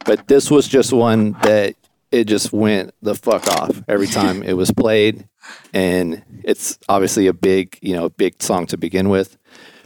But 0.06 0.28
this 0.28 0.50
was 0.50 0.68
just 0.68 0.92
one 0.92 1.32
that 1.42 1.74
it 2.12 2.24
just 2.24 2.52
went 2.52 2.94
the 3.02 3.14
fuck 3.14 3.46
off 3.48 3.82
every 3.88 4.06
time 4.06 4.42
it 4.42 4.54
was 4.54 4.70
played. 4.70 5.28
And 5.72 6.22
it's 6.44 6.78
obviously 6.88 7.26
a 7.26 7.32
big, 7.32 7.78
you 7.82 7.94
know, 7.94 8.08
big 8.08 8.42
song 8.42 8.66
to 8.66 8.76
begin 8.76 9.08
with, 9.08 9.36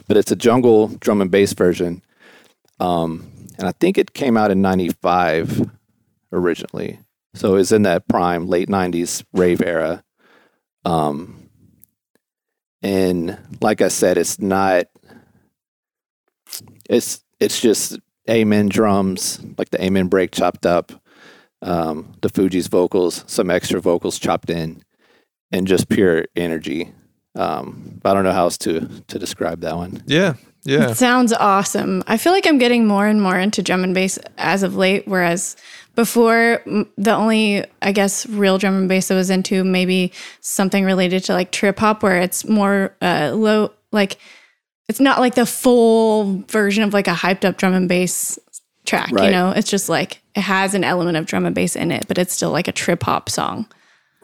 but 0.07 0.17
it's 0.17 0.31
a 0.31 0.37
jungle 0.37 0.89
drum 0.89 1.21
and 1.21 1.31
bass 1.31 1.53
version. 1.53 2.03
Um, 2.79 3.31
and 3.59 3.67
I 3.67 3.73
think 3.73 3.99
it 3.99 4.15
came 4.15 4.37
out 4.37 4.51
in 4.51 4.63
95 4.63 5.71
originally. 6.33 7.01
So 7.35 7.55
it 7.55 7.59
was 7.59 7.73
in 7.73 7.83
that 7.83 8.09
prime 8.09 8.49
late 8.49 8.69
90s 8.69 9.25
rave 9.33 9.63
era. 9.63 10.03
Um, 10.85 11.49
and 12.83 13.39
like 13.61 13.83
I 13.83 13.89
said, 13.89 14.17
it's 14.17 14.39
not, 14.39 14.87
it's, 16.89 17.23
it's 17.39 17.61
just 17.61 17.99
amen 18.31 18.69
drums, 18.69 19.41
like 19.59 19.71
the 19.71 19.83
amen 19.83 20.09
break 20.09 20.31
chopped 20.31 20.65
up, 20.65 20.93
um, 21.63 22.13
the 22.23 22.29
Fugees 22.29 22.69
vocals, 22.69 23.25
some 23.27 23.51
extra 23.51 23.81
vocals 23.81 24.19
chopped 24.19 24.51
in, 24.51 24.83
and 25.53 25.67
just 25.67 25.89
pure 25.89 26.27
energy. 26.37 26.93
Um, 27.35 28.01
I 28.05 28.15
don't 28.15 28.25
know 28.25 28.33
how 28.33 28.45
else 28.45 28.59
to 28.59 28.89
to 29.09 29.19
describe 29.19 29.61
that 29.61 29.77
one. 29.77 30.03
yeah, 30.07 30.35
yeah. 30.65 30.91
It 30.91 30.97
sounds 30.97 31.33
awesome. 31.33 32.03
I 32.07 32.17
feel 32.17 32.33
like 32.33 32.47
I'm 32.47 32.59
getting 32.59 32.87
more 32.87 33.07
and 33.07 33.23
more 33.23 33.39
into 33.39 33.63
drum 33.63 33.85
and 33.85 33.95
bass 33.95 34.19
as 34.37 34.63
of 34.63 34.77
late, 34.77 35.07
whereas 35.07 35.57
before 35.95 36.63
the 36.97 37.13
only, 37.13 37.65
I 37.83 37.93
guess, 37.93 38.27
real 38.27 38.59
drum 38.59 38.75
and 38.75 38.89
bass 38.89 39.11
I 39.11 39.15
was 39.15 39.31
into 39.31 39.65
maybe 39.65 40.13
something 40.41 40.85
related 40.85 41.25
to 41.25 41.35
like 41.35 41.51
trip 41.51 41.79
hop, 41.79 42.03
where 42.03 42.21
it's 42.21 42.47
more 42.47 42.95
uh, 43.01 43.33
low, 43.35 43.73
like 43.93 44.19
it's 44.91 44.99
not 44.99 45.21
like 45.21 45.37
the 45.37 45.47
full 45.47 46.43
version 46.49 46.83
of 46.83 46.93
like 46.93 47.07
a 47.07 47.13
hyped 47.13 47.45
up 47.45 47.57
drum 47.57 47.75
and 47.75 47.89
bass 47.89 48.41
track. 48.85 49.11
You 49.11 49.31
know, 49.31 49.53
it's 49.53 49.71
just 49.71 49.89
like 49.89 50.21
it 50.35 50.41
has 50.41 50.75
an 50.75 50.83
element 50.83 51.17
of 51.17 51.27
drum 51.27 51.47
and 51.47 51.55
bass 51.55 51.77
in 51.77 51.93
it, 51.93 52.09
but 52.09 52.19
it's 52.19 52.35
still 52.35 52.51
like 52.51 52.67
a 52.67 52.73
trip 52.73 53.05
hop 53.05 53.31
song. 53.31 53.69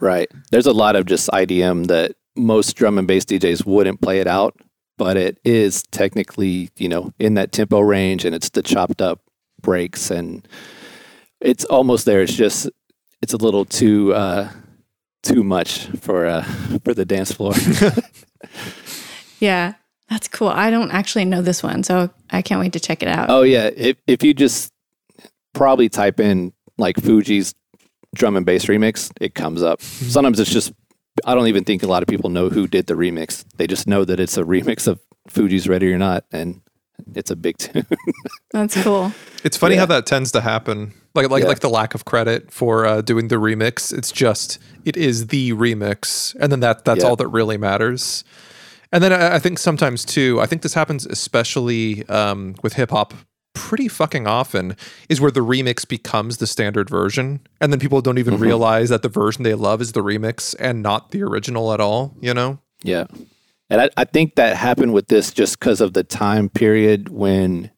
Right. 0.01 0.29
There's 0.51 0.67
a 0.67 0.73
lot 0.73 0.97
of 0.97 1.07
just 1.07 1.31
IDM 1.31 1.87
that 1.87 2.17
most 2.35 2.75
drum 2.75 2.99
and 2.99 3.07
bass 3.07 3.25
DJs 3.25 3.65
wouldn't 3.65 4.01
play 4.01 4.19
it 4.19 4.27
out, 4.27 4.59
but 4.99 5.17
it 5.17 5.39
is 5.45 5.85
technically, 5.93 6.71
you 6.79 6.89
know, 6.89 7.13
in 7.21 7.35
that 7.35 7.53
tempo 7.53 7.79
range 7.79 8.25
and 8.25 8.35
it's 8.35 8.51
the 8.51 8.63
chopped 8.63 9.01
up 9.01 9.21
breaks 9.63 10.11
and 10.11 10.49
it's 11.41 11.65
almost 11.67 12.07
there. 12.07 12.23
It's 12.23 12.35
just 12.35 12.69
it's 13.23 13.33
a 13.33 13.39
little 13.39 13.65
too 13.65 14.13
uh 14.15 14.51
too 15.23 15.45
much 15.45 15.87
for 16.01 16.27
uh 16.27 16.43
for 16.85 16.93
the 16.93 17.05
dance 17.05 17.31
floor. 17.31 17.55
Yeah, 19.39 19.75
that's 20.09 20.29
cool. 20.29 20.49
I 20.49 20.71
don't 20.71 20.91
actually 20.91 21.25
know 21.25 21.43
this 21.43 21.63
one, 21.63 21.83
so 21.83 22.11
I 22.31 22.43
can't 22.43 22.61
wait 22.61 22.73
to 22.75 22.81
check 22.81 23.03
it 23.03 23.09
out. 23.09 23.31
oh 23.31 23.43
yeah, 23.43 23.71
if 23.77 23.97
if 24.07 24.23
you 24.23 24.35
just 24.35 24.73
probably 25.55 25.89
type 25.89 26.21
in 26.21 26.53
like 26.79 26.97
Fugees 26.97 27.55
drum 28.15 28.37
and 28.37 28.45
bass 28.47 28.67
remix, 28.67 29.11
it 29.21 29.35
comes 29.35 29.63
up. 29.63 29.81
Sometimes 29.83 30.39
it's 30.41 30.51
just 30.53 30.73
I 31.25 31.35
don't 31.35 31.47
even 31.49 31.65
think 31.65 31.83
a 31.83 31.87
lot 31.87 32.03
of 32.03 32.09
people 32.09 32.31
know 32.31 32.49
who 32.51 32.67
did 32.67 32.87
the 32.87 32.95
remix. 32.95 33.45
They 33.57 33.67
just 33.67 33.87
know 33.87 34.05
that 34.05 34.21
it's 34.21 34.37
a 34.37 34.43
remix 34.43 34.87
of 34.87 35.01
Fugees 35.31 35.69
Ready 35.69 35.93
or 35.93 35.99
Not 35.99 36.25
and 36.31 36.61
it's 37.15 37.31
a 37.31 37.37
big 37.37 37.57
tune. 37.59 37.87
That's 38.53 38.81
cool. 38.83 39.13
It's 39.45 39.57
funny 39.57 39.75
Yeah. 39.75 39.81
how 39.81 39.87
that 39.87 40.07
tends 40.07 40.33
to 40.33 40.41
happen. 40.41 40.93
Like 41.15 41.31
like 41.31 41.43
Yeah. 41.43 41.49
like 41.49 41.61
the 41.61 41.71
lack 41.71 41.95
of 41.95 42.05
credit 42.05 42.51
for 42.53 42.85
uh, 42.87 43.01
doing 43.01 43.29
the 43.29 43.37
remix. 43.37 43.97
It's 43.97 44.13
just 44.13 44.59
it 44.85 44.97
is 44.97 45.29
the 45.29 45.53
remix, 45.53 46.37
and 46.41 46.53
then 46.53 46.61
that 46.61 46.85
that's 46.85 47.03
Yeah. 47.03 47.09
all 47.09 47.17
that 47.17 47.29
really 47.29 47.57
matters. 47.59 48.23
And 48.93 49.03
then 49.03 49.13
I, 49.13 49.37
I 49.37 49.39
think 49.39 49.59
sometimes 49.59 50.05
too. 50.05 50.41
I 50.41 50.47
think 50.47 50.63
this 50.63 50.75
happens 50.75 51.07
especially 51.07 52.07
um, 52.09 52.55
with 52.63 52.75
hip 52.75 52.91
hop 52.91 53.15
pretty 53.55 53.89
fucking 53.89 54.27
often. 54.27 54.77
Is 55.09 55.21
where 55.21 55.31
the 55.31 55.41
remix 55.41 55.87
becomes 55.89 56.37
the 56.39 56.47
standard 56.47 56.89
version, 56.91 57.41
and 57.61 57.73
then 57.73 57.81
people 57.81 58.01
don't 58.01 58.19
even 58.19 58.35
Mm-hmm. 58.35 58.43
realize 58.43 58.89
that 58.91 59.03
the 59.03 59.09
version 59.09 59.43
they 59.43 59.55
love 59.55 59.81
is 59.81 59.93
the 59.93 60.03
remix 60.03 60.55
and 60.61 60.83
not 60.83 61.11
the 61.11 61.23
original 61.23 61.73
at 61.73 61.81
all. 61.81 62.15
You 62.21 62.35
know? 62.35 62.59
Yeah. 62.83 63.07
And 63.69 63.81
I, 63.81 63.91
I 63.97 64.05
think 64.05 64.37
that 64.37 64.57
happened 64.57 64.93
with 64.93 65.09
this 65.09 65.33
just 65.33 65.59
because 65.59 65.81
of 65.81 65.93
the 65.93 66.05
time 66.05 66.49
period 66.49 67.09
when 67.09 67.73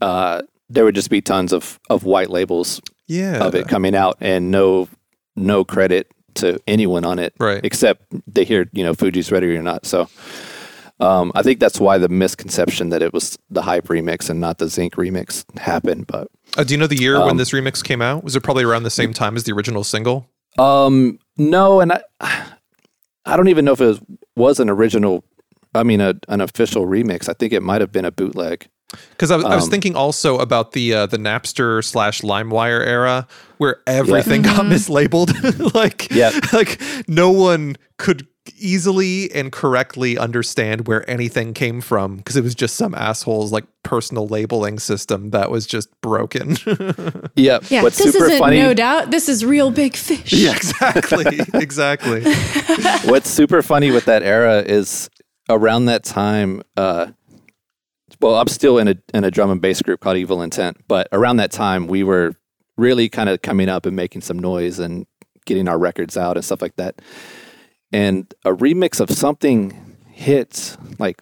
uh, 0.00 0.42
there 0.68 0.84
would 0.84 0.96
just 0.96 1.10
be 1.10 1.20
tons 1.20 1.52
of, 1.52 1.78
of 1.88 2.02
white 2.04 2.28
labels 2.30 2.80
Yeah. 3.06 3.44
of 3.44 3.54
it 3.54 3.68
coming 3.68 3.94
out 3.94 4.16
and 4.20 4.50
no 4.50 4.88
no 5.36 5.64
credit 5.64 6.10
to 6.36 6.60
anyone 6.66 7.04
on 7.04 7.18
it 7.18 7.34
Right. 7.38 7.60
except 7.64 8.02
they 8.26 8.44
hear 8.44 8.68
you 8.72 8.84
know 8.84 8.94
Fugees 8.94 9.30
ready 9.32 9.56
or 9.56 9.62
not. 9.62 9.86
So 9.86 10.08
um, 11.00 11.32
I 11.34 11.42
think 11.42 11.58
that's 11.58 11.80
why 11.80 11.98
the 11.98 12.08
misconception 12.08 12.90
that 12.90 13.02
it 13.02 13.12
was 13.12 13.36
the 13.50 13.62
hype 13.62 13.88
remix 13.88 14.30
and 14.30 14.40
not 14.40 14.58
the 14.58 14.68
Zinc 14.68 14.94
remix 14.94 15.44
happened. 15.58 16.06
But 16.06 16.28
Uh, 16.56 16.64
do 16.64 16.74
you 16.74 16.78
know 16.78 16.86
the 16.86 17.00
year 17.00 17.18
when 17.18 17.30
Um, 17.30 17.36
this 17.38 17.50
remix 17.50 17.82
came 17.82 18.00
out? 18.02 18.22
Was 18.22 18.36
it 18.36 18.42
probably 18.42 18.62
around 18.64 18.84
the 18.84 18.90
same 18.90 19.12
time 19.12 19.36
as 19.36 19.44
the 19.44 19.52
original 19.52 19.82
single? 19.84 20.28
Um, 20.58 21.18
no, 21.36 21.80
and 21.80 21.92
I, 21.92 22.02
I 23.24 23.36
don't 23.36 23.48
even 23.48 23.64
know 23.64 23.72
if 23.72 23.80
it 23.80 23.86
was, 23.86 24.00
was 24.36 24.60
an 24.60 24.68
original. 24.70 25.24
I 25.74 25.82
mean, 25.82 26.00
a, 26.02 26.14
an 26.28 26.40
official 26.42 26.84
remix. 26.86 27.28
I 27.28 27.32
think 27.32 27.52
it 27.54 27.62
might 27.62 27.80
have 27.80 27.90
been 27.90 28.04
a 28.04 28.12
bootleg. 28.12 28.68
Because 29.10 29.30
I 29.30 29.36
was, 29.36 29.44
I 29.44 29.54
was 29.54 29.64
Um, 29.64 29.70
thinking 29.70 29.96
also 29.96 30.38
about 30.38 30.72
the 30.72 30.94
uh, 30.94 31.06
the 31.06 31.18
Napster 31.18 31.84
slash 31.84 32.20
LimeWire 32.22 32.86
era 32.86 33.26
where 33.58 33.76
everything 33.86 34.42
got 34.42 34.64
mislabeled. 34.66 35.74
like, 35.74 36.10
Yeah. 36.10 36.30
like 36.52 36.80
no 37.08 37.30
one 37.30 37.76
could 37.98 38.26
easily 38.58 39.30
and 39.32 39.52
correctly 39.52 40.18
understand 40.18 40.88
where 40.88 41.08
anything 41.08 41.54
came 41.54 41.80
from 41.80 42.16
because 42.16 42.36
it 42.36 42.42
was 42.42 42.56
just 42.56 42.74
some 42.74 42.92
asshole's 42.92 43.52
like 43.52 43.64
personal 43.84 44.26
labeling 44.26 44.80
system 44.80 45.30
that 45.30 45.48
was 45.50 45.64
just 45.66 45.88
broken. 46.00 46.56
Yeah, 47.36 47.60
Yeah, 47.70 47.82
What's 47.84 47.98
this 47.98 48.12
super 48.12 48.26
isn't 48.26 48.38
funny? 48.40 48.58
no 48.58 48.74
doubt. 48.74 49.10
This 49.12 49.28
is 49.28 49.44
real 49.44 49.70
big 49.70 49.94
fish. 49.96 50.32
yeah, 50.32 50.52
exactly, 50.54 51.40
exactly. 51.54 52.24
what's 53.04 53.30
super 53.30 53.62
funny 53.62 53.90
with 53.92 54.04
that 54.06 54.22
era 54.24 54.60
is 54.60 55.08
around 55.48 55.86
that 55.86 56.02
time. 56.04 56.62
Uh, 56.76 57.06
well, 58.22 58.36
I'm 58.36 58.48
still 58.48 58.78
in 58.78 58.88
a 58.88 58.94
in 59.12 59.24
a 59.24 59.30
drum 59.30 59.50
and 59.50 59.60
bass 59.60 59.82
group 59.82 60.00
called 60.00 60.16
Evil 60.16 60.40
Intent, 60.42 60.78
but 60.88 61.08
around 61.12 61.36
that 61.36 61.52
time 61.52 61.86
we 61.86 62.02
were 62.02 62.34
really 62.78 63.08
kind 63.08 63.28
of 63.28 63.42
coming 63.42 63.68
up 63.68 63.84
and 63.84 63.94
making 63.94 64.22
some 64.22 64.38
noise 64.38 64.78
and 64.78 65.06
getting 65.44 65.68
our 65.68 65.78
records 65.78 66.16
out 66.16 66.36
and 66.36 66.44
stuff 66.44 66.62
like 66.62 66.76
that. 66.76 67.02
And 67.92 68.32
a 68.44 68.50
remix 68.50 69.00
of 69.00 69.10
something 69.10 69.96
hits 70.10 70.78
like 70.98 71.20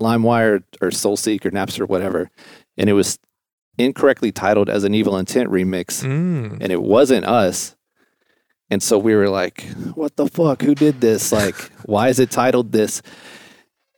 LimeWire 0.00 0.62
or 0.80 0.88
SoulSeek 0.90 1.44
or 1.44 1.50
Napster 1.50 1.80
or 1.82 1.86
whatever, 1.86 2.30
and 2.76 2.88
it 2.90 2.94
was 2.94 3.18
incorrectly 3.76 4.32
titled 4.32 4.68
as 4.68 4.82
an 4.84 4.94
Evil 4.94 5.16
Intent 5.16 5.50
remix, 5.50 6.02
Mm. 6.04 6.58
and 6.60 6.72
it 6.72 6.82
wasn't 6.82 7.24
us. 7.26 7.76
And 8.70 8.82
so 8.82 8.98
we 8.98 9.14
were 9.14 9.28
like, 9.28 9.62
what 9.94 10.16
the 10.16 10.26
fuck? 10.26 10.62
Who 10.62 10.74
did 10.74 11.00
this? 11.00 11.32
Like, 11.32 11.54
why 11.84 12.08
is 12.08 12.18
it 12.18 12.30
titled 12.30 12.72
this? 12.72 13.02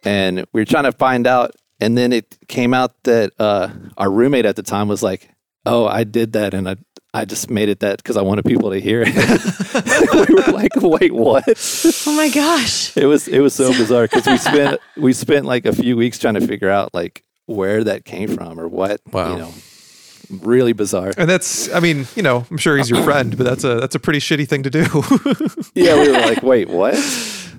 And 0.05 0.45
we 0.53 0.61
were 0.61 0.67
trying 0.67 0.85
to 0.85 0.93
find 0.93 1.27
out. 1.27 1.55
And 1.81 1.97
then 1.97 2.13
it 2.13 2.37
came 2.49 2.75
out 2.75 2.93
that 3.05 3.33
uh, 3.39 3.71
our 3.97 4.11
roommate 4.11 4.45
at 4.47 4.57
the 4.57 4.63
time 4.63 4.89
was 4.89 5.03
like, 5.03 5.31
oh, 5.67 5.87
I 5.87 6.05
did 6.05 6.33
that. 6.35 6.53
And 6.55 6.69
I, 6.69 6.77
I 7.15 7.25
just 7.25 7.51
made 7.51 7.69
it 7.69 7.81
that 7.81 7.97
because 7.97 8.17
I 8.17 8.23
wanted 8.23 8.45
people 8.45 8.71
to 8.71 8.81
hear 8.81 9.03
it. 9.07 9.15
we 10.29 10.35
were 10.35 10.53
like, 10.53 10.77
wait, 10.77 11.13
what? 11.13 11.45
Oh 12.07 12.13
my 12.17 12.29
gosh. 12.31 12.97
It 12.97 13.07
was, 13.07 13.27
it 13.29 13.41
was 13.41 13.55
so 13.55 13.71
bizarre 13.73 14.05
because 14.05 14.27
we 14.27 14.37
spent, 14.39 14.81
we 14.97 15.13
spent 15.13 15.47
like 15.47 15.67
a 15.67 15.73
few 15.75 15.97
weeks 15.97 16.19
trying 16.19 16.35
to 16.35 16.47
figure 16.47 16.71
out 16.71 16.93
like 16.95 17.25
where 17.47 17.83
that 17.85 18.05
came 18.05 18.29
from 18.29 18.61
or 18.61 18.69
what, 18.69 19.01
Wow. 19.13 19.33
you 19.33 19.39
know, 19.39 19.53
really 20.43 20.73
bizarre. 20.73 21.13
And 21.17 21.29
that's, 21.29 21.73
I 21.75 21.81
mean, 21.81 22.07
you 22.15 22.23
know, 22.23 22.47
I'm 22.51 22.59
sure 22.59 22.77
he's 22.77 22.89
your 22.91 23.03
friend, 23.03 23.37
but 23.37 23.45
that's 23.45 23.65
a 23.65 23.81
that's 23.81 23.97
a 23.97 23.99
pretty 23.99 24.21
shitty 24.21 24.49
thing 24.49 24.63
to 24.65 24.71
do. 24.71 24.85
Yeah. 25.75 26.01
We 26.01 26.09
were 26.13 26.19
like, 26.19 26.43
wait, 26.43 26.69
what? 26.69 26.95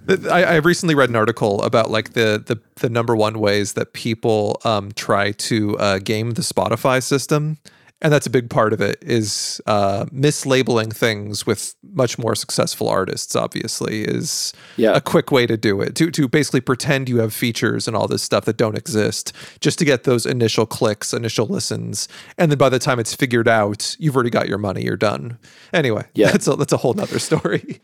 I, 0.10 0.44
I 0.44 0.56
recently 0.58 0.96
read 0.96 1.10
an 1.10 1.16
article 1.16 1.62
about 1.64 1.90
like 1.90 2.14
the 2.14 2.44
the, 2.46 2.60
the 2.76 2.90
number 2.90 3.16
one 3.16 3.40
ways 3.40 3.74
that 3.74 3.94
people 3.94 4.60
um, 4.64 4.92
try 4.94 5.32
to 5.32 5.78
uh, 5.78 6.00
game 6.00 6.32
the 6.32 6.42
Spotify 6.42 7.02
system, 7.02 7.58
and 8.02 8.12
that's 8.12 8.26
a 8.26 8.30
big 8.30 8.50
part 8.50 8.74
of 8.74 8.82
it 8.82 8.98
is 9.02 9.62
uh, 9.68 10.06
mislabeling 10.06 10.94
things 10.94 11.46
with 11.46 11.76
much 11.94 12.18
more 12.18 12.36
successful 12.36 12.90
artists. 12.90 13.36
Obviously, 13.36 14.04
is 14.04 14.54
Yeah. 14.78 14.94
a 14.96 15.02
quick 15.02 15.32
way 15.32 15.46
to 15.48 15.58
do 15.58 15.82
it 15.82 15.96
to 15.96 16.10
to 16.12 16.28
basically 16.28 16.62
pretend 16.62 17.10
you 17.10 17.18
have 17.20 17.34
features 17.34 17.88
and 17.88 17.96
all 17.96 18.08
this 18.08 18.24
stuff 18.24 18.46
that 18.46 18.58
don't 18.58 18.78
exist, 18.78 19.34
just 19.60 19.78
to 19.80 19.86
get 19.86 20.04
those 20.04 20.26
initial 20.26 20.66
clicks, 20.66 21.14
initial 21.14 21.46
listens, 21.48 22.08
and 22.38 22.52
then 22.52 22.58
by 22.58 22.70
the 22.70 22.80
time 22.80 23.00
it's 23.00 23.14
figured 23.14 23.48
out, 23.48 23.96
you've 24.00 24.16
already 24.16 24.30
got 24.30 24.48
your 24.50 24.58
money. 24.58 24.84
You're 24.84 24.98
done. 24.98 25.38
Anyway, 25.74 26.04
Yeah. 26.16 26.32
that's 26.32 26.48
a 26.48 26.56
that's 26.56 26.74
a 26.74 26.78
whole 26.78 26.94
nother 26.94 27.20
story. 27.20 27.82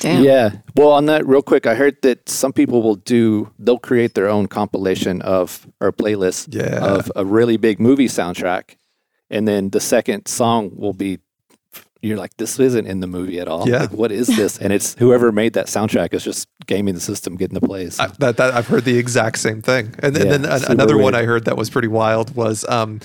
Damn. 0.00 0.24
Yeah. 0.24 0.50
Well, 0.76 0.90
on 0.90 1.06
that, 1.06 1.26
real 1.26 1.42
quick, 1.42 1.66
I 1.66 1.74
heard 1.74 1.96
that 2.02 2.28
some 2.28 2.52
people 2.52 2.82
will 2.82 2.96
do, 2.96 3.50
they'll 3.58 3.78
create 3.78 4.14
their 4.14 4.28
own 4.28 4.46
compilation 4.48 5.22
of 5.22 5.66
or 5.80 5.92
playlist 5.92 6.54
Yeah. 6.54 6.84
of 6.84 7.12
a 7.16 7.24
really 7.24 7.56
big 7.56 7.78
movie 7.80 8.08
soundtrack. 8.08 8.76
And 9.30 9.46
then 9.46 9.70
the 9.70 9.80
second 9.80 10.26
song 10.26 10.72
will 10.74 10.92
be, 10.92 11.18
you're 12.02 12.16
like, 12.16 12.36
this 12.38 12.58
isn't 12.58 12.86
in 12.86 13.00
the 13.00 13.06
movie 13.06 13.38
at 13.38 13.46
all. 13.46 13.68
Yeah. 13.68 13.80
Like, 13.80 13.92
what 13.92 14.10
is 14.10 14.26
this? 14.26 14.58
And 14.58 14.72
it's 14.72 14.94
whoever 14.94 15.32
made 15.32 15.52
that 15.52 15.66
soundtrack 15.66 16.14
is 16.14 16.24
just 16.24 16.48
gaming 16.66 16.94
the 16.94 17.00
system, 17.00 17.36
getting 17.36 17.54
the 17.54 17.66
plays. 17.66 18.00
I, 18.00 18.06
that, 18.18 18.38
that 18.38 18.54
I've 18.54 18.66
heard 18.66 18.84
the 18.84 18.96
exact 18.96 19.38
same 19.38 19.60
thing. 19.60 19.94
And, 19.98 20.16
then 20.16 20.26
Yeah, 20.26 20.34
and 20.34 20.44
then 20.44 20.70
another 20.70 20.96
one. 20.96 21.14
I 21.14 21.24
heard 21.24 21.44
that 21.44 21.56
was 21.56 21.68
pretty 21.68 21.88
wild 21.88 22.34
was, 22.34 22.66
um, 22.68 23.00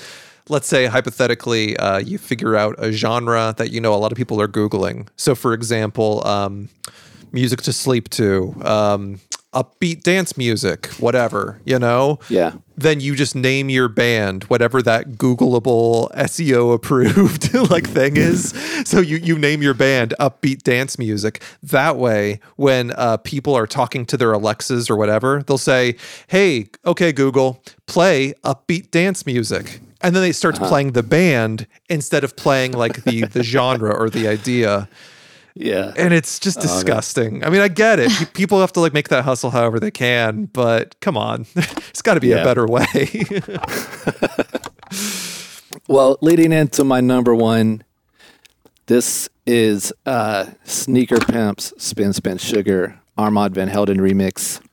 let's 0.48 0.68
say 0.68 0.86
hypothetically, 0.86 1.76
uh, 1.78 1.98
you 1.98 2.18
figure 2.18 2.56
out 2.56 2.76
a 2.78 2.92
genre 2.92 3.54
that 3.58 3.72
you 3.72 3.82
know 3.82 3.94
a 3.94 3.98
lot 3.98 4.12
of 4.12 4.18
people 4.18 4.40
are 4.40 4.48
googling. 4.48 5.10
So, 5.18 5.36
for 5.36 5.54
example, 5.54 6.26
um, 6.26 6.70
music 7.34 7.62
to 7.64 7.74
sleep 7.74 8.10
to, 8.12 8.56
um, 8.64 9.20
upbeat 9.56 10.04
dance 10.04 10.38
music, 10.38 10.88
whatever, 11.00 11.60
you 11.66 11.80
know. 11.80 12.20
yeah. 12.30 12.54
Then 12.78 13.00
you 13.00 13.16
just 13.16 13.36
name 13.36 13.70
your 13.70 13.88
band, 13.88 14.44
whatever 14.46 14.82
that 14.82 15.12
Googleable 15.12 16.12
SEO 16.14 16.74
approved 16.74 17.54
like 17.72 17.88
thing 17.88 18.18
is. 18.18 18.50
So 18.86 19.00
you 19.00 19.16
you 19.16 19.40
name 19.40 19.62
your 19.62 19.74
band 19.74 20.14
upbeat 20.20 20.64
dance 20.64 21.00
music. 21.00 21.42
That 21.64 21.96
way, 21.96 22.42
when 22.58 22.92
uh, 22.92 23.16
people 23.18 23.56
are 23.56 23.66
talking 23.66 24.06
to 24.08 24.18
their 24.18 24.34
Alexas 24.34 24.90
or 24.90 24.98
whatever, 24.98 25.42
they'll 25.48 25.58
say, 25.58 25.96
"Hey, 26.28 26.68
okay, 26.86 27.14
Google, 27.14 27.64
play 27.86 28.34
upbeat 28.44 28.92
dance 28.92 29.26
music." 29.26 29.80
And 30.02 30.14
then 30.14 30.22
they 30.22 30.34
start 30.34 30.56
playing 30.58 30.92
the 30.92 31.02
band 31.02 31.68
instead 31.90 32.26
of 32.26 32.36
playing 32.36 32.74
like 32.74 33.06
the 33.06 33.22
the 33.26 33.42
genre 33.42 33.92
or 33.96 34.10
the 34.10 34.28
idea 34.28 34.90
Yeah. 35.56 35.94
and 35.98 36.14
it's 36.14 36.38
just 36.38 36.60
disgusting. 36.60 37.44
I 37.44 37.50
mean, 37.50 37.62
I 37.62 37.70
get 37.70 37.98
it. 38.00 38.12
People 38.34 38.60
have 38.60 38.74
to 38.74 38.82
like 38.82 38.94
make 38.94 39.08
that 39.10 39.24
hustle 39.24 39.52
however 39.52 39.80
they 39.80 39.92
can, 39.92 40.46
but 40.46 41.00
come 41.00 41.16
on, 41.18 41.46
it's 41.56 42.02
got 42.02 42.16
to 42.16 42.20
be 42.20 42.34
a 42.34 42.44
better 42.44 42.66
way. 42.68 43.24
Well, 45.88 46.18
leading 46.22 46.52
into 46.52 46.84
my 46.84 47.00
number 47.00 47.36
one, 47.36 47.84
this 48.88 49.30
is 49.46 49.94
uh, 50.06 50.48
Sneaker 50.64 51.20
Pimps 51.20 51.74
Spin 51.78 52.12
Spin 52.12 52.38
Sugar 52.40 53.00
Armand 53.18 53.54
Van 53.54 53.68
Helden 53.68 53.98
remix. 54.00 54.65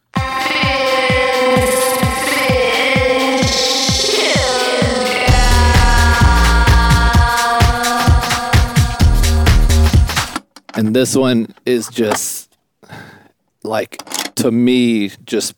And 10.75 10.95
this 10.95 11.15
one 11.15 11.55
is 11.67 11.89
just 11.89 12.57
like 13.63 13.99
to 14.37 14.51
me 14.51 15.11
just 15.25 15.55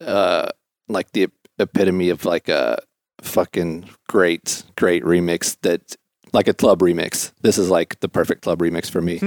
uh, 0.00 0.48
like 0.88 1.12
the 1.12 1.28
epitome 1.58 2.10
of 2.10 2.24
like 2.24 2.48
a 2.48 2.78
fucking 3.22 3.88
great, 4.08 4.62
great 4.76 5.02
remix 5.04 5.56
that 5.62 5.96
like 6.32 6.48
a 6.48 6.54
club 6.54 6.80
remix. 6.80 7.32
This 7.42 7.58
is 7.58 7.70
like 7.70 8.00
the 8.00 8.08
perfect 8.08 8.42
club 8.42 8.58
remix 8.58 8.90
for 8.90 9.00
me. 9.00 9.18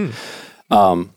Um, 0.70 1.14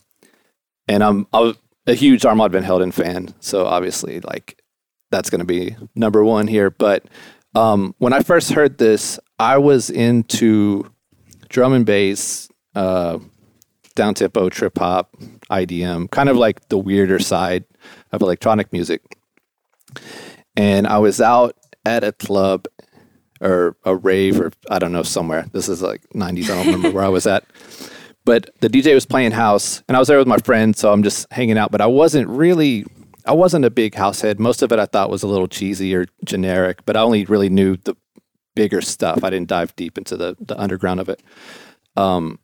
and 0.87 1.03
I'm, 1.03 1.27
I'm 1.31 1.55
a 1.85 1.93
huge 1.93 2.25
Armand 2.25 2.51
Van 2.53 2.63
Helden 2.63 2.91
fan, 2.91 3.33
so 3.39 3.65
obviously 3.65 4.19
like 4.21 4.61
that's 5.11 5.29
going 5.29 5.39
to 5.39 5.45
be 5.45 5.75
number 5.95 6.23
one 6.23 6.47
here. 6.47 6.71
But 6.71 7.05
um, 7.53 7.93
when 7.99 8.13
I 8.13 8.21
first 8.21 8.51
heard 8.51 8.77
this, 8.77 9.19
I 9.37 9.57
was 9.59 9.89
into 9.89 10.89
drum 11.49 11.73
and 11.73 11.85
bass, 11.85 12.49
uh, 12.73 13.19
down 13.95 14.13
tempo, 14.13 14.49
trip 14.49 14.77
hop, 14.77 15.15
IDM, 15.49 16.09
kind 16.11 16.29
of 16.29 16.37
like 16.37 16.67
the 16.69 16.77
weirder 16.77 17.19
side 17.19 17.65
of 18.11 18.21
electronic 18.21 18.71
music. 18.73 19.01
And 20.55 20.87
I 20.87 20.99
was 20.99 21.21
out 21.21 21.55
at 21.85 22.03
a 22.03 22.11
club 22.11 22.67
or 23.41 23.75
a 23.83 23.95
rave 23.95 24.39
or 24.39 24.51
I 24.69 24.79
don't 24.79 24.93
know 24.93 25.03
somewhere. 25.03 25.45
This 25.51 25.67
is 25.67 25.81
like 25.81 26.01
90s. 26.15 26.45
I 26.45 26.55
don't 26.55 26.65
remember 26.67 26.91
where 26.91 27.03
I 27.03 27.09
was 27.09 27.27
at. 27.27 27.43
But 28.25 28.49
the 28.61 28.69
DJ 28.69 28.93
was 28.93 29.05
playing 29.05 29.31
house 29.31 29.83
and 29.87 29.97
I 29.97 29.99
was 29.99 30.07
there 30.07 30.17
with 30.17 30.27
my 30.27 30.37
friend, 30.37 30.75
so 30.75 30.93
I'm 30.93 31.03
just 31.03 31.31
hanging 31.31 31.57
out, 31.57 31.71
but 31.71 31.81
I 31.81 31.87
wasn't 31.87 32.27
really 32.29 32.85
I 33.25 33.33
wasn't 33.33 33.63
a 33.63 33.69
big 33.69 33.95
house 33.95 34.21
head. 34.21 34.39
Most 34.39 34.61
of 34.61 34.71
it 34.71 34.79
I 34.79 34.85
thought 34.85 35.09
was 35.09 35.23
a 35.23 35.27
little 35.27 35.47
cheesy 35.47 35.93
or 35.93 36.05
generic, 36.25 36.79
but 36.85 36.95
I 36.95 37.01
only 37.01 37.25
really 37.25 37.49
knew 37.49 37.77
the 37.77 37.95
bigger 38.55 38.81
stuff. 38.81 39.23
I 39.23 39.29
didn't 39.29 39.49
dive 39.49 39.75
deep 39.75 39.97
into 39.97 40.15
the 40.15 40.37
the 40.39 40.59
underground 40.59 41.01
of 41.01 41.09
it. 41.09 41.21
Um 41.97 42.39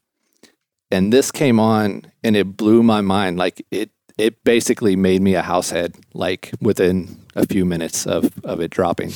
and 0.91 1.13
this 1.13 1.31
came 1.31 1.59
on 1.59 2.03
and 2.23 2.35
it 2.35 2.57
blew 2.57 2.83
my 2.83 3.01
mind. 3.01 3.37
Like 3.37 3.65
it 3.71 3.91
it 4.17 4.43
basically 4.43 4.95
made 4.95 5.21
me 5.21 5.35
a 5.35 5.41
house 5.41 5.69
head 5.69 5.95
like 6.13 6.51
within 6.61 7.17
a 7.35 7.45
few 7.45 7.65
minutes 7.65 8.05
of 8.05 8.31
of 8.43 8.59
it 8.59 8.71
dropping. 8.71 9.11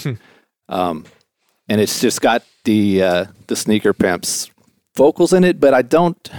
um 0.69 1.05
and 1.69 1.80
it's 1.80 2.01
just 2.01 2.21
got 2.21 2.43
the 2.65 3.01
uh, 3.01 3.26
the 3.47 3.55
sneaker 3.55 3.93
pimps 3.93 4.49
vocals 4.95 5.34
in 5.34 5.43
it, 5.43 5.59
but 5.59 5.74
I 5.74 5.82
don't. 5.82 6.30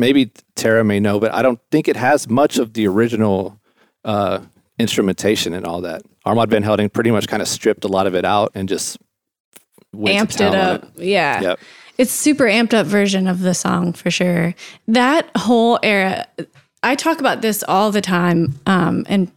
Maybe 0.00 0.30
Tara 0.54 0.84
may 0.84 1.00
know, 1.00 1.18
but 1.18 1.34
I 1.34 1.42
don't 1.42 1.60
think 1.72 1.88
it 1.88 1.96
has 1.96 2.28
much 2.28 2.58
of 2.58 2.74
the 2.74 2.86
original 2.86 3.60
uh, 4.04 4.40
instrumentation 4.78 5.52
and 5.54 5.66
all 5.66 5.80
that. 5.80 6.02
Armand 6.24 6.50
Van 6.50 6.62
Helden 6.62 6.88
pretty 6.88 7.10
much 7.10 7.26
kind 7.26 7.42
of 7.42 7.48
stripped 7.48 7.84
a 7.84 7.88
lot 7.88 8.06
of 8.06 8.14
it 8.14 8.24
out 8.24 8.52
and 8.54 8.68
just 8.68 8.98
went 9.92 10.16
to 10.16 10.24
amped 10.24 10.34
it 10.36 10.38
town 10.38 10.54
on 10.54 10.60
up. 10.76 10.88
Yeah. 10.96 11.40
Yep. 11.40 11.60
It's 11.98 12.12
super 12.12 12.44
amped 12.44 12.72
up 12.74 12.86
version 12.86 13.26
of 13.26 13.40
the 13.40 13.54
song 13.54 13.92
for 13.92 14.10
sure. 14.10 14.54
That 14.86 15.28
whole 15.36 15.78
era, 15.82 16.26
I 16.82 16.94
talk 16.94 17.18
about 17.18 17.42
this 17.42 17.64
all 17.66 17.90
the 17.90 18.00
time. 18.00 18.54
Um, 18.66 19.04
and 19.08 19.30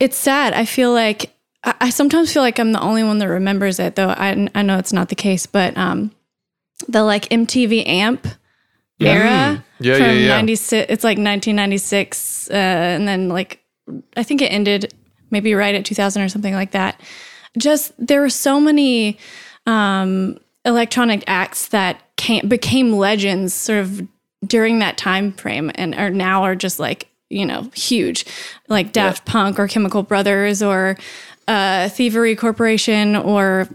it's 0.00 0.16
sad. 0.16 0.54
I 0.54 0.64
feel 0.64 0.92
like, 0.92 1.34
I, 1.62 1.74
I 1.82 1.90
sometimes 1.90 2.32
feel 2.32 2.42
like 2.42 2.58
I'm 2.58 2.72
the 2.72 2.80
only 2.80 3.04
one 3.04 3.18
that 3.18 3.28
remembers 3.28 3.78
it, 3.78 3.94
though 3.94 4.08
I, 4.08 4.48
I 4.54 4.62
know 4.62 4.78
it's 4.78 4.92
not 4.92 5.10
the 5.10 5.14
case, 5.14 5.44
but 5.44 5.76
um, 5.76 6.10
the 6.88 7.04
like 7.04 7.28
MTV 7.28 7.86
AMP 7.86 8.26
era 8.98 9.62
Yeah, 9.78 9.94
from 9.96 10.06
yeah, 10.06 10.12
yeah. 10.12 10.28
96, 10.36 10.86
it's 10.90 11.04
like 11.04 11.18
1996. 11.18 12.48
Uh, 12.50 12.54
and 12.54 13.06
then 13.06 13.28
like, 13.28 13.62
I 14.16 14.22
think 14.22 14.40
it 14.40 14.46
ended 14.46 14.94
maybe 15.30 15.54
right 15.54 15.74
at 15.74 15.84
2000 15.84 16.22
or 16.22 16.28
something 16.30 16.54
like 16.54 16.70
that. 16.70 16.98
Just, 17.58 17.92
there 17.98 18.22
were 18.22 18.30
so 18.30 18.58
many 18.58 19.18
um, 19.66 20.38
electronic 20.64 21.24
acts 21.26 21.68
that 21.68 22.00
came, 22.16 22.48
became 22.48 22.92
legends 22.92 23.52
sort 23.54 23.80
of 23.80 24.06
during 24.46 24.78
that 24.80 24.96
time 24.98 25.32
frame 25.32 25.70
and 25.76 25.94
are 25.94 26.10
now 26.10 26.42
are 26.42 26.54
just 26.56 26.78
like 26.78 27.08
you 27.30 27.46
know 27.46 27.70
huge. 27.74 28.26
Like 28.68 28.92
daft 28.92 29.24
punk 29.24 29.58
or 29.58 29.66
chemical 29.68 30.02
brothers 30.02 30.62
or 30.62 30.96
uh, 31.48 31.88
thievery 31.88 32.36
corporation 32.36 33.16
or 33.16 33.68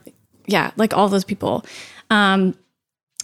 yeah 0.45 0.71
like 0.77 0.93
all 0.93 1.09
those 1.09 1.25
people. 1.25 1.65
Um, 2.09 2.55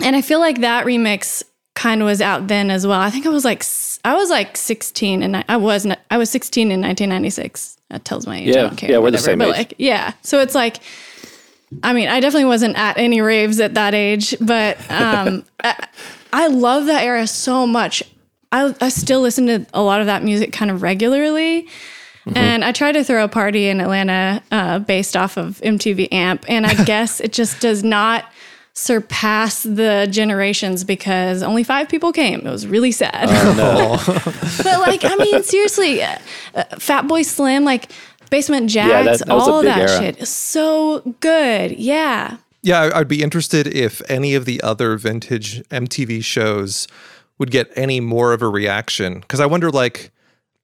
and 0.02 0.16
i 0.16 0.22
feel 0.22 0.40
like 0.40 0.62
that 0.62 0.86
remix 0.86 1.44
kind 1.76 2.02
of 2.02 2.06
was 2.08 2.20
out 2.22 2.48
then 2.48 2.70
as 2.72 2.86
well. 2.86 3.00
I 3.00 3.10
think 3.12 3.26
i 3.26 3.30
was 3.30 3.46
like 3.46 3.64
i 4.04 4.14
was 4.16 4.30
like 4.30 4.58
16 4.58 5.22
and 5.24 5.38
i, 5.38 5.46
I 5.48 5.58
was 5.58 5.88
i 6.10 6.18
was 6.18 6.30
16 6.32 6.72
in 6.72 6.82
1996 6.82 7.78
that 7.90 8.04
tells 8.04 8.26
my 8.26 8.38
age. 8.40 8.48
I 8.50 8.52
Yeah, 8.52 8.62
don't 8.64 8.76
care 8.76 8.90
yeah, 8.92 8.98
we're 8.98 9.12
the 9.12 9.18
whatever, 9.18 9.24
same 9.24 9.38
but 9.40 9.50
age. 9.50 9.56
like 9.58 9.74
yeah. 9.78 10.14
So 10.24 10.40
it's 10.40 10.56
like 10.56 10.78
I 11.82 11.94
mean, 11.94 12.10
I 12.10 12.20
definitely 12.20 12.46
wasn't 12.46 12.78
at 12.78 12.98
any 12.98 13.22
raves 13.22 13.60
at 13.60 13.74
that 13.74 13.94
age, 13.94 14.36
but 14.40 14.78
um, 14.92 15.46
I, 15.64 15.88
I 16.32 16.48
love 16.48 16.86
that 16.86 17.04
era 17.04 17.26
so 17.28 17.66
much. 17.66 18.04
I, 18.52 18.76
I 18.80 18.90
still 18.90 19.22
listen 19.22 19.48
to 19.48 19.66
a 19.74 19.82
lot 19.82 20.00
of 20.02 20.08
that 20.08 20.24
music 20.24 20.54
kind 20.54 20.70
of 20.70 20.82
regularly. 20.82 21.68
And 22.36 22.64
I 22.64 22.72
tried 22.72 22.94
to 22.94 23.04
throw 23.04 23.24
a 23.24 23.28
party 23.28 23.68
in 23.68 23.82
Atlanta 23.82 24.42
uh, 24.52 24.80
based 24.80 25.18
off 25.18 25.38
of 25.38 25.60
MTV 25.62 26.12
AMP. 26.12 26.46
And 26.48 26.66
I 26.66 26.84
guess 26.86 27.20
it 27.20 27.34
just 27.34 27.60
does 27.60 27.84
not 27.84 28.26
surpass 28.76 29.62
the 29.62 30.08
generations 30.10 30.84
because 30.84 31.44
only 31.44 31.64
five 31.64 31.88
people 31.90 32.12
came. 32.12 32.40
It 32.40 32.50
was 32.50 32.66
really 32.66 32.92
sad. 32.92 33.28
but 34.64 34.80
like, 34.80 35.06
I 35.06 35.16
mean, 35.18 35.44
seriously, 35.44 36.02
uh, 36.02 36.18
uh, 36.56 36.64
Fatboy 36.74 37.24
Slim, 37.24 37.66
like 37.66 37.92
Basement 38.34 38.72
that- 38.74 39.06
Jaxx, 39.06 39.20
that 39.26 39.28
was 39.34 39.48
a 39.48 39.52
all 39.52 39.60
of 39.60 39.66
that 39.66 39.78
era. 39.90 39.98
shit 40.00 40.18
is 40.18 40.30
so 40.30 41.00
good. 41.20 41.72
Yeah. 41.80 42.38
Yeah, 42.62 42.82
I- 42.94 43.00
I'd 43.00 43.08
be 43.08 43.22
interested 43.24 43.68
if 43.68 44.02
any 44.10 44.36
of 44.36 44.46
the 44.46 44.62
other 44.62 44.98
vintage 44.98 45.62
MTV 45.70 46.24
shows 46.24 46.88
would 47.38 47.52
get 47.52 47.72
any 47.76 48.00
more 48.00 48.34
of 48.34 48.42
a 48.42 48.48
reaction 48.48 49.20
because 49.20 49.40
I 49.40 49.46
wonder 49.46 49.70
like 49.70 50.12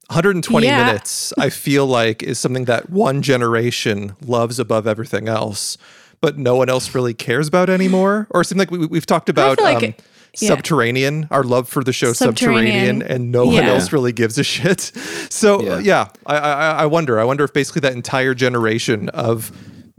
120 0.10 0.66
Yeah. 0.66 0.86
minutes 0.86 1.34
I 1.38 1.50
feel 1.50 1.86
like 1.86 2.24
is 2.24 2.40
something 2.40 2.66
that 2.66 2.90
one 2.90 3.22
generation 3.22 4.16
loves 4.26 4.60
above 4.60 4.88
everything 4.88 5.28
else 5.28 5.78
but 6.22 6.38
no 6.38 6.56
one 6.56 6.68
else 6.70 6.94
really 6.96 7.14
cares 7.14 7.48
about 7.48 7.70
anymore 7.70 8.28
or 8.32 8.42
it 8.42 8.46
seems 8.46 8.60
like 8.60 8.72
we, 8.72 8.86
we've 8.88 9.06
talked 9.06 9.30
about 9.30 9.58
feel 9.58 9.66
like 9.66 9.78
um, 9.78 9.84
it- 9.84 10.02
yeah. 10.40 10.50
Subterranean, 10.50 11.28
our 11.32 11.44
love 11.44 11.68
for 11.70 11.84
the 11.84 11.94
show 11.94 12.14
Subterranean, 12.14 13.00
Subterranean. 13.00 13.02
and 13.02 13.32
no 13.32 13.46
one 13.46 13.64
else 13.64 13.92
really 13.92 14.12
gives 14.14 14.38
a 14.38 14.44
shit. 14.44 14.92
So 15.32 15.62
Yeah. 15.62 15.80
yeah, 15.80 16.08
I, 16.26 16.38
I 16.38 16.72
I 16.72 16.86
wonder. 16.88 17.20
I 17.20 17.24
wonder 17.24 17.44
if 17.44 17.54
basically 17.54 17.82
that 17.82 17.94
entire 17.94 18.34
generation 18.34 19.10
of 19.10 19.52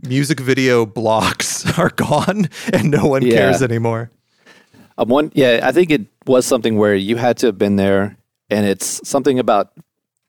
music 0.03 0.41
video 0.41 0.87
blocks 0.87 1.67
are 1.79 1.91
gone 1.91 2.49
and 2.73 2.91
no 2.91 3.07
one 3.07 3.23
Yeah. 3.23 3.35
cares 3.37 3.63
anymore. 3.63 4.11
Um, 4.99 5.09
one, 5.09 5.31
yeah, 5.35 5.61
I 5.63 5.73
think 5.73 5.91
it 5.91 6.07
was 6.27 6.45
something 6.47 6.77
where 6.77 6.95
you 6.95 7.17
had 7.17 7.37
to 7.39 7.47
have 7.47 7.57
been 7.59 7.77
there, 7.77 8.17
and 8.51 8.67
it's 8.67 9.07
something 9.09 9.39
about 9.39 9.73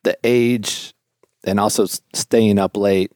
the 0.03 0.17
age 0.23 0.93
and 1.43 1.59
also 1.59 1.85
staying 2.13 2.57
up 2.59 2.77
late, 2.77 3.11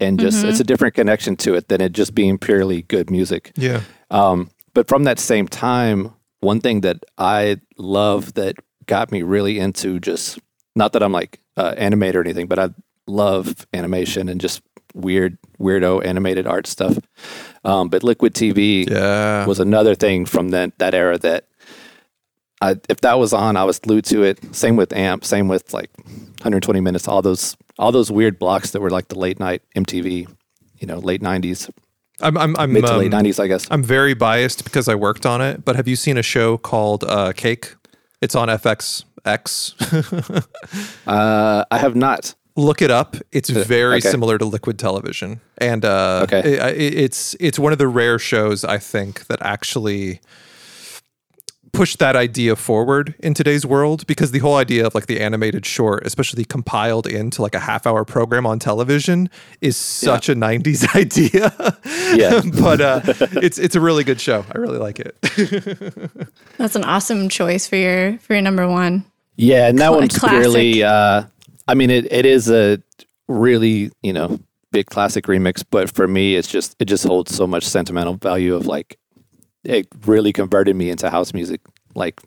and 0.00 0.18
just 0.18 0.44
it's 0.44 0.60
a 0.60 0.64
different 0.64 0.94
connection 0.94 1.36
to 1.36 1.54
it 1.54 1.68
than 1.68 1.80
it 1.80 1.92
just 1.92 2.14
being 2.14 2.38
purely 2.38 2.82
good 2.82 3.10
music. 3.10 3.52
Yeah. 3.56 3.80
Um, 4.10 4.50
but 4.72 4.88
from 4.88 5.04
that 5.04 5.18
same 5.18 5.46
time, 5.48 6.12
one 6.44 6.60
thing 6.60 6.82
that 6.82 6.98
I 7.18 7.58
love 7.76 8.34
that 8.34 8.54
got 8.86 9.10
me 9.10 9.22
really 9.22 9.58
into 9.58 9.98
just 9.98 10.38
not 10.76 10.92
that 10.92 11.02
I'm 11.02 11.12
like 11.12 11.40
uh, 11.56 11.74
animator 11.74 12.16
or 12.16 12.20
anything, 12.20 12.46
but 12.46 12.58
I 12.58 12.68
love 13.06 13.66
animation 13.72 14.28
and 14.28 14.40
just 14.40 14.60
weird, 14.94 15.38
weirdo 15.58 16.04
animated 16.04 16.46
art 16.46 16.66
stuff. 16.66 16.98
Um, 17.64 17.88
but 17.88 18.02
Liquid 18.04 18.34
TV 18.34 18.88
Yeah. 18.88 19.46
was 19.46 19.58
another 19.60 19.94
thing 19.94 20.26
from 20.26 20.50
that 20.50 20.78
that 20.78 20.94
era 20.94 21.18
that 21.18 21.46
I, 22.60 22.76
if 22.88 23.00
that 23.00 23.18
was 23.18 23.32
on, 23.32 23.56
I 23.56 23.64
was 23.64 23.78
glued 23.78 24.04
to 24.06 24.22
it. 24.22 24.38
Same 24.54 24.76
with 24.76 24.92
Amp. 24.92 25.24
Same 25.24 25.48
with 25.48 25.72
like 25.74 25.90
120 25.98 26.80
minutes. 26.80 27.08
All 27.08 27.22
those 27.22 27.56
all 27.78 27.92
those 27.92 28.10
weird 28.10 28.38
blocks 28.38 28.70
that 28.70 28.80
were 28.80 28.90
like 28.90 29.08
the 29.08 29.18
late 29.18 29.40
night 29.40 29.62
MTV. 29.76 30.28
You 30.78 30.86
know, 30.86 30.98
late 30.98 31.22
90s, 31.22 31.70
I'm 32.20 32.36
I'm 32.38 32.56
I'm, 32.56 32.72
mid 32.72 32.84
to 32.86 32.92
um, 32.92 32.98
late 32.98 33.10
90s, 33.12 33.42
I 33.42 33.46
guess. 33.48 33.66
I'm 33.70 33.82
very 33.82 34.14
biased 34.14 34.64
because 34.64 34.88
I 34.88 34.94
worked 34.94 35.26
on 35.26 35.40
it, 35.40 35.64
but 35.64 35.76
have 35.76 35.88
you 35.88 35.96
seen 35.96 36.16
a 36.16 36.22
show 36.22 36.56
called 36.56 37.04
uh, 37.04 37.32
Cake? 37.32 37.74
It's 38.20 38.34
on 38.34 38.48
FXX. 38.48 40.44
Uh, 41.06 41.64
I 41.70 41.78
have 41.78 41.94
not. 41.96 42.34
Look 42.56 42.80
it 42.82 42.90
up. 42.90 43.16
It's 43.32 43.50
very 43.50 43.96
okay. 43.98 44.08
similar 44.10 44.38
to 44.38 44.44
Liquid 44.44 44.78
Television, 44.78 45.40
and 45.58 45.84
uh, 45.84 46.20
Okay. 46.24 46.58
i- 46.60 46.68
i- 46.68 46.70
it's 46.72 47.34
it's 47.40 47.58
one 47.58 47.72
of 47.72 47.78
the 47.78 47.88
rare 47.88 48.18
shows 48.18 48.64
I 48.64 48.78
think 48.78 49.26
that 49.26 49.40
actually 49.42 50.20
pushed 51.74 51.98
that 51.98 52.16
idea 52.16 52.56
forward 52.56 53.14
in 53.18 53.34
today's 53.34 53.66
world 53.66 54.06
because 54.06 54.30
the 54.30 54.38
whole 54.38 54.56
idea 54.56 54.86
of 54.86 54.94
like 54.94 55.06
the 55.06 55.20
animated 55.20 55.66
short, 55.66 56.06
especially 56.06 56.44
compiled 56.44 57.06
into 57.06 57.42
like 57.42 57.54
a 57.54 57.60
half 57.60 57.86
hour 57.86 58.04
program 58.04 58.46
on 58.46 58.58
television, 58.58 59.28
is 59.60 59.76
such 59.76 60.28
a 60.28 60.34
'90s 60.34 60.94
idea. 60.96 61.52
Yeah. 62.16 62.40
but 62.62 62.80
uh, 62.80 63.00
it's 63.42 63.58
it's 63.58 63.74
a 63.74 63.80
really 63.80 64.04
good 64.04 64.20
show. 64.20 64.46
I 64.54 64.58
really 64.58 64.78
like 64.78 65.00
it. 65.00 65.16
That's 66.56 66.76
an 66.76 66.84
awesome 66.84 67.28
choice 67.28 67.66
for 67.66 67.76
your 67.76 68.18
for 68.18 68.34
your 68.34 68.42
number 68.42 68.68
one. 68.68 69.04
Yeah, 69.36 69.66
and 69.68 69.78
that 69.80 69.88
Cla- 69.88 69.98
one's 69.98 70.18
classic. 70.18 70.38
clearly. 70.38 70.82
Uh, 70.84 71.24
I 71.66 71.74
mean, 71.74 71.90
it, 71.90 72.10
it 72.12 72.24
is 72.24 72.48
a 72.48 72.80
really 73.26 73.90
you 74.02 74.12
know 74.12 74.38
big 74.70 74.86
classic 74.86 75.24
remix, 75.26 75.64
but 75.68 75.90
for 75.90 76.06
me, 76.06 76.36
it's 76.36 76.48
just 76.48 76.76
it 76.78 76.84
just 76.86 77.04
holds 77.04 77.34
so 77.34 77.46
much 77.46 77.64
sentimental 77.64 78.14
value 78.14 78.54
of 78.54 78.66
like 78.66 78.98
it 79.64 79.88
really 80.06 80.32
converted 80.32 80.76
me 80.76 80.90
into 80.90 81.10
house 81.10 81.32
music. 81.34 81.60
Like 81.94 82.20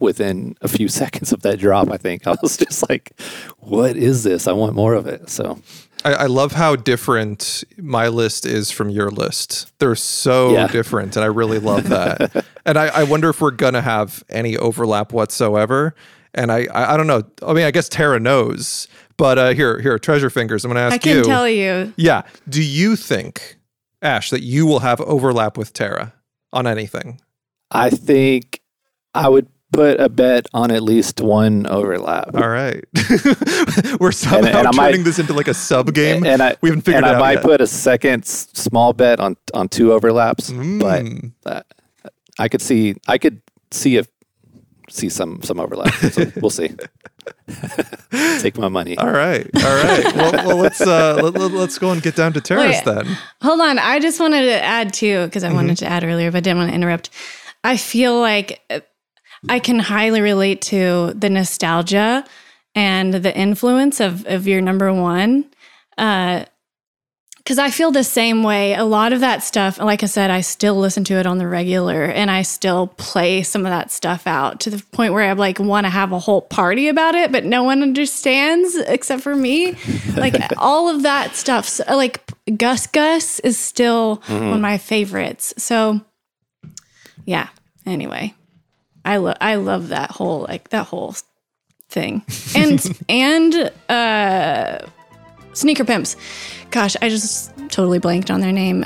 within 0.00 0.56
a 0.60 0.68
few 0.68 0.88
seconds 1.02 1.32
of 1.32 1.42
that 1.42 1.58
drop, 1.58 1.90
I 1.90 1.96
think 1.96 2.26
I 2.26 2.36
was 2.42 2.56
just 2.56 2.88
like, 2.88 3.12
"What 3.58 3.96
is 3.96 4.22
this? 4.24 4.46
I 4.46 4.52
want 4.52 4.74
more 4.74 4.94
of 4.94 5.06
it." 5.06 5.28
So 5.30 5.60
I, 6.04 6.12
I 6.14 6.26
love 6.26 6.52
how 6.52 6.76
different 6.76 7.64
my 7.78 8.08
list 8.08 8.46
is 8.46 8.70
from 8.70 8.90
your 8.90 9.10
list. 9.10 9.72
They're 9.78 9.94
so 9.96 10.52
Yeah. 10.52 10.66
different, 10.68 11.16
and 11.16 11.24
I 11.24 11.28
really 11.28 11.58
love 11.58 11.88
that. 11.88 12.44
and 12.64 12.78
I, 12.78 12.86
I 12.88 13.02
wonder 13.04 13.28
if 13.30 13.40
we're 13.40 13.50
gonna 13.50 13.82
have 13.82 14.22
any 14.28 14.56
overlap 14.56 15.12
whatsoever. 15.12 15.94
And 16.34 16.52
I, 16.52 16.66
I, 16.72 16.94
I 16.94 16.96
don't 16.98 17.06
know. 17.06 17.22
I 17.44 17.52
mean, 17.54 17.64
I 17.64 17.70
guess 17.70 17.88
Tara 17.88 18.20
knows, 18.20 18.86
but 19.16 19.38
uh, 19.38 19.54
here, 19.54 19.80
here, 19.80 19.98
treasure 19.98 20.28
fingers. 20.30 20.64
I'm 20.64 20.68
gonna 20.70 20.80
ask 20.80 21.04
you. 21.04 21.12
I 21.12 21.14
can 21.14 21.24
you. 21.24 21.28
tell 21.28 21.48
you. 21.48 21.92
Yeah. 21.96 22.22
Do 22.48 22.62
you 22.62 22.94
think, 22.96 23.56
Ash, 24.02 24.28
that 24.30 24.42
you 24.42 24.66
will 24.66 24.80
have 24.80 25.00
overlap 25.00 25.56
with 25.56 25.72
Tara 25.72 26.12
on 26.52 26.66
anything? 26.66 27.20
I 27.70 27.90
think 27.90 28.60
I 29.14 29.28
would 29.28 29.46
put 29.72 30.00
a 30.00 30.08
bet 30.08 30.46
on 30.54 30.70
at 30.70 30.82
least 30.82 31.20
one 31.20 31.66
overlap. 31.66 32.34
All 32.34 32.48
right. 32.48 32.82
We're 34.00 34.12
somehow 34.12 34.60
and 34.64 34.76
might- 34.76 34.90
turning 34.92 35.04
this 35.04 35.18
into 35.18 35.34
like 35.34 35.48
a 35.48 35.54
sub 35.54 35.92
game. 35.92 36.24
And 36.24 36.42
I 36.42 36.56
we 36.62 36.70
haven't 36.70 36.82
figured 36.82 37.04
and 37.04 37.16
I 37.16 37.18
might 37.18 37.32
yet. 37.34 37.42
put 37.42 37.60
a 37.60 37.66
second 37.66 38.22
s- 38.24 38.48
small 38.54 38.92
bet 38.92 39.20
on 39.20 39.36
on 39.52 39.68
two 39.68 39.92
overlaps, 39.92 40.50
Mm. 40.50 41.32
but 41.42 41.56
uh, 42.04 42.08
I 42.38 42.48
could 42.48 42.62
see 42.62 42.94
I 43.06 43.18
could 43.18 43.42
see 43.70 43.96
if 43.96 44.08
see 44.88 45.08
some 45.08 45.42
some 45.42 45.60
overlap. 45.60 45.92
So 45.94 46.30
we'll 46.40 46.50
see. 46.50 46.70
Take 48.40 48.56
my 48.58 48.68
money. 48.68 48.96
All 48.98 49.10
right. 49.10 49.48
All 49.56 49.84
right. 49.84 50.14
well, 50.16 50.32
well, 50.46 50.56
let's 50.56 50.80
uh, 50.80 51.20
let, 51.22 51.34
let, 51.34 51.52
us 51.52 51.78
go 51.78 51.90
and 51.92 52.02
get 52.02 52.16
down 52.16 52.32
to 52.34 52.40
Tara's 52.40 52.76
Wait. 52.76 52.84
then. 52.84 53.06
Hold 53.42 53.60
on. 53.60 53.78
I 53.78 53.98
just 54.00 54.18
wanted 54.20 54.42
to 54.46 54.62
add 54.62 54.92
too, 54.92 55.24
because 55.26 55.44
I 55.44 55.48
Mm-hmm. 55.48 55.56
wanted 55.56 55.78
to 55.78 55.86
add 55.86 56.04
earlier, 56.04 56.30
but 56.32 56.44
didn't 56.44 56.58
want 56.58 56.70
to 56.70 56.74
interrupt. 56.74 57.10
I 57.64 57.76
feel 57.76 58.18
like 58.20 58.60
uh, 58.70 58.80
I 59.48 59.58
can 59.58 59.78
highly 59.78 60.20
relate 60.20 60.62
to 60.62 61.12
the 61.14 61.28
nostalgia 61.30 62.24
and 62.74 63.12
the 63.14 63.36
influence 63.36 64.00
of, 64.00 64.24
of 64.26 64.46
your 64.46 64.60
number 64.60 64.92
one. 64.92 65.44
Because 67.48 67.58
I 67.58 67.70
feel 67.70 67.90
the 67.90 68.04
same 68.04 68.42
way. 68.42 68.74
A 68.74 68.84
lot 68.84 69.14
of 69.14 69.20
that 69.20 69.42
stuff, 69.42 69.78
like 69.78 70.02
I 70.02 70.06
said, 70.06 70.30
I 70.30 70.42
still 70.42 70.74
listen 70.74 71.02
to 71.04 71.14
it 71.14 71.24
on 71.24 71.38
the 71.38 71.48
regular 71.48 72.04
and 72.04 72.30
I 72.30 72.42
still 72.42 72.88
play 72.98 73.42
some 73.42 73.64
of 73.64 73.70
that 73.70 73.90
stuff 73.90 74.26
out 74.26 74.60
to 74.60 74.68
the 74.68 74.84
point 74.92 75.14
where 75.14 75.26
I 75.26 75.32
like 75.32 75.58
want 75.58 75.86
to 75.86 75.88
have 75.88 76.12
a 76.12 76.18
whole 76.18 76.42
party 76.42 76.88
about 76.88 77.14
it, 77.14 77.32
but 77.32 77.46
no 77.46 77.62
one 77.62 77.82
understands 77.82 78.76
except 78.76 79.22
for 79.22 79.34
me. 79.34 79.78
Like 80.14 80.34
all 80.58 80.90
of 80.90 81.04
that 81.04 81.36
stuff. 81.36 81.66
So, 81.66 81.84
like 81.88 82.22
Gus 82.58 82.86
Gus 82.86 83.40
is 83.40 83.56
still 83.56 84.16
one 84.26 84.52
of 84.52 84.60
my 84.60 84.76
favorites. 84.76 85.54
So 85.56 86.02
yeah. 87.24 87.48
Anyway, 87.86 88.34
I 89.06 89.16
love 89.16 89.38
I 89.40 89.54
love 89.54 89.88
that 89.88 90.10
whole 90.10 90.42
like 90.42 90.68
that 90.68 90.88
whole 90.88 91.14
thing. 91.88 92.26
And 92.54 93.00
and 93.08 93.72
uh 93.88 94.80
Sneaker 95.58 95.84
Pimps. 95.84 96.16
Gosh, 96.70 96.96
I 97.02 97.08
just 97.08 97.52
totally 97.68 97.98
blanked 97.98 98.30
on 98.30 98.40
their 98.40 98.52
name. 98.52 98.84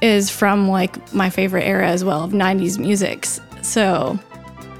Is 0.00 0.30
from 0.30 0.68
like 0.68 1.12
my 1.12 1.28
favorite 1.28 1.64
era 1.64 1.88
as 1.88 2.04
well 2.04 2.22
of 2.22 2.30
90s 2.30 2.78
musics. 2.78 3.40
So 3.62 4.16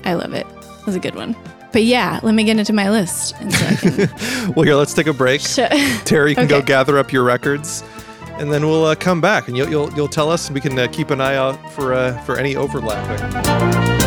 I 0.05 0.15
love 0.15 0.33
it. 0.33 0.47
It 0.47 0.87
was 0.87 0.95
a 0.95 1.01
good 1.01 1.17
one. 1.17 1.35
But 1.73 1.83
yeah, 1.83 2.21
let 2.23 2.35
me 2.37 2.45
get 2.45 2.57
into 2.57 2.73
my 2.73 2.89
list. 2.89 3.35
So 3.51 4.07
Well, 4.55 4.65
here, 4.65 4.77
let's 4.77 4.95
take 4.95 5.09
a 5.09 5.13
break. 5.13 5.41
sh- 5.41 5.57
Tara, 6.05 6.31
you 6.31 6.37
can 6.37 6.47
go 6.47 6.63
gather 6.63 6.99
up 6.99 7.13
your 7.13 7.25
records, 7.25 7.83
and 8.39 8.53
then 8.53 8.65
we'll 8.67 8.85
uh, 8.85 8.95
come 8.95 9.21
back 9.21 9.49
and 9.49 9.57
you'll, 9.57 9.69
you'll 9.69 9.93
you'll 9.95 10.09
tell 10.09 10.31
us, 10.31 10.47
and 10.49 10.55
we 10.55 10.61
can 10.61 10.79
uh, 10.79 10.87
keep 10.91 11.11
an 11.11 11.21
eye 11.21 11.35
out 11.35 11.59
for 11.73 11.93
uh, 11.95 12.17
for 12.23 12.39
any 12.39 12.55
overlapping. 12.57 13.98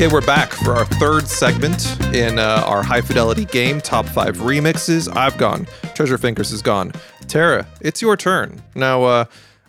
Okay, 0.00 0.10
we're 0.10 0.22
back 0.22 0.54
for 0.54 0.74
our 0.74 0.86
third 0.86 1.28
segment 1.28 2.00
in 2.14 2.38
uh, 2.38 2.64
our 2.64 2.82
high 2.82 3.02
fidelity 3.02 3.44
game, 3.44 3.82
top 3.82 4.06
five 4.06 4.38
remixes. 4.38 5.14
I've 5.14 5.36
gone. 5.36 5.66
Treasure 5.94 6.16
Fingers 6.16 6.52
is 6.52 6.62
gone. 6.62 6.92
Tara, 7.28 7.66
it's 7.82 8.00
your 8.00 8.16
turn. 8.16 8.62
Now, 8.74 9.02
uh, 9.02 9.24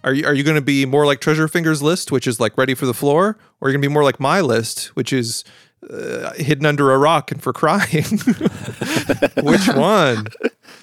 are 0.06 0.14
you 0.14 0.26
are 0.26 0.34
you 0.34 0.46
going 0.46 0.56
to 0.56 0.62
be 0.62 0.86
more 0.86 1.06
like 1.06 1.20
Treasure 1.20 1.50
Fingers' 1.50 1.82
list, 1.82 2.14
which 2.14 2.28
is 2.28 2.40
like 2.40 2.58
ready 2.58 2.76
for 2.76 2.86
the 2.86 2.94
floor, 2.94 3.38
or 3.60 3.68
are 3.68 3.72
you 3.72 3.74
going 3.74 3.82
to 3.82 3.90
be 3.90 3.94
more 3.94 4.06
like 4.06 4.22
my 4.22 4.40
list, 4.40 4.96
which 4.96 5.12
is 5.12 5.44
uh, 5.90 6.32
hidden 6.36 6.66
under 6.66 6.94
a 6.94 6.98
rock 6.98 7.30
and 7.34 7.44
for 7.44 7.52
crying? 7.52 8.06
which 9.44 9.68
one? 9.68 10.28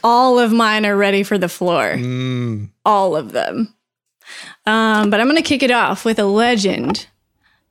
all 0.05 0.39
of 0.39 0.53
mine 0.53 0.85
are 0.85 0.95
ready 0.95 1.23
for 1.23 1.39
the 1.39 1.49
floor. 1.49 1.95
Mm, 1.95 2.69
all 2.85 3.17
of 3.17 3.33
them. 3.33 3.75
Um, 4.67 5.09
but 5.09 5.21
I'm 5.21 5.27
going 5.27 5.37
to 5.37 5.43
kick 5.43 5.63
it 5.63 5.71
off 5.71 6.05
with 6.05 6.19
a 6.19 6.27
legend 6.27 7.07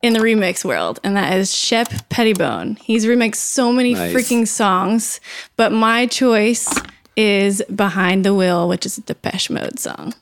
in 0.08 0.14
the 0.14 0.20
remix 0.20 0.64
world, 0.64 1.00
and 1.04 1.18
that 1.18 1.34
is 1.38 1.54
Shep 1.54 1.90
Pettibone. 2.10 2.78
He's 2.82 3.06
remixed 3.06 3.36
so 3.36 3.74
many 3.74 3.94
Nice. 3.94 4.14
freaking 4.14 4.48
songs, 4.48 5.20
but 5.58 5.72
my 5.74 6.06
choice 6.08 6.68
is 7.18 7.62
Behind 7.76 8.24
the 8.24 8.34
Wheel, 8.34 8.70
which 8.70 8.86
is 8.86 8.98
a 8.98 9.02
Depeche 9.02 9.50
Mode 9.50 9.80
song. 9.80 10.14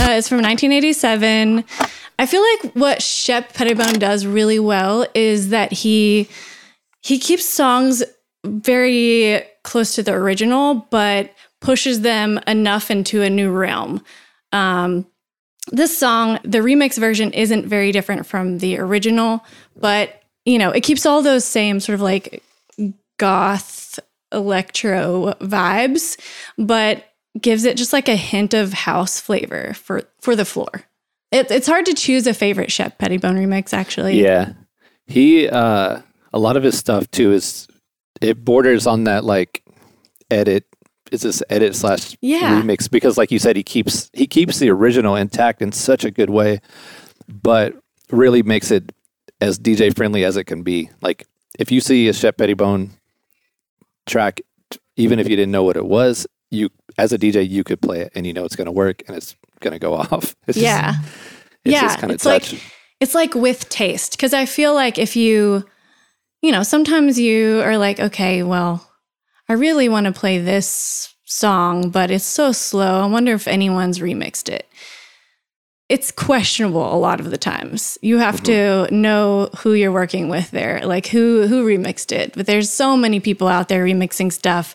Uh, 0.00 0.12
it's 0.16 0.28
from 0.28 0.38
1987. 0.42 1.64
I 2.18 2.26
feel 2.26 2.42
like 2.42 2.72
what 2.74 3.02
Shep 3.02 3.52
Pettibone 3.52 3.98
does 3.98 4.26
really 4.26 4.58
well 4.58 5.06
is 5.14 5.48
that 5.50 5.72
he 5.72 6.28
he 7.00 7.18
keeps 7.18 7.44
songs 7.44 8.02
very 8.44 9.42
close 9.64 9.94
to 9.96 10.02
the 10.02 10.12
original, 10.12 10.86
but 10.90 11.32
pushes 11.60 12.02
them 12.02 12.38
enough 12.46 12.90
into 12.90 13.22
a 13.22 13.30
new 13.30 13.50
realm. 13.50 14.02
Um, 14.52 15.06
this 15.70 15.96
song, 15.96 16.38
the 16.44 16.58
remix 16.58 16.98
version, 16.98 17.32
isn't 17.32 17.66
very 17.66 17.92
different 17.92 18.26
from 18.26 18.58
the 18.58 18.78
original, 18.78 19.44
but 19.76 20.22
you 20.44 20.58
know, 20.58 20.70
it 20.70 20.82
keeps 20.82 21.04
all 21.04 21.20
those 21.20 21.44
same 21.44 21.78
sort 21.78 21.94
of 21.94 22.00
like 22.00 22.42
goth 23.18 24.00
electro 24.32 25.34
vibes, 25.40 26.18
but 26.56 27.04
gives 27.38 27.64
it 27.64 27.76
just 27.76 27.92
like 27.92 28.08
a 28.08 28.16
hint 28.16 28.54
of 28.54 28.72
house 28.72 29.20
flavor 29.20 29.74
for 29.74 30.02
for 30.20 30.34
the 30.34 30.44
floor. 30.44 30.84
It, 31.30 31.50
it's 31.50 31.66
hard 31.66 31.84
to 31.86 31.94
choose 31.94 32.26
a 32.26 32.32
favorite 32.32 32.72
Shep 32.72 32.98
Pettibone 32.98 33.36
remix, 33.36 33.74
actually. 33.74 34.22
Yeah. 34.22 34.54
He 35.06 35.48
uh 35.48 36.00
a 36.32 36.38
lot 36.38 36.56
of 36.56 36.62
his 36.62 36.78
stuff 36.78 37.10
too 37.10 37.32
is 37.32 37.67
it 38.20 38.44
borders 38.44 38.86
on 38.86 39.04
that 39.04 39.24
like 39.24 39.62
edit 40.30 40.64
is 41.10 41.22
this 41.22 41.42
edit 41.48 41.74
slash 41.74 42.16
Yeah. 42.20 42.60
remix 42.60 42.90
because 42.90 43.16
like 43.16 43.30
you 43.30 43.38
said 43.38 43.56
he 43.56 43.62
keeps 43.62 44.10
he 44.12 44.26
keeps 44.26 44.58
the 44.58 44.68
original 44.70 45.16
intact 45.16 45.62
in 45.62 45.72
such 45.72 46.04
a 46.04 46.10
good 46.10 46.28
way 46.30 46.60
but 47.28 47.74
really 48.10 48.42
makes 48.42 48.70
it 48.70 48.92
as 49.40 49.58
DJ 49.58 49.94
friendly 49.94 50.24
as 50.24 50.36
it 50.36 50.44
can 50.44 50.62
be. 50.62 50.90
Like 51.00 51.26
if 51.58 51.70
you 51.70 51.80
see 51.80 52.08
a 52.08 52.12
Shep 52.12 52.36
Pettibone 52.38 52.90
track 54.06 54.40
even 54.96 55.18
if 55.18 55.28
you 55.28 55.36
didn't 55.36 55.52
know 55.52 55.62
what 55.62 55.76
it 55.76 55.86
was, 55.86 56.26
you 56.50 56.70
as 56.96 57.12
a 57.12 57.18
DJ 57.18 57.48
you 57.48 57.62
could 57.64 57.80
play 57.80 58.00
it 58.00 58.12
and 58.14 58.26
you 58.26 58.32
know 58.32 58.44
it's 58.44 58.56
going 58.56 58.66
to 58.66 58.72
work 58.72 59.02
and 59.06 59.16
it's 59.16 59.36
going 59.60 59.72
to 59.72 59.78
go 59.78 59.94
off. 59.96 60.34
It's 60.46 60.58
just- 60.58 60.58
Yeah. 60.58 60.94
it's 61.64 61.72
yeah. 61.74 61.80
just 61.82 61.98
kind 61.98 62.10
of 62.10 62.16
it's 62.16 62.24
like 62.24 62.60
it's 63.00 63.14
like 63.14 63.34
with 63.34 63.68
taste 63.68 64.12
because 64.12 64.34
I 64.34 64.44
feel 64.44 64.74
like 64.74 64.98
if 64.98 65.14
you, 65.14 65.64
you 66.42 66.52
know, 66.52 66.62
sometimes 66.62 67.18
you 67.18 67.60
are 67.62 67.78
like, 67.78 68.00
okay, 68.00 68.42
well, 68.42 68.90
I 69.48 69.54
really 69.54 69.88
want 69.88 70.06
to 70.06 70.12
play 70.12 70.38
this 70.38 71.14
song, 71.24 71.90
but 71.90 72.10
it's 72.10 72.24
so 72.24 72.52
slow. 72.52 73.02
I 73.02 73.06
wonder 73.06 73.32
if 73.32 73.48
anyone's 73.48 73.98
remixed 73.98 74.48
it. 74.48 74.68
It's 75.88 76.12
questionable 76.12 76.94
a 76.94 76.98
lot 76.98 77.18
of 77.18 77.30
the 77.30 77.38
times. 77.38 77.96
You 78.02 78.18
have 78.18 78.42
to 78.42 78.92
know 78.94 79.48
who 79.58 79.72
you're 79.72 79.92
working 79.92 80.28
with 80.28 80.50
there, 80.50 80.82
like 80.84 81.06
who 81.06 81.46
who 81.46 81.64
remixed 81.66 82.12
it. 82.12 82.34
But 82.34 82.44
there's 82.44 82.70
so 82.70 82.94
many 82.94 83.20
people 83.20 83.48
out 83.48 83.68
there 83.68 83.84
remixing 83.84 84.30
stuff 84.30 84.74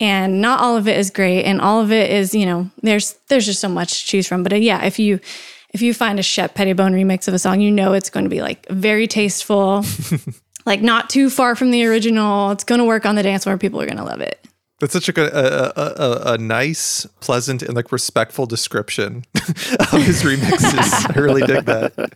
and 0.00 0.40
not 0.40 0.60
all 0.60 0.76
of 0.76 0.88
it 0.88 0.98
is 0.98 1.10
great 1.10 1.44
and 1.44 1.60
all 1.60 1.80
of 1.80 1.92
it 1.92 2.10
is 2.10 2.34
you 2.34 2.46
know 2.46 2.70
there's 2.82 3.16
there's 3.28 3.46
just 3.46 3.60
so 3.60 3.68
much 3.68 4.00
to 4.00 4.06
choose 4.06 4.26
from 4.26 4.42
but 4.42 4.52
uh, 4.52 4.56
yeah 4.56 4.84
if 4.84 4.98
you 4.98 5.20
if 5.72 5.82
you 5.82 5.94
find 5.94 6.18
a 6.18 6.22
Shep 6.22 6.54
Pettibone 6.54 6.92
remix 6.92 7.28
of 7.28 7.34
a 7.34 7.38
song 7.38 7.60
you 7.60 7.70
know 7.70 7.92
it's 7.92 8.10
going 8.10 8.24
to 8.24 8.30
be 8.30 8.40
like 8.40 8.66
very 8.68 9.06
tasteful 9.06 9.84
like 10.66 10.82
not 10.82 11.08
too 11.10 11.30
far 11.30 11.54
from 11.56 11.70
the 11.70 11.84
original 11.86 12.50
it's 12.50 12.64
going 12.64 12.78
to 12.78 12.84
work 12.84 13.06
on 13.06 13.14
the 13.14 13.22
dance 13.22 13.44
floor 13.44 13.56
people 13.58 13.80
are 13.80 13.86
going 13.86 13.96
to 13.98 14.04
love 14.04 14.20
it 14.20 14.46
That's 14.80 14.92
such 14.92 15.08
a, 15.08 15.12
good- 15.12 15.32
a, 15.32 15.80
a, 15.80 15.84
a, 16.30 16.32
a 16.34 16.38
nice, 16.38 17.06
pleasant, 17.20 17.62
and 17.62 17.74
like 17.74 17.92
respectful 17.92 18.46
description 18.46 19.24
of 19.34 20.02
his 20.02 20.22
remixes. 20.22 21.14
I 21.16 21.20
really 21.20 21.42
dig 21.42 21.64
that. 21.66 22.12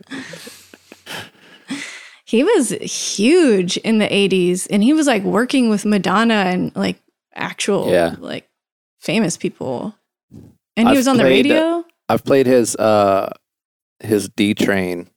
he 2.25 2.43
was 2.43 2.71
huge 2.71 3.77
in 3.79 3.99
the 3.99 4.09
80s 4.09 4.67
and 4.71 4.83
he 4.83 4.93
was 4.93 5.07
like 5.07 5.23
working 5.23 5.69
with 5.69 5.85
Madonna 5.85 6.35
and 6.35 6.75
like 6.75 6.99
actual 7.35 7.91
Yeah. 7.91 8.17
like 8.19 8.49
famous 9.01 9.37
people 9.37 9.95
and 10.77 10.89
he 10.89 10.93
I've 10.93 10.97
was 10.97 11.09
on 11.09 11.17
the 11.19 11.23
played, 11.25 11.47
uh, 11.51 11.55
radio 11.55 11.85
I've 12.09 12.25
played 12.25 12.47
his 12.47 12.75
uh 12.77 13.31
his 14.01 14.29
D 14.31 14.55
Train 14.55 15.09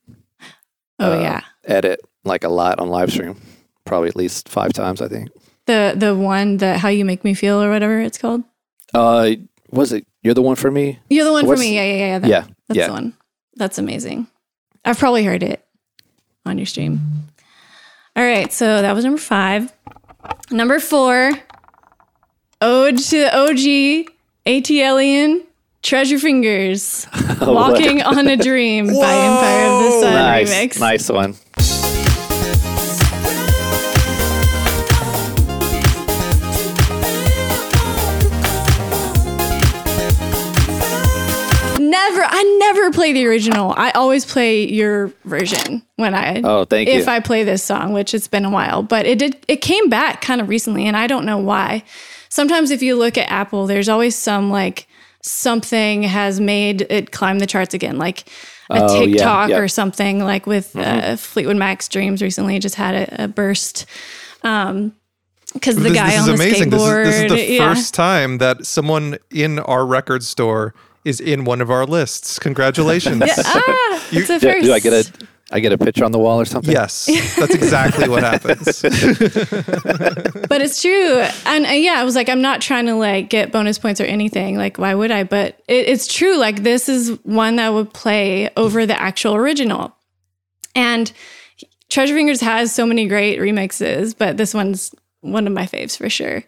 Oh 0.99 1.13
uh, 1.17 1.21
yeah. 1.21 1.41
edit 1.65 2.01
like 2.27 2.43
a 2.43 2.49
lot 2.49 2.79
on 2.79 2.89
live 2.89 3.11
stream, 3.11 3.39
probably 3.85 4.09
at 4.09 4.15
least 4.15 4.49
five 4.49 4.73
times 4.73 5.01
I 5.01 5.07
think. 5.07 5.29
The 5.65 5.93
the 5.95 6.15
one 6.15 6.57
that 6.57 6.79
how 6.79 6.89
you 6.89 7.03
make 7.05 7.23
me 7.23 7.33
feel 7.33 7.61
or 7.61 7.69
whatever 7.69 7.99
it's 8.01 8.17
called. 8.17 8.43
Uh, 8.93 9.31
was 9.71 9.91
it? 9.91 10.05
You're 10.23 10.33
the 10.33 10.41
one 10.41 10.55
for 10.55 10.71
me. 10.71 10.99
You're 11.09 11.25
the 11.25 11.31
one 11.33 11.45
What's- 11.45 11.59
for 11.61 11.65
me. 11.65 11.75
Yeah, 11.75 11.83
yeah, 11.83 11.97
yeah. 11.97 12.19
That, 12.19 12.27
yeah, 12.29 12.45
That's 12.67 12.77
yeah. 12.77 12.87
the 12.87 12.93
one. 12.93 13.13
That's 13.55 13.77
amazing. 13.77 14.27
I've 14.85 14.97
probably 14.99 15.23
heard 15.25 15.43
it 15.43 15.65
on 16.45 16.57
your 16.57 16.65
stream. 16.67 17.01
All 18.15 18.23
right, 18.23 18.51
so 18.53 18.81
that 18.81 18.93
was 18.93 19.03
number 19.03 19.19
five. 19.19 19.71
Number 20.49 20.79
four, 20.79 21.31
Ode 22.61 22.97
to 22.97 23.17
the 23.19 23.37
OG, 23.37 24.09
ATLian, 24.45 25.43
Treasure 25.83 26.17
Fingers, 26.19 27.05
Walking 27.41 28.01
on 28.01 28.27
a 28.27 28.35
Dream 28.37 28.87
by 28.87 28.91
Empire 28.93 29.65
of 29.67 29.83
the 29.83 29.91
Sun 30.01 30.13
nice, 30.13 30.53
remix. 30.53 30.79
nice 30.79 31.09
one. 31.09 31.35
Never, 42.17 42.27
I 42.29 42.57
never 42.59 42.91
play 42.91 43.13
the 43.13 43.25
original. 43.27 43.73
I 43.77 43.91
always 43.91 44.25
play 44.25 44.67
your 44.67 45.11
version 45.25 45.83
when 45.97 46.13
I 46.15 46.41
Oh, 46.43 46.65
thank 46.65 46.89
if 46.89 47.05
you. 47.05 47.11
I 47.11 47.19
play 47.19 47.43
this 47.43 47.63
song, 47.63 47.93
which 47.93 48.13
it's 48.13 48.27
been 48.27 48.45
a 48.45 48.49
while, 48.49 48.81
but 48.83 49.05
it 49.05 49.19
did 49.19 49.37
it 49.47 49.57
came 49.57 49.89
back 49.89 50.21
kind 50.21 50.41
of 50.41 50.49
recently 50.49 50.85
and 50.87 50.97
I 50.97 51.07
don't 51.07 51.25
know 51.25 51.37
why. 51.37 51.83
Sometimes 52.29 52.71
if 52.71 52.81
you 52.81 52.95
look 52.95 53.17
at 53.17 53.29
Apple, 53.31 53.67
there's 53.67 53.87
always 53.89 54.15
some 54.15 54.49
like 54.51 54.87
something 55.21 56.03
has 56.03 56.39
made 56.39 56.81
it 56.89 57.11
climb 57.11 57.39
the 57.39 57.47
charts 57.47 57.73
again, 57.73 57.97
like 57.97 58.27
a 58.69 58.79
Oh, 58.83 59.05
TikTok 59.05 59.49
yeah. 59.49 59.57
or 59.57 59.67
something 59.67 60.19
like 60.19 60.45
with 60.45 60.75
uh, 60.75 61.15
Fleetwood 61.17 61.57
Mac's 61.57 61.87
Dreams 61.87 62.21
recently 62.21 62.59
just 62.59 62.75
had 62.75 62.95
a, 62.95 63.23
a 63.25 63.27
burst. 63.27 63.85
Um 64.43 64.93
because 65.53 65.77
the 65.77 65.83
this, 65.83 65.93
guy 65.93 66.09
this 66.11 66.19
on 66.19 66.29
is 66.33 66.39
the 66.39 66.45
amazing. 66.45 66.69
This 66.69 66.81
is, 66.81 66.89
this 67.05 67.21
is 67.21 67.31
the 67.31 67.53
yeah. 67.53 67.73
first 67.73 67.93
time 67.93 68.37
that 68.39 68.65
someone 68.65 69.17
in 69.31 69.59
our 69.59 69.85
record 69.85 70.21
store 70.23 70.75
is 71.07 71.19
in 71.21 71.45
one 71.45 71.61
of 71.61 71.71
our 71.71 71.85
lists. 71.85 72.37
Congratulations. 72.39 73.23
yeah, 73.25 73.33
ah, 73.37 74.07
it's 74.11 74.29
a 74.29 74.39
Do, 74.39 74.51
first. 74.51 74.65
do 74.65 74.73
I 74.73 74.79
get 74.79 74.93
a 74.93 75.27
I 75.49 75.61
get 75.61 75.71
a 75.71 75.77
picture 75.77 76.03
on 76.03 76.11
the 76.11 76.19
wall 76.19 76.41
or 76.41 76.43
something? 76.43 76.73
Yes, 76.73 77.05
that's 77.37 77.55
exactly 77.55 78.09
what 78.09 78.21
happens. 78.21 78.81
but 78.81 80.61
it's 80.61 80.81
true 80.81 81.23
and 81.45 81.65
uh, 81.65 81.69
yeah 81.69 81.93
i 81.99 82.03
was 82.03 82.15
like 82.15 82.27
i'm 82.29 82.41
not 82.41 82.61
trying 82.61 82.85
to 82.85 82.95
like 82.95 83.29
get 83.29 83.51
bonus 83.51 83.77
points 83.79 83.99
or 84.01 84.05
anything 84.05 84.57
like 84.57 84.77
why 84.77 84.93
would 84.93 85.11
i 85.11 85.23
but 85.23 85.61
it, 85.67 85.87
it's 85.87 86.07
true 86.07 86.37
like 86.37 86.63
this 86.63 86.89
is 86.89 87.11
one 87.23 87.55
that 87.57 87.69
would 87.69 87.93
play 87.93 88.49
over 88.57 88.85
the 88.85 88.99
actual 88.99 89.35
original 89.35 89.95
and 90.75 91.11
treasure 91.89 92.13
fingers 92.13 92.41
has 92.41 92.73
so 92.73 92.85
many 92.85 93.07
great 93.07 93.39
remixes 93.39 94.15
but 94.17 94.37
this 94.37 94.53
one's 94.53 94.93
one 95.21 95.47
of 95.47 95.53
my 95.53 95.65
faves 95.65 95.97
for 95.97 96.09
sure 96.09 96.43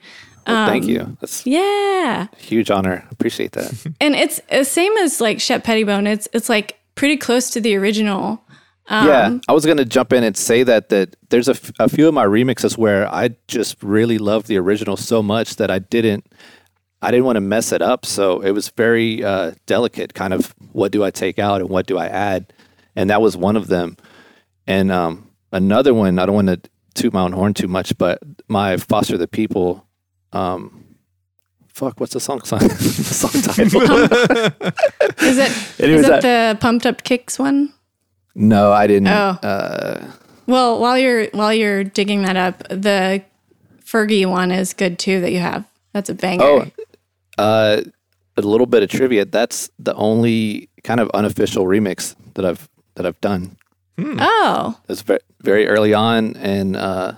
Well, 0.49 0.67
thank 0.67 0.83
Um, 0.85 0.89
you. 0.89 1.17
That's 1.21 1.45
yeah 1.45 2.27
huge 2.37 2.69
honor. 2.71 3.05
Appreciate 3.11 3.51
that. 3.53 3.93
and 4.01 4.15
it's 4.15 4.39
the 4.51 4.63
same 4.65 4.95
as 4.97 5.19
like 5.21 5.39
shep 5.39 5.63
pettibone 5.63 6.07
it's 6.07 6.27
it's 6.33 6.49
like 6.49 6.79
pretty 6.95 7.17
close 7.17 7.49
to 7.51 7.61
the 7.61 7.75
original 7.75 8.41
yeah, 8.91 9.25
Um, 9.27 9.41
I 9.47 9.53
was 9.53 9.67
gonna 9.67 9.85
jump 9.85 10.11
in 10.13 10.23
and 10.23 10.35
say 10.35 10.63
that 10.63 10.89
that 10.89 11.15
there's 11.29 11.47
a, 11.47 11.51
f- 11.51 11.71
a 11.79 11.87
few 11.87 12.07
of 12.07 12.13
my 12.15 12.25
remixes 12.25 12.75
where 12.75 13.07
I 13.13 13.35
just 13.47 13.77
really 13.83 14.17
love 14.17 14.47
the 14.47 14.57
original 14.57 14.97
so 14.97 15.21
much 15.21 15.57
that 15.57 15.69
I 15.69 15.77
didn't 15.77 16.25
I 17.01 17.11
didn't 17.11 17.25
want 17.25 17.35
to 17.37 17.41
mess 17.41 17.71
it 17.71 17.81
up. 17.83 18.03
So 18.05 18.41
it 18.41 18.51
was 18.51 18.69
very 18.69 19.23
uh, 19.23 19.51
delicate. 19.67 20.15
Kind 20.15 20.33
of 20.33 20.53
what 20.73 20.91
do 20.91 21.03
I 21.03 21.11
take 21.11 21.37
out 21.39 21.61
and 21.61 21.69
what 21.69 21.85
do 21.87 21.97
I 21.99 22.07
add, 22.07 22.51
and 22.95 23.09
that 23.11 23.21
was 23.21 23.37
one 23.37 23.55
of 23.55 23.67
them. 23.67 23.95
And 24.67 24.91
um, 24.91 25.29
another 25.51 25.93
one 25.93 26.17
I 26.19 26.25
don't 26.25 26.35
want 26.35 26.47
to 26.47 26.59
toot 26.95 27.13
my 27.13 27.21
own 27.21 27.31
horn 27.31 27.53
too 27.53 27.67
much, 27.67 27.95
but 27.97 28.19
my 28.47 28.75
foster 28.77 29.17
the 29.19 29.27
people. 29.27 29.85
Um, 30.33 30.85
fuck, 31.67 31.99
what's 31.99 32.13
the 32.13 32.19
song 32.19 32.41
song, 32.43 32.59
song 32.69 33.41
title? 33.41 33.81
is 35.23 35.37
it 35.37 35.79
Anyways, 35.79 36.01
is 36.01 36.05
it 36.05 36.21
that- 36.21 36.53
the 36.53 36.57
pumped 36.59 36.85
up 36.85 37.03
kicks 37.03 37.39
one 37.39 37.73
no, 38.35 38.71
I 38.71 38.87
didn't. 38.87 39.07
Oh. 39.09 39.37
Uh, 39.43 40.11
Well, 40.47 40.79
while 40.79 40.97
you're 40.97 41.25
while 41.31 41.53
you're 41.53 41.83
digging 41.83 42.21
that 42.21 42.37
up, 42.37 42.59
the 42.69 43.21
Fergie 43.83 44.25
one 44.29 44.51
is 44.51 44.73
good 44.73 44.97
too 44.97 45.19
that 45.21 45.31
you 45.31 45.39
have. 45.39 45.65
That's 45.93 46.09
a 46.09 46.13
banger. 46.13 46.43
Oh, 46.43 46.65
uh, 47.37 47.81
a 48.37 48.41
little 48.41 48.67
bit 48.67 48.81
of 48.83 48.89
trivia. 48.89 49.25
That's 49.25 49.69
the 49.79 49.93
only 49.95 50.69
kind 50.83 50.99
of 51.01 51.09
unofficial 51.09 51.65
remix 51.65 52.15
that 52.35 52.45
I've 52.45 52.69
that 52.95 53.05
I've 53.05 53.19
done. 53.19 53.57
Oh, 53.97 54.77
It 54.83 54.89
was 54.89 55.01
very, 55.01 55.19
very 55.41 55.67
early 55.67 55.93
on, 55.93 56.37
and 56.37 56.77
uh, 56.77 57.13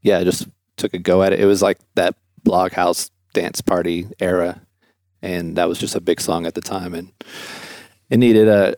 yeah, 0.00 0.18
I 0.20 0.24
just 0.24 0.46
took 0.76 0.94
a 0.94 0.98
go 0.98 1.22
at 1.22 1.32
it. 1.34 1.40
It 1.40 1.46
was 1.46 1.60
like 1.60 1.78
that 1.96 2.14
blog 2.44 2.72
house 2.72 3.10
dance 3.32 3.60
party 3.60 4.06
era, 4.20 4.62
and 5.20 5.56
that 5.56 5.68
was 5.68 5.78
just 5.78 5.94
a 5.94 6.00
big 6.00 6.20
song 6.20 6.46
at 6.46 6.54
the 6.54 6.60
time, 6.60 6.94
and 6.94 7.12
it 8.10 8.18
needed 8.18 8.48
a 8.48 8.76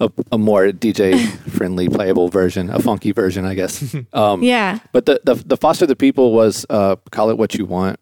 a, 0.00 0.10
a 0.32 0.38
more 0.38 0.66
DJ 0.68 1.28
friendly, 1.50 1.88
playable 1.88 2.28
version, 2.28 2.70
a 2.70 2.80
funky 2.80 3.12
version, 3.12 3.44
I 3.44 3.54
guess. 3.54 3.94
Um, 4.12 4.42
yeah. 4.42 4.78
but 4.92 5.06
the, 5.06 5.20
the 5.24 5.34
the 5.34 5.56
foster 5.56 5.86
the 5.86 5.96
people 5.96 6.32
was 6.32 6.66
uh, 6.68 6.96
call 7.10 7.30
it 7.30 7.38
what 7.38 7.54
you 7.54 7.64
want, 7.64 7.98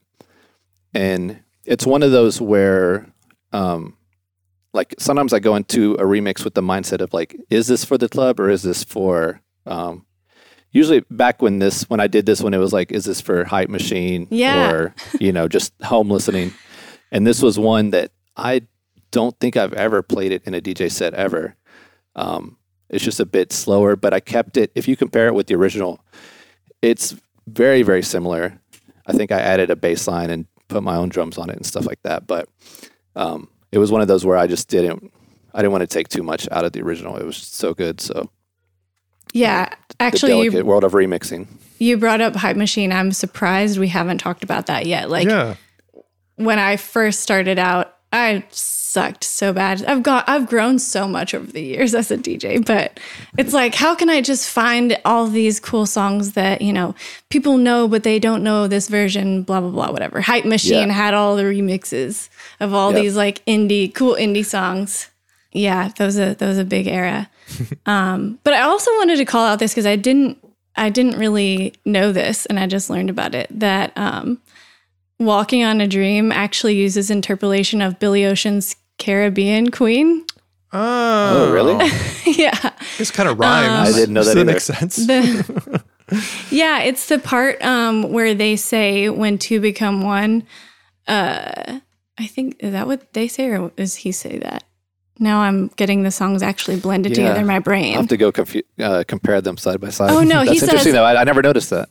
and 0.93 1.41
it's 1.65 1.87
one 1.87 2.03
of 2.03 2.11
those 2.11 2.41
where, 2.41 3.07
um, 3.53 3.97
like 4.73 4.95
sometimes 4.99 5.33
I 5.33 5.39
go 5.39 5.55
into 5.57 5.95
a 5.95 6.03
remix 6.03 6.43
with 6.43 6.55
the 6.55 6.63
mindset 6.63 7.01
of 7.01 7.13
like, 7.13 7.37
is 7.49 7.69
this 7.69 7.85
for 7.85 7.97
the 7.97 8.09
club 8.09 8.41
or 8.41 8.51
is 8.51 8.63
this 8.63 8.83
for? 8.83 9.41
Um, 9.67 10.05
usually 10.73 11.01
back 11.11 11.43
when 11.43 11.59
this 11.59 11.89
when 11.91 12.01
I 12.01 12.07
did 12.07 12.27
this 12.27 12.41
when 12.43 12.55
it 12.55 12.59
was 12.59 12.73
like, 12.73 12.93
is 12.93 13.05
this 13.05 13.21
for 13.21 13.45
hype 13.45 13.69
machine 13.69 14.27
Yeah. 14.31 14.71
or 14.71 14.95
you 15.21 15.33
know 15.33 15.49
just 15.49 15.73
home 15.83 16.11
listening, 16.11 16.53
and 17.13 17.27
this 17.27 17.43
was 17.43 17.59
one 17.59 17.91
that 17.91 18.13
I 18.37 18.63
don't 19.11 19.39
think 19.41 19.57
I've 19.57 19.73
ever 19.73 20.03
played 20.03 20.33
it 20.33 20.43
in 20.45 20.55
a 20.55 20.61
DJ 20.61 20.91
set 20.91 21.15
ever. 21.15 21.57
Um, 22.17 22.57
it's 22.89 23.05
just 23.05 23.21
a 23.21 23.27
bit 23.27 23.53
slower, 23.53 23.97
but 23.97 24.13
I 24.15 24.21
kept 24.21 24.57
it. 24.57 24.71
If 24.75 24.87
you 24.89 24.97
compare 24.97 25.27
it 25.29 25.35
with 25.35 25.47
the 25.47 25.55
original, 25.55 26.05
it's 26.83 27.15
very 27.47 27.83
very 27.83 28.03
similar. 28.03 28.59
I 29.07 29.13
think 29.13 29.33
I 29.33 29.41
added 29.41 29.71
a 29.71 29.77
bass 29.77 30.07
line 30.07 30.31
and 30.31 30.47
put 30.69 30.83
my 30.85 30.95
own 30.97 31.09
drums 31.09 31.37
on 31.39 31.51
it 31.51 31.57
and 31.57 31.67
stuff 31.67 31.87
like 31.87 32.01
that. 32.03 32.27
But 32.29 32.49
um, 33.17 33.49
it 33.73 33.79
was 33.79 33.91
one 33.91 34.01
of 34.03 34.09
those 34.09 34.25
where 34.25 34.37
I 34.37 34.47
just 34.47 34.69
didn't. 34.69 35.13
I 35.53 35.59
didn't 35.63 35.73
want 35.73 35.83
to 35.83 35.89
take 35.89 36.09
too 36.09 36.23
much 36.23 36.49
out 36.53 36.65
of 36.65 36.71
the 36.73 36.81
original. 36.83 37.17
It 37.17 37.27
was 37.27 37.37
so 37.37 37.75
good. 37.75 38.01
So 38.01 38.31
Yeah. 39.33 39.69
the 39.89 39.95
Actually, 40.05 40.33
delicate 40.33 40.59
you 40.59 40.65
world 40.65 40.85
of 40.85 40.93
remixing. 40.93 41.47
you 41.79 41.97
brought 41.97 42.21
up 42.21 42.35
Hype 42.37 42.57
Machine. 42.57 42.93
I'm 42.93 43.13
surprised 43.13 43.79
we 43.79 43.89
haven't 43.89 44.19
talked 44.19 44.43
about 44.45 44.67
that 44.67 44.87
yet. 44.87 45.11
Like 45.11 45.29
yeah. 45.29 45.55
when 46.37 46.59
I 46.59 46.77
first 46.77 47.21
started 47.21 47.59
out, 47.59 47.97
I 48.13 48.45
sucked 48.51 49.23
so 49.23 49.53
bad. 49.53 49.85
I've 49.85 50.03
got 50.03 50.29
I've 50.29 50.49
grown 50.49 50.81
so 50.81 51.07
much 51.07 51.33
over 51.33 51.47
the 51.53 51.63
years 51.63 51.95
as 51.95 52.11
a 52.11 52.17
DJ, 52.19 52.65
but 52.65 52.99
it's 53.39 53.53
like 53.53 53.75
how 53.75 53.95
can 53.95 54.11
I 54.11 54.21
just 54.21 54.51
find 54.51 54.99
all 55.05 55.29
these 55.29 55.61
cool 55.61 55.87
songs 55.87 56.33
that, 56.33 56.61
you 56.61 56.73
know, 56.73 56.97
people 57.29 57.57
know 57.57 57.87
but 57.87 58.03
they 58.03 58.19
don't 58.19 58.43
know 58.43 58.67
this 58.67 58.89
version, 58.89 59.43
blah 59.43 59.61
blah 59.61 59.71
blah, 59.71 59.93
whatever. 59.93 60.21
Hype 60.21 60.45
Machine 60.45 60.89
Yeah. 60.89 60.95
had 60.95 61.15
all 61.15 61.37
the 61.37 61.45
remixes 61.45 62.29
of 62.59 62.75
all 62.75 62.93
Yep. 62.93 63.03
these 63.03 63.17
like 63.17 63.45
indie 63.47 63.95
cool 63.95 64.17
indie 64.17 64.45
songs. 64.45 65.09
Yeah, 65.53 65.89
that 65.97 66.05
was 66.05 66.19
a 66.19 66.35
that 66.35 66.47
was 66.49 66.59
a 66.59 66.65
big 66.65 66.89
era. 66.89 67.29
Um, 67.87 68.39
but 68.45 68.55
I 68.55 68.63
also 68.63 68.91
wanted 68.99 69.17
to 69.17 69.25
call 69.25 69.47
out 69.47 69.59
this 69.59 69.73
because 69.73 69.87
I 69.87 69.97
didn't 69.97 70.39
I 70.77 70.89
didn't 70.91 71.19
really 71.19 71.75
know 71.85 72.13
this 72.13 72.47
and 72.47 72.59
I 72.59 72.67
just 72.67 72.89
learned 72.91 73.11
about 73.11 73.35
it 73.35 73.49
that 73.59 73.93
um 73.97 74.41
Walking 75.19 75.63
on 75.65 75.83
a 75.83 75.87
Dream 75.87 76.33
actually 76.33 76.77
uses 76.77 77.11
interpolation 77.11 77.83
of 77.83 77.99
Billy 77.99 78.25
Ocean's 78.25 78.75
Caribbean 78.99 79.71
Queen. 79.71 80.25
Oh, 80.73 81.49
Oh, 81.49 81.53
really? 81.53 81.75
yeah. 82.39 82.71
This 82.97 83.11
kind 83.11 83.29
of 83.29 83.39
rhymes. 83.39 83.91
I 83.91 83.93
didn't 83.99 84.15
know 84.15 84.23
Does 84.23 84.35
that 84.35 84.41
either. 84.41 84.53
make 84.53 84.61
sense? 84.61 84.97
The, 84.97 85.83
yeah, 86.51 86.79
it's 86.81 87.09
the 87.09 87.19
part 87.19 87.61
um, 87.63 88.11
where 88.13 88.33
they 88.35 88.57
say 88.57 89.11
when 89.11 89.37
two 89.37 89.61
become 89.61 90.01
one. 90.03 90.45
Uh, 91.07 91.81
I 92.17 92.27
think 92.27 92.57
is 92.61 92.73
that 92.73 92.87
what 92.87 93.13
they 93.13 93.29
say, 93.29 93.49
or 93.51 93.71
does 93.77 93.97
he 93.97 94.13
say 94.13 94.39
that? 94.39 94.65
Now 95.21 95.41
I'm 95.43 95.69
getting 95.77 96.03
the 96.03 96.11
songs 96.11 96.43
actually 96.43 96.81
blended 96.81 97.13
Yeah. 97.13 97.25
together 97.25 97.41
in 97.41 97.47
my 97.47 97.59
brain. 97.59 97.95
I 97.95 97.99
have 98.01 98.09
to 98.09 98.17
go 98.17 98.33
confu- 98.33 98.63
uh, 98.81 99.05
compare 99.07 99.41
them 99.41 99.57
side 99.59 99.81
by 99.81 99.91
side. 99.91 100.11
Oh, 100.11 100.23
no, 100.23 100.41
he 100.43 100.47
that's 100.49 100.63
interesting 100.63 100.79
says- 100.79 100.93
though. 100.95 101.05
I, 101.05 101.21
I 101.21 101.25
never 101.25 101.43
noticed 101.43 101.71
that. 101.71 101.89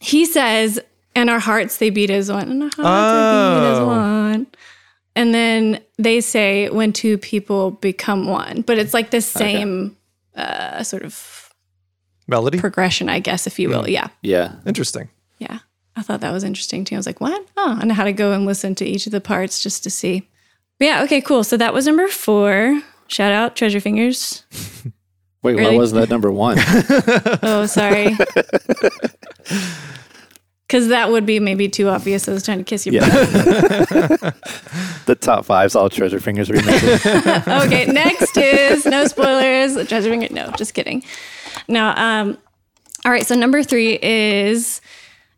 he 0.00 0.24
says, 0.24 0.80
"And 1.14 1.28
our 1.28 1.40
hearts 1.40 1.76
they 1.78 1.90
beat 1.90 2.10
as 2.10 2.30
one, 2.30 2.48
and 2.50 2.62
our 2.62 2.70
hearts 2.76 3.12
they 3.12 3.60
beat 3.60 3.72
as 3.72 3.78
Oh. 3.78 3.86
one." 3.86 4.46
And 5.14 5.34
then 5.34 5.80
they 5.98 6.20
say, 6.22 6.68
"When 6.70 6.92
two 6.92 7.18
people 7.18 7.72
become 7.72 8.26
one," 8.26 8.62
but 8.62 8.78
it's 8.78 8.94
like 8.94 9.10
the 9.10 9.20
same 9.20 9.96
uh, 10.36 10.82
sort 10.82 11.02
of 11.02 11.52
Melody? 12.26 12.58
progression, 12.58 13.08
I 13.08 13.18
guess, 13.18 13.46
if 13.46 13.58
you 13.58 13.68
will. 13.68 13.88
Yeah, 13.88 14.08
Yeah, 14.22 14.54
Interesting. 14.66 15.08
yeah. 15.38 15.58
I 15.96 16.00
thought 16.02 16.20
that 16.22 16.32
was 16.32 16.42
interesting 16.44 16.84
too. 16.86 16.94
I 16.94 16.98
was 16.98 17.06
like, 17.06 17.20
"What?" 17.20 17.44
Oh, 17.58 17.76
and 17.80 17.90
I 17.92 17.94
had 17.94 18.04
to 18.04 18.12
go 18.14 18.32
and 18.32 18.46
listen 18.46 18.74
to 18.76 18.84
each 18.86 19.04
of 19.06 19.12
the 19.12 19.20
parts 19.20 19.62
just 19.62 19.82
to 19.84 19.90
see. 19.90 20.28
But 20.82 20.86
yeah, 20.86 21.04
okay, 21.04 21.20
cool. 21.20 21.44
So 21.44 21.56
that 21.58 21.72
was 21.72 21.86
number 21.86 22.08
four. 22.08 22.82
Shout 23.06 23.30
out 23.32 23.54
Treasure 23.54 23.78
Fingers. 23.78 24.42
Wait, 25.44 25.54
why 25.54 25.76
wasn't 25.76 26.00
that 26.00 26.10
number 26.10 26.32
one? 26.32 26.58
Oh, 27.44 27.66
sorry. 27.66 28.16
Because 30.66 30.88
that 30.88 31.10
would 31.12 31.24
be 31.24 31.38
maybe 31.38 31.68
too 31.68 31.88
obvious. 31.88 32.26
I 32.28 32.32
was 32.32 32.42
trying 32.44 32.58
to 32.58 32.64
kiss 32.64 32.84
your 32.84 32.94
Yeah. 32.96 33.06
the 35.04 35.16
top 35.20 35.44
five's 35.44 35.76
all 35.76 35.88
Treasure 35.88 36.18
Fingers 36.18 36.48
remixes. 36.48 37.66
okay, 37.66 37.84
next 37.86 38.36
is 38.36 38.84
no 38.86 39.06
spoilers. 39.06 39.74
Treasure 39.86 40.10
Finger. 40.10 40.28
No, 40.32 40.50
just 40.56 40.74
kidding. 40.74 41.04
No. 41.68 41.92
Um. 41.94 42.38
All 43.04 43.12
right. 43.12 43.24
So 43.26 43.34
number 43.36 43.62
three 43.62 43.98
is 44.02 44.80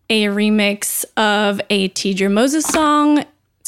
a 0.09 0.27
remix 0.27 1.05
of 1.19 1.61
a 1.69 1.89
Teedra 1.91 2.31
Moses 2.33 2.65
song. 2.65 3.25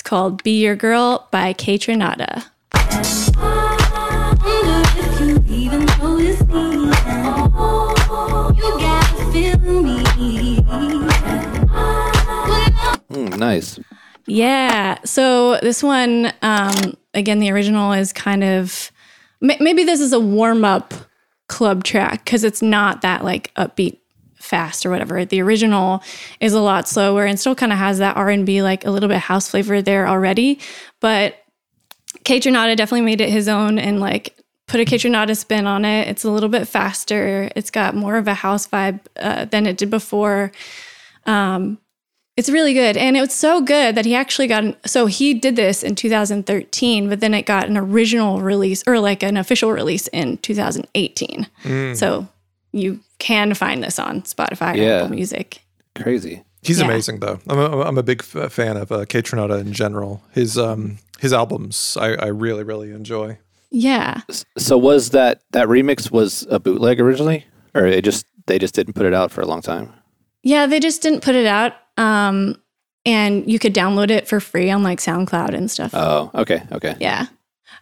Called 0.07 0.45
"Be 0.45 0.63
Your 0.63 0.77
Girl" 0.77 1.27
by 1.33 1.53
Kaytranada. 1.53 2.45
Mm, 13.11 13.37
nice. 13.37 13.81
Yeah. 14.29 14.99
So 15.05 15.59
this 15.61 15.83
one, 15.83 16.33
um, 16.41 16.97
again, 17.13 17.41
the 17.41 17.51
original 17.51 17.93
is 17.93 18.13
kind 18.13 18.45
of 18.45 18.93
ma- 19.41 19.57
maybe 19.59 19.83
this 19.83 19.99
is 19.99 20.13
a 20.13 20.21
warm 20.21 20.65
up 20.65 20.95
club 21.49 21.83
track 21.83 22.25
because 22.25 22.45
it's 22.45 22.63
not 22.63 23.03
that 23.03 23.25
like 23.25 23.53
upbeat 23.57 23.99
fast 24.47 24.87
or 24.87 24.91
whatever. 24.91 25.25
The 25.25 25.43
original 25.43 26.03
is 26.41 26.53
a 26.53 26.61
lot 26.61 26.89
slower 26.89 27.25
and 27.25 27.39
still 27.39 27.55
kind 27.55 27.73
of 27.73 27.79
has 27.79 27.99
that 27.99 28.17
R 28.17 28.31
and 28.31 28.47
B 28.47 28.63
like 28.63 28.85
a 28.85 28.91
little 28.91 29.09
bit 29.09 29.19
house 29.19 29.51
flavor 29.51 29.83
there 29.83 30.07
already, 30.09 30.59
but 31.01 31.37
Kaytranada 32.25 32.77
definitely 32.77 33.03
made 33.03 33.21
it 33.21 33.31
his 33.31 33.49
own 33.49 33.79
and 33.79 34.01
like 34.01 34.37
put 34.67 34.81
a 34.81 34.85
Kaytranada 34.85 35.37
spin 35.37 35.67
on 35.67 35.85
it. 35.85 36.09
It's 36.09 36.25
a 36.25 36.31
little 36.31 36.49
bit 36.49 36.67
faster. 36.67 37.51
It's 37.55 37.71
got 37.71 37.95
more 37.95 38.17
of 38.17 38.27
a 38.27 38.35
house 38.35 38.67
vibe 38.67 39.01
uh, 39.17 39.45
than 39.45 39.67
it 39.67 39.77
did 39.77 39.91
before. 39.91 40.51
Um, 41.25 41.79
it's 42.37 42.51
really 42.51 42.75
good. 42.75 42.97
And 42.97 43.17
it 43.17 43.21
was 43.21 43.33
so 43.33 43.63
good 43.63 43.95
that 43.95 44.05
he 44.05 44.15
actually 44.15 44.47
got 44.47 44.65
an, 44.65 44.77
so 44.85 45.07
he 45.07 45.35
did 45.35 45.57
this 45.57 45.83
in 45.83 45.95
2013, 45.95 47.09
but 47.09 47.21
then 47.21 47.33
it 47.33 47.47
got 47.47 47.69
an 47.69 47.79
original 47.79 48.43
release 48.43 48.83
or 48.87 49.01
like 49.01 49.23
an 49.23 49.37
official 49.37 49.73
release 49.73 50.07
in 50.09 50.37
2018. 50.39 51.47
So 51.95 52.29
you 52.77 53.01
can 53.19 53.55
find 53.55 53.83
this 53.83 53.99
on 53.99 54.23
Spotify 54.23 54.75
or 54.75 54.77
Yeah. 54.79 54.97
Apple 54.97 55.11
Music. 55.11 55.63
Crazy. 55.95 56.43
He's 56.63 56.79
Yeah. 56.81 56.87
amazing 56.87 57.21
though. 57.21 57.39
I'm 57.49 57.59
a, 57.59 57.81
I'm 57.83 57.99
a 57.99 58.03
big 58.03 58.23
f- 58.23 58.53
fan 58.53 58.77
of 58.77 58.91
uh, 58.93 59.05
Kaytranada 59.07 59.61
in 59.61 59.73
general. 59.73 60.23
His 60.33 60.59
um 60.59 60.99
his 61.19 61.33
albums 61.33 61.97
I, 62.01 62.15
I 62.15 62.27
really 62.27 62.63
really 62.65 62.91
enjoy. 62.93 63.39
Yeah. 63.71 64.21
So 64.59 64.77
was 64.79 65.11
that 65.11 65.43
that 65.53 65.69
remix 65.69 66.11
was 66.11 66.47
a 66.51 66.59
bootleg 66.59 67.01
originally, 67.01 67.47
or 67.75 67.87
it 67.87 68.05
just 68.05 68.27
they 68.47 68.59
just 68.59 68.75
didn't 68.75 68.95
put 68.95 69.07
it 69.07 69.15
out 69.15 69.31
for 69.31 69.41
a 69.41 69.47
long 69.47 69.63
time? 69.63 69.93
Yeah, 70.43 70.67
they 70.67 70.79
just 70.81 71.03
didn't 71.03 71.23
put 71.23 71.35
it 71.35 71.47
out. 71.47 71.73
Um, 71.97 72.57
and 73.05 73.51
you 73.51 73.59
could 73.59 73.75
download 73.75 74.11
it 74.11 74.29
for 74.29 74.39
free 74.41 74.71
on 74.71 74.83
like 74.83 74.99
SoundCloud 75.01 75.55
and 75.55 75.71
stuff. 75.71 75.91
Oh, 75.95 76.31
okay, 76.35 76.63
okay. 76.73 76.95
Yeah. 77.01 77.27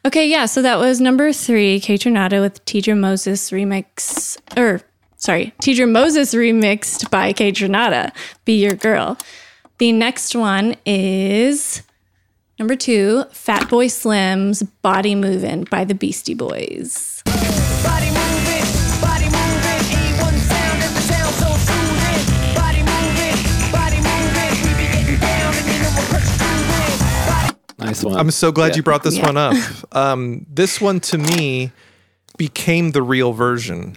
Okay, 0.06 0.28
yeah. 0.28 0.44
So 0.44 0.60
that 0.60 0.78
was 0.78 1.00
number 1.00 1.32
three, 1.32 1.80
Kaytranada 1.80 2.42
with 2.42 2.62
Teedra 2.66 2.96
Moses 2.96 3.50
remix, 3.50 4.36
or 4.54 4.82
sorry, 5.16 5.54
Teedra 5.62 5.90
Moses 5.90 6.34
remixed 6.34 7.10
by 7.10 7.32
Kaytranada, 7.32 8.12
Be 8.44 8.62
Your 8.62 8.74
Girl. 8.74 9.16
The 9.78 9.92
next 9.92 10.34
one 10.34 10.76
is 10.84 11.82
number 12.58 12.76
two, 12.76 13.24
Fatboy 13.32 13.90
Slim's 13.90 14.62
Body 14.62 15.14
Movin' 15.14 15.64
by 15.70 15.84
the 15.84 15.94
Beastie 15.94 16.34
Boys. 16.34 17.22
Nice 27.86 28.02
one. 28.04 28.16
I'm 28.18 28.30
so 28.30 28.50
glad 28.52 28.68
Yeah. 28.68 28.76
you 28.76 28.82
brought 28.82 29.02
this 29.02 29.16
Yeah. 29.16 29.26
one 29.26 29.36
up. 29.36 29.56
Um, 29.92 30.46
this 30.52 30.80
one 30.80 31.00
to 31.00 31.18
me 31.18 31.70
became 32.36 32.90
the 32.92 33.02
real 33.02 33.32
version. 33.32 33.96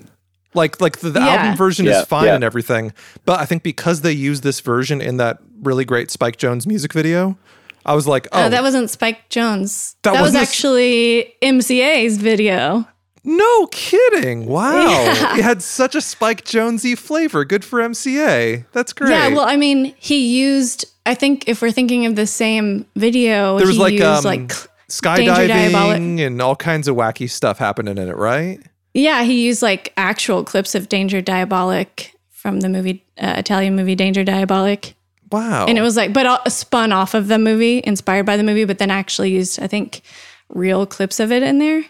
Like 0.53 0.79
like 0.81 0.99
the, 0.99 1.09
the 1.09 1.19
Yeah. 1.19 1.27
album 1.27 1.57
version 1.57 1.85
Yeah, 1.85 2.01
is 2.01 2.05
fine 2.07 2.25
yeah. 2.25 2.35
and 2.35 2.43
everything, 2.43 2.93
but 3.25 3.39
I 3.39 3.45
think 3.45 3.63
because 3.63 4.01
they 4.01 4.11
used 4.11 4.43
this 4.43 4.59
version 4.59 5.01
in 5.01 5.17
that 5.17 5.37
really 5.61 5.85
great 5.85 6.09
Spike 6.11 6.37
Jonze 6.37 6.65
music 6.67 6.93
video, 6.93 7.37
I 7.85 7.93
was 7.95 8.07
like, 8.07 8.27
oh, 8.31 8.43
Uh, 8.43 8.49
that 8.49 8.63
wasn't 8.63 8.89
Spike 8.89 9.29
Jonze. 9.29 9.95
That 10.03 10.13
That, 10.13 10.21
was 10.21 10.33
wasn't 10.33 10.43
actually 10.43 11.33
MCA's 11.41 12.17
video. 12.17 12.87
no 13.23 13.67
kidding! 13.67 14.45
Wow, 14.45 14.87
Yeah. 14.87 15.37
it 15.37 15.43
had 15.43 15.61
such 15.61 15.95
a 15.95 16.01
Spike 16.01 16.43
Jonesy 16.45 16.95
flavor. 16.95 17.43
Good 17.45 17.63
for 17.65 17.79
MCA. 17.81 18.65
That's 18.71 18.93
great. 18.93 19.11
Yeah, 19.11 19.27
well, 19.29 19.45
I 19.47 19.57
mean, 19.57 19.93
he 19.99 20.39
used. 20.39 20.85
I 21.07 21.13
think 21.15 21.47
if 21.47 21.61
we're 21.61 21.71
thinking 21.71 22.05
of 22.05 22.15
the 22.15 22.27
same 22.27 22.85
video, 22.95 23.57
there 23.57 23.67
was 23.67 23.75
he 23.77 23.81
like 23.81 23.93
used 23.93 24.03
um, 24.05 24.23
like 24.23 24.47
skydiving 24.89 25.47
Diabolik- 25.71 26.25
and 26.27 26.41
all 26.41 26.55
kinds 26.55 26.87
of 26.87 26.95
wacky 26.95 27.29
stuff 27.29 27.57
happening 27.57 27.97
in 27.97 28.07
it, 28.09 28.15
right? 28.17 28.59
yeah, 28.93 29.23
he 29.23 29.45
used 29.45 29.61
like 29.61 29.93
actual 29.97 30.43
clips 30.43 30.73
of 30.75 30.89
Danger 30.89 31.21
Diabolik 31.21 32.11
from 32.31 32.61
the 32.61 32.69
movie 32.69 33.03
uh, 33.19 33.35
Italian 33.37 33.75
movie 33.75 33.95
Danger 33.95 34.23
Diabolik, 34.23 34.93
Wow. 35.31 35.65
and 35.67 35.77
it 35.77 35.81
was 35.81 35.95
like, 35.97 36.13
but 36.13 36.25
all, 36.25 36.39
spun 36.49 36.91
off 36.91 37.13
of 37.13 37.27
the 37.27 37.37
movie, 37.37 37.81
inspired 37.85 38.25
by 38.25 38.37
the 38.37 38.43
movie, 38.43 38.65
but 38.65 38.77
then 38.79 38.89
actually 38.89 39.31
used, 39.31 39.61
I 39.61 39.67
think, 39.67 40.01
real 40.49 40.85
clips 40.85 41.19
of 41.19 41.31
it 41.31 41.43
in 41.43 41.59
there. 41.59 41.83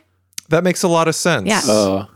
that 0.49 0.63
makes 0.63 0.83
a 0.83 0.87
lot 0.87 1.07
of 1.07 1.15
sense. 1.15 1.47
Yeah. 1.47 1.61
Oh, 1.65 2.07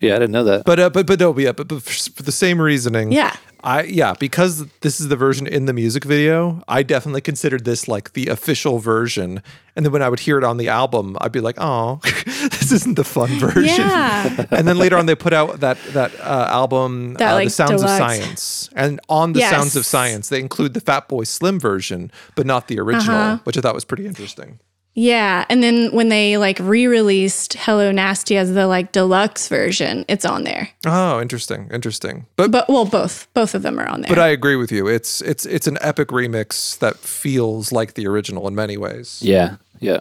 yeah, 0.00 0.14
I 0.16 0.18
didn't 0.18 0.32
know 0.32 0.44
that. 0.44 0.64
But 0.64 0.78
uh, 0.80 0.90
but 0.90 1.06
but 1.06 1.18
no, 1.20 1.36
yeah, 1.38 1.52
but, 1.52 1.68
but 1.68 1.82
for 1.82 2.10
for 2.10 2.22
the 2.22 2.32
same 2.32 2.60
reasoning. 2.60 3.12
Yeah. 3.12 3.36
I 3.64 3.82
yeah, 3.82 4.14
because 4.20 4.66
this 4.82 5.00
is 5.00 5.08
the 5.08 5.16
version 5.16 5.46
in 5.46 5.64
the 5.66 5.72
music 5.72 6.04
video, 6.04 6.62
I 6.68 6.84
definitely 6.84 7.22
considered 7.22 7.64
this 7.64 7.88
like 7.88 8.12
the 8.12 8.28
official 8.28 8.78
version. 8.78 9.42
And 9.74 9.84
then 9.84 9.92
when 9.92 10.02
I 10.02 10.08
would 10.08 10.20
hear 10.20 10.38
it 10.38 10.44
on 10.44 10.56
the 10.58 10.68
album, 10.68 11.16
I'd 11.20 11.32
be 11.32 11.40
like, 11.40 11.56
"Oh, 11.58 11.98
this 12.04 12.70
isn't 12.70 12.94
the 12.96 13.02
fun 13.02 13.28
version." 13.40 13.64
Yeah. 13.88 14.44
and 14.52 14.68
then 14.68 14.78
later 14.78 14.96
on, 14.96 15.06
they 15.06 15.16
put 15.16 15.32
out 15.32 15.60
that 15.60 15.78
that 15.94 16.12
uh, 16.20 16.46
album, 16.48 17.14
That, 17.14 17.32
uh, 17.32 17.34
like, 17.34 17.46
"The 17.48 17.50
Sounds 17.50 17.82
of. 17.82 17.88
Science," 17.88 18.70
and 18.76 19.00
on 19.08 19.32
"The 19.32 19.40
Sounds 19.40 19.74
of 19.74 19.84
Science," 19.84 20.28
they 20.28 20.38
include 20.38 20.74
the 20.74 20.80
Fatboy 20.80 21.26
Slim 21.26 21.58
version, 21.58 22.12
but 22.36 22.46
not 22.46 22.68
the 22.68 22.78
original, 22.78 23.16
Uh-huh. 23.16 23.38
which 23.44 23.56
I 23.58 23.62
thought 23.62 23.74
was 23.74 23.84
pretty 23.86 24.06
interesting. 24.06 24.60
Yeah, 24.98 25.44
and 25.50 25.62
then 25.62 25.92
when 25.92 26.08
they 26.08 26.38
like 26.38 26.58
re-released 26.58 27.52
Hello 27.52 27.92
Nasty 27.92 28.38
as 28.38 28.54
the 28.54 28.66
like 28.66 28.92
deluxe 28.92 29.46
version, 29.46 30.06
it's 30.08 30.24
on 30.24 30.44
there. 30.44 30.70
Oh, 30.86 31.20
interesting, 31.20 31.68
interesting. 31.70 32.24
But 32.36 32.50
But 32.50 32.66
well, 32.70 32.86
both 32.86 33.28
both 33.34 33.54
of 33.54 33.60
them 33.60 33.78
are 33.78 33.86
on 33.86 34.00
there. 34.00 34.08
But 34.08 34.18
I 34.18 34.28
agree 34.28 34.56
with 34.56 34.72
you. 34.72 34.88
It's 34.88 35.20
it's 35.20 35.44
it's 35.44 35.66
an 35.66 35.76
epic 35.82 36.08
remix 36.08 36.78
that 36.78 36.96
feels 36.96 37.72
like 37.72 37.92
the 37.92 38.06
original 38.06 38.48
in 38.48 38.54
many 38.54 38.78
ways. 38.78 39.20
yeah, 39.22 39.56
yeah. 39.80 40.00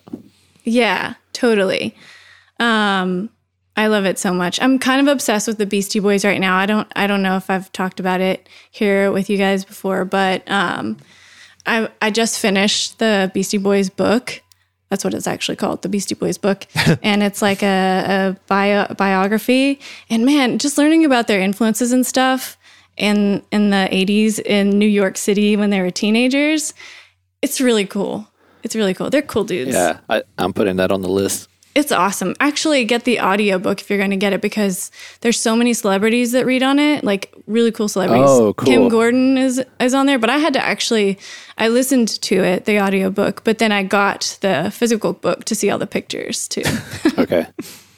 Yeah, 0.64 1.16
totally. 1.34 1.94
Um 2.62 3.30
I 3.76 3.88
love 3.88 4.06
it 4.06 4.18
so 4.18 4.34
much. 4.34 4.62
I'm 4.62 4.80
kind 4.80 5.06
of 5.06 5.12
obsessed 5.12 5.46
with 5.50 5.58
the 5.58 5.66
Beastie 5.66 6.00
Boys 6.00 6.24
right 6.24 6.40
now. 6.40 6.56
I 6.58 6.66
don't 6.66 6.88
I 6.96 7.06
don't 7.06 7.22
know 7.22 7.36
if 7.36 7.50
I've 7.50 7.70
talked 7.74 8.00
about 8.00 8.22
it 8.22 8.48
here 8.72 9.12
with 9.12 9.30
you 9.30 9.38
guys 9.38 9.66
before, 9.66 10.06
but 10.06 10.50
um 10.50 10.96
I 11.66 11.90
I 12.02 12.12
just 12.12 12.40
finished 12.40 13.00
the 13.00 13.30
Beastie 13.34 13.58
Boys 13.58 13.90
book. 13.90 14.42
That's 14.90 15.04
what 15.04 15.14
it's 15.14 15.28
actually 15.28 15.56
called, 15.56 15.82
the 15.82 15.90
Beastie 15.90 16.16
Boys 16.16 16.38
book. 16.38 16.68
and 17.04 17.24
it's 17.24 17.42
like 17.42 17.64
a, 17.64 18.36
a 18.36 18.40
bio, 18.48 18.94
biography. 18.94 19.80
And 20.10 20.26
man, 20.26 20.60
just 20.60 20.78
learning 20.78 21.06
about 21.06 21.28
their 21.28 21.42
influences 21.42 21.92
and 21.92 22.06
stuff 22.06 22.58
in 22.98 23.44
in 23.52 23.72
the 23.72 23.90
80s 23.92 24.40
in 24.40 24.70
New 24.78 24.88
York 24.88 25.18
City 25.18 25.58
when 25.58 25.70
they 25.70 25.82
were 25.82 25.92
teenagers, 25.92 26.74
it's 27.42 27.60
really 27.60 27.86
cool. 27.86 28.28
It's 28.64 28.76
really 28.76 28.94
cool. 28.94 29.10
They're 29.10 29.22
cool 29.22 29.44
dudes. 29.44 29.74
Yeah, 29.74 30.00
I, 30.10 30.24
I'm 30.38 30.54
putting 30.54 30.78
that 30.78 30.92
on 30.92 31.02
the 31.02 31.10
list. 31.10 31.50
It's 31.76 31.92
awesome. 31.92 32.36
Actually, 32.40 32.86
get 32.86 33.04
the 33.04 33.20
audiobook 33.20 33.82
if 33.82 33.90
you're 33.90 34.00
going 34.00 34.12
to 34.12 34.16
get 34.16 34.32
it 34.32 34.40
because 34.42 34.92
there's 35.20 35.38
so 35.40 35.58
many 35.58 35.74
celebrities 35.74 36.32
that 36.32 36.46
read 36.46 36.64
on 36.64 36.80
it, 36.80 37.04
like 37.04 37.34
really 37.48 37.72
cool 37.72 37.90
celebrities. 37.90 38.30
Oh, 38.30 38.54
cool. 38.54 38.66
Kim 38.66 38.88
Gordon 38.88 39.38
is 39.38 39.62
is 39.82 39.94
on 39.94 40.06
there, 40.06 40.18
but 40.18 40.30
I 40.30 40.38
had 40.38 40.54
to 40.54 40.64
actually 40.64 41.20
I 41.58 41.68
listened 41.68 42.22
to 42.22 42.44
it, 42.44 42.64
the 42.64 42.80
audiobook, 42.80 43.44
but 43.44 43.58
then 43.58 43.74
I 43.74 43.84
got 43.84 44.38
the 44.40 44.72
physical 44.74 45.12
book 45.12 45.44
to 45.46 45.56
see 45.56 45.70
all 45.70 45.78
the 45.78 45.88
pictures 45.88 46.48
too. 46.48 46.64
Okay. 47.18 47.48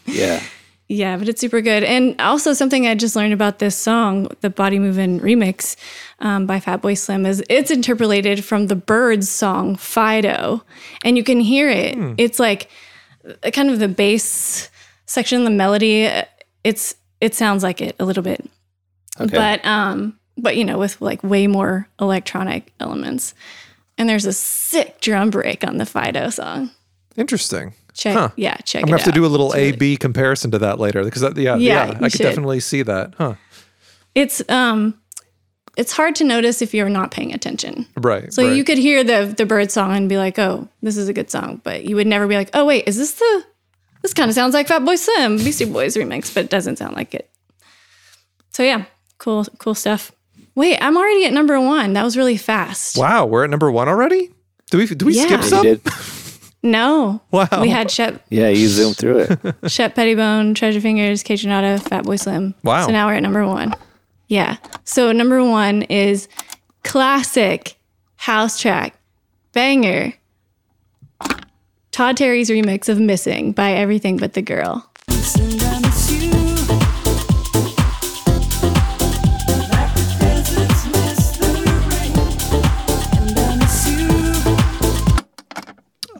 yeah. 0.05 0.41
yeah, 0.87 1.17
but 1.17 1.27
it's 1.27 1.41
super 1.41 1.59
good. 1.61 1.83
And 1.83 2.19
also 2.21 2.53
something 2.53 2.85
I 2.87 2.93
just 2.95 3.15
learned 3.15 3.33
about 3.33 3.59
this 3.59 3.75
song, 3.75 4.27
the 4.41 4.49
Body 4.49 4.77
Movin' 4.79 5.19
remix 5.21 5.75
um, 6.19 6.45
by 6.45 6.59
Fatboy 6.59 6.97
Slim, 6.97 7.25
is 7.25 7.43
it's 7.49 7.71
interpolated 7.71 8.45
from 8.45 8.67
the 8.67 8.75
Byrds 8.75 9.27
song 9.29 9.75
Fido, 9.75 10.63
and 11.03 11.17
you 11.17 11.23
can 11.23 11.39
hear 11.39 11.67
it. 11.69 11.97
It's 12.17 12.39
like 12.39 12.69
kind 13.53 13.69
of 13.69 13.79
the 13.79 13.87
bass 13.87 14.69
section, 15.05 15.43
the 15.43 15.49
melody. 15.49 16.07
uh, 16.07 16.23
It's 16.63 16.95
it 17.21 17.33
sounds 17.35 17.63
like 17.63 17.81
it 17.81 17.95
a 17.99 18.05
little 18.05 18.23
bit, 18.23 18.45
Okay. 19.19 19.35
but 19.35 19.65
um, 19.65 20.19
but 20.37 20.55
you 20.57 20.63
know, 20.65 20.77
with 20.77 21.01
like 21.01 21.23
way 21.23 21.47
more 21.47 21.87
electronic 21.99 22.71
elements. 22.79 23.33
And 23.99 24.07
there's 24.07 24.25
a 24.27 24.33
sick 24.33 25.01
drum 25.01 25.31
break 25.31 25.63
on 25.65 25.77
the 25.77 25.85
Fido 25.85 26.29
song. 26.29 26.69
Interesting. 27.15 27.73
Check, 27.95 28.13
Huh. 28.13 28.29
yeah, 28.35 28.57
check. 28.57 28.83
I'm 28.83 28.89
gonna 28.89 28.97
have 29.01 29.05
to 29.11 29.11
do 29.11 29.25
a 29.25 29.27
little 29.27 29.47
It's 29.47 29.55
A 29.55 29.65
really- 29.67 29.77
B 29.77 29.97
comparison 29.97 30.51
to 30.51 30.59
that 30.59 30.79
later 30.79 31.03
because 31.03 31.21
that, 31.23 31.35
yeah, 31.35 31.55
Yeah, 31.55 31.85
yeah, 31.87 31.91
I 31.91 31.95
could 31.95 32.11
should. 32.11 32.21
definitely 32.21 32.59
see 32.59 32.83
that. 32.83 33.13
Huh. 33.17 33.33
It's 34.13 34.47
um, 34.49 34.93
it's 35.77 35.91
hard 35.93 36.15
to 36.15 36.23
notice 36.23 36.61
if 36.61 36.73
you're 36.73 36.89
not 36.89 37.11
paying 37.11 37.33
attention. 37.33 37.85
Right. 37.95 38.33
So 38.33 38.45
right. 38.45 38.55
you 38.55 38.63
could 38.63 38.77
hear 38.77 39.03
the 39.03 39.33
the 39.37 39.45
bird 39.45 39.71
song 39.71 39.95
and 39.95 40.09
be 40.09 40.17
like, 40.17 40.37
"Oh, 40.39 40.67
this 40.81 40.97
is 40.97 41.07
a 41.07 41.13
good 41.13 41.29
song," 41.31 41.61
but 41.63 41.85
you 41.85 41.95
would 41.95 42.07
never 42.07 42.27
be 42.27 42.35
like, 42.35 42.49
"Oh, 42.53 42.65
wait, 42.65 42.87
is 42.87 42.97
this 42.97 43.13
the? 43.13 43.45
This 44.01 44.13
kind 44.13 44.29
of 44.29 44.35
sounds 44.35 44.53
like 44.53 44.67
Fatboy 44.67 44.97
Slim, 44.97 45.37
Beastie 45.37 45.65
Boys 45.65 45.95
remix, 45.95 46.33
but 46.33 46.45
it 46.45 46.49
doesn't 46.49 46.77
sound 46.77 46.95
like 46.95 47.13
it." 47.13 47.29
So 48.51 48.63
yeah, 48.63 48.85
cool, 49.17 49.45
cool 49.59 49.75
stuff. 49.75 50.11
Wait, 50.55 50.77
I'm 50.81 50.97
already 50.97 51.25
at 51.25 51.33
number 51.33 51.59
one. 51.61 51.93
That 51.93 52.03
was 52.03 52.17
really 52.17 52.37
fast. 52.37 52.97
Wow, 52.97 53.25
we're 53.25 53.43
at 53.43 53.49
number 53.49 53.71
one 53.71 53.87
already. 53.87 54.31
Do 54.71 54.79
we 54.79 54.87
do 54.87 55.05
we 55.05 55.13
Yeah. 55.15 55.25
skip 55.25 55.43
some? 55.43 55.63
did? 55.63 55.81
No, 56.63 57.21
Wow. 57.31 57.47
we 57.61 57.69
had 57.69 57.89
Shep 57.91 58.25
Yeah, 58.29 58.49
you 58.49 58.67
zoomed 58.67 58.97
through 58.97 59.19
it. 59.19 59.71
Shep 59.71 59.93
Pettibone, 59.95 60.55
Treasure 60.55 60.81
Fingers, 60.81 61.23
Kaytranada, 61.23 61.79
Fatboy 61.79 62.19
Slim. 62.19 62.55
Wow. 62.63 62.87
So 62.87 62.91
now 62.91 63.07
we're 63.07 63.13
at 63.13 63.23
number 63.23 63.45
one. 63.45 63.73
Yeah. 64.27 64.57
So 64.83 65.11
number 65.11 65.43
one 65.43 65.83
is 65.83 66.27
classic 66.83 67.77
house 68.15 68.59
track 68.59 68.99
banger. 69.53 70.13
Todd 71.91 72.17
Terry's 72.17 72.49
remix 72.49 72.89
of 72.89 72.99
"Missing" 72.99 73.53
by 73.53 73.71
Everything 73.71 74.17
But 74.17 74.33
the 74.33 74.41
Girl. 74.41 74.89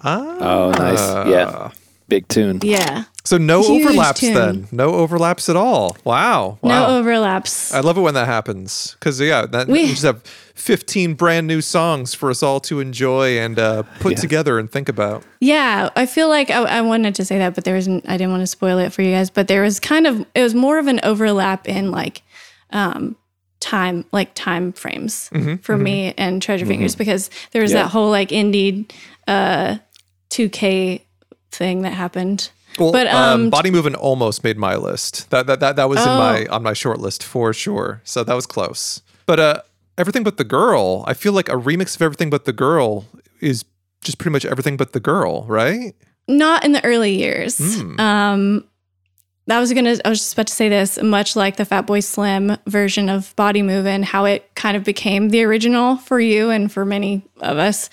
Ah. 0.04 0.38
Oh, 0.40 0.72
nice. 0.72 1.30
Yeah. 1.30 1.72
Big 2.08 2.28
tune. 2.30 2.60
Yeah. 2.64 3.04
So 3.26 3.38
no 3.38 3.62
Huge 3.64 3.86
overlaps 3.86 4.22
tune. 4.22 4.34
then. 4.34 4.68
No 4.72 4.94
overlaps 4.94 5.50
at 5.50 5.58
all. 5.58 5.98
Wow. 6.06 6.58
No 6.64 6.98
overlaps. 6.98 7.74
I 7.74 7.82
love 7.82 7.98
it 7.98 8.02
when 8.02 8.14
that 8.14 8.28
happens 8.28 8.96
because 8.98 9.20
yeah, 9.20 9.46
that 9.48 9.68
We- 9.68 9.82
we 9.84 9.88
just 9.90 10.04
have 10.04 10.22
15 10.56 11.16
brand 11.16 11.46
new 11.48 11.60
songs 11.60 12.14
for 12.14 12.30
us 12.30 12.42
all 12.42 12.62
to 12.62 12.80
enjoy 12.80 13.38
and 13.40 13.60
uh, 13.60 13.84
put 14.00 14.14
Yeah. 14.14 14.20
together 14.20 14.58
and 14.58 14.72
think 14.72 14.88
about. 14.88 15.24
Yeah, 15.42 15.90
I 15.98 16.06
feel 16.06 16.30
like 16.30 16.50
I, 16.50 16.62
I 16.64 16.82
wanted 16.82 17.16
to 17.16 17.26
say 17.26 17.38
that, 17.40 17.54
but 17.56 17.66
there 17.66 17.76
wasn't. 17.76 18.08
I 18.10 18.16
didn't 18.16 18.32
want 18.32 18.42
to 18.44 18.48
spoil 18.48 18.78
it 18.80 18.94
for 18.94 19.02
you 19.02 19.12
guys. 19.12 19.30
But 19.30 19.50
there 19.50 19.62
was 19.62 19.80
kind 19.82 20.08
of 20.08 20.26
it 20.34 20.42
was 20.42 20.56
more 20.56 20.80
of 20.80 20.88
an 20.88 21.02
overlap 21.04 21.68
in 21.68 21.92
like 21.92 22.22
um, 22.72 23.18
time, 23.60 24.06
like 24.14 24.34
time 24.34 24.72
frames 24.72 25.30
for 25.62 25.78
me 25.78 26.14
and 26.18 26.42
Treasure 26.42 26.66
Fingers 26.66 26.96
because 26.96 27.30
there 27.52 27.62
was 27.62 27.74
Yeah. 27.74 27.84
that 27.84 27.90
whole 27.90 28.10
like 28.10 28.30
indie 28.30 28.90
uh, 29.28 29.78
2K 30.30 31.02
thing 31.52 31.82
that 31.84 31.94
happened. 31.94 32.50
Well, 32.78 32.92
But, 32.92 33.08
um, 33.08 33.42
um, 33.46 33.50
Body 33.50 33.72
Moving 33.72 33.96
almost 33.96 34.44
made 34.44 34.58
my 34.58 34.76
list. 34.76 35.30
That 35.32 35.48
that 35.48 35.60
that, 35.62 35.76
that 35.78 35.90
was 35.90 36.00
in 36.02 36.10
Oh. 36.10 36.18
my 36.18 36.46
on 36.48 36.64
my 36.64 36.74
short 36.74 37.00
list 37.00 37.24
for 37.24 37.54
sure. 37.54 38.02
So 38.04 38.24
that 38.24 38.34
was 38.36 38.46
close. 38.46 39.02
But 39.26 39.40
uh, 39.40 39.62
everything 39.98 40.24
but 40.24 40.38
the 40.38 40.44
girl. 40.44 41.04
I 41.08 41.14
feel 41.14 41.34
like 41.34 41.50
a 41.50 41.54
remix 41.56 41.96
of 41.96 42.02
everything 42.02 42.30
but 42.30 42.46
the 42.46 42.54
girl 42.54 43.06
is 43.42 43.66
just 44.04 44.20
pretty 44.20 44.32
much 44.32 44.46
everything 44.46 44.78
but 44.78 44.94
the 44.94 45.00
girl, 45.00 45.44
right? 45.48 45.96
Not 46.28 46.64
in 46.64 46.74
the 46.74 46.84
early 46.86 47.14
years. 47.16 47.58
Hmm. 47.58 48.00
Um, 48.00 48.64
that 49.48 49.60
was 49.60 49.72
gonna. 49.74 49.96
I 50.04 50.10
was 50.10 50.20
just 50.20 50.34
about 50.34 50.48
to 50.48 50.54
say 50.54 50.68
this. 50.70 51.02
Much 51.02 51.36
like 51.38 51.56
the 51.56 51.66
Fatboy 51.66 52.04
Slim 52.04 52.58
version 52.68 53.08
of 53.10 53.34
Body 53.38 53.62
Movin', 53.62 54.04
how 54.04 54.26
it 54.26 54.54
kind 54.56 54.76
of 54.78 54.84
became 54.84 55.30
the 55.30 55.44
original 55.46 55.96
for 55.98 56.20
you 56.20 56.50
and 56.50 56.70
for 56.72 56.84
many 56.86 57.24
of 57.40 57.58
us. 57.58 57.90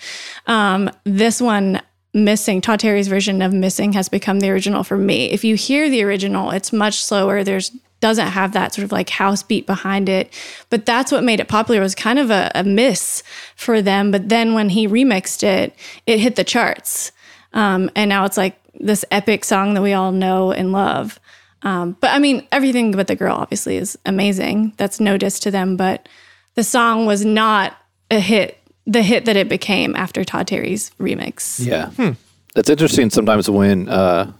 Um, 0.47 0.91
this 1.05 1.41
one, 1.41 1.81
Missing, 2.15 2.61
Todd 2.61 2.79
Terry's 2.79 3.09
version 3.09 3.41
of 3.41 3.53
Missing, 3.53 3.93
has 3.93 4.09
become 4.09 4.39
the 4.39 4.49
original 4.49 4.83
for 4.83 4.97
me. 4.97 5.29
If 5.31 5.43
you 5.43 5.55
hear 5.55 5.89
the 5.89 6.01
original, 6.03 6.51
it's 6.51 6.71
much 6.71 7.03
slower. 7.03 7.43
There's 7.43 7.71
doesn't 7.99 8.27
have 8.27 8.51
that 8.51 8.73
sort 8.73 8.83
of 8.83 8.91
like 8.91 9.09
house 9.09 9.41
beat 9.41 9.65
behind 9.65 10.09
it, 10.09 10.31
but 10.69 10.85
that's 10.85 11.11
what 11.11 11.23
made 11.23 11.39
it 11.39 11.47
popular. 11.47 11.79
It 11.79 11.83
was 11.83 11.95
kind 11.95 12.19
of 12.19 12.29
a, 12.29 12.51
a 12.53 12.63
miss 12.63 13.23
for 13.55 13.81
them. 13.81 14.11
But 14.11 14.29
then 14.29 14.53
when 14.53 14.69
he 14.69 14.87
remixed 14.87 15.43
it, 15.43 15.75
it 16.05 16.19
hit 16.19 16.35
the 16.35 16.43
charts. 16.43 17.11
Um, 17.53 17.89
and 17.95 18.09
now 18.09 18.25
it's 18.25 18.37
like 18.37 18.59
this 18.79 19.05
epic 19.11 19.43
song 19.43 19.73
that 19.73 19.81
we 19.81 19.93
all 19.93 20.11
know 20.11 20.51
and 20.51 20.71
love. 20.71 21.19
Um, 21.63 21.97
but 21.99 22.11
I 22.11 22.19
mean, 22.19 22.47
everything 22.51 22.91
but 22.91 23.07
the 23.07 23.15
girl 23.15 23.35
obviously 23.35 23.77
is 23.77 23.97
amazing. 24.05 24.73
That's 24.77 24.99
no 24.99 25.17
diss 25.17 25.39
to 25.39 25.51
them, 25.51 25.75
but 25.75 26.07
the 26.53 26.63
song 26.63 27.05
was 27.05 27.25
not 27.25 27.75
a 28.11 28.19
hit, 28.19 28.59
the 28.87 29.01
hit 29.01 29.25
that 29.25 29.35
it 29.35 29.49
became 29.49 29.95
after 29.95 30.23
Todd 30.23 30.47
Terry's 30.47 30.91
remix. 30.99 31.65
Yeah. 31.65 32.13
That's 32.53 32.69
interesting 32.69 33.09
sometimes 33.09 33.49
when 33.49 33.89
uh, 33.89 34.31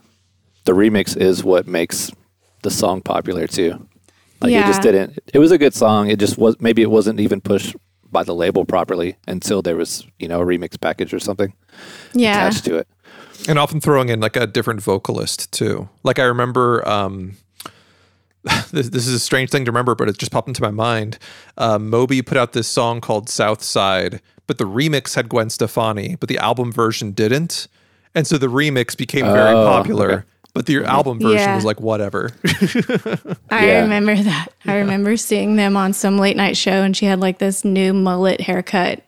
the 0.65 0.71
remix 0.73 1.17
is 1.17 1.43
what 1.43 1.67
makes 1.67 2.11
the 2.61 2.71
song 2.71 3.01
popular 3.01 3.47
too. 3.47 3.87
Like 4.41 4.51
it 4.53 4.65
just 4.65 4.81
didn't 4.81 5.17
it 5.33 5.39
was 5.39 5.51
a 5.51 5.57
good 5.57 5.73
song. 5.73 6.09
It 6.09 6.19
just 6.19 6.37
was 6.37 6.59
maybe 6.61 6.81
it 6.81 6.89
wasn't 6.91 7.19
even 7.19 7.41
pushed 7.41 7.75
by 8.11 8.23
the 8.23 8.33
label 8.35 8.63
properly 8.65 9.17
until 9.27 9.61
there 9.61 9.75
was, 9.75 10.05
you 10.19 10.27
know, 10.27 10.41
a 10.41 10.45
remix 10.45 10.79
package 10.79 11.13
or 11.13 11.19
something 11.19 11.53
Yeah. 12.13 12.47
attached 12.47 12.63
to 12.65 12.77
it. 12.77 12.87
And 13.49 13.59
often 13.59 13.81
throwing 13.81 14.09
in 14.09 14.19
like 14.21 14.35
a 14.37 14.47
different 14.47 14.81
vocalist 14.81 15.51
too. 15.51 15.89
Like 16.03 16.19
I 16.19 16.23
remember, 16.23 16.87
um, 16.87 17.33
this, 18.71 18.89
this 18.89 19.07
is 19.07 19.13
a 19.13 19.19
strange 19.19 19.49
thing 19.49 19.65
to 19.65 19.71
remember, 19.71 19.95
but 19.95 20.07
it 20.09 20.17
just 20.17 20.31
popped 20.31 20.47
into 20.47 20.61
my 20.61 20.71
mind. 20.71 21.17
Uh, 21.57 21.79
Moby 21.79 22.21
put 22.21 22.37
out 22.37 22.53
this 22.53 22.67
song 22.67 23.01
called 23.01 23.27
South 23.29 23.63
Side, 23.63 24.21
but 24.47 24.57
the 24.57 24.65
remix 24.65 25.15
had 25.15 25.29
Gwen 25.29 25.49
Stefani, 25.49 26.15
but 26.19 26.29
the 26.29 26.37
album 26.37 26.71
version 26.71 27.11
didn't. 27.11 27.67
And 28.13 28.25
so 28.27 28.37
the 28.37 28.47
remix 28.47 28.95
became 28.95 29.25
very 29.25 29.53
Oh, 29.55 29.65
popular, 29.65 30.11
okay. 30.11 30.23
but 30.53 30.67
the 30.67 30.85
album 30.85 31.19
version 31.19 31.37
Yeah. 31.49 31.55
was 31.55 31.65
like 31.65 31.81
whatever. 31.81 32.31
I 33.49 33.65
Yeah. 33.67 33.81
remember 33.81 34.15
that. 34.15 34.47
I 34.65 34.75
remember 34.77 35.17
seeing 35.17 35.55
them 35.55 35.75
on 35.75 35.93
some 35.93 36.17
late 36.17 36.37
night 36.37 36.55
show, 36.55 36.83
and 36.83 36.95
she 36.95 37.05
had 37.05 37.19
like 37.19 37.39
this 37.39 37.65
new 37.65 37.93
mullet 37.93 38.41
haircut, 38.41 39.01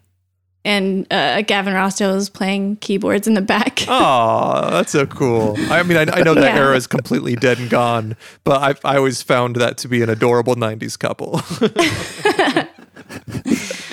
and 0.67 1.07
uh, 1.11 1.41
Gavin 1.43 1.73
Rossdale 1.73 2.13
was 2.13 2.29
playing 2.29 2.75
keyboards 2.77 3.25
in 3.27 3.33
the 3.33 3.41
back. 3.41 3.85
Oh, 3.87 4.69
that's 4.69 4.91
so 4.91 5.05
cool. 5.05 5.55
I 5.71 5.81
mean, 5.83 5.97
I, 5.97 6.01
I 6.01 6.21
know 6.23 6.33
that 6.33 6.53
Yeah. 6.55 6.59
era 6.61 6.75
is 6.75 6.85
completely 6.87 7.35
dead 7.37 7.57
and 7.57 7.69
gone, 7.69 8.15
but 8.43 8.61
I, 8.85 8.93
I 8.93 8.97
always 8.97 9.21
found 9.21 9.55
that 9.55 9.77
to 9.79 9.87
be 9.87 10.01
an 10.03 10.09
adorable 10.09 10.55
90s 10.55 10.99
couple. 10.99 11.35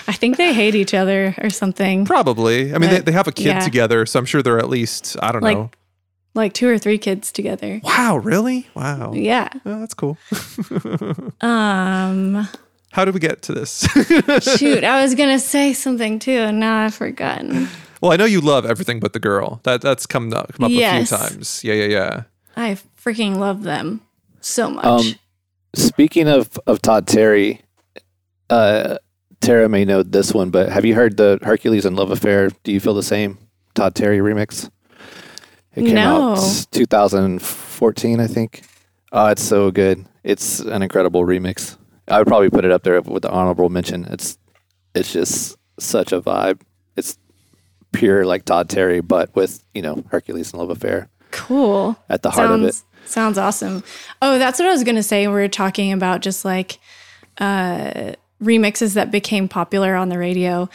I 0.06 0.12
think 0.12 0.36
they 0.36 0.52
hate 0.52 0.74
each 0.74 0.92
other 0.94 1.34
or 1.40 1.50
something. 1.50 2.04
Probably. 2.04 2.74
I 2.74 2.78
mean, 2.78 2.90
they, 2.90 3.00
they 3.00 3.12
have 3.12 3.28
a 3.28 3.32
kid 3.32 3.46
yeah. 3.46 3.60
together, 3.60 4.04
so 4.06 4.18
I'm 4.18 4.26
sure 4.26 4.42
they're 4.42 4.58
at 4.58 4.68
least, 4.68 5.16
I 5.22 5.32
don't 5.32 5.42
Like- 5.42 5.56
know. 5.56 5.70
Like 6.36 6.52
two 6.52 6.68
or 6.68 6.78
three 6.78 6.98
kids 6.98 7.30
together. 7.30 7.80
Wow, 7.84 8.16
really? 8.16 8.66
Wow. 8.74 9.12
Yeah. 9.14 9.48
Oh, 9.64 9.78
that's 9.78 9.94
cool. 9.94 10.18
Um. 11.40 12.48
How 12.94 13.04
did 13.04 13.12
we 13.12 13.18
get 13.20 13.42
to 13.42 13.52
this? 13.52 13.80
Shoot, 14.56 14.84
I 14.84 15.02
was 15.02 15.14
gonna 15.16 15.38
say 15.40 15.72
something 15.72 16.18
too, 16.20 16.30
and 16.30 16.60
now 16.60 16.84
I've 16.84 16.94
forgotten. 16.94 17.68
well, 18.00 18.12
I 18.12 18.16
know 18.16 18.24
you 18.24 18.40
love 18.40 18.64
everything 18.64 19.00
but 19.00 19.12
the 19.12 19.18
girl. 19.20 19.60
That 19.64 19.80
that's 19.80 20.06
come 20.06 20.32
up, 20.32 20.52
come 20.54 20.64
up 20.66 20.70
Yes. 20.70 21.10
a 21.10 21.16
few 21.18 21.26
times. 21.28 21.64
Yeah, 21.64 21.74
yeah, 21.74 21.86
yeah. 21.86 22.22
I 22.56 22.78
freaking 23.02 23.36
love 23.38 23.64
them 23.64 24.00
so 24.40 24.70
much. 24.70 24.84
Um, 24.84 25.14
speaking 25.74 26.28
of 26.28 26.56
of 26.68 26.80
Todd 26.82 27.08
Terry, 27.08 27.62
uh, 28.48 28.98
Tara 29.40 29.68
may 29.68 29.84
know 29.84 30.04
this 30.04 30.32
one, 30.32 30.50
but 30.50 30.68
have 30.70 30.84
you 30.84 30.94
heard 30.94 31.16
the 31.16 31.40
Hercules 31.42 31.84
and 31.84 31.96
Love 31.96 32.12
Affair? 32.12 32.50
Do 32.62 32.70
you 32.72 32.78
feel 32.78 32.94
the 32.94 33.02
same? 33.02 33.38
Todd 33.74 33.96
Terry 33.96 34.18
remix. 34.18 34.70
It 35.74 35.84
came 35.86 35.96
No. 35.96 36.34
out 36.36 36.66
2014, 36.70 38.20
I 38.20 38.28
think. 38.28 38.62
Oh, 39.10 39.26
it's 39.26 39.42
so 39.42 39.72
good. 39.72 40.06
It's 40.22 40.60
an 40.60 40.82
incredible 40.82 41.24
remix. 41.24 41.76
I 42.08 42.18
would 42.18 42.26
probably 42.26 42.50
put 42.50 42.64
it 42.64 42.70
up 42.70 42.82
there 42.82 43.00
with 43.00 43.22
the 43.22 43.30
honorable 43.30 43.68
mention. 43.68 44.04
It's 44.04 44.38
it's 44.94 45.12
just 45.12 45.56
such 45.78 46.12
a 46.12 46.20
vibe. 46.20 46.60
It's 46.96 47.18
pure 47.92 48.24
like 48.24 48.44
Todd 48.44 48.68
Terry, 48.68 49.00
but 49.00 49.34
with 49.34 49.64
you 49.74 49.82
know 49.82 50.04
Hercules 50.10 50.52
and 50.52 50.60
Love 50.60 50.70
Affair 50.70 51.08
cool. 51.30 51.96
at 52.08 52.22
the 52.22 52.30
heart 52.30 52.50
of 52.50 52.62
it. 52.62 52.74
Sounds 52.74 52.84
sounds 53.06 53.38
awesome. 53.38 53.84
Oh, 54.22 54.38
that's 54.38 54.58
what 54.58 54.68
I 54.68 54.72
was 54.72 54.84
gonna 54.84 55.02
say. 55.02 55.26
We 55.26 55.34
were 55.34 55.48
talking 55.48 55.92
about 55.92 56.20
just 56.20 56.44
like 56.44 56.78
uh, 57.38 58.12
remixes 58.42 58.94
that 58.94 59.10
became 59.10 59.48
popular 59.48 59.94
on 59.94 60.08
the 60.08 60.18
radio. 60.18 60.68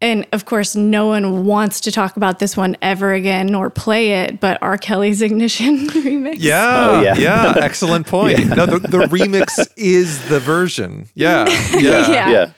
And 0.00 0.26
of 0.32 0.44
course, 0.44 0.76
no 0.76 1.06
one 1.06 1.46
wants 1.46 1.80
to 1.82 1.90
talk 1.90 2.16
about 2.18 2.38
this 2.38 2.54
one 2.56 2.76
ever 2.82 3.14
again 3.14 3.54
or 3.54 3.70
play 3.70 4.12
it, 4.24 4.40
but 4.40 4.58
R. 4.60 4.76
Kelly's 4.76 5.22
Ignition 5.22 5.88
remix. 5.88 6.36
Yeah, 6.38 6.90
Oh, 6.90 7.00
yeah, 7.02 7.16
yeah. 7.16 7.54
Excellent 7.62 8.06
point. 8.06 8.46
No, 8.48 8.66
the, 8.66 8.78
the 8.78 8.98
remix 9.06 9.66
is 9.76 10.28
the 10.28 10.38
version. 10.38 11.08
Yeah, 11.14 11.46
yeah. 11.72 12.10
Yeah. 12.10 12.30
Yeah. 12.30 12.50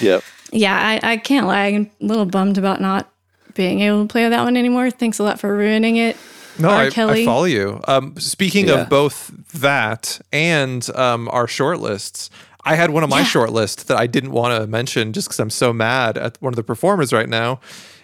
Yep. 0.00 0.22
Yeah, 0.52 0.74
I, 1.02 1.12
I 1.12 1.16
can't 1.18 1.46
lie. 1.46 1.66
I'm 1.66 1.90
a 2.00 2.04
little 2.04 2.24
bummed 2.26 2.56
about 2.56 2.80
not 2.80 3.12
being 3.54 3.80
able 3.80 4.02
to 4.04 4.08
play 4.10 4.26
that 4.28 4.42
one 4.42 4.56
anymore. 4.56 4.90
Thanks 4.90 5.18
a 5.18 5.22
lot 5.22 5.38
for 5.38 5.54
ruining 5.54 5.96
it. 5.96 6.16
No, 6.58 6.68
R. 6.70 6.74
I, 6.76 6.86
I 6.86 6.90
Kelly. 6.90 7.24
follow 7.26 7.44
you. 7.44 7.80
Um, 7.86 8.18
speaking 8.18 8.68
Yeah. 8.68 8.82
of 8.82 8.88
both 8.88 9.30
that 9.52 10.18
and 10.32 10.88
um, 10.96 11.28
our 11.30 11.46
shortlists, 11.46 12.30
I 12.64 12.74
had 12.74 12.90
one 12.90 13.02
of 13.02 13.10
my 13.10 13.20
Yeah. 13.20 13.26
shortlists 13.26 13.84
that 13.86 13.96
I 13.98 14.06
didn't 14.06 14.32
want 14.32 14.60
to 14.60 14.66
mention 14.66 15.12
just 15.12 15.28
because 15.28 15.40
I'm 15.40 15.50
so 15.50 15.72
mad 15.72 16.18
at 16.18 16.36
one 16.40 16.52
of 16.52 16.56
the 16.56 16.62
performers 16.62 17.12
right 17.12 17.28
now. 17.28 17.60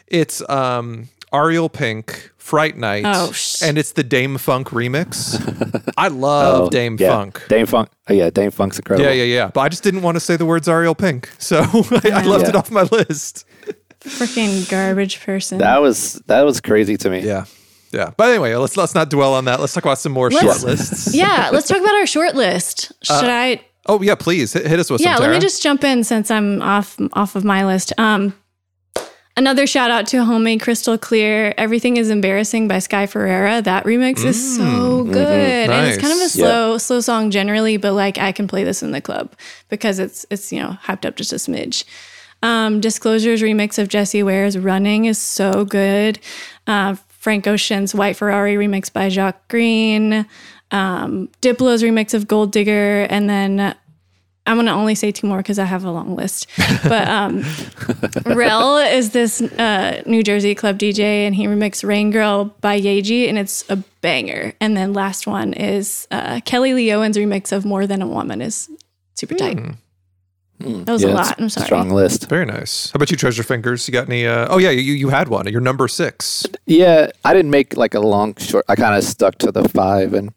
It's 0.07 0.47
um, 0.49 1.09
Ariel 1.33 1.69
Pink, 1.69 2.31
Fright 2.39 2.77
Night, 2.77 3.05
Oh, 3.07 3.33
sh- 3.33 3.61
and 3.63 3.77
it's 3.77 3.93
the 3.93 4.05
Dâm-Funk 4.05 4.69
remix. 4.69 5.37
I 5.97 6.09
love 6.09 6.61
Oh, 6.61 6.71
Dame 6.71 6.97
yeah. 6.99 7.11
Funk. 7.11 7.43
Dâm-Funk. 7.49 7.89
Oh, 8.09 8.13
yeah, 8.13 8.31
Dâm-Funk's 8.31 8.79
incredible. 8.79 9.09
Yeah, 9.11 9.15
yeah, 9.15 9.25
yeah. 9.35 9.51
But 9.53 9.61
I 9.63 9.69
just 9.69 9.83
didn't 9.83 10.03
want 10.03 10.15
to 10.17 10.21
say 10.21 10.37
the 10.37 10.47
words 10.47 10.69
Ariel 10.69 10.95
Pink, 10.95 11.29
so 11.39 11.59
I, 11.63 12.11
I 12.13 12.23
left 12.25 12.45
Yeah. 12.45 12.49
it 12.51 12.57
off 12.57 12.71
my 12.71 12.83
list. 12.85 13.45
Freaking 14.01 14.69
garbage 14.71 15.21
person. 15.25 15.59
That 15.59 15.83
was 15.83 16.15
that 16.27 16.43
was 16.43 16.61
crazy 16.61 16.97
to 16.99 17.11
me. 17.11 17.21
Yeah, 17.21 17.47
yeah. 17.93 18.11
But 18.17 18.29
anyway, 18.31 18.55
let's 18.55 18.77
let's 18.77 18.95
not 18.95 19.11
dwell 19.11 19.35
on 19.35 19.47
that. 19.47 19.59
Let's 19.59 19.73
talk 19.75 19.85
about 19.85 19.99
some 19.99 20.13
more 20.13 20.31
Let's- 20.31 20.45
short 20.45 20.63
lists. 20.63 21.15
yeah, 21.15 21.51
let's 21.53 21.67
talk 21.67 21.79
about 21.81 21.95
our 21.97 22.07
short 22.07 22.37
list. 22.37 22.93
Should 23.03 23.25
I? 23.25 23.63
Oh 23.89 24.03
yeah, 24.03 24.15
please 24.15 24.53
hit, 24.53 24.67
hit 24.67 24.79
us 24.81 24.91
with 24.91 25.01
Yeah, 25.01 25.15
some. 25.17 25.25
let 25.25 25.33
me 25.33 25.39
just 25.39 25.63
jump 25.63 25.85
in 25.85 26.05
since 26.05 26.31
I'm 26.31 26.61
off 26.63 26.97
off 27.13 27.37
of 27.37 27.45
my 27.45 27.65
list. 27.65 27.93
Um, 27.99 28.35
another 29.37 29.67
shout 29.67 29.91
out 29.91 30.07
to 30.09 30.25
Homemade 30.25 30.61
Crystal 30.61 30.97
Clear. 30.99 31.55
Everything 31.57 31.97
is 31.97 32.11
embarrassing 32.11 32.69
by 32.69 32.79
Sky 32.79 33.07
Ferreira. 33.07 33.63
That 33.63 33.85
remix 33.85 34.25
is 34.25 34.57
so 34.57 35.05
good, 35.05 35.71
and 35.71 35.89
it's 35.89 35.99
kind 35.99 36.13
of 36.13 36.19
a 36.19 36.23
Nice. 36.23 36.33
slow 36.33 36.79
slow 36.79 37.01
song 37.01 37.31
generally, 37.31 37.77
but 37.77 37.93
like 37.93 38.19
I 38.19 38.33
can 38.33 38.49
play 38.49 38.65
this 38.65 38.83
in 38.83 38.91
the 38.93 39.01
club 39.01 39.35
because 39.69 39.99
it's 39.99 40.27
it's 40.31 40.53
you 40.53 40.61
know 40.61 40.77
hyped 40.85 41.05
up 41.05 41.17
just 41.17 41.33
a 41.33 41.37
smidge. 41.37 41.85
Um, 42.43 42.81
Disclosure's 42.81 43.43
remix 43.43 43.79
of 43.79 43.89
Jessie 43.89 44.23
Ware's 44.23 44.59
Running 44.59 45.07
is 45.07 45.19
so 45.19 45.65
good. 45.65 46.19
Uh, 46.67 46.95
Frank 47.09 47.47
Ocean's 47.47 47.95
White 47.95 48.17
Ferrari 48.17 48.55
remix 48.57 48.93
by 48.93 49.09
Jacques 49.09 49.49
Greene. 49.49 50.27
Um, 50.71 51.29
Diplo's 51.41 51.83
remix 51.83 52.15
of 52.15 52.27
Gold 52.27 52.53
Digger. 52.53 53.07
And 53.09 53.29
then 53.29 53.75
I'm 54.47 54.57
going 54.57 54.67
to 54.67 54.73
only 54.73 54.95
say 54.95 55.11
two 55.11 55.27
more 55.27 55.39
because 55.39 55.59
I 55.59 55.65
have 55.65 55.85
a 55.85 55.91
long 55.91 56.15
list. 56.15 56.47
But 56.83 57.09
um, 57.09 57.45
Rel 58.25 58.79
is 58.79 59.11
this 59.11 59.41
uh, 59.43 60.03
New 60.07 60.23
Jersey 60.23 60.55
club 60.55 60.79
DJ 60.79 61.27
and 61.27 61.35
he 61.35 61.47
remixed 61.47 61.83
Raingurl 61.85 62.53
by 62.61 62.81
Yaeji 62.81 63.29
and 63.29 63.39
it's 63.39 63.69
a 63.69 63.77
banger. 64.03 64.53
And 64.61 64.77
then 64.77 64.93
last 64.93 65.27
one 65.27 65.53
is 65.53 66.07
uh, 66.13 66.41
Kelly 66.45 66.75
Lee 66.75 66.93
Owens' 66.93 67.17
remix 67.17 67.51
of 67.51 67.65
More 67.65 67.87
Than 67.89 68.03
a 68.03 68.07
Woman 68.07 68.41
is 68.41 68.69
super 69.15 69.35
tight. 69.35 69.59
That 70.59 70.93
was 70.93 71.05
a 71.05 71.09
lot. 71.09 71.33
it's 71.33 71.41
I'm 71.41 71.49
sorry. 71.49 71.67
Strong 71.67 71.91
list. 71.91 72.29
Very 72.29 72.47
nice. 72.47 72.91
How 72.91 72.97
about 72.97 73.11
you, 73.11 73.17
Treasure 73.17 73.43
Fingers? 73.43 73.87
You 73.87 73.93
got 73.93 74.09
any? 74.09 74.27
Uh, 74.27 74.47
oh 74.49 74.59
yeah, 74.59 74.71
you 74.71 74.95
you 74.95 75.11
had 75.11 75.29
one. 75.29 75.47
You're 75.49 75.61
number 75.61 75.87
six. 75.87 76.47
Yeah, 76.65 77.11
I 77.25 77.35
didn't 77.35 77.51
make 77.51 77.77
like 77.77 77.95
a 77.95 78.01
long 78.01 78.35
short. 78.37 78.65
I 78.69 78.75
kind 78.75 78.97
of 78.97 79.05
stuck 79.05 79.37
to 79.39 79.53
the 79.53 79.69
five, 79.69 80.15
and 80.15 80.33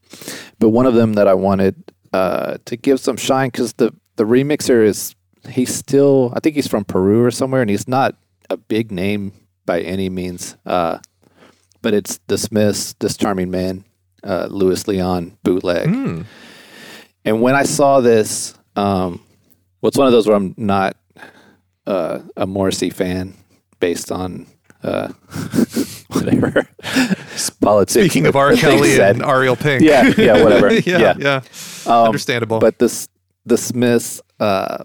but 0.59 0.69
one 0.69 0.85
of 0.85 0.93
them 0.93 1.13
that 1.13 1.27
I 1.27 1.33
wanted 1.35 1.75
uh, 2.11 2.57
to 2.65 2.75
give 2.75 2.99
some 2.99 3.17
shine 3.17 3.49
because 3.49 3.73
the 3.73 3.93
the 4.17 4.25
remixer 4.25 4.83
is 4.83 5.15
he's 5.47 5.73
still 5.73 6.33
I 6.35 6.41
think 6.41 6.55
he's 6.55 6.67
from 6.67 6.83
Peru 6.83 7.23
or 7.23 7.31
somewhere, 7.31 7.61
and 7.61 7.69
he's 7.69 7.87
not 7.87 8.15
a 8.49 8.57
big 8.57 8.91
name 8.91 9.31
by 9.65 9.81
any 9.81 10.09
means. 10.09 10.57
Uh, 10.65 10.99
but 11.81 11.93
it's 11.93 12.19
the 12.27 12.37
Smiths, 12.37 12.93
this 12.99 13.15
charming 13.15 13.49
man, 13.51 13.85
uh, 14.23 14.47
Louis 14.49 14.85
Leon 14.87 15.37
bootleg. 15.43 15.87
Hmm. 15.87 16.21
And 17.23 17.41
when 17.41 17.55
I 17.55 17.63
saw 17.63 18.01
this, 18.01 18.53
um, 18.75 19.23
well, 19.81 19.87
it's 19.87 19.97
one 19.97 20.07
of 20.07 20.13
those 20.13 20.27
where 20.27 20.35
I'm 20.35 20.53
not 20.57 20.95
uh, 21.87 22.19
a 22.37 22.45
Morrissey 22.47 22.89
fan 22.89 23.33
based 23.79 24.11
on 24.11 24.45
uh, 24.83 25.07
whatever 26.07 26.67
politics. 27.61 27.93
Speaking 27.93 28.27
of 28.27 28.35
R. 28.35 28.53
Kelly 28.55 28.95
said. 28.95 29.15
and 29.15 29.25
Ariel 29.25 29.55
Pink. 29.55 29.83
Yeah, 29.83 30.11
yeah, 30.17 30.43
whatever. 30.43 30.73
yeah, 30.85 30.97
Yeah. 30.99 31.13
yeah. 31.17 31.41
Um, 31.85 32.05
Understandable. 32.07 32.59
But 32.59 32.79
this, 32.79 33.07
the 33.45 33.57
Smiths, 33.57 34.21
uh, 34.39 34.83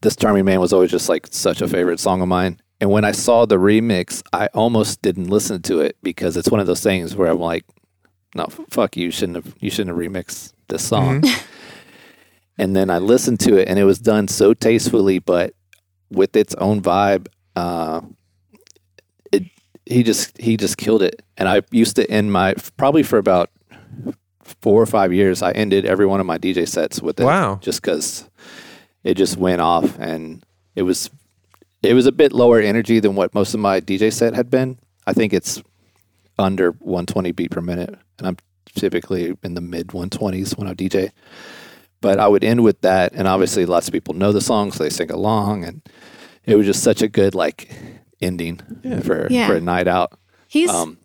this 0.00 0.16
charming 0.16 0.44
man 0.44 0.60
was 0.60 0.72
always 0.72 0.90
just 0.90 1.08
like 1.08 1.26
such 1.30 1.60
a 1.62 1.68
favorite 1.68 2.00
song 2.00 2.20
of 2.22 2.28
mine. 2.28 2.60
And 2.80 2.90
when 2.90 3.04
I 3.04 3.12
saw 3.12 3.44
the 3.44 3.56
remix, 3.56 4.22
I 4.32 4.46
almost 4.54 5.02
didn't 5.02 5.28
listen 5.28 5.62
to 5.62 5.80
it 5.80 5.96
because 6.02 6.36
it's 6.36 6.48
one 6.50 6.60
of 6.60 6.66
those 6.66 6.80
things 6.82 7.16
where 7.16 7.28
I'm 7.28 7.40
like, 7.40 7.64
no, 8.34 8.46
fuck 8.70 8.96
you, 8.96 9.06
you 9.06 9.10
shouldn't 9.10 9.44
have, 9.44 9.54
you 9.58 9.70
shouldn't 9.70 9.96
have 9.96 10.12
remixed 10.12 10.52
this 10.68 10.86
song. 10.86 11.24
And 12.58 12.74
then 12.74 12.90
I 12.90 12.98
listened 12.98 13.40
to 13.40 13.56
it, 13.56 13.68
and 13.68 13.78
it 13.78 13.84
was 13.84 13.98
done 13.98 14.28
so 14.28 14.54
tastefully, 14.54 15.18
but 15.18 15.54
with 16.10 16.36
its 16.36 16.54
own 16.54 16.80
vibe. 16.80 17.28
Uh, 17.56 18.02
it 19.32 19.44
he 19.86 20.02
just 20.02 20.36
he 20.38 20.56
just 20.56 20.76
killed 20.76 21.02
it. 21.02 21.22
And 21.36 21.48
I 21.48 21.62
used 21.70 21.96
to 21.96 22.10
end 22.10 22.32
my 22.32 22.54
probably 22.76 23.02
for 23.02 23.18
about 23.18 23.50
four 24.60 24.80
or 24.82 24.86
five 24.86 25.12
years, 25.12 25.42
I 25.42 25.52
ended 25.52 25.84
every 25.84 26.06
one 26.06 26.20
of 26.20 26.26
my 26.26 26.38
DJ 26.38 26.66
sets 26.66 27.00
with 27.00 27.20
it. 27.20 27.24
Wow. 27.24 27.58
Just 27.62 27.82
because 27.82 28.28
it 29.04 29.14
just 29.14 29.36
went 29.36 29.60
off 29.60 29.98
and 29.98 30.44
it 30.74 30.82
was 30.82 31.10
it 31.82 31.94
was 31.94 32.06
a 32.06 32.12
bit 32.12 32.32
lower 32.32 32.60
energy 32.60 32.98
than 32.98 33.14
what 33.14 33.34
most 33.34 33.54
of 33.54 33.60
my 33.60 33.80
DJ 33.80 34.12
set 34.12 34.34
had 34.34 34.50
been. 34.50 34.78
I 35.06 35.12
think 35.12 35.32
it's 35.32 35.62
under 36.38 36.72
120 36.72 37.32
beat 37.32 37.50
per 37.50 37.60
minute, 37.60 37.96
and 38.18 38.26
I'm 38.26 38.36
typically 38.74 39.36
in 39.42 39.54
the 39.54 39.60
mid 39.60 39.88
120s 39.88 40.58
when 40.58 40.66
I 40.66 40.74
DJ. 40.74 41.12
But 42.00 42.20
I 42.20 42.28
would 42.28 42.44
end 42.44 42.62
with 42.62 42.80
that, 42.82 43.12
and 43.14 43.26
obviously 43.26 43.66
lots 43.66 43.88
of 43.88 43.92
people 43.92 44.14
know 44.14 44.30
the 44.32 44.40
song, 44.40 44.70
so 44.72 44.84
they 44.84 44.90
sing 44.90 45.10
along, 45.10 45.64
and 45.64 45.82
it 46.46 46.54
was 46.56 46.64
just 46.66 46.82
such 46.82 47.02
a 47.02 47.08
good 47.08 47.34
like 47.34 47.70
ending 48.20 48.60
for 49.02 49.26
Yeah. 49.30 49.46
for 49.48 49.54
a 49.56 49.60
night 49.60 49.88
out. 49.88 50.12
He's 50.48 50.70
Um, 50.70 50.98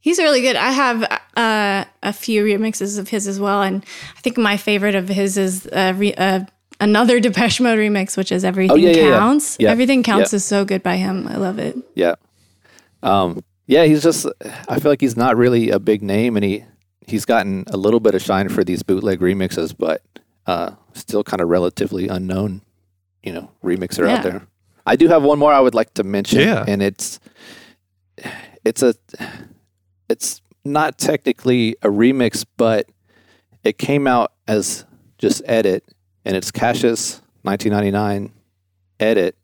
He's 0.00 0.18
really 0.18 0.40
good. 0.40 0.54
I 0.54 0.70
have 0.70 1.02
uh, 1.36 1.84
a 2.02 2.12
few 2.12 2.44
remixes 2.44 2.96
of 2.96 3.08
his 3.08 3.26
as 3.26 3.40
well, 3.40 3.60
and 3.62 3.84
I 4.16 4.20
think 4.20 4.38
my 4.38 4.56
favorite 4.56 4.94
of 4.94 5.08
his 5.08 5.36
is 5.36 5.66
uh, 5.66 5.94
re- 5.96 6.14
uh, 6.14 6.44
another 6.80 7.18
Depeche 7.26 7.60
Mode 7.60 7.78
remix, 7.78 8.16
which 8.16 8.30
is 8.30 8.44
"Everything 8.44 8.70
Oh, 8.72 8.76
yeah, 8.76 8.90
yeah, 8.92 9.08
yeah. 9.08 9.18
Counts." 9.18 9.56
Yeah. 9.58 9.70
Everything 9.72 10.04
Counts 10.04 10.32
Yeah. 10.32 10.36
is 10.36 10.44
so 10.44 10.64
good 10.64 10.82
by 10.84 10.94
him. 10.96 11.26
I 11.26 11.36
love 11.36 11.58
it. 11.58 11.76
Yeah. 11.96 12.14
Um, 13.02 13.42
yeah, 13.66 13.84
he's 13.84 14.02
just 14.02 14.26
I 14.68 14.78
feel 14.78 14.92
like 14.92 15.00
he's 15.00 15.16
not 15.16 15.36
really 15.36 15.70
a 15.70 15.80
big 15.80 16.02
name 16.02 16.36
and 16.36 16.44
he 16.44 16.64
he's 17.06 17.24
gotten 17.24 17.64
a 17.68 17.76
little 17.76 18.00
bit 18.00 18.14
of 18.14 18.22
shine 18.22 18.48
for 18.48 18.64
these 18.64 18.82
bootleg 18.82 19.20
remixes, 19.20 19.74
but 19.76 20.02
uh, 20.46 20.72
still 20.92 21.24
kind 21.24 21.40
of 21.40 21.48
relatively 21.48 22.08
unknown, 22.08 22.62
you 23.22 23.32
know, 23.32 23.50
remixer 23.64 24.06
Yeah. 24.06 24.16
out 24.16 24.22
there. 24.22 24.42
I 24.86 24.96
do 24.96 25.08
have 25.08 25.22
one 25.22 25.38
more 25.38 25.52
I 25.52 25.60
would 25.60 25.74
like 25.74 25.94
to 25.94 26.04
mention 26.04 26.40
Yeah. 26.40 26.64
and 26.66 26.82
it's 26.82 27.18
it's 28.64 28.82
a 28.82 28.94
it's 30.08 30.40
not 30.64 30.98
technically 30.98 31.76
a 31.82 31.88
remix, 31.88 32.44
but 32.56 32.88
it 33.64 33.78
came 33.78 34.06
out 34.06 34.32
as 34.48 34.84
just 35.18 35.42
edit 35.46 35.84
and 36.24 36.36
it's 36.36 36.50
Cassius 36.50 37.20
1999 37.42 38.32
edit 39.00 39.36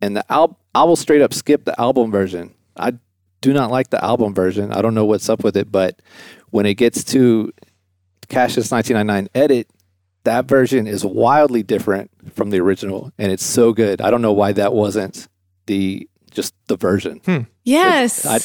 and 0.00 0.16
the 0.16 0.32
album 0.32 0.56
I 0.74 0.84
will 0.84 0.96
straight 0.96 1.22
up 1.22 1.32
skip 1.34 1.64
the 1.64 1.78
album 1.80 2.10
version. 2.10 2.54
I 2.76 2.94
do 3.40 3.52
not 3.52 3.70
like 3.70 3.90
the 3.90 4.02
album 4.04 4.34
version. 4.34 4.72
I 4.72 4.82
don't 4.82 4.94
know 4.94 5.04
what's 5.04 5.28
up 5.28 5.44
with 5.44 5.56
it, 5.56 5.70
but 5.70 6.00
when 6.50 6.66
it 6.66 6.74
gets 6.74 7.04
to 7.04 7.52
Cassius 8.28 8.70
1999 8.70 9.28
edit, 9.34 9.68
that 10.24 10.46
version 10.46 10.86
is 10.86 11.04
wildly 11.04 11.62
different 11.62 12.10
from 12.34 12.50
the 12.50 12.60
original, 12.60 13.12
and 13.18 13.32
it's 13.32 13.44
so 13.44 13.72
good. 13.72 14.00
I 14.00 14.10
don't 14.10 14.22
know 14.22 14.32
why 14.32 14.52
that 14.52 14.74
wasn't 14.74 15.28
the 15.66 16.08
just 16.30 16.54
the 16.66 16.76
version. 16.76 17.20
Hmm. 17.24 17.42
Yes, 17.64 18.26
I 18.26 18.40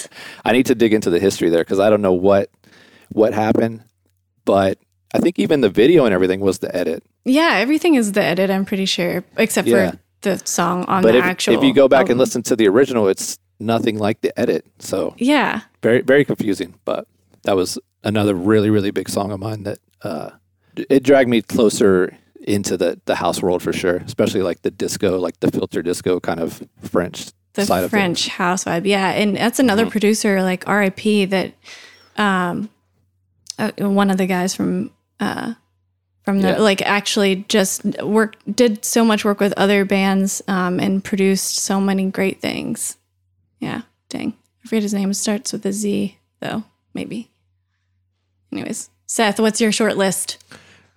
I 0.49 0.53
need 0.53 0.67
to 0.67 0.75
dig 0.75 0.93
into 0.93 1.09
the 1.09 1.19
history 1.19 1.49
there 1.49 1.61
because 1.61 1.79
I 1.79 1.89
don't 1.89 2.01
know 2.01 2.13
what 2.13 2.49
what 3.09 3.33
happened, 3.33 3.83
but 4.45 4.77
I 5.13 5.19
think 5.19 5.37
even 5.39 5.61
the 5.61 5.69
video 5.69 6.05
and 6.05 6.13
everything 6.13 6.39
was 6.39 6.59
the 6.59 6.73
edit. 6.75 7.03
yeah, 7.25 7.55
everything 7.55 7.95
is 7.95 8.13
the 8.13 8.23
edit. 8.23 8.49
I'm 8.49 8.65
pretty 8.65 8.85
sure, 8.85 9.23
except 9.37 9.67
Yeah. 9.67 9.91
for 9.91 9.99
the 10.21 10.37
song 10.45 10.85
on 10.85 11.03
but 11.03 11.11
the 11.11 11.17
if, 11.19 11.23
actual. 11.25 11.53
if 11.55 11.63
you 11.63 11.73
go 11.73 11.87
back 11.89 12.09
and 12.09 12.17
listen 12.17 12.41
to 12.43 12.55
the 12.55 12.67
original, 12.67 13.07
it's 13.09 13.37
nothing 13.65 13.97
like 13.97 14.21
the 14.21 14.37
edit. 14.39 14.65
So 14.79 15.15
yeah, 15.17 15.61
very 15.81 16.01
very 16.01 16.25
confusing 16.25 16.75
but 16.85 17.07
that 17.43 17.55
was 17.55 17.77
another 18.03 18.35
really 18.35 18.69
really 18.69 18.91
big 18.91 19.09
song 19.09 19.31
of 19.31 19.39
mine 19.39 19.63
that 19.63 19.79
uh 20.01 20.29
it 20.75 21.03
dragged 21.03 21.29
me 21.29 21.41
closer 21.41 22.17
into 22.41 22.75
the 22.77 22.99
the 23.05 23.15
house 23.15 23.41
world 23.41 23.61
for 23.63 23.71
sure 23.73 23.97
especially 24.05 24.41
like 24.41 24.61
the 24.63 24.71
disco 24.71 25.17
like 25.19 25.39
the 25.39 25.49
filter 25.51 25.81
disco 25.81 26.19
kind 26.19 26.39
of 26.39 26.61
french 26.81 27.31
the 27.53 27.65
side 27.65 27.87
French 27.89 28.27
house 28.29 28.63
vibe. 28.63 28.85
Yeah, 28.87 29.09
and 29.11 29.37
that's 29.37 29.59
another 29.59 29.83
Mm-hmm. 29.83 29.91
producer 29.91 30.41
like 30.41 30.67
R.I.P. 30.67 31.25
that 31.25 31.53
um 32.17 32.69
uh, 33.59 33.71
one 33.77 34.09
of 34.09 34.17
the 34.17 34.25
guys 34.25 34.55
from 34.55 34.89
uh 35.19 35.53
from 36.25 36.41
the 36.41 36.47
Yeah. 36.49 36.57
like 36.57 36.81
actually 36.81 37.45
just 37.49 37.83
work 38.01 38.35
did 38.51 38.83
so 38.83 39.05
much 39.05 39.23
work 39.23 39.39
with 39.39 39.53
other 39.55 39.85
bands 39.85 40.41
um 40.47 40.79
and 40.79 41.03
produced 41.03 41.57
so 41.57 41.79
many 41.79 42.09
great 42.09 42.41
things. 42.41 42.97
Yeah, 43.63 43.83
dang. 44.09 44.33
I 44.63 44.67
forget 44.67 44.83
his 44.83 44.93
name. 44.93 45.09
It 45.09 45.13
starts 45.13 45.53
with 45.53 45.65
a 45.65 45.71
Z 45.71 46.17
though, 46.41 46.65
maybe. 46.93 47.31
Anyways, 48.51 48.89
Seth, 49.05 49.39
what's 49.39 49.61
your 49.61 49.71
short 49.71 49.95
list? 49.95 50.37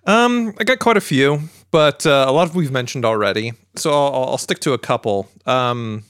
Um, 0.04 0.52
I 0.58 0.64
got 0.64 0.80
quite 0.80 0.96
a 0.96 1.00
few, 1.00 1.42
but 1.70 2.04
uh, 2.04 2.24
a 2.26 2.32
lot 2.32 2.48
of 2.48 2.56
we've 2.56 2.72
mentioned 2.72 3.04
already. 3.04 3.52
So 3.76 3.92
I'll, 3.92 4.30
I'll 4.30 4.38
stick 4.38 4.58
to 4.60 4.72
a 4.72 4.78
couple. 4.78 5.28
Um, 5.46 6.02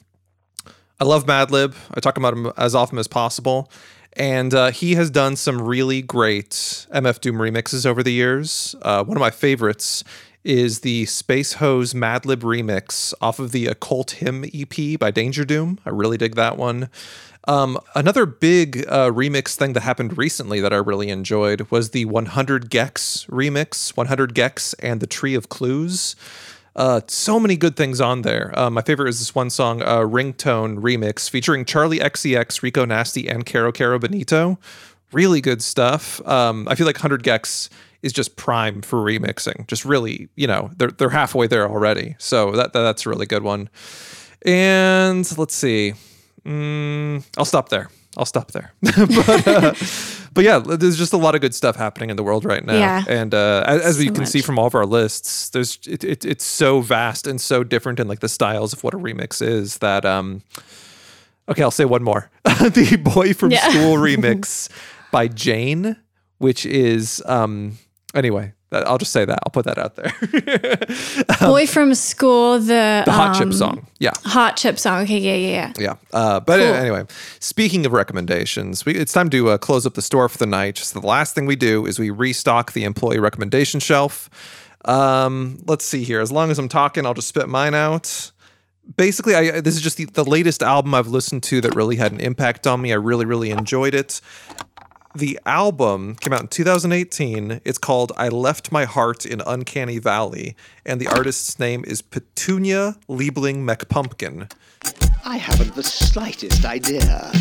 I 0.99 1.05
love 1.05 1.27
Madlib. 1.27 1.74
I 1.93 2.01
talk 2.01 2.16
about 2.16 2.33
him 2.33 2.51
as 2.57 2.74
often 2.74 2.97
as 2.97 3.07
possible, 3.07 3.70
and 4.15 4.55
uh, 4.55 4.70
he 4.70 4.95
has 4.95 5.11
done 5.11 5.37
some 5.37 5.61
really 5.61 6.01
great 6.01 6.87
MF 6.95 7.20
Doom 7.20 7.37
remixes 7.37 7.85
over 7.85 8.03
the 8.03 8.12
years. 8.12 8.74
Uh, 8.81 9.05
one 9.05 9.19
of 9.19 9.20
my 9.20 9.31
favorites 9.31 10.05
is 10.47 10.81
the 10.81 11.05
Space 11.06 11.55
Ho's 11.55 11.93
Madlib 11.93 12.36
remix 12.36 13.12
off 13.20 13.40
of 13.40 13.51
the 13.51 13.66
Occult 13.66 14.12
Hymn 14.12 14.44
EP 14.55 14.98
by 14.98 15.10
Danger 15.10 15.44
Doom. 15.44 15.81
I 15.85 15.90
really 15.90 16.16
dig 16.16 16.36
that 16.36 16.56
one. 16.56 16.89
Um, 17.48 17.78
another 17.94 18.27
big 18.27 18.85
uh, 18.89 19.10
remix 19.10 19.56
thing 19.56 19.73
that 19.73 19.82
happened 19.82 20.16
recently 20.16 20.60
that 20.60 20.73
I 20.73 20.77
really 20.77 21.09
enjoyed 21.09 21.70
was 21.70 21.90
the 21.90 22.05
100 22.05 22.70
gecs 22.70 23.27
remix, 23.27 23.97
100 23.97 24.35
gecs 24.35 24.74
and 24.78 25.01
the 25.01 25.06
Tree 25.06 25.35
of 25.35 25.48
Clues. 25.48 26.14
Uh, 26.77 27.01
so 27.09 27.40
many 27.40 27.56
good 27.56 27.77
things 27.77 28.01
on 28.01 28.23
there. 28.23 28.56
Uh, 28.56 28.70
my 28.70 28.82
favorite 28.82 29.09
is 29.09 29.18
this 29.18 29.35
one 29.35 29.51
song, 29.51 29.82
uh, 29.82 29.98
Ringtone 29.98 30.78
Remix, 30.78 31.28
featuring 31.28 31.64
Charli 31.64 31.98
XCX, 31.98 32.62
Rico 32.62 32.85
Nasty, 32.85 33.28
and 33.28 33.44
Kero 33.44 33.73
Kero 33.73 34.01
Bonito. 34.01 34.59
Really 35.12 35.40
good 35.40 35.62
stuff. 35.62 36.27
Um, 36.27 36.68
I 36.68 36.74
feel 36.74 36.86
like 36.86 36.97
100 36.97 37.23
gecs 37.23 37.68
is 38.02 38.12
just 38.12 38.36
prime 38.36 38.82
for 38.82 38.98
remixing. 38.98 39.66
Just 39.66 39.85
really, 39.85 40.28
you 40.36 40.47
know, 40.47 40.70
they're 40.77 40.90
they're 40.90 41.10
halfway 41.10 41.47
there 41.47 41.68
already. 41.68 42.14
So 42.18 42.52
that, 42.52 42.73
that 42.73 42.82
that's 42.82 43.06
a 43.06 43.09
really 43.10 43.27
good 43.27 43.43
one. 43.43 43.68
And 44.44 45.27
let's 45.39 45.55
see. 45.55 45.94
Mm, 46.44 47.24
I'll 47.36 47.44
stop 47.44 47.68
there. 47.70 47.90
I'll 48.16 48.24
stop 48.24 48.52
there. 48.52 48.73
but, 48.81 49.47
uh, 49.48 49.74
but 50.32 50.44
yeah, 50.44 50.59
there's 50.59 50.97
just 50.97 51.12
a 51.12 51.18
lot 51.18 51.35
of 51.35 51.40
good 51.43 51.55
stuff 51.55 51.77
happening 51.77 52.09
in 52.09 52.16
the 52.16 52.23
world 52.23 52.44
right 52.47 52.64
now. 52.64 52.74
Yeah. 52.74 53.05
And 53.09 53.35
uh, 53.35 53.64
as, 53.66 53.82
as 53.82 53.98
we 53.98 54.06
So 54.06 54.12
can 54.14 54.27
see 54.27 54.40
from 54.40 54.59
all 54.59 54.66
of 54.66 54.74
our 54.74 54.86
lists, 54.86 55.51
there's 55.51 55.78
it, 55.86 56.02
it, 56.02 56.24
it's 56.24 56.44
so 56.44 56.81
vast 56.81 57.27
and 57.27 57.39
so 57.40 57.62
different 57.62 58.01
in 58.01 58.09
like 58.09 58.20
the 58.20 58.28
styles 58.28 58.73
of 58.73 58.82
what 58.85 58.94
a 58.94 58.98
remix 58.98 59.43
is 59.43 59.78
that 59.78 60.05
um. 60.05 60.43
Okay, 61.48 61.62
I'll 61.62 61.70
say 61.70 61.85
one 61.85 62.02
more. 62.02 62.28
the 62.44 63.01
Boy 63.02 63.32
from 63.32 63.52
Yeah. 63.52 63.68
School 63.68 63.97
remix 63.98 64.68
by 65.12 65.28
Jane, 65.28 65.97
which 66.39 66.66
is 66.66 67.23
um 67.27 67.78
anyway, 68.17 68.53
that- 68.71 68.87
I'll 68.89 68.99
just 68.99 69.13
say 69.13 69.25
that. 69.25 69.39
I'll 69.45 69.51
put 69.53 69.65
that 69.67 69.79
out 69.79 69.95
there. 69.97 70.13
Boy 71.49 71.67
from 71.67 71.95
School, 71.95 72.59
the 72.59 73.03
the 73.05 73.13
Hot 73.13 73.35
Chip 73.35 73.47
um, 73.47 73.53
song. 73.53 73.87
Yeah. 73.99 74.11
Hot 74.25 74.57
Chip 74.57 74.79
song. 74.79 75.03
Okay, 75.03 75.19
yeah, 75.19 75.35
yeah, 75.35 75.49
yeah. 75.49 75.73
Yeah. 75.79 75.95
Uh, 76.13 76.41
but 76.41 76.59
Cool. 76.59 76.75
anyway, 76.75 77.05
speaking 77.41 77.87
of 77.87 77.93
recommendations, 77.93 78.85
we, 78.85 78.95
it's 78.95 79.13
time 79.13 79.31
to 79.31 79.51
uh, 79.51 79.59
close 79.59 79.87
up 79.87 79.95
the 79.95 80.03
store 80.03 80.29
for 80.29 80.39
the 80.39 80.47
night. 80.47 80.79
So 80.79 81.01
the 81.01 81.07
last 81.07 81.35
thing 81.35 81.47
we 81.47 81.57
do 81.57 81.87
is 81.87 81.99
we 81.99 82.11
restock 82.11 82.73
the 82.73 82.85
employee 82.85 83.19
recommendation 83.21 83.81
shelf. 83.81 84.29
Um, 84.85 85.63
let's 85.67 85.85
see 85.85 86.05
here. 86.05 86.21
As 86.21 86.31
long 86.31 86.51
as 86.51 86.59
I'm 86.59 86.69
talking, 86.69 87.07
I'll 87.07 87.15
just 87.15 87.29
spit 87.29 87.49
mine 87.49 87.75
out. 87.75 88.31
Basically, 88.97 89.35
I 89.35 89.61
this 89.61 89.75
is 89.75 89.81
just 89.81 89.97
the, 89.97 90.05
the 90.05 90.25
latest 90.25 90.63
album 90.63 90.95
I've 90.95 91.09
listened 91.09 91.43
to 91.45 91.61
that 91.63 91.75
really 91.75 91.97
had 91.97 92.13
an 92.13 92.21
impact 92.21 92.69
on 92.69 92.81
me. 92.81 92.93
I 92.93 92.97
really, 92.97 93.25
really 93.25 93.51
enjoyed 93.51 93.95
it. 93.95 94.21
The 95.17 95.41
album 95.47 96.15
came 96.17 96.35
out 96.35 96.43
in 96.43 96.49
2018. 96.49 97.63
It's 97.65 97.79
called 97.79 98.13
I 98.19 98.29
Left 98.29 98.71
My 98.71 98.85
Heart 98.85 99.25
in 99.25 99.41
Uncanny 99.47 99.99
Valley, 99.99 100.55
and 100.85 101.01
the 101.01 101.07
artist's 101.09 101.59
name 101.59 101.87
is 101.87 102.03
Petunia 102.03 102.97
Liebling 103.09 103.65
McPumpkin. 103.65 104.53
I 105.25 105.39
haven't 105.39 105.75
the 105.75 105.83
slightest 105.83 106.67
idea. 106.67 107.33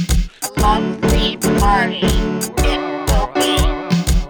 lovely 0.55 1.35
party. 1.59 1.99
It 2.63 3.09
will 3.09 3.27
be 3.33 3.57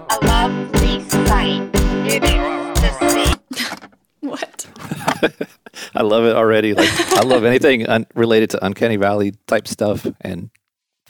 a 0.10 0.18
lovely 0.26 1.08
sight. 1.08 1.70
It 2.08 2.24
is 2.24 3.58
to. 3.60 3.90
What? 4.22 4.66
I 5.94 6.02
love 6.02 6.24
it 6.26 6.36
already. 6.36 6.74
Like 6.74 6.90
I 7.12 7.22
love 7.22 7.44
anything 7.44 7.88
un- 7.88 8.08
related 8.16 8.50
to 8.52 8.66
Uncanny 8.66 8.96
Valley 8.96 9.34
type 9.46 9.68
stuff, 9.68 10.08
and 10.22 10.50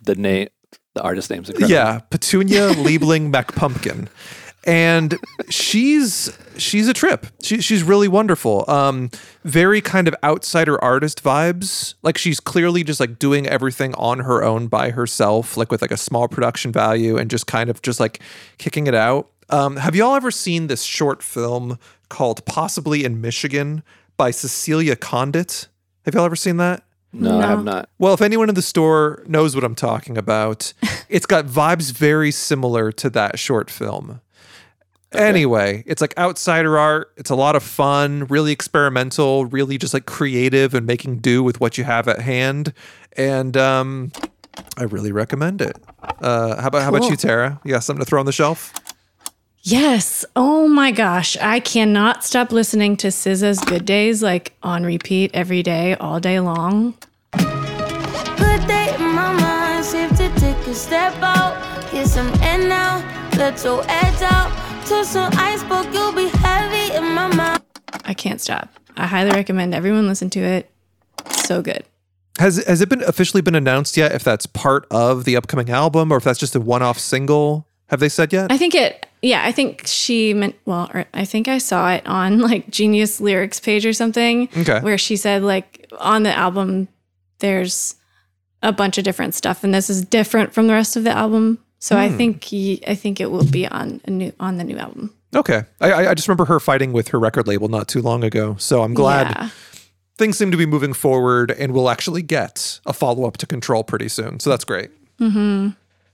the 0.04 0.16
name, 0.16 0.50
the 0.96 1.04
artist 1.04 1.30
name's 1.30 1.50
incredible. 1.50 1.72
Yeah, 1.72 2.00
Petunia 2.10 2.70
Liebling 2.74 3.32
McPumpkin. 3.32 4.08
And 4.68 5.20
she's 5.50 6.36
she's 6.58 6.88
a 6.88 6.94
trip. 6.94 7.28
She, 7.44 7.62
she's 7.62 7.84
really 7.84 8.08
wonderful. 8.08 8.66
Um, 8.68 9.12
very 9.44 9.80
kind 9.80 10.08
of 10.08 10.16
outsider 10.24 10.84
artist 10.84 11.24
vibes. 11.24 11.94
Like 12.02 12.18
she's 12.18 12.40
clearly 12.40 12.84
just 12.84 13.00
like 13.00 13.20
doing 13.20 13.46
everything 13.46 13.94
on 13.96 14.20
her 14.20 14.44
own 14.44 14.66
by 14.66 14.90
herself, 14.90 15.56
like 15.56 15.72
with 15.72 15.84
like 15.84 15.92
a 15.92 15.98
small 15.98 16.28
production 16.28 16.72
value 16.72 17.16
and 17.16 17.30
just 17.30 17.46
kind 17.46 17.70
of 17.70 17.84
just 17.84 18.00
like 18.00 18.20
kicking 18.58 18.88
it 18.88 18.96
out. 18.96 19.30
Um, 19.52 19.78
have 19.78 19.96
y'all 19.96 20.16
ever 20.16 20.32
seen 20.32 20.66
this 20.66 20.82
short 20.82 21.22
film 21.22 21.78
called 22.10 22.44
Possibly 22.46 23.04
in 23.04 23.22
Michigan 23.22 23.84
by 24.18 24.32
Cecilia 24.32 24.96
Condit? 24.96 25.68
Have 26.06 26.16
y'all 26.16 26.26
ever 26.26 26.36
seen 26.36 26.58
that? 26.58 26.85
No, 27.22 27.40
I 27.40 27.46
have 27.48 27.60
No. 27.64 27.72
not. 27.72 27.90
Well, 27.98 28.14
if 28.14 28.22
anyone 28.22 28.50
in 28.50 28.56
the 28.56 28.62
store 28.62 29.24
knows 29.28 29.56
what 29.56 29.64
I'm 29.64 29.76
talking 29.76 30.18
about, 30.18 30.74
it's 31.10 31.26
got 31.26 31.46
vibes 31.46 31.92
very 31.92 32.32
similar 32.32 32.92
to 32.94 33.10
that 33.12 33.40
short 33.40 33.70
film. 33.70 34.22
Anyway, 35.12 35.84
it's 35.86 36.02
like 36.02 36.14
outsider 36.18 36.78
art. 36.78 37.14
It's 37.16 37.30
a 37.30 37.36
lot 37.36 37.56
of 37.56 37.64
fun, 37.64 38.26
really 38.28 38.52
experimental, 38.52 39.46
really 39.46 39.78
just 39.78 39.94
like 39.94 40.06
creative 40.06 40.74
and 40.74 40.86
making 40.86 41.20
do 41.20 41.42
with 41.42 41.62
what 41.62 41.78
you 41.78 41.86
have 41.86 42.10
at 42.10 42.20
hand. 42.20 42.74
And 43.14 43.56
um, 43.56 44.12
I 44.78 44.84
really 44.84 45.14
recommend 45.14 45.62
it. 45.62 45.78
Uh, 46.20 46.60
how 46.62 46.68
about 46.68 46.82
how 46.84 46.90
about 46.90 47.10
you, 47.10 47.16
Tara? 47.16 47.62
You 47.64 47.72
got 47.72 47.84
something 47.84 48.04
to 48.04 48.10
throw 48.10 48.20
on 48.20 48.26
the 48.26 48.34
shelf? 48.34 48.74
Yes. 49.68 50.24
Oh 50.36 50.68
my 50.68 50.92
gosh. 50.92 51.36
I 51.38 51.60
cannot 51.60 52.24
stop 52.24 52.52
listening 52.52 52.98
to 52.98 53.08
SZA's 53.08 53.60
Good 53.62 53.84
Days 53.84 54.22
like 54.22 54.54
on 54.62 54.84
repeat 54.84 55.32
every 55.34 55.64
day, 55.64 55.96
all 55.96 56.20
day 56.20 56.40
long. 56.40 56.94
Good 57.32 58.68
day 58.68 58.94
in 58.94 59.02
my 59.02 59.34
mind, 59.34 59.84
safe 59.84 60.12
to 60.18 60.30
take 60.36 60.68
a 60.68 60.74
step 60.76 61.16
out. 61.16 61.60
Get 61.92 62.08
some 62.08 62.32
air 62.44 62.60
now, 62.68 63.00
let 63.38 63.64
your 63.64 63.84
edge 63.88 64.22
out. 64.22 64.52
To 64.86 65.04
some 65.04 65.34
iceberg, 65.34 65.92
you'll 65.92 66.12
be 66.12 66.28
heavy 66.28 66.94
in 66.94 67.16
my 67.16 67.36
mind. 67.36 67.64
I 68.04 68.14
can't 68.14 68.40
stop. 68.40 68.70
I 68.96 69.08
highly 69.08 69.32
recommend 69.32 69.74
everyone 69.74 70.08
listen 70.08 70.30
to 70.30 70.42
it. 70.42 70.70
So 71.32 71.64
good. 71.64 71.84
Has 72.38 72.64
has 72.66 72.82
it 72.82 72.90
been 72.90 73.02
officially 73.02 73.42
been 73.42 73.56
announced 73.56 73.98
yet? 73.98 74.12
If 74.12 74.24
that's 74.24 74.46
part 74.46 74.86
of 74.92 75.26
the 75.26 75.36
upcoming 75.36 75.72
album, 75.72 76.12
or 76.12 76.18
if 76.18 76.24
that's 76.24 76.38
just 76.38 76.56
a 76.56 76.62
one-off 76.62 77.00
single? 77.00 77.68
Have 77.88 78.00
they 78.00 78.10
said 78.10 78.32
yet? 78.32 78.52
I 78.52 78.58
think 78.58 78.76
it, 78.76 79.05
yeah, 79.26 79.44
I 79.44 79.52
think 79.52 79.88
she 79.88 80.34
meant, 80.34 80.56
well, 80.66 80.90
or 80.94 81.06
I 81.14 81.26
think 81.26 81.48
I 81.48 81.58
saw 81.58 81.92
it 81.94 82.06
on 82.06 82.40
like 82.50 82.70
Genius 82.70 83.20
Lyrics 83.20 83.60
page 83.60 83.86
or 83.86 83.94
something. 83.94 84.50
Okay. 84.58 84.80
Where 84.82 84.98
she 84.98 85.16
said, 85.18 85.44
like, 85.44 85.88
on 86.00 86.24
the 86.24 86.34
album, 86.36 86.88
there's 87.40 87.96
a 88.62 88.72
bunch 88.72 88.98
of 88.98 89.04
different 89.04 89.34
stuff, 89.36 89.64
and 89.64 89.74
this 89.74 89.90
is 89.90 90.04
different 90.06 90.54
from 90.54 90.68
the 90.68 90.74
rest 90.74 90.96
of 90.96 91.04
the 91.04 91.12
album. 91.12 91.60
So 91.80 91.98
I 91.98 92.10
think 92.10 92.44
he, 92.44 92.82
I 92.88 92.96
think 92.96 93.20
it 93.22 93.30
will 93.30 93.46
be 93.46 93.68
on 93.68 94.02
a 94.06 94.10
new 94.10 94.34
on 94.40 94.58
the 94.58 94.64
new 94.64 94.78
album. 94.78 95.14
Okay. 95.36 95.64
I, 95.82 95.92
I- 95.92 96.10
I 96.12 96.14
just 96.14 96.28
remember 96.28 96.46
her 96.46 96.60
fighting 96.60 96.94
with 96.94 97.10
her 97.10 97.20
record 97.20 97.46
label 97.48 97.68
not 97.68 97.88
too 97.88 98.02
long 98.02 98.24
ago. 98.24 98.56
So 98.58 98.82
I'm 98.82 98.94
glad 98.94 99.28
Yeah. 99.28 99.50
things 100.18 100.38
seem 100.38 100.50
to 100.52 100.58
be 100.58 100.66
moving 100.66 100.94
forward 100.94 101.52
and 101.52 101.74
we'll 101.74 101.90
actually 101.90 102.22
get 102.24 102.80
a 102.86 102.94
follow 102.94 103.26
up 103.28 103.38
to 103.38 103.46
Control 103.46 103.84
pretty 103.84 104.08
soon. 104.08 104.40
So 104.40 104.50
that's 104.50 104.64
great. 104.64 104.90
Mm-hmm. 105.20 105.70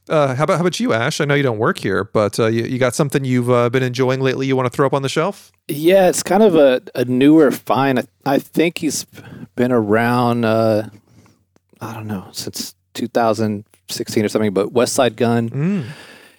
Uh, 0.10 0.36
how 0.36 0.44
about 0.44 0.56
how 0.56 0.62
about 0.62 0.80
you, 0.80 0.94
Ash? 0.94 1.22
I 1.22 1.26
know 1.26 1.36
you 1.36 1.44
don't 1.44 1.58
work 1.60 1.78
here, 1.78 2.04
but 2.04 2.40
uh, 2.40 2.48
you, 2.48 2.64
you 2.64 2.80
got 2.80 2.96
something 2.96 3.24
you've 3.24 3.50
uh, 3.50 3.70
been 3.70 3.84
enjoying 3.84 4.20
lately 4.20 4.48
you 4.48 4.56
want 4.56 4.66
to 4.66 4.76
throw 4.76 4.86
up 4.86 4.94
on 4.94 5.04
the 5.04 5.10
shelf? 5.10 5.52
Yeah, 5.68 6.10
it's 6.10 6.24
kind 6.24 6.44
of 6.44 6.56
a, 6.56 6.82
a 6.96 7.06
newer 7.06 7.52
find. 7.52 8.00
I, 8.00 8.06
I 8.26 8.40
think 8.40 8.80
he's 8.80 9.06
been 9.56 9.72
around, 9.72 10.44
uh, 10.44 10.90
I 11.80 11.94
don't 11.94 12.08
know, 12.08 12.28
since 12.32 12.76
2016 12.96 14.26
or 14.26 14.30
something, 14.30 14.54
but 14.54 14.74
Westside 14.74 15.16
Gunn. 15.16 15.50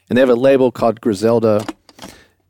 And 0.08 0.16
they 0.16 0.20
have 0.20 0.28
a 0.28 0.34
label 0.34 0.70
called 0.70 1.00
Griselda. 1.00 1.64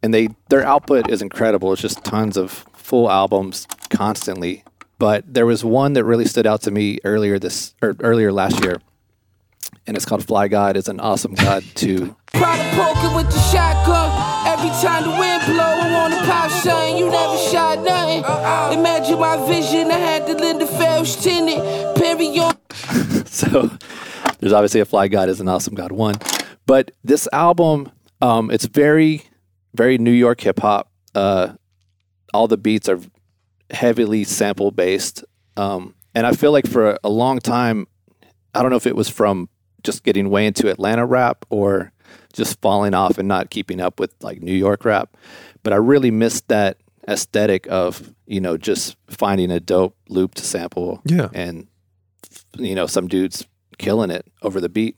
And 0.02 0.12
they 0.12 0.30
their 0.48 0.64
output 0.64 1.08
is 1.08 1.22
incredible. 1.22 1.72
It's 1.72 1.82
just 1.82 2.02
tons 2.02 2.36
of 2.36 2.64
full 2.72 3.08
albums 3.08 3.68
constantly. 3.90 4.64
But 4.98 5.32
there 5.32 5.46
was 5.46 5.64
one 5.64 5.92
that 5.92 6.04
really 6.04 6.24
stood 6.24 6.46
out 6.46 6.62
to 6.62 6.70
me 6.72 6.98
earlier 7.04 7.38
this 7.38 7.74
or 7.82 7.94
earlier 8.00 8.32
last 8.32 8.64
year. 8.64 8.80
And 9.86 9.96
it's 9.96 10.06
called 10.06 10.24
Fly 10.24 10.48
God. 10.48 10.76
It's 10.76 10.88
an 10.88 11.00
awesome 11.00 11.34
god 11.34 11.64
to 11.76 12.16
Proud 12.32 12.60
of 12.60 12.72
poker 12.74 13.16
with 13.16 13.30
the 13.30 13.40
shotgun. 13.50 14.10
Every 14.46 14.70
time 14.80 15.04
the 15.04 15.10
wind 15.10 15.42
blow, 15.46 15.64
I 15.64 15.92
wanna 15.92 16.16
pop 16.26 16.50
something. 16.50 16.96
You 16.96 17.10
never 17.10 17.36
shot 17.36 17.82
nothing. 17.82 18.24
Imagine 18.78 19.18
my 19.18 19.36
vision. 19.46 19.90
I 19.90 19.98
had 19.98 20.26
the 20.26 20.34
Linda 20.34 20.66
Phelps 20.66 21.16
tinted. 21.22 21.58
Period. 21.96 22.56
so 23.26 23.70
there's 24.38 24.52
obviously 24.52 24.80
a 24.80 24.84
fly 24.84 25.08
god 25.08 25.28
is 25.28 25.40
an 25.40 25.48
awesome 25.48 25.74
god 25.74 25.92
one 25.92 26.16
but 26.66 26.90
this 27.04 27.28
album 27.32 27.90
um 28.20 28.50
it's 28.50 28.66
very 28.66 29.22
very 29.74 29.98
new 29.98 30.10
york 30.10 30.40
hip-hop 30.40 30.90
uh 31.14 31.52
all 32.34 32.48
the 32.48 32.56
beats 32.56 32.88
are 32.88 32.98
heavily 33.70 34.24
sample 34.24 34.70
based 34.70 35.24
um 35.56 35.94
and 36.14 36.26
i 36.26 36.32
feel 36.32 36.52
like 36.52 36.66
for 36.66 36.90
a, 36.90 36.98
a 37.04 37.08
long 37.08 37.38
time 37.38 37.86
i 38.54 38.62
don't 38.62 38.70
know 38.70 38.76
if 38.76 38.86
it 38.86 38.96
was 38.96 39.08
from 39.08 39.48
just 39.82 40.04
getting 40.04 40.30
way 40.30 40.46
into 40.46 40.68
atlanta 40.70 41.04
rap 41.06 41.44
or 41.50 41.92
just 42.32 42.60
falling 42.60 42.94
off 42.94 43.18
and 43.18 43.28
not 43.28 43.50
keeping 43.50 43.80
up 43.80 43.98
with 44.00 44.12
like 44.22 44.40
new 44.42 44.54
york 44.54 44.84
rap 44.84 45.16
but 45.62 45.72
i 45.72 45.76
really 45.76 46.10
missed 46.10 46.48
that 46.48 46.78
aesthetic 47.08 47.66
of 47.68 48.14
you 48.26 48.40
know 48.40 48.56
just 48.56 48.96
finding 49.08 49.50
a 49.50 49.58
dope 49.60 49.96
loop 50.08 50.34
to 50.34 50.44
sample 50.44 51.00
Yeah. 51.04 51.28
and 51.34 51.66
you 52.56 52.74
know 52.74 52.86
some 52.86 53.08
dudes 53.08 53.46
killing 53.78 54.10
it 54.10 54.26
over 54.42 54.60
the 54.60 54.68
beat 54.68 54.96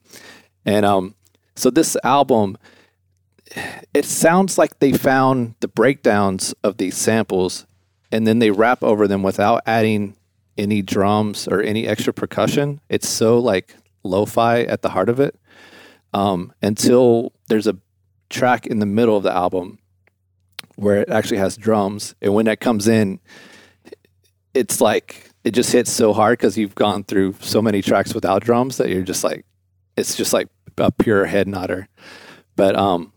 and 0.66 0.85
um 0.85 1.15
so 1.56 1.70
this 1.70 1.97
album 2.05 2.56
it 3.94 4.05
sounds 4.05 4.59
like 4.59 4.78
they 4.81 4.93
found 4.93 5.55
the 5.61 5.69
breakdowns 5.69 6.55
of 6.65 6.77
these 6.78 6.97
samples 6.97 7.66
and 8.11 8.27
then 8.27 8.39
they 8.39 8.51
rap 8.51 8.82
over 8.82 9.06
them 9.06 9.23
without 9.23 9.62
adding 9.66 10.16
any 10.56 10.82
drums 10.82 11.47
or 11.48 11.61
any 11.61 11.86
extra 11.86 12.12
percussion. 12.12 12.81
It's 12.89 13.09
so 13.09 13.39
like 13.39 13.74
lo-fi 14.05 14.62
at 14.62 14.82
the 14.82 14.90
heart 14.90 15.09
of 15.09 15.18
it. 15.20 15.36
Um, 16.12 16.52
until 16.62 17.32
there's 17.48 17.66
a 17.66 17.76
track 18.31 18.66
in 18.66 18.78
the 18.78 18.86
middle 18.86 19.16
of 19.16 19.24
the 19.24 19.32
album 19.32 19.78
where 20.76 21.01
it 21.01 21.10
actually 21.10 21.39
has 21.39 21.56
drums, 21.56 22.14
and 22.22 22.35
when 22.35 22.47
that 22.47 22.60
comes 22.60 22.86
in, 22.86 23.20
it's 24.55 24.81
like 24.81 25.31
it 25.43 25.51
just 25.52 25.72
hits 25.72 25.90
so 25.90 26.12
hard 26.12 26.39
because 26.39 26.56
you've 26.56 26.74
gone 26.74 27.05
through 27.05 27.35
so 27.40 27.60
many 27.60 27.82
tracks 27.82 28.14
without 28.14 28.43
drums 28.43 28.76
that 28.76 28.89
you're 28.89 29.02
just 29.02 29.24
like, 29.24 29.44
it's 29.97 30.16
just 30.16 30.32
like 30.32 30.48
a 30.78 30.90
pure 30.93 31.26
head 31.26 31.48
nodder. 31.48 31.89
But 32.56 32.76
um, 32.76 33.12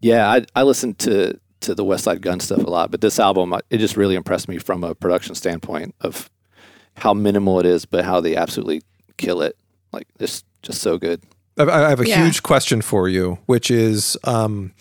yeah, 0.00 0.30
I 0.30 0.44
I 0.54 0.62
listened 0.62 0.98
to 1.00 1.38
to 1.60 1.74
the 1.74 1.84
Westside 1.84 2.20
Gunn 2.20 2.40
stuff 2.40 2.62
a 2.62 2.70
lot, 2.70 2.90
but 2.90 3.00
this 3.00 3.18
album 3.18 3.54
it 3.70 3.78
just 3.78 3.96
really 3.96 4.14
impressed 4.14 4.48
me 4.48 4.58
from 4.58 4.84
a 4.84 4.94
production 4.94 5.34
standpoint 5.34 5.94
of 6.00 6.30
how 6.96 7.12
minimal 7.12 7.60
it 7.60 7.66
is, 7.66 7.84
but 7.84 8.04
how 8.04 8.20
they 8.20 8.36
absolutely 8.36 8.82
kill 9.16 9.42
it. 9.42 9.56
Like 9.92 10.06
just 10.18 10.44
just 10.62 10.80
so 10.80 10.98
good. 10.98 11.22
I, 11.58 11.62
I 11.64 11.88
have 11.88 12.00
a 12.00 12.08
Yeah. 12.08 12.24
huge 12.24 12.42
question 12.42 12.82
for 12.82 13.08
you, 13.08 13.38
which 13.46 13.70
is 13.70 14.16
um, 14.24 14.72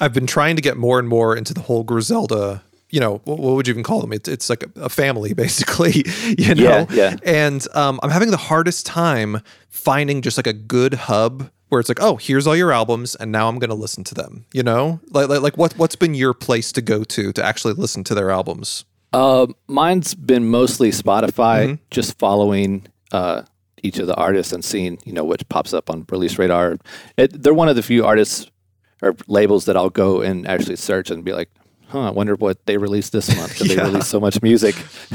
I've 0.00 0.12
been 0.12 0.26
trying 0.26 0.56
to 0.56 0.62
get 0.62 0.76
more 0.76 0.98
and 0.98 1.08
more 1.08 1.36
into 1.36 1.54
the 1.54 1.60
whole 1.60 1.84
Griselda. 1.84 2.62
You 2.90 3.00
know, 3.00 3.20
what, 3.24 3.38
what 3.40 3.54
would 3.54 3.66
you 3.66 3.72
even 3.72 3.82
call 3.82 4.00
them? 4.00 4.12
It's, 4.12 4.28
it's 4.28 4.48
like 4.48 4.62
a, 4.76 4.82
a 4.82 4.88
family, 4.88 5.32
basically. 5.44 6.04
You 6.38 6.54
know, 6.54 6.62
Yeah, 6.62 6.86
yeah. 6.90 7.16
And 7.24 7.66
um, 7.74 7.98
I'm 8.02 8.10
having 8.10 8.30
the 8.30 8.36
hardest 8.36 8.86
time 8.86 9.40
finding 9.68 10.22
just 10.22 10.36
like 10.38 10.46
a 10.46 10.52
good 10.52 10.94
hub 10.94 11.50
where 11.68 11.80
it's 11.80 11.88
like, 11.88 12.00
oh, 12.00 12.16
here's 12.16 12.46
all 12.46 12.54
your 12.54 12.70
albums, 12.72 13.14
and 13.16 13.32
now 13.32 13.48
I'm 13.48 13.58
going 13.58 13.70
to 13.70 13.74
listen 13.76 14.04
to 14.04 14.14
them. 14.14 14.46
You 14.52 14.62
know, 14.62 15.00
like 15.10 15.28
like, 15.28 15.40
like 15.40 15.56
what 15.58 15.76
what's 15.76 15.96
been 15.96 16.14
your 16.14 16.34
place 16.34 16.70
to 16.72 16.82
go 16.82 17.02
to 17.04 17.32
to 17.32 17.44
actually 17.44 17.74
listen 17.74 18.04
to 18.04 18.14
their 18.14 18.30
albums? 18.30 18.84
Uh, 19.12 19.46
mine's 19.68 20.14
been 20.14 20.48
mostly 20.50 20.90
Spotify, 20.90 21.66
Mhm. 21.66 21.78
just 21.90 22.18
following 22.18 22.86
uh, 23.12 23.42
each 23.84 23.98
of 23.98 24.06
the 24.06 24.14
artists 24.16 24.52
and 24.52 24.64
seeing 24.64 24.98
you 25.04 25.12
know 25.12 25.24
what 25.24 25.48
pops 25.48 25.72
up 25.72 25.90
on 25.90 26.04
Release 26.10 26.38
Radar. 26.38 26.78
It, 27.16 27.42
they're 27.42 27.54
one 27.54 27.68
of 27.68 27.76
the 27.76 27.82
few 27.82 28.04
artists 28.04 28.50
or 29.02 29.14
labels 29.28 29.66
that 29.66 29.76
I'll 29.76 29.90
go 29.90 30.22
and 30.22 30.46
actually 30.48 30.76
search 30.76 31.10
and 31.10 31.22
be 31.24 31.32
like, 31.32 31.50
huh, 31.88 32.00
I 32.08 32.10
wonder 32.10 32.34
what 32.34 32.64
they 32.66 32.76
released 32.78 33.12
this 33.12 33.28
month 33.36 33.52
because 33.52 33.68
Yeah. 33.70 33.76
they 33.76 33.90
release 33.90 34.06
so 34.06 34.18
much 34.20 34.40
music 34.42 34.74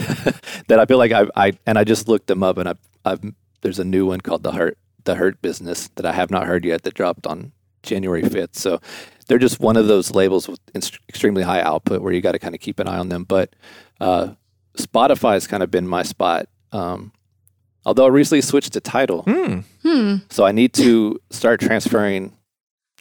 that 0.68 0.80
I 0.80 0.86
feel 0.86 0.98
like 1.00 1.12
I, 1.12 1.26
I 1.36 1.54
and 1.66 1.78
I 1.78 1.84
just 1.84 2.08
looked 2.08 2.28
them 2.28 2.44
up 2.44 2.58
and 2.58 2.70
I, 2.70 2.74
I've 3.06 3.22
there's 3.62 3.80
a 3.80 3.84
new 3.86 4.06
one 4.06 4.22
called 4.22 4.44
the 4.44 4.52
Hurt 4.54 4.78
the 5.06 5.16
Hurt 5.16 5.42
Business 5.42 5.90
that 5.96 6.06
I 6.06 6.12
have 6.14 6.30
not 6.30 6.46
heard 6.46 6.64
yet 6.66 6.84
that 6.84 6.94
dropped 6.94 7.26
on 7.26 7.52
January 7.82 8.22
5th. 8.22 8.56
So 8.56 8.80
they're 9.28 9.40
just 9.40 9.60
one 9.60 9.78
of 9.78 9.88
those 9.88 10.12
labels 10.14 10.48
with 10.48 10.60
inst- 10.76 11.00
extremely 11.08 11.42
high 11.44 11.62
output 11.62 12.02
where 12.02 12.12
you 12.14 12.22
got 12.22 12.34
to 12.34 12.40
kind 12.40 12.54
of 12.54 12.62
keep 12.62 12.80
an 12.80 12.88
eye 12.88 12.98
on 12.98 13.10
them. 13.10 13.24
But 13.24 13.56
uh, 14.02 14.34
Spotify 14.78 15.34
has 15.34 15.48
kind 15.48 15.64
of 15.64 15.72
been 15.72 15.88
my 15.88 16.04
spot. 16.04 16.48
Um, 16.74 17.12
although 17.86 18.06
I 18.06 18.10
recently 18.10 18.42
switched 18.42 18.74
to 18.74 18.80
Tidal, 18.82 19.24
Hmm. 19.24 19.60
Hmm. 19.84 20.16
so 20.30 20.46
I 20.46 20.52
need 20.52 20.74
to 20.74 21.20
start 21.30 21.60
transferring 21.62 22.34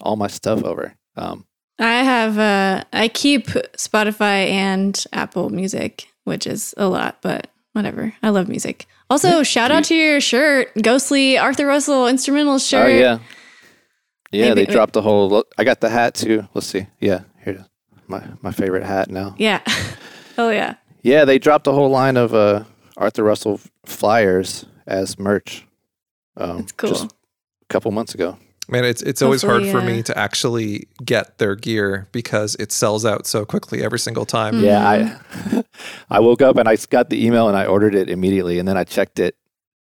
all 0.00 0.16
my 0.16 0.28
stuff 0.28 0.62
over. 0.64 0.94
Um, 1.16 1.44
I 1.78 2.02
have 2.02 2.38
uh 2.38 2.84
I 2.92 3.08
keep 3.08 3.46
Spotify 3.76 4.48
and 4.50 5.02
Apple 5.12 5.50
Music, 5.50 6.08
which 6.24 6.46
is 6.46 6.74
a 6.76 6.86
lot, 6.88 7.18
but 7.22 7.48
whatever. 7.72 8.12
I 8.22 8.30
love 8.30 8.48
music. 8.48 8.86
Also, 9.10 9.42
shout 9.42 9.70
out 9.70 9.84
to 9.84 9.94
your 9.94 10.20
shirt, 10.20 10.68
Ghostly 10.82 11.38
Arthur 11.38 11.66
Russell 11.66 12.06
instrumental 12.08 12.58
shirt. 12.58 12.86
Oh 12.86 12.88
yeah, 12.88 13.18
yeah. 14.32 14.48
Maybe- 14.54 14.64
they 14.66 14.72
dropped 14.72 14.92
the 14.92 15.02
whole. 15.02 15.28
look- 15.30 15.52
I 15.56 15.64
got 15.64 15.80
the 15.80 15.88
hat 15.88 16.14
too. 16.14 16.46
Let's 16.54 16.66
see. 16.66 16.86
Yeah, 17.00 17.20
here 17.44 17.54
it 17.54 17.60
is. 17.60 17.66
My 18.06 18.22
my 18.42 18.52
favorite 18.52 18.84
hat 18.84 19.10
now. 19.10 19.34
Yeah. 19.38 19.60
oh 20.38 20.50
yeah. 20.50 20.74
Yeah, 21.02 21.24
they 21.24 21.38
dropped 21.38 21.66
a 21.68 21.72
whole 21.72 21.90
line 21.90 22.16
of 22.16 22.34
uh, 22.34 22.64
Arthur 22.98 23.22
Russell 23.22 23.60
flyers 23.86 24.66
as 24.86 25.18
merch. 25.18 25.64
Um, 26.36 26.58
It's 26.60 26.72
cool. 26.72 26.90
Just 26.90 27.04
a 27.06 27.66
couple 27.68 27.90
months 27.92 28.14
ago. 28.14 28.36
Man, 28.70 28.84
it's 28.84 29.00
it's 29.00 29.22
always 29.22 29.40
hard 29.40 29.62
Hopefully, 29.62 29.72
for 29.72 29.78
uh, 29.90 29.96
me 29.96 30.02
to 30.02 30.18
actually 30.18 30.88
get 31.02 31.38
their 31.38 31.54
gear 31.54 32.06
because 32.12 32.54
it 32.56 32.70
sells 32.70 33.06
out 33.06 33.26
so 33.26 33.46
quickly 33.46 33.82
every 33.82 33.98
single 33.98 34.26
time. 34.26 34.62
Yeah, 34.62 34.86
I 34.86 35.64
I 36.10 36.20
woke 36.20 36.42
up 36.42 36.58
and 36.58 36.68
I 36.68 36.76
got 36.76 37.08
the 37.08 37.24
email 37.24 37.48
and 37.48 37.56
I 37.56 37.64
ordered 37.64 37.94
it 37.94 38.10
immediately, 38.10 38.58
and 38.58 38.68
then 38.68 38.76
I 38.76 38.84
checked 38.84 39.20
it 39.20 39.36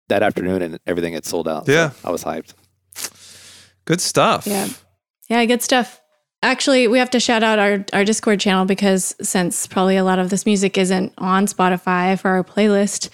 that 0.08 0.24
afternoon 0.24 0.62
and 0.62 0.80
everything 0.88 1.14
had 1.16 1.26
sold 1.26 1.50
out. 1.50 1.66
So 1.66 1.74
Yeah. 1.74 1.92
I 2.06 2.12
was 2.12 2.24
hyped. 2.24 2.54
Good 3.84 4.00
stuff. 4.00 4.48
Yeah. 4.48 4.70
Yeah, 5.28 5.44
good 5.46 5.62
stuff. 5.62 6.00
Actually, 6.44 6.88
we 6.88 7.00
have 7.00 7.10
to 7.10 7.20
shout 7.20 7.44
out 7.44 7.58
our, 7.58 7.84
our 7.94 8.06
Discord 8.06 8.40
channel 8.40 8.66
because 8.66 9.16
since 9.22 9.66
probably 9.66 9.98
a 9.98 10.04
lot 10.04 10.20
of 10.20 10.30
this 10.30 10.46
music 10.46 10.78
isn't 10.78 11.14
on 11.18 11.48
Spotify 11.48 12.20
for 12.20 12.30
our 12.30 12.44
playlist, 12.44 13.10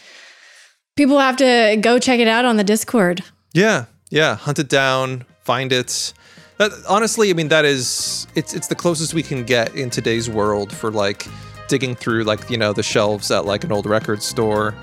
people 0.96 1.20
have 1.20 1.38
to 1.38 1.78
go 1.80 2.00
check 2.00 2.20
it 2.20 2.28
out 2.28 2.44
on 2.44 2.58
the 2.58 2.64
Discord. 2.64 3.24
Yeah, 3.54 3.86
yeah. 4.10 4.36
Hunt 4.36 4.60
it 4.60 4.68
down, 4.68 5.26
find 5.42 5.72
it. 5.72 6.14
That, 6.58 6.72
honestly, 6.88 7.30
I 7.30 7.34
mean, 7.34 7.48
that 7.48 7.66
is 7.66 8.28
it's 8.36 8.54
it's 8.54 8.68
the 8.68 8.76
closest 8.76 9.14
we 9.14 9.24
can 9.24 9.44
get 9.44 9.74
in 9.76 9.90
today's 9.90 10.30
world 10.30 10.72
for 10.74 10.92
like 10.92 11.26
digging 11.68 11.96
through 11.96 12.24
like 12.24 12.50
you 12.50 12.58
know 12.58 12.74
the 12.74 12.84
shelves 12.84 13.32
at 13.32 13.46
like 13.46 13.64
an 13.64 13.72
old 13.72 13.86
record 13.86 14.22
store 14.22 14.76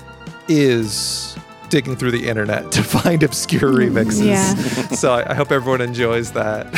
is 0.47 1.37
digging 1.71 1.95
through 1.95 2.11
the 2.11 2.27
internet 2.27 2.71
to 2.73 2.83
find 2.99 3.23
obscure 3.23 3.71
remixes. 3.71 4.27
Yeah. 4.27 4.53
so 4.89 5.13
I, 5.13 5.31
I 5.31 5.33
hope 5.33 5.51
everyone 5.51 5.81
enjoys 5.81 6.31
that. 6.33 6.69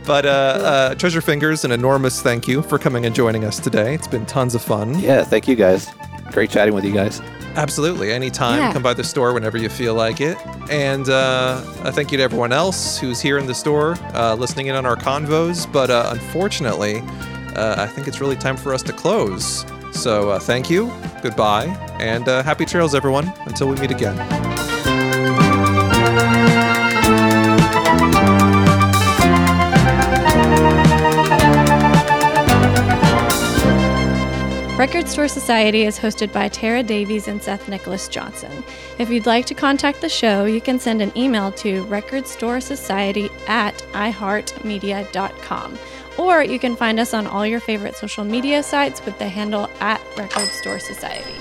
but 0.06 0.24
uh, 0.24 0.28
uh, 0.28 0.94
Treasure 0.94 1.20
Fingers, 1.20 1.64
an 1.64 1.72
enormous 1.72 2.22
thank 2.22 2.48
you 2.48 2.62
for 2.62 2.78
coming 2.78 3.04
and 3.04 3.14
joining 3.14 3.44
us 3.44 3.58
today. 3.58 3.94
It's 3.94 4.08
been 4.08 4.24
tons 4.24 4.54
of 4.54 4.62
fun. 4.62 4.98
Yeah, 4.98 5.24
thank 5.24 5.46
you 5.46 5.56
guys. 5.56 5.90
Great 6.30 6.48
chatting 6.48 6.74
with 6.74 6.84
you 6.84 6.92
guys. 6.92 7.20
Absolutely. 7.56 8.12
Anytime. 8.12 8.58
Yeah. 8.58 8.72
Come 8.72 8.82
by 8.82 8.94
the 8.94 9.04
store 9.04 9.34
whenever 9.34 9.58
you 9.58 9.68
feel 9.68 9.94
like 9.94 10.20
it. 10.22 10.38
And 10.70 11.08
uh, 11.10 11.60
a 11.80 11.92
thank 11.92 12.10
you 12.10 12.18
to 12.18 12.24
everyone 12.24 12.52
else 12.52 12.98
who's 12.98 13.20
here 13.20 13.36
in 13.36 13.46
the 13.46 13.54
store 13.54 13.96
uh, 14.14 14.34
listening 14.34 14.68
in 14.68 14.76
on 14.76 14.86
our 14.86 14.96
convos. 14.96 15.70
But 15.70 15.90
uh, 15.90 16.08
unfortunately, 16.12 17.00
uh, 17.56 17.74
I 17.76 17.86
think 17.86 18.08
it's 18.08 18.20
really 18.20 18.36
time 18.36 18.56
for 18.56 18.72
us 18.72 18.82
to 18.84 18.92
close. 18.94 19.66
So 19.92 20.30
uh, 20.30 20.38
thank 20.40 20.68
you, 20.68 20.92
goodbye, 21.22 21.66
and 22.00 22.28
uh, 22.28 22.42
happy 22.42 22.64
trails, 22.64 22.94
everyone, 22.94 23.32
until 23.46 23.68
we 23.68 23.76
meet 23.76 23.90
again. 23.90 24.16
Record 34.82 35.06
Store 35.06 35.28
Society 35.28 35.82
is 35.82 35.96
hosted 35.96 36.32
by 36.32 36.48
Tara 36.48 36.82
Davies 36.82 37.28
and 37.28 37.40
Seth 37.40 37.68
Nicholas 37.68 38.08
Johnson. 38.08 38.64
If 38.98 39.10
you'd 39.10 39.26
like 39.26 39.46
to 39.46 39.54
contact 39.54 40.00
the 40.00 40.08
show, 40.08 40.44
you 40.44 40.60
can 40.60 40.80
send 40.80 41.00
an 41.00 41.16
email 41.16 41.52
to 41.52 41.84
recordstoresociety 41.84 43.30
at 43.48 43.78
iheartmedia.com. 43.92 45.78
Or 46.18 46.42
you 46.42 46.58
can 46.58 46.76
find 46.76 47.00
us 47.00 47.14
on 47.14 47.26
all 47.26 47.46
your 47.46 47.60
favorite 47.60 47.96
social 47.96 48.24
media 48.24 48.62
sites 48.62 49.04
with 49.04 49.18
the 49.18 49.28
handle 49.28 49.68
at 49.80 50.00
Record 50.16 50.48
Store 50.48 50.78
Society. 50.78 51.34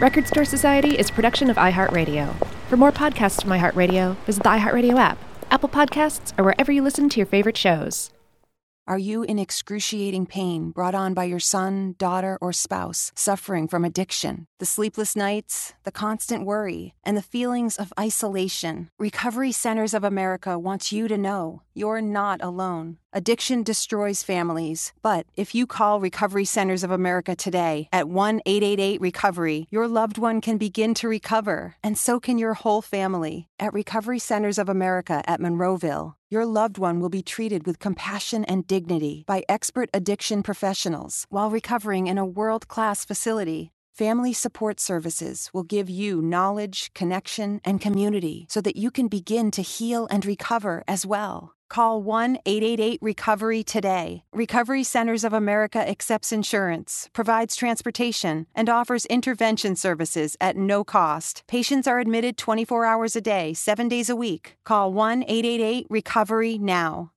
Record 0.00 0.26
Store 0.26 0.44
Society 0.44 0.98
is 0.98 1.08
a 1.08 1.12
production 1.12 1.48
of 1.50 1.56
iHeartRadio. 1.56 2.34
For 2.68 2.76
more 2.76 2.92
podcasts 2.92 3.42
from 3.42 3.52
iHeartRadio, 3.52 4.16
visit 4.26 4.42
the 4.42 4.48
iHeartRadio 4.50 4.98
app, 4.98 5.18
Apple 5.50 5.68
Podcasts, 5.68 6.38
or 6.38 6.44
wherever 6.44 6.72
you 6.72 6.82
listen 6.82 7.08
to 7.08 7.18
your 7.18 7.26
favorite 7.26 7.56
shows. 7.56 8.10
Are 8.86 8.98
you 8.98 9.22
in 9.22 9.38
excruciating 9.38 10.26
pain 10.26 10.70
brought 10.70 10.94
on 10.94 11.14
by 11.14 11.24
your 11.24 11.40
son, 11.40 11.94
daughter, 11.96 12.36
or 12.42 12.52
spouse 12.52 13.12
suffering 13.14 13.66
from 13.66 13.82
addiction? 13.82 14.46
The 14.64 14.70
sleepless 14.80 15.14
nights, 15.14 15.74
the 15.82 15.92
constant 15.92 16.46
worry, 16.46 16.94
and 17.04 17.18
the 17.18 17.30
feelings 17.34 17.76
of 17.76 17.92
isolation? 18.00 18.88
Recovery 18.98 19.52
Centers 19.52 19.92
of 19.92 20.04
America 20.04 20.58
wants 20.58 20.90
you 20.90 21.06
to 21.06 21.18
know 21.18 21.60
you're 21.74 22.00
not 22.00 22.40
alone. 22.42 22.96
Addiction 23.12 23.62
destroys 23.62 24.22
families, 24.22 24.94
but 25.02 25.26
if 25.36 25.54
you 25.54 25.66
call 25.66 26.00
Recovery 26.00 26.46
Centers 26.46 26.82
of 26.82 26.90
America 26.90 27.36
today 27.36 27.90
at 27.92 28.08
1 28.08 28.40
888 28.46 29.02
Recovery, 29.02 29.66
your 29.70 29.86
loved 29.86 30.16
one 30.16 30.40
can 30.40 30.56
begin 30.56 30.94
to 30.94 31.08
recover, 31.08 31.76
and 31.82 31.98
so 31.98 32.18
can 32.18 32.38
your 32.38 32.54
whole 32.54 32.80
family. 32.80 33.50
At 33.58 33.74
Recovery 33.74 34.18
Centers 34.18 34.58
of 34.58 34.70
America 34.70 35.22
at 35.26 35.40
Monroeville, 35.40 36.14
your 36.30 36.46
loved 36.46 36.78
one 36.78 37.00
will 37.00 37.10
be 37.10 37.22
treated 37.22 37.66
with 37.66 37.78
compassion 37.78 38.44
and 38.46 38.66
dignity 38.66 39.24
by 39.26 39.44
expert 39.46 39.90
addiction 39.92 40.42
professionals 40.42 41.26
while 41.28 41.50
recovering 41.50 42.06
in 42.06 42.18
a 42.18 42.26
world 42.26 42.66
class 42.66 43.04
facility. 43.04 43.73
Family 43.94 44.32
Support 44.32 44.80
Services 44.80 45.50
will 45.52 45.62
give 45.62 45.88
you 45.88 46.20
knowledge, 46.20 46.90
connection, 46.94 47.60
and 47.64 47.80
community 47.80 48.44
so 48.50 48.60
that 48.60 48.74
you 48.74 48.90
can 48.90 49.06
begin 49.06 49.52
to 49.52 49.62
heal 49.62 50.08
and 50.10 50.26
recover 50.26 50.82
as 50.88 51.06
well. 51.06 51.54
Call 51.68 52.02
1 52.02 52.38
888 52.44 52.98
Recovery 53.00 53.62
today. 53.62 54.24
Recovery 54.32 54.82
Centers 54.82 55.22
of 55.22 55.32
America 55.32 55.78
accepts 55.78 56.32
insurance, 56.32 57.08
provides 57.12 57.54
transportation, 57.54 58.48
and 58.52 58.68
offers 58.68 59.06
intervention 59.06 59.76
services 59.76 60.36
at 60.40 60.56
no 60.56 60.82
cost. 60.82 61.44
Patients 61.46 61.86
are 61.86 62.00
admitted 62.00 62.36
24 62.36 62.84
hours 62.84 63.14
a 63.14 63.20
day, 63.20 63.54
7 63.54 63.86
days 63.88 64.10
a 64.10 64.16
week. 64.16 64.56
Call 64.64 64.92
1 64.92 65.22
888 65.22 65.86
Recovery 65.88 66.58
now. 66.58 67.12